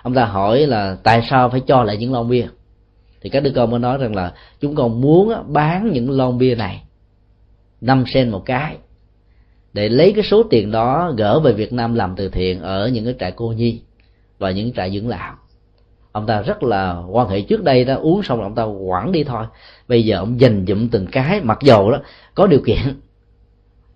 Ông 0.01 0.13
ta 0.13 0.25
hỏi 0.25 0.67
là 0.67 0.97
tại 1.03 1.21
sao 1.29 1.49
phải 1.49 1.61
cho 1.67 1.83
lại 1.83 1.97
những 1.97 2.13
lon 2.13 2.29
bia? 2.29 2.47
Thì 3.21 3.29
các 3.29 3.43
đứa 3.43 3.51
con 3.55 3.71
mới 3.71 3.79
nói 3.79 3.97
rằng 3.97 4.15
là 4.15 4.33
chúng 4.59 4.75
con 4.75 5.01
muốn 5.01 5.33
bán 5.47 5.91
những 5.93 6.11
lon 6.11 6.37
bia 6.37 6.55
này 6.55 6.83
năm 7.81 8.03
sen 8.07 8.29
một 8.29 8.45
cái 8.45 8.77
để 9.73 9.89
lấy 9.89 10.13
cái 10.15 10.23
số 10.23 10.43
tiền 10.43 10.71
đó 10.71 11.13
gỡ 11.17 11.39
về 11.39 11.53
Việt 11.53 11.73
Nam 11.73 11.95
làm 11.95 12.15
từ 12.15 12.29
thiện 12.29 12.61
ở 12.61 12.87
những 12.87 13.05
cái 13.05 13.15
trại 13.19 13.31
cô 13.31 13.51
nhi 13.51 13.81
và 14.39 14.51
những 14.51 14.73
trại 14.73 14.91
dưỡng 14.91 15.07
lão 15.07 15.35
ông 16.17 16.27
ta 16.27 16.41
rất 16.41 16.63
là 16.63 17.03
quan 17.09 17.29
hệ 17.29 17.41
trước 17.41 17.63
đây 17.63 17.85
đó 17.85 17.95
uống 17.95 18.23
xong 18.23 18.39
là 18.39 18.45
ông 18.45 18.55
ta 18.55 18.65
quẳng 18.87 19.11
đi 19.11 19.23
thôi. 19.23 19.45
Bây 19.87 20.05
giờ 20.05 20.17
ông 20.17 20.39
dành 20.39 20.65
dụm 20.67 20.87
từng 20.87 21.07
cái 21.07 21.41
mặc 21.41 21.59
dầu 21.61 21.91
đó 21.91 21.97
có 22.35 22.47
điều 22.47 22.59
kiện 22.65 22.77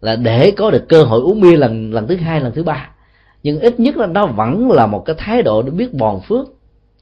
là 0.01 0.15
để 0.15 0.51
có 0.51 0.71
được 0.71 0.89
cơ 0.89 1.03
hội 1.03 1.21
uống 1.21 1.41
bia 1.41 1.57
lần 1.57 1.93
lần 1.93 2.07
thứ 2.07 2.15
hai 2.15 2.41
lần 2.41 2.53
thứ 2.53 2.63
ba. 2.63 2.89
Nhưng 3.43 3.59
ít 3.59 3.79
nhất 3.79 3.97
là 3.97 4.07
nó 4.07 4.25
vẫn 4.25 4.71
là 4.71 4.87
một 4.87 5.05
cái 5.05 5.15
thái 5.19 5.41
độ 5.41 5.61
để 5.61 5.71
biết 5.71 5.93
bòn 5.93 6.21
phước 6.21 6.47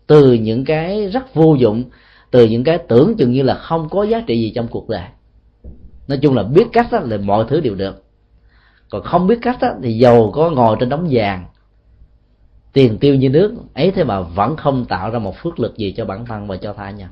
từ 0.07 0.33
những 0.33 0.65
cái 0.65 1.07
rất 1.07 1.35
vô 1.35 1.55
dụng 1.55 1.83
từ 2.31 2.45
những 2.45 2.63
cái 2.63 2.77
tưởng 2.77 3.15
chừng 3.17 3.31
như 3.31 3.43
là 3.43 3.55
không 3.55 3.89
có 3.89 4.03
giá 4.03 4.23
trị 4.27 4.41
gì 4.41 4.51
trong 4.55 4.67
cuộc 4.67 4.89
đời. 4.89 5.05
Nói 6.07 6.17
chung 6.21 6.35
là 6.35 6.43
biết 6.43 6.65
cách 6.73 6.87
đó 6.91 6.99
là 6.99 7.17
mọi 7.17 7.45
thứ 7.49 7.59
đều 7.59 7.75
được. 7.75 8.03
Còn 8.89 9.03
không 9.03 9.27
biết 9.27 9.39
cách 9.41 9.57
đó, 9.61 9.69
thì 9.83 9.97
giàu 9.97 10.31
có 10.33 10.49
ngồi 10.49 10.75
trên 10.79 10.89
đống 10.89 11.07
vàng 11.11 11.45
tiền 12.73 12.97
tiêu 12.97 13.15
như 13.15 13.29
nước, 13.29 13.53
ấy 13.73 13.91
thế 13.91 14.03
mà 14.03 14.21
vẫn 14.21 14.55
không 14.57 14.85
tạo 14.85 15.11
ra 15.11 15.19
một 15.19 15.35
phước 15.37 15.59
lực 15.59 15.77
gì 15.77 15.91
cho 15.97 16.05
bản 16.05 16.25
thân 16.25 16.47
và 16.47 16.57
cho 16.57 16.73
tha 16.73 16.91
nhân 16.91 17.09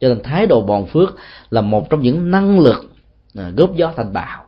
cho 0.00 0.08
nên 0.08 0.22
thái 0.22 0.46
độ 0.46 0.60
bòn 0.60 0.86
phước 0.86 1.16
là 1.50 1.60
một 1.60 1.90
trong 1.90 2.02
những 2.02 2.30
năng 2.30 2.60
lực 2.60 2.84
à, 3.34 3.52
góp 3.56 3.74
gió 3.74 3.92
thành 3.96 4.12
bạo 4.12 4.44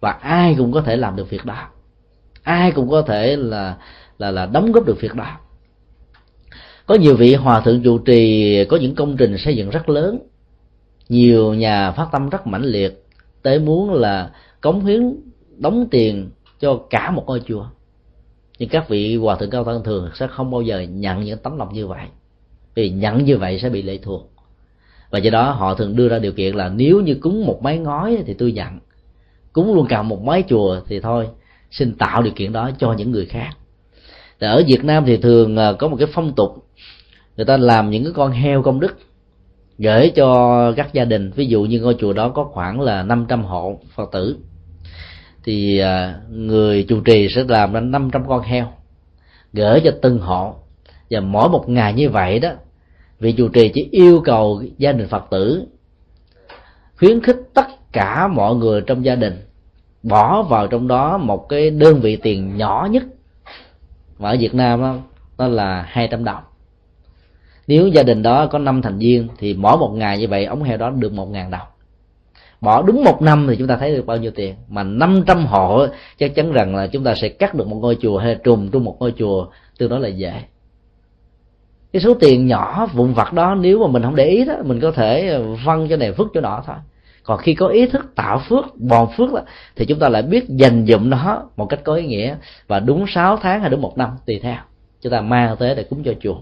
và 0.00 0.10
ai 0.10 0.54
cũng 0.58 0.72
có 0.72 0.80
thể 0.80 0.96
làm 0.96 1.16
được 1.16 1.30
việc 1.30 1.44
đó. 1.44 1.68
Ai 2.42 2.70
cũng 2.70 2.90
có 2.90 3.02
thể 3.02 3.36
là 3.36 3.76
là 4.18 4.30
là 4.30 4.46
đóng 4.46 4.72
góp 4.72 4.86
được 4.86 5.00
việc 5.00 5.14
đó. 5.14 5.36
Có 6.86 6.94
nhiều 6.94 7.16
vị 7.16 7.34
hòa 7.34 7.60
thượng 7.60 7.82
trụ 7.82 7.98
trì, 7.98 8.64
có 8.64 8.76
những 8.76 8.94
công 8.94 9.16
trình 9.16 9.38
xây 9.38 9.56
dựng 9.56 9.70
rất 9.70 9.88
lớn. 9.88 10.18
Nhiều 11.08 11.54
nhà 11.54 11.90
phát 11.90 12.08
tâm 12.12 12.28
rất 12.28 12.46
mãnh 12.46 12.64
liệt, 12.64 13.04
tới 13.42 13.58
muốn 13.58 13.94
là 13.94 14.30
cống 14.60 14.84
hiến, 14.84 15.14
đóng 15.56 15.88
tiền 15.90 16.30
cho 16.60 16.80
cả 16.90 17.10
một 17.10 17.24
ngôi 17.26 17.42
chùa 17.46 17.66
nhưng 18.58 18.68
các 18.68 18.88
vị 18.88 19.16
hòa 19.16 19.36
thượng 19.36 19.50
cao 19.50 19.64
tăng 19.64 19.84
thường 19.84 20.10
sẽ 20.14 20.26
không 20.26 20.50
bao 20.50 20.62
giờ 20.62 20.80
nhận 20.80 21.24
những 21.24 21.38
tấm 21.38 21.58
lòng 21.58 21.74
như 21.74 21.86
vậy. 21.86 22.06
Vì 22.74 22.90
nhận 22.90 23.24
như 23.24 23.38
vậy 23.38 23.58
sẽ 23.58 23.68
bị 23.68 23.82
lệ 23.82 23.98
thuộc. 24.02 24.30
Và 25.10 25.18
do 25.18 25.30
đó 25.30 25.50
họ 25.50 25.74
thường 25.74 25.96
đưa 25.96 26.08
ra 26.08 26.18
điều 26.18 26.32
kiện 26.32 26.54
là 26.54 26.68
nếu 26.68 27.00
như 27.00 27.14
cúng 27.14 27.46
một 27.46 27.62
mái 27.62 27.78
ngói 27.78 28.18
thì 28.26 28.34
tôi 28.34 28.52
nhận. 28.52 28.78
Cúng 29.52 29.74
luôn 29.74 29.86
cả 29.88 30.02
một 30.02 30.22
mái 30.22 30.44
chùa 30.48 30.80
thì 30.86 31.00
thôi, 31.00 31.28
xin 31.70 31.94
tạo 31.94 32.22
điều 32.22 32.32
kiện 32.36 32.52
đó 32.52 32.70
cho 32.78 32.92
những 32.92 33.10
người 33.10 33.26
khác. 33.26 33.50
Thì 34.40 34.46
ở 34.46 34.62
Việt 34.66 34.84
Nam 34.84 35.04
thì 35.06 35.16
thường 35.16 35.56
à, 35.56 35.72
có 35.72 35.88
một 35.88 35.96
cái 35.98 36.08
phong 36.12 36.32
tục, 36.32 36.66
người 37.36 37.46
ta 37.46 37.56
làm 37.56 37.90
những 37.90 38.04
cái 38.04 38.12
con 38.12 38.32
heo 38.32 38.62
công 38.62 38.80
đức 38.80 38.98
gửi 39.78 40.12
cho 40.14 40.72
các 40.72 40.92
gia 40.92 41.04
đình. 41.04 41.30
Ví 41.30 41.46
dụ 41.46 41.62
như 41.62 41.80
ngôi 41.80 41.96
chùa 41.98 42.12
đó 42.12 42.28
có 42.28 42.44
khoảng 42.44 42.80
là 42.80 43.02
500 43.02 43.44
hộ 43.44 43.80
phật 43.94 44.12
tử 44.12 44.36
thì 45.48 45.78
à, 45.78 46.20
người 46.30 46.84
chủ 46.88 47.00
trì 47.00 47.28
sẽ 47.28 47.44
làm 47.48 47.72
ra 47.72 47.80
500 47.80 48.28
con 48.28 48.42
heo 48.42 48.72
gửi 49.52 49.80
cho 49.84 49.90
từng 50.02 50.18
hộ 50.18 50.54
và 51.10 51.20
mỗi 51.20 51.48
một 51.48 51.68
ngày 51.68 51.92
như 51.92 52.10
vậy 52.10 52.38
đó 52.38 52.50
vị 53.20 53.32
chủ 53.32 53.48
trì 53.48 53.70
chỉ 53.74 53.88
yêu 53.90 54.20
cầu 54.24 54.62
gia 54.78 54.92
đình 54.92 55.08
phật 55.08 55.24
tử 55.30 55.66
khuyến 56.98 57.22
khích 57.22 57.36
tất 57.54 57.92
cả 57.92 58.28
mọi 58.28 58.54
người 58.54 58.80
trong 58.80 59.04
gia 59.04 59.14
đình 59.14 59.48
bỏ 60.02 60.42
vào 60.42 60.66
trong 60.66 60.88
đó 60.88 61.18
một 61.18 61.48
cái 61.48 61.70
đơn 61.70 62.00
vị 62.00 62.16
tiền 62.16 62.56
nhỏ 62.56 62.88
nhất. 62.90 63.02
Và 64.18 64.30
ở 64.30 64.36
Việt 64.40 64.54
Nam 64.54 64.80
đó, 64.80 64.96
đó 65.38 65.48
là 65.48 65.82
200 65.88 66.24
đồng. 66.24 66.42
Nếu 67.66 67.86
gia 67.86 68.02
đình 68.02 68.22
đó 68.22 68.46
có 68.46 68.58
năm 68.58 68.82
thành 68.82 68.98
viên 68.98 69.28
thì 69.38 69.54
mỗi 69.54 69.78
một 69.78 69.90
ngày 69.94 70.18
như 70.18 70.28
vậy 70.28 70.44
ống 70.44 70.62
heo 70.62 70.76
đó 70.76 70.90
được 70.90 71.12
một 71.12 71.26
ngàn 71.26 71.50
đồng 71.50 71.66
bỏ 72.60 72.82
đúng 72.82 73.04
một 73.04 73.22
năm 73.22 73.46
thì 73.48 73.56
chúng 73.56 73.68
ta 73.68 73.76
thấy 73.76 73.96
được 73.96 74.06
bao 74.06 74.16
nhiêu 74.16 74.30
tiền. 74.30 74.54
Mà 74.68 74.82
500 74.82 75.46
hộ 75.46 75.86
chắc 76.18 76.34
chắn 76.34 76.52
rằng 76.52 76.76
là 76.76 76.86
chúng 76.86 77.04
ta 77.04 77.14
sẽ 77.14 77.28
cắt 77.28 77.54
được 77.54 77.66
một 77.66 77.76
ngôi 77.76 77.96
chùa 78.00 78.18
hay 78.18 78.36
trùm 78.44 78.70
trong 78.70 78.84
một 78.84 78.96
ngôi 79.00 79.14
chùa 79.18 79.46
tương 79.78 79.90
đối 79.90 80.00
là 80.00 80.08
dễ. 80.08 80.32
Cái 81.92 82.02
số 82.02 82.14
tiền 82.14 82.46
nhỏ 82.46 82.86
vụn 82.94 83.12
vặt 83.12 83.32
đó 83.32 83.54
nếu 83.54 83.78
mà 83.78 83.86
mình 83.86 84.02
không 84.02 84.16
để 84.16 84.24
ý 84.24 84.44
đó 84.44 84.54
mình 84.64 84.80
có 84.80 84.90
thể 84.90 85.28
ờ, 85.28 85.42
văng 85.64 85.88
cho 85.88 85.96
này 85.96 86.12
vứt 86.12 86.28
cho 86.34 86.40
nọ 86.40 86.62
thôi. 86.66 86.76
Còn 87.22 87.38
khi 87.38 87.54
có 87.54 87.68
ý 87.68 87.86
thức 87.86 88.06
tạo 88.14 88.42
phước 88.48 88.64
bòn 88.76 89.08
phước 89.16 89.32
đó, 89.32 89.40
thì 89.76 89.86
chúng 89.86 89.98
ta 89.98 90.08
lại 90.08 90.22
biết 90.22 90.44
dành 90.48 90.86
dụm 90.86 91.10
nó 91.10 91.42
một 91.56 91.66
cách 91.66 91.80
có 91.84 91.94
ý 91.94 92.06
nghĩa 92.06 92.36
và 92.66 92.80
đúng 92.80 93.04
6 93.08 93.36
tháng 93.36 93.60
hay 93.60 93.70
đúng 93.70 93.82
một 93.82 93.98
năm 93.98 94.10
tùy 94.26 94.40
theo. 94.42 94.56
Chúng 95.00 95.12
ta 95.12 95.20
mang 95.20 95.56
tới 95.58 95.74
để 95.74 95.82
cúng 95.82 96.02
cho 96.04 96.12
chùa 96.20 96.36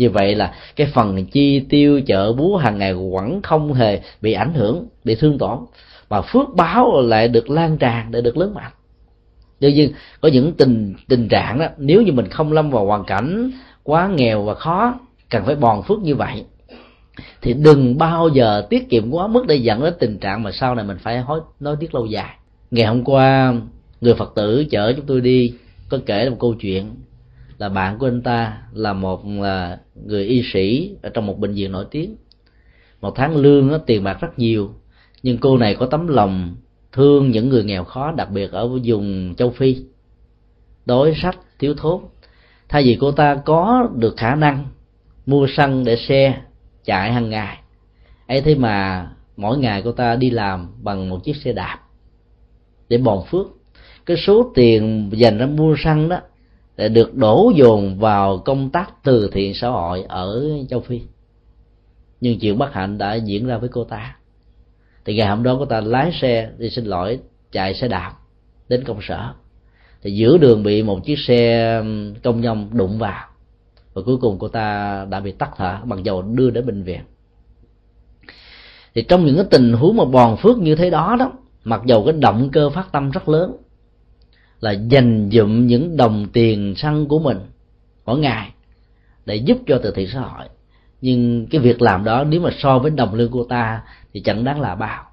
như 0.00 0.10
vậy 0.10 0.34
là 0.34 0.54
cái 0.76 0.86
phần 0.94 1.26
chi 1.26 1.60
tiêu 1.60 2.00
chợ 2.06 2.32
búa 2.32 2.56
hàng 2.56 2.78
ngày 2.78 2.94
vẫn 2.94 3.42
không 3.42 3.72
hề 3.72 4.00
bị 4.20 4.32
ảnh 4.32 4.54
hưởng, 4.54 4.86
bị 5.04 5.14
thương 5.14 5.38
tổn. 5.38 5.58
Mà 6.10 6.20
phước 6.20 6.54
báo 6.56 7.00
lại 7.00 7.28
được 7.28 7.50
lan 7.50 7.76
tràn 7.78 8.10
để 8.10 8.20
được 8.20 8.36
lớn 8.36 8.54
mạnh. 8.54 8.72
Đương 9.60 9.74
nhiên, 9.74 9.92
có 10.20 10.28
những 10.28 10.52
tình 10.52 10.94
tình 11.08 11.28
trạng 11.28 11.58
đó, 11.58 11.66
nếu 11.78 12.02
như 12.02 12.12
mình 12.12 12.28
không 12.28 12.52
lâm 12.52 12.70
vào 12.70 12.86
hoàn 12.86 13.04
cảnh 13.04 13.50
quá 13.82 14.10
nghèo 14.16 14.42
và 14.42 14.54
khó, 14.54 14.94
cần 15.30 15.44
phải 15.46 15.54
bòn 15.54 15.82
phước 15.82 15.98
như 15.98 16.14
vậy, 16.14 16.44
thì 17.42 17.52
đừng 17.52 17.98
bao 17.98 18.28
giờ 18.28 18.66
tiết 18.70 18.90
kiệm 18.90 19.10
quá 19.10 19.26
mức 19.26 19.46
để 19.46 19.56
dẫn 19.56 19.82
đến 19.82 19.94
tình 19.98 20.18
trạng 20.18 20.42
mà 20.42 20.50
sau 20.52 20.74
này 20.74 20.84
mình 20.84 20.98
phải 20.98 21.20
hối, 21.20 21.40
nói 21.60 21.76
tiếc 21.80 21.94
lâu 21.94 22.06
dài. 22.06 22.34
Ngày 22.70 22.86
hôm 22.86 23.04
qua, 23.04 23.54
người 24.00 24.14
phật 24.14 24.32
tử 24.34 24.64
chở 24.70 24.92
chúng 24.96 25.06
tôi 25.06 25.20
đi, 25.20 25.54
có 25.88 25.98
kể 26.06 26.30
một 26.30 26.36
câu 26.40 26.54
chuyện 26.54 26.90
là 27.60 27.68
bạn 27.68 27.98
của 27.98 28.06
anh 28.06 28.22
ta 28.22 28.62
là 28.72 28.92
một 28.92 29.26
là 29.26 29.78
người 29.94 30.24
y 30.24 30.42
sĩ 30.52 30.96
ở 31.02 31.10
trong 31.10 31.26
một 31.26 31.38
bệnh 31.38 31.54
viện 31.54 31.72
nổi 31.72 31.84
tiếng. 31.90 32.16
Một 33.00 33.12
tháng 33.16 33.36
lương 33.36 33.68
đó, 33.68 33.78
tiền 33.78 34.04
bạc 34.04 34.18
rất 34.20 34.38
nhiều 34.38 34.74
nhưng 35.22 35.38
cô 35.38 35.58
này 35.58 35.74
có 35.74 35.86
tấm 35.86 36.06
lòng 36.06 36.56
thương 36.92 37.30
những 37.30 37.48
người 37.48 37.64
nghèo 37.64 37.84
khó 37.84 38.12
đặc 38.12 38.30
biệt 38.30 38.52
ở 38.52 38.68
vùng 38.68 39.34
châu 39.34 39.50
phi. 39.50 39.76
Đói 40.86 41.14
sách 41.22 41.38
thiếu 41.58 41.74
thốn. 41.74 42.02
Thay 42.68 42.82
vì 42.82 42.98
cô 43.00 43.12
ta 43.12 43.34
có 43.34 43.88
được 43.96 44.16
khả 44.16 44.34
năng 44.34 44.66
mua 45.26 45.46
xăng 45.56 45.84
để 45.84 45.96
xe 45.96 46.40
chạy 46.84 47.12
hàng 47.12 47.30
ngày 47.30 47.58
ấy 48.26 48.40
thế 48.40 48.54
mà 48.54 49.08
mỗi 49.36 49.58
ngày 49.58 49.82
cô 49.84 49.92
ta 49.92 50.16
đi 50.16 50.30
làm 50.30 50.68
bằng 50.82 51.08
một 51.08 51.24
chiếc 51.24 51.36
xe 51.36 51.52
đạp 51.52 51.78
để 52.88 52.98
bòn 52.98 53.24
phước. 53.30 53.46
Cái 54.06 54.16
số 54.26 54.52
tiền 54.54 55.10
dành 55.12 55.38
ra 55.38 55.46
mua 55.46 55.74
xăng 55.84 56.08
đó 56.08 56.20
để 56.80 56.88
được 56.88 57.14
đổ 57.14 57.52
dồn 57.54 57.98
vào 57.98 58.38
công 58.38 58.70
tác 58.70 59.04
từ 59.04 59.30
thiện 59.32 59.54
xã 59.54 59.68
hội 59.68 60.04
ở 60.08 60.44
châu 60.68 60.80
phi. 60.80 61.00
Nhưng 62.20 62.38
chuyện 62.38 62.58
bất 62.58 62.72
hạnh 62.72 62.98
đã 62.98 63.14
diễn 63.14 63.46
ra 63.46 63.58
với 63.58 63.68
cô 63.68 63.84
ta. 63.84 64.16
Thì 65.04 65.16
ngày 65.16 65.28
hôm 65.28 65.42
đó 65.42 65.56
cô 65.58 65.64
ta 65.64 65.80
lái 65.80 66.12
xe 66.20 66.50
đi 66.58 66.70
xin 66.70 66.84
lỗi, 66.84 67.20
chạy 67.52 67.74
xe 67.74 67.88
đạp 67.88 68.12
đến 68.68 68.84
công 68.84 68.98
sở. 69.02 69.32
Thì 70.02 70.10
giữa 70.12 70.38
đường 70.38 70.62
bị 70.62 70.82
một 70.82 71.04
chiếc 71.04 71.18
xe 71.18 71.82
công 72.22 72.40
nhân 72.40 72.70
đụng 72.72 72.98
vào. 72.98 73.28
Và 73.94 74.02
cuối 74.06 74.16
cùng 74.16 74.38
cô 74.38 74.48
ta 74.48 75.06
đã 75.10 75.20
bị 75.20 75.32
tắt 75.32 75.50
thở 75.56 75.78
bằng 75.84 76.04
dầu 76.04 76.22
đưa 76.22 76.50
đến 76.50 76.66
bệnh 76.66 76.82
viện. 76.82 77.00
Thì 78.94 79.02
trong 79.02 79.26
những 79.26 79.36
cái 79.36 79.46
tình 79.50 79.72
huống 79.72 79.96
mà 79.96 80.04
bòn 80.04 80.36
phước 80.36 80.58
như 80.58 80.74
thế 80.74 80.90
đó 80.90 81.16
đó, 81.18 81.32
mặc 81.64 81.82
dầu 81.86 82.04
cái 82.04 82.12
động 82.12 82.48
cơ 82.52 82.70
phát 82.70 82.92
tâm 82.92 83.10
rất 83.10 83.28
lớn 83.28 83.56
là 84.60 84.70
dành 84.70 85.30
dụm 85.32 85.66
những 85.66 85.96
đồng 85.96 86.26
tiền 86.32 86.74
xăng 86.76 87.06
của 87.06 87.18
mình 87.18 87.38
mỗi 88.06 88.18
ngày 88.18 88.50
để 89.26 89.36
giúp 89.36 89.58
cho 89.66 89.80
từ 89.82 89.90
thiện 89.90 90.08
xã 90.12 90.20
hội. 90.20 90.46
Nhưng 91.00 91.46
cái 91.46 91.60
việc 91.60 91.82
làm 91.82 92.04
đó 92.04 92.24
nếu 92.24 92.40
mà 92.40 92.50
so 92.58 92.78
với 92.78 92.90
đồng 92.90 93.14
lương 93.14 93.30
của 93.30 93.44
ta 93.44 93.82
thì 94.12 94.20
chẳng 94.20 94.44
đáng 94.44 94.60
là 94.60 94.74
bao. 94.74 95.04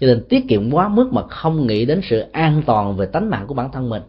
Cho 0.00 0.06
nên 0.06 0.24
tiết 0.28 0.48
kiệm 0.48 0.70
quá 0.70 0.88
mức 0.88 1.12
mà 1.12 1.22
không 1.28 1.66
nghĩ 1.66 1.84
đến 1.84 2.00
sự 2.10 2.20
an 2.32 2.62
toàn 2.66 2.96
về 2.96 3.06
tánh 3.06 3.30
mạng 3.30 3.46
của 3.46 3.54
bản 3.54 3.72
thân 3.72 3.88
mình. 3.88 4.02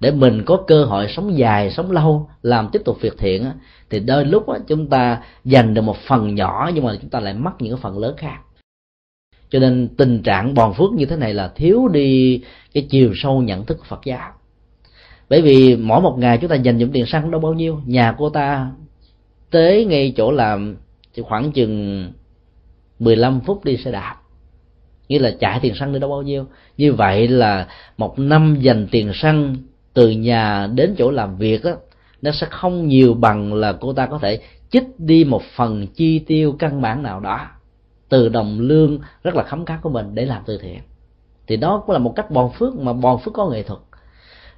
Để 0.00 0.10
mình 0.10 0.42
có 0.46 0.64
cơ 0.66 0.84
hội 0.84 1.08
sống 1.08 1.38
dài, 1.38 1.70
sống 1.70 1.90
lâu, 1.90 2.30
làm 2.42 2.68
tiếp 2.72 2.82
tục 2.84 2.98
việc 3.00 3.14
thiện 3.18 3.50
thì 3.90 4.00
đôi 4.00 4.24
lúc 4.24 4.46
chúng 4.66 4.86
ta 4.86 5.22
dành 5.44 5.74
được 5.74 5.82
một 5.82 5.96
phần 6.08 6.34
nhỏ 6.34 6.70
nhưng 6.74 6.84
mà 6.84 6.96
chúng 7.00 7.10
ta 7.10 7.20
lại 7.20 7.34
mất 7.34 7.50
những 7.58 7.78
phần 7.78 7.98
lớn 7.98 8.14
khác 8.18 8.38
cho 9.50 9.58
nên 9.58 9.88
tình 9.96 10.22
trạng 10.22 10.54
bòn 10.54 10.74
phước 10.74 10.92
như 10.92 11.06
thế 11.06 11.16
này 11.16 11.34
là 11.34 11.52
thiếu 11.56 11.88
đi 11.88 12.40
cái 12.74 12.86
chiều 12.90 13.12
sâu 13.16 13.42
nhận 13.42 13.64
thức 13.64 13.78
của 13.78 13.84
Phật 13.88 14.00
giáo 14.04 14.32
bởi 15.28 15.42
vì 15.42 15.76
mỗi 15.76 16.00
một 16.00 16.18
ngày 16.18 16.38
chúng 16.38 16.50
ta 16.50 16.56
dành 16.56 16.78
dụng 16.78 16.90
tiền 16.92 17.06
xăng 17.06 17.30
đâu 17.30 17.40
bao 17.40 17.54
nhiêu. 17.54 17.80
Nhà 17.86 18.14
cô 18.18 18.30
ta 18.30 18.70
tới 19.50 19.84
ngay 19.84 20.12
chỗ 20.16 20.30
làm 20.30 20.76
chỉ 21.14 21.22
khoảng 21.22 21.52
chừng 21.52 22.12
15 22.98 23.40
phút 23.40 23.64
đi 23.64 23.76
xe 23.76 23.92
đạp. 23.92 24.16
Nghĩa 25.08 25.18
là 25.18 25.34
chạy 25.40 25.60
tiền 25.62 25.74
xăng 25.74 25.92
đi 25.92 25.98
đâu 25.98 26.10
bao 26.10 26.22
nhiêu. 26.22 26.46
Như 26.76 26.92
vậy 26.92 27.28
là 27.28 27.68
một 27.96 28.18
năm 28.18 28.56
dành 28.60 28.88
tiền 28.90 29.12
xăng 29.14 29.56
từ 29.94 30.10
nhà 30.10 30.68
đến 30.74 30.94
chỗ 30.98 31.10
làm 31.10 31.36
việc 31.36 31.64
á, 31.64 31.72
nó 32.22 32.30
sẽ 32.32 32.46
không 32.50 32.88
nhiều 32.88 33.14
bằng 33.14 33.54
là 33.54 33.72
cô 33.72 33.92
ta 33.92 34.06
có 34.06 34.18
thể 34.18 34.40
chích 34.70 34.84
đi 34.98 35.24
một 35.24 35.42
phần 35.56 35.86
chi 35.86 36.18
tiêu 36.18 36.56
căn 36.58 36.80
bản 36.80 37.02
nào 37.02 37.20
đó 37.20 37.46
từ 38.08 38.28
đồng 38.28 38.60
lương 38.60 38.98
rất 39.22 39.34
là 39.34 39.42
khấm 39.42 39.64
khá 39.64 39.78
của 39.82 39.90
mình 39.90 40.14
để 40.14 40.24
làm 40.24 40.42
từ 40.46 40.58
thiện. 40.58 40.78
Thì 41.46 41.56
đó 41.56 41.82
cũng 41.86 41.92
là 41.92 41.98
một 41.98 42.12
cách 42.16 42.30
bòn 42.30 42.50
phước 42.58 42.74
mà 42.74 42.92
bòn 42.92 43.18
phước 43.24 43.34
có 43.34 43.48
nghệ 43.48 43.62
thuật. 43.62 43.80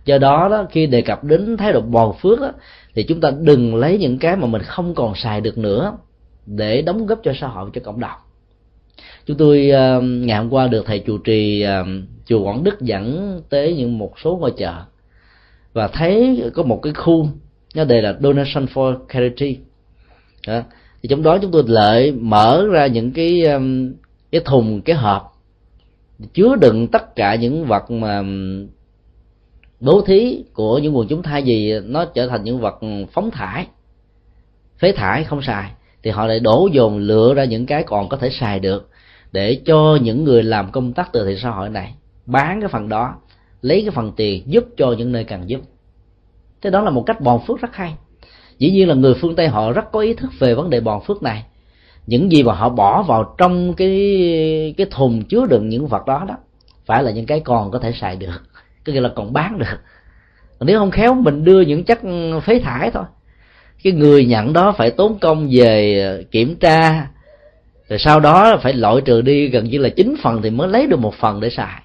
Do 0.05 0.19
đó 0.19 0.49
đó 0.49 0.67
khi 0.71 0.87
đề 0.87 1.03
cập 1.03 1.25
đến 1.25 1.57
thái 1.57 1.73
độ 1.73 1.81
bòn 1.81 2.13
phước 2.21 2.41
đó, 2.41 2.53
thì 2.95 3.03
chúng 3.03 3.21
ta 3.21 3.31
đừng 3.41 3.77
lấy 3.77 3.99
những 3.99 4.19
cái 4.19 4.37
mà 4.37 4.47
mình 4.47 4.63
không 4.63 4.95
còn 4.95 5.15
xài 5.15 5.41
được 5.41 5.59
nữa 5.59 5.97
để 6.47 6.83
đóng 6.83 7.07
góp 7.07 7.21
cho 7.23 7.33
xã 7.41 7.49
hội 7.49 7.71
cho 7.75 7.81
cộng 7.85 8.01
đồng. 8.01 8.19
Chúng 9.27 9.37
tôi 9.37 9.71
ờ, 9.71 10.01
ngày 10.01 10.39
hôm 10.39 10.51
qua 10.51 10.69
được 10.69 10.87
thầy 10.87 10.99
chủ 10.99 11.19
trì 11.19 11.61
ờ, 11.61 11.85
chùa 12.27 12.43
quảng 12.43 12.65
đức 12.65 12.81
dẫn 12.81 13.41
tới 13.49 13.75
những 13.75 13.99
một 13.99 14.13
số 14.25 14.37
ngôi 14.37 14.53
chợ. 14.57 14.75
Và 15.73 15.89
thấy 15.89 16.43
có 16.55 16.63
một 16.63 16.81
cái 16.83 16.93
khu 16.93 17.29
nó 17.75 17.85
đây 17.85 18.03
là 18.03 18.17
donation 18.21 18.67
for 18.75 18.99
charity. 19.13 19.59
Đó 20.47 20.63
thì 21.03 21.09
trong 21.09 21.23
đó 21.23 21.39
chúng 21.39 21.51
tôi 21.51 21.65
lợi 21.67 22.13
mở 22.13 22.67
ra 22.71 22.87
những 22.87 23.13
cái 23.13 23.45
um, 23.45 23.93
cái 24.33 24.41
thùng, 24.45 24.83
cái 24.83 24.97
hộp. 24.97 25.35
Chứa 26.35 26.57
đựng 26.57 26.89
tất 26.89 27.17
cả 27.17 27.35
những 27.35 27.67
vật 27.67 27.91
mà 27.91 28.19
um, 28.19 28.67
bố 29.81 30.01
thí 30.01 30.45
của 30.53 30.79
những 30.79 30.97
quần 30.97 31.09
chúng 31.09 31.23
thay 31.23 31.43
vì 31.43 31.81
nó 31.85 32.05
trở 32.05 32.29
thành 32.29 32.45
những 32.45 32.61
vật 32.61 32.79
phóng 33.13 33.31
thải, 33.31 33.67
phế 34.79 34.93
thải 34.93 35.25
không 35.25 35.43
xài, 35.43 35.71
thì 36.03 36.11
họ 36.11 36.27
lại 36.27 36.41
đổ 36.41 36.69
dồn 36.73 36.99
lựa 36.99 37.35
ra 37.35 37.45
những 37.45 37.67
cái 37.67 37.83
còn 37.83 38.09
có 38.09 38.17
thể 38.17 38.31
xài 38.31 38.61
được 38.61 38.89
để 39.33 39.61
cho 39.65 39.99
những 40.03 40.25
người 40.25 40.43
làm 40.43 40.71
công 40.73 40.93
tác 40.93 41.13
từ 41.13 41.27
thiện 41.27 41.39
xã 41.43 41.51
hội 41.51 41.69
này 41.69 41.95
bán 42.27 42.61
cái 42.61 42.69
phần 42.69 42.89
đó, 42.89 43.15
lấy 43.63 43.83
cái 43.83 43.91
phần 43.91 44.13
tiền 44.17 44.43
giúp 44.47 44.65
cho 44.77 44.95
những 44.99 45.13
nơi 45.13 45.25
cần 45.25 45.49
giúp. 45.49 45.61
Thế 46.63 46.71
đó 46.71 46.81
là 46.81 46.91
một 46.91 47.03
cách 47.07 47.21
bòn 47.21 47.41
phước 47.47 47.61
rất 47.61 47.75
hay 47.75 47.95
dĩ 48.59 48.71
nhiên 48.71 48.89
là 48.89 48.95
người 48.95 49.15
phương 49.15 49.37
tây 49.37 49.49
họ 49.49 49.73
rất 49.73 49.93
có 49.93 50.01
ý 50.01 50.15
thức 50.15 50.31
về 50.39 50.55
vấn 50.55 50.71
đề 50.71 50.81
bòn 50.81 51.03
phước 51.05 51.23
này. 51.23 51.45
Những 52.07 52.33
gì 52.33 52.43
mà 52.43 52.55
họ 52.55 52.69
bỏ 52.69 53.03
vào 53.03 53.35
trong 53.39 53.75
cái 53.75 54.75
cái 54.77 54.87
thùng 54.91 55.23
chứa 55.23 55.47
đựng 55.47 55.69
những 55.69 55.87
vật 55.87 56.07
đó 56.07 56.25
đó, 56.29 56.37
phải 56.87 57.03
là 57.03 57.11
những 57.11 57.27
cái 57.27 57.41
còn 57.41 57.71
có 57.71 57.79
thể 57.79 57.93
xài 57.93 58.17
được. 58.17 58.43
Có 58.87 58.93
nghĩa 58.93 59.01
là 59.01 59.09
còn 59.17 59.33
bán 59.33 59.59
được. 59.59 59.79
Nếu 60.61 60.79
không 60.79 60.91
khéo 60.91 61.15
mình 61.15 61.45
đưa 61.45 61.61
những 61.61 61.85
chất 61.85 61.99
phế 62.43 62.59
thải 62.59 62.91
thôi. 62.91 63.05
Cái 63.83 63.93
người 63.93 64.25
nhận 64.25 64.53
đó 64.53 64.75
phải 64.79 64.91
tốn 64.91 65.19
công 65.19 65.49
về 65.51 66.25
kiểm 66.31 66.57
tra, 66.57 67.09
rồi 67.89 67.99
sau 67.99 68.21
đó 68.21 68.59
phải 68.63 68.73
loại 68.73 69.01
trừ 69.05 69.21
đi, 69.23 69.49
gần 69.49 69.65
như 69.65 69.79
là 69.79 69.89
chín 69.89 70.15
phần 70.23 70.43
thì 70.43 70.51
mới 70.51 70.69
lấy 70.69 70.87
được 70.87 70.99
một 70.99 71.15
phần 71.15 71.41
để 71.41 71.51
xài, 71.51 71.83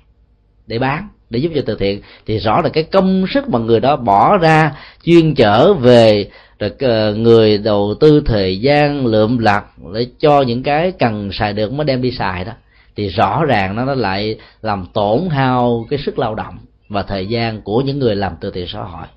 để 0.68 0.80
bán 0.80 1.08
để 1.34 1.40
giúp 1.40 1.52
cho 1.56 1.62
từ 1.66 1.76
thiện 1.76 2.02
thì 2.26 2.38
rõ 2.38 2.62
là 2.62 2.70
cái 2.70 2.84
công 2.84 3.26
sức 3.34 3.50
mà 3.50 3.60
người 3.60 3.80
đó 3.80 3.96
bỏ 3.96 4.38
ra 4.38 4.72
chuyên 5.04 5.36
trở 5.36 5.74
về 5.74 6.30
rồi 6.60 6.72
ờ, 6.80 7.16
người 7.16 7.58
đầu 7.58 7.96
tư 8.00 8.22
thời 8.26 8.60
gian 8.60 9.06
lượm 9.06 9.38
lặt 9.38 9.66
để 9.94 10.08
cho 10.20 10.42
những 10.42 10.64
cái 10.64 10.92
cần 10.92 11.30
xài 11.34 11.54
được 11.54 11.74
mới 11.74 11.86
đem 11.86 12.02
đi 12.02 12.12
xài 12.12 12.46
đó. 12.46 12.52
Thì 12.96 13.10
rõ 13.10 13.46
ràng 13.46 13.76
nó 13.76 13.86
nó 13.86 13.94
lại 13.94 14.38
làm 14.62 14.86
tổn 14.94 15.30
hao 15.30 15.86
cái 15.90 16.00
sức 16.06 16.20
lao 16.20 16.36
động 16.36 16.58
và 16.90 17.04
thời 17.04 17.28
gian 17.28 17.62
của 17.62 17.82
những 17.82 18.00
người 18.00 18.16
làm 18.16 18.34
từ 18.42 18.52
thiện 18.52 18.68
xã 18.68 18.80
hội. 18.80 19.08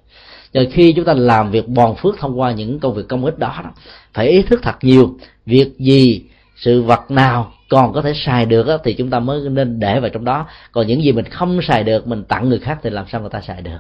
Rồi 0.52 0.68
khi 0.72 0.92
chúng 0.92 1.04
ta 1.04 1.14
làm 1.14 1.50
việc 1.50 1.68
bòn 1.68 1.94
phước 1.96 2.18
thông 2.18 2.40
qua 2.40 2.52
những 2.52 2.80
công 2.80 2.94
việc 2.94 3.08
công 3.08 3.24
ích 3.24 3.38
đó, 3.38 3.60
đó 3.64 3.70
phải 4.14 4.28
ý 4.28 4.42
thức 4.42 4.60
thật 4.62 4.76
nhiều 4.82 5.18
việc 5.46 5.68
gì 5.78 6.22
sự 6.56 6.82
vật 6.82 7.10
nào 7.10 7.52
còn 7.68 7.92
có 7.92 8.02
thể 8.02 8.12
xài 8.14 8.46
được 8.46 8.66
thì 8.84 8.94
chúng 8.94 9.10
ta 9.10 9.20
mới 9.20 9.48
nên 9.48 9.80
để 9.80 10.01
vào 10.01 10.10
trong 10.10 10.24
đó. 10.24 10.47
Còn 10.72 10.86
những 10.86 11.02
gì 11.02 11.12
mình 11.12 11.24
không 11.24 11.62
xài 11.62 11.84
được, 11.84 12.06
mình 12.06 12.24
tặng 12.24 12.48
người 12.48 12.59
khác 12.59 12.78
thì 12.82 12.90
làm 12.90 13.05
sao 13.09 13.20
người 13.20 13.30
ta 13.30 13.40
xài 13.40 13.62
được? 13.62 13.78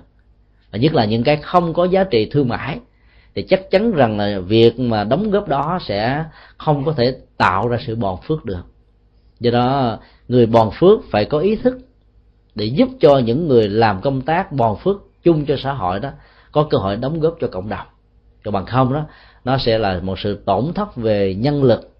Và 0.72 0.78
nhất 0.78 0.94
là 0.94 1.04
những 1.04 1.24
cái 1.24 1.36
không 1.36 1.74
có 1.74 1.84
giá 1.84 2.04
trị 2.04 2.28
thương 2.30 2.48
mại, 2.48 2.78
thì 3.34 3.42
chắc 3.42 3.70
chắn 3.70 3.92
rằng 3.92 4.18
là 4.18 4.40
việc 4.40 4.80
mà 4.80 5.04
đóng 5.04 5.30
góp 5.30 5.48
đó 5.48 5.78
sẽ 5.82 6.24
không 6.58 6.84
có 6.84 6.92
thể 6.92 7.16
tạo 7.36 7.68
ra 7.68 7.78
sự 7.86 7.96
bòn 7.96 8.18
phước 8.22 8.44
được. 8.44 8.62
Do 9.40 9.50
đó, 9.50 9.98
người 10.28 10.46
bòn 10.46 10.70
phước 10.78 11.00
phải 11.10 11.24
có 11.24 11.38
ý 11.38 11.56
thức 11.56 11.78
để 12.54 12.64
giúp 12.64 12.88
cho 13.00 13.18
những 13.18 13.48
người 13.48 13.68
làm 13.68 14.00
công 14.00 14.20
tác 14.20 14.52
bòn 14.52 14.76
phước 14.76 14.96
chung 15.22 15.46
cho 15.46 15.56
xã 15.58 15.72
hội 15.72 16.00
đó 16.00 16.10
có 16.52 16.66
cơ 16.70 16.78
hội 16.78 16.96
đóng 16.96 17.20
góp 17.20 17.36
cho 17.40 17.46
cộng 17.46 17.68
đồng. 17.68 17.86
Còn 18.44 18.54
bằng 18.54 18.66
không 18.66 18.92
đó, 18.92 19.06
nó 19.44 19.58
sẽ 19.58 19.78
là 19.78 20.00
một 20.02 20.18
sự 20.18 20.42
tổn 20.44 20.72
thất 20.74 20.96
về 20.96 21.34
nhân 21.34 21.64
lực 21.64 21.90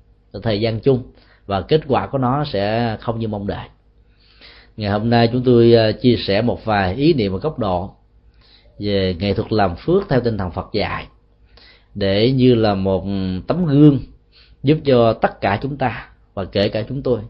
thời 0.42 0.60
gian 0.60 0.80
chung 0.80 1.02
và 1.47 1.60
kết 1.60 1.81
quả 1.89 2.06
của 2.06 2.18
nó 2.18 2.44
sẽ 2.44 2.97
không 3.01 3.18
như 3.18 3.28
mong 3.28 3.47
đợi. 3.47 3.66
Ngày 4.77 4.90
hôm 4.90 5.10
nay 5.10 5.28
chúng 5.32 5.43
tôi 5.44 5.74
à, 5.74 5.93
chia 5.93 6.16
sẻ 6.16 6.43
một 6.43 6.64
vài 6.64 6.94
ý 6.94 7.14
niệm 7.14 7.32
và 7.32 7.39
góc 7.39 7.59
độ 7.59 7.90
về 8.78 9.16
nghệ 9.18 9.35
thuật 9.35 9.52
làm 9.52 9.77
phước 9.77 10.02
theo 10.09 10.20
tinh 10.20 10.39
thần 10.39 10.51
Phật 10.51 10.68
dạy 10.73 11.06
để 11.94 12.32
như 12.32 12.55
là 12.55 12.74
một 12.74 13.05
tấm 13.47 13.66
gương 13.66 13.98
giúp 14.62 14.78
cho 14.85 15.12
tất 15.12 15.40
cả 15.40 15.59
chúng 15.62 15.77
ta 15.77 16.09
và 16.35 16.44
kể 16.44 16.68
cả 16.68 16.82
chúng 16.89 17.02
tôi 17.02 17.20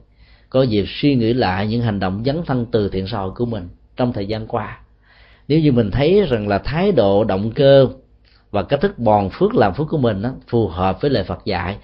có 0.51 0.63
dịp 0.63 0.85
suy 0.89 1.15
nghĩ 1.15 1.33
lại 1.33 1.67
những 1.67 1.83
hành 1.83 2.01
động 2.01 2.23
dấn 2.27 2.43
thân 2.47 2.67
từ 2.73 2.89
thiện 2.89 3.07
xã 3.07 3.19
hội 3.19 3.31
của 3.37 3.47
mình 3.47 3.69
trong 3.97 4.13
thời 4.13 4.27
gian 4.27 4.47
qua. 4.47 4.81
Nếu 5.49 5.61
như 5.61 5.73
mình 5.73 5.91
thấy 5.91 6.27
rằng 6.31 6.49
là 6.49 6.59
thái 6.59 6.93
độ 6.93 7.25
động 7.25 7.51
cơ 7.55 7.89
và 8.51 8.63
cách 8.63 8.81
thức 8.81 8.99
bòn 8.99 9.31
phước 9.33 9.55
làm 9.55 9.75
phước 9.75 9.89
của 9.89 9.99
mình 9.99 10.23
đó, 10.23 10.31
phù 10.49 10.69
hợp 10.69 11.01
với 11.01 11.11
lời 11.11 11.25
Phật 11.25 11.45
dạy 11.45 11.77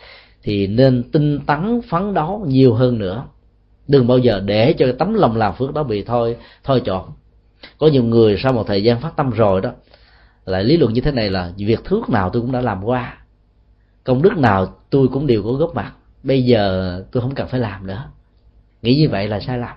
thì 0.43 0.67
nên 0.67 1.11
tinh 1.13 1.41
tấn 1.47 1.81
phấn 1.91 2.15
đấu 2.15 2.45
nhiều 2.49 2.75
hơn 2.75 2.99
nữa. 2.99 3.25
Đừng 3.89 4.07
bao 4.07 4.19
giờ 4.19 4.41
để 4.45 4.73
cho 4.73 4.87
cái 4.87 4.95
tấm 4.99 5.15
lòng 5.15 5.37
làm 5.37 5.55
phước 5.55 5.75
đó 5.75 5.83
bị 5.83 6.03
thôi 6.03 6.37
thôi 6.65 6.83
chọn. 6.85 7.11
Có 7.79 7.87
nhiều 7.87 8.05
người 8.05 8.37
sau 8.43 8.53
một 8.53 8.67
thời 8.67 8.83
gian 8.83 9.01
phát 9.01 9.17
tâm 9.17 9.31
rồi 9.31 9.61
đó, 9.61 9.71
lại 10.47 10.65
lý 10.65 10.77
luận 10.77 10.93
như 10.93 11.01
thế 11.01 11.13
này 11.13 11.31
là 11.31 11.53
việc 11.57 11.85
thước 11.85 12.11
nào 12.11 12.31
tôi 12.31 12.43
cũng 12.43 12.53
đã 12.53 12.61
làm 12.61 12.85
qua. 12.85 13.19
Công 14.05 14.23
đức 14.23 14.37
nào 14.37 14.75
tôi 14.91 15.09
cũng 15.09 15.27
đều 15.27 15.43
có 15.43 15.53
góp 15.53 15.75
mặt. 15.75 15.93
Bây 16.23 16.45
giờ 16.45 17.05
tôi 17.13 17.21
không 17.21 17.35
cần 17.35 17.49
phải 17.49 17.61
làm 17.61 17.87
nữa. 17.87 18.05
Nghĩ 18.83 18.95
như 18.95 19.09
vậy 19.09 19.29
là 19.29 19.41
sai 19.41 19.59
lầm. 19.59 19.77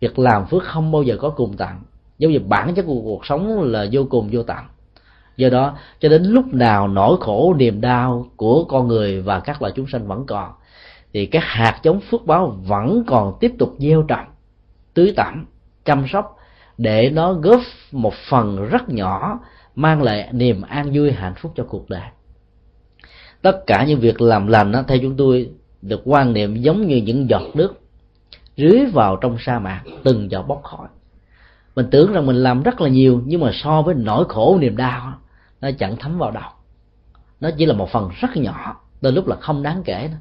Việc 0.00 0.18
làm 0.18 0.46
phước 0.46 0.62
không 0.62 0.92
bao 0.92 1.02
giờ 1.02 1.16
có 1.20 1.30
cùng 1.30 1.56
tặng. 1.56 1.82
Giống 2.18 2.32
như 2.32 2.38
bản 2.38 2.74
chất 2.74 2.82
của 2.82 3.00
cuộc 3.02 3.26
sống 3.26 3.62
là 3.62 3.86
vô 3.92 4.06
cùng 4.10 4.28
vô 4.32 4.42
tận 4.42 4.64
do 5.36 5.48
đó 5.48 5.78
cho 6.00 6.08
đến 6.08 6.22
lúc 6.22 6.54
nào 6.54 6.88
nỗi 6.88 7.16
khổ 7.20 7.54
niềm 7.58 7.80
đau 7.80 8.26
của 8.36 8.64
con 8.64 8.88
người 8.88 9.22
và 9.22 9.40
các 9.40 9.62
loài 9.62 9.72
chúng 9.76 9.86
sanh 9.86 10.06
vẫn 10.06 10.26
còn 10.26 10.52
thì 11.12 11.26
các 11.26 11.42
hạt 11.44 11.80
giống 11.82 12.00
phước 12.00 12.26
báo 12.26 12.56
vẫn 12.66 13.04
còn 13.06 13.36
tiếp 13.40 13.52
tục 13.58 13.74
gieo 13.78 14.02
trồng 14.02 14.26
tưới 14.94 15.12
tẩm 15.16 15.46
chăm 15.84 16.04
sóc 16.12 16.36
để 16.78 17.10
nó 17.10 17.32
góp 17.32 17.60
một 17.92 18.14
phần 18.30 18.68
rất 18.70 18.88
nhỏ 18.88 19.40
mang 19.74 20.02
lại 20.02 20.28
niềm 20.32 20.62
an 20.62 20.90
vui 20.94 21.12
hạnh 21.12 21.34
phúc 21.36 21.52
cho 21.56 21.64
cuộc 21.68 21.90
đời. 21.90 22.08
Tất 23.42 23.66
cả 23.66 23.84
những 23.84 24.00
việc 24.00 24.20
làm 24.20 24.46
lành 24.46 24.72
đó, 24.72 24.82
theo 24.88 24.98
chúng 25.02 25.16
tôi 25.16 25.50
được 25.82 26.02
quan 26.04 26.32
niệm 26.32 26.56
giống 26.56 26.86
như 26.86 26.96
những 26.96 27.30
giọt 27.30 27.42
nước 27.54 27.80
rưới 28.56 28.86
vào 28.92 29.16
trong 29.16 29.36
sa 29.40 29.58
mạc 29.58 29.82
từng 30.04 30.30
giọt 30.30 30.42
bốc 30.42 30.60
khói 30.62 30.88
mình 31.74 31.86
tưởng 31.90 32.12
rằng 32.12 32.26
mình 32.26 32.36
làm 32.36 32.62
rất 32.62 32.80
là 32.80 32.88
nhiều, 32.88 33.22
nhưng 33.26 33.40
mà 33.40 33.50
so 33.54 33.82
với 33.82 33.94
nỗi 33.94 34.24
khổ 34.28 34.58
niềm 34.60 34.76
đau 34.76 35.12
nó 35.60 35.70
chẳng 35.78 35.96
thấm 35.96 36.18
vào 36.18 36.30
đâu. 36.30 36.50
Nó 37.40 37.50
chỉ 37.58 37.66
là 37.66 37.74
một 37.74 37.88
phần 37.90 38.10
rất 38.20 38.36
nhỏ, 38.36 38.80
đôi 39.00 39.12
lúc 39.12 39.26
là 39.26 39.36
không 39.36 39.62
đáng 39.62 39.82
kể 39.84 40.08
nữa. 40.10 40.18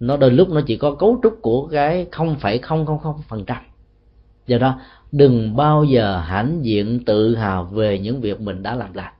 nó 0.00 0.16
đôi 0.16 0.30
lúc 0.30 0.48
nó 0.50 0.60
chỉ 0.66 0.76
có 0.76 0.94
cấu 0.94 1.20
trúc 1.22 1.38
của 1.42 1.66
cái 1.66 2.06
không 2.12 2.36
phẩy 2.36 2.58
không 2.58 2.86
không 2.86 2.98
không 2.98 3.22
phần 3.28 3.44
trăm. 3.44 3.62
Do 4.46 4.58
đó, 4.58 4.80
đừng 5.12 5.56
bao 5.56 5.84
giờ 5.84 6.18
hãnh 6.18 6.60
diện 6.62 7.04
tự 7.04 7.36
hào 7.36 7.64
về 7.64 7.98
những 7.98 8.20
việc 8.20 8.40
mình 8.40 8.62
đã 8.62 8.74
làm 8.74 8.92
lành 8.92 9.12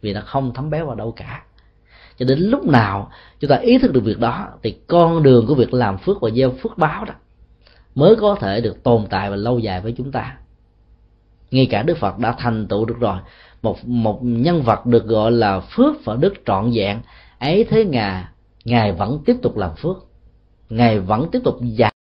vì 0.00 0.12
nó 0.12 0.20
không 0.20 0.54
thấm 0.54 0.70
béo 0.70 0.86
vào 0.86 0.94
đâu 0.94 1.12
cả. 1.16 1.42
Cho 2.18 2.26
đến 2.26 2.38
lúc 2.38 2.66
nào 2.66 3.10
chúng 3.40 3.50
ta 3.50 3.56
ý 3.56 3.78
thức 3.78 3.92
được 3.92 4.04
việc 4.04 4.18
đó, 4.18 4.48
thì 4.62 4.78
con 4.86 5.22
đường 5.22 5.46
của 5.46 5.54
việc 5.54 5.74
làm 5.74 5.98
phước 5.98 6.20
và 6.20 6.30
gieo 6.30 6.50
phước 6.50 6.78
báo 6.78 7.04
đó 7.04 7.14
mới 7.94 8.16
có 8.16 8.34
thể 8.40 8.60
được 8.60 8.82
tồn 8.82 9.06
tại 9.10 9.30
và 9.30 9.36
lâu 9.36 9.58
dài 9.58 9.80
với 9.80 9.94
chúng 9.96 10.12
ta 10.12 10.36
ngay 11.50 11.66
cả 11.66 11.82
đức 11.82 11.98
phật 11.98 12.18
đã 12.18 12.34
thành 12.38 12.66
tựu 12.68 12.84
được 12.84 13.00
rồi. 13.00 13.18
Một 13.62 13.76
một 13.84 14.18
nhân 14.22 14.62
vật 14.62 14.86
được 14.86 15.04
gọi 15.06 15.32
là 15.32 15.60
phước 15.60 16.04
và 16.04 16.16
đức 16.16 16.34
trọn 16.46 16.70
vẹn. 16.74 17.00
Ấy 17.38 17.66
thế 17.70 17.84
ngà, 17.84 18.32
ngài 18.64 18.92
vẫn 18.92 19.18
tiếp 19.24 19.36
tục 19.42 19.56
làm 19.56 19.70
phước. 19.76 19.96
Ngài 20.70 21.00
vẫn 21.00 21.28
tiếp 21.32 21.40
tục 21.44 21.56
dạy 21.62 21.92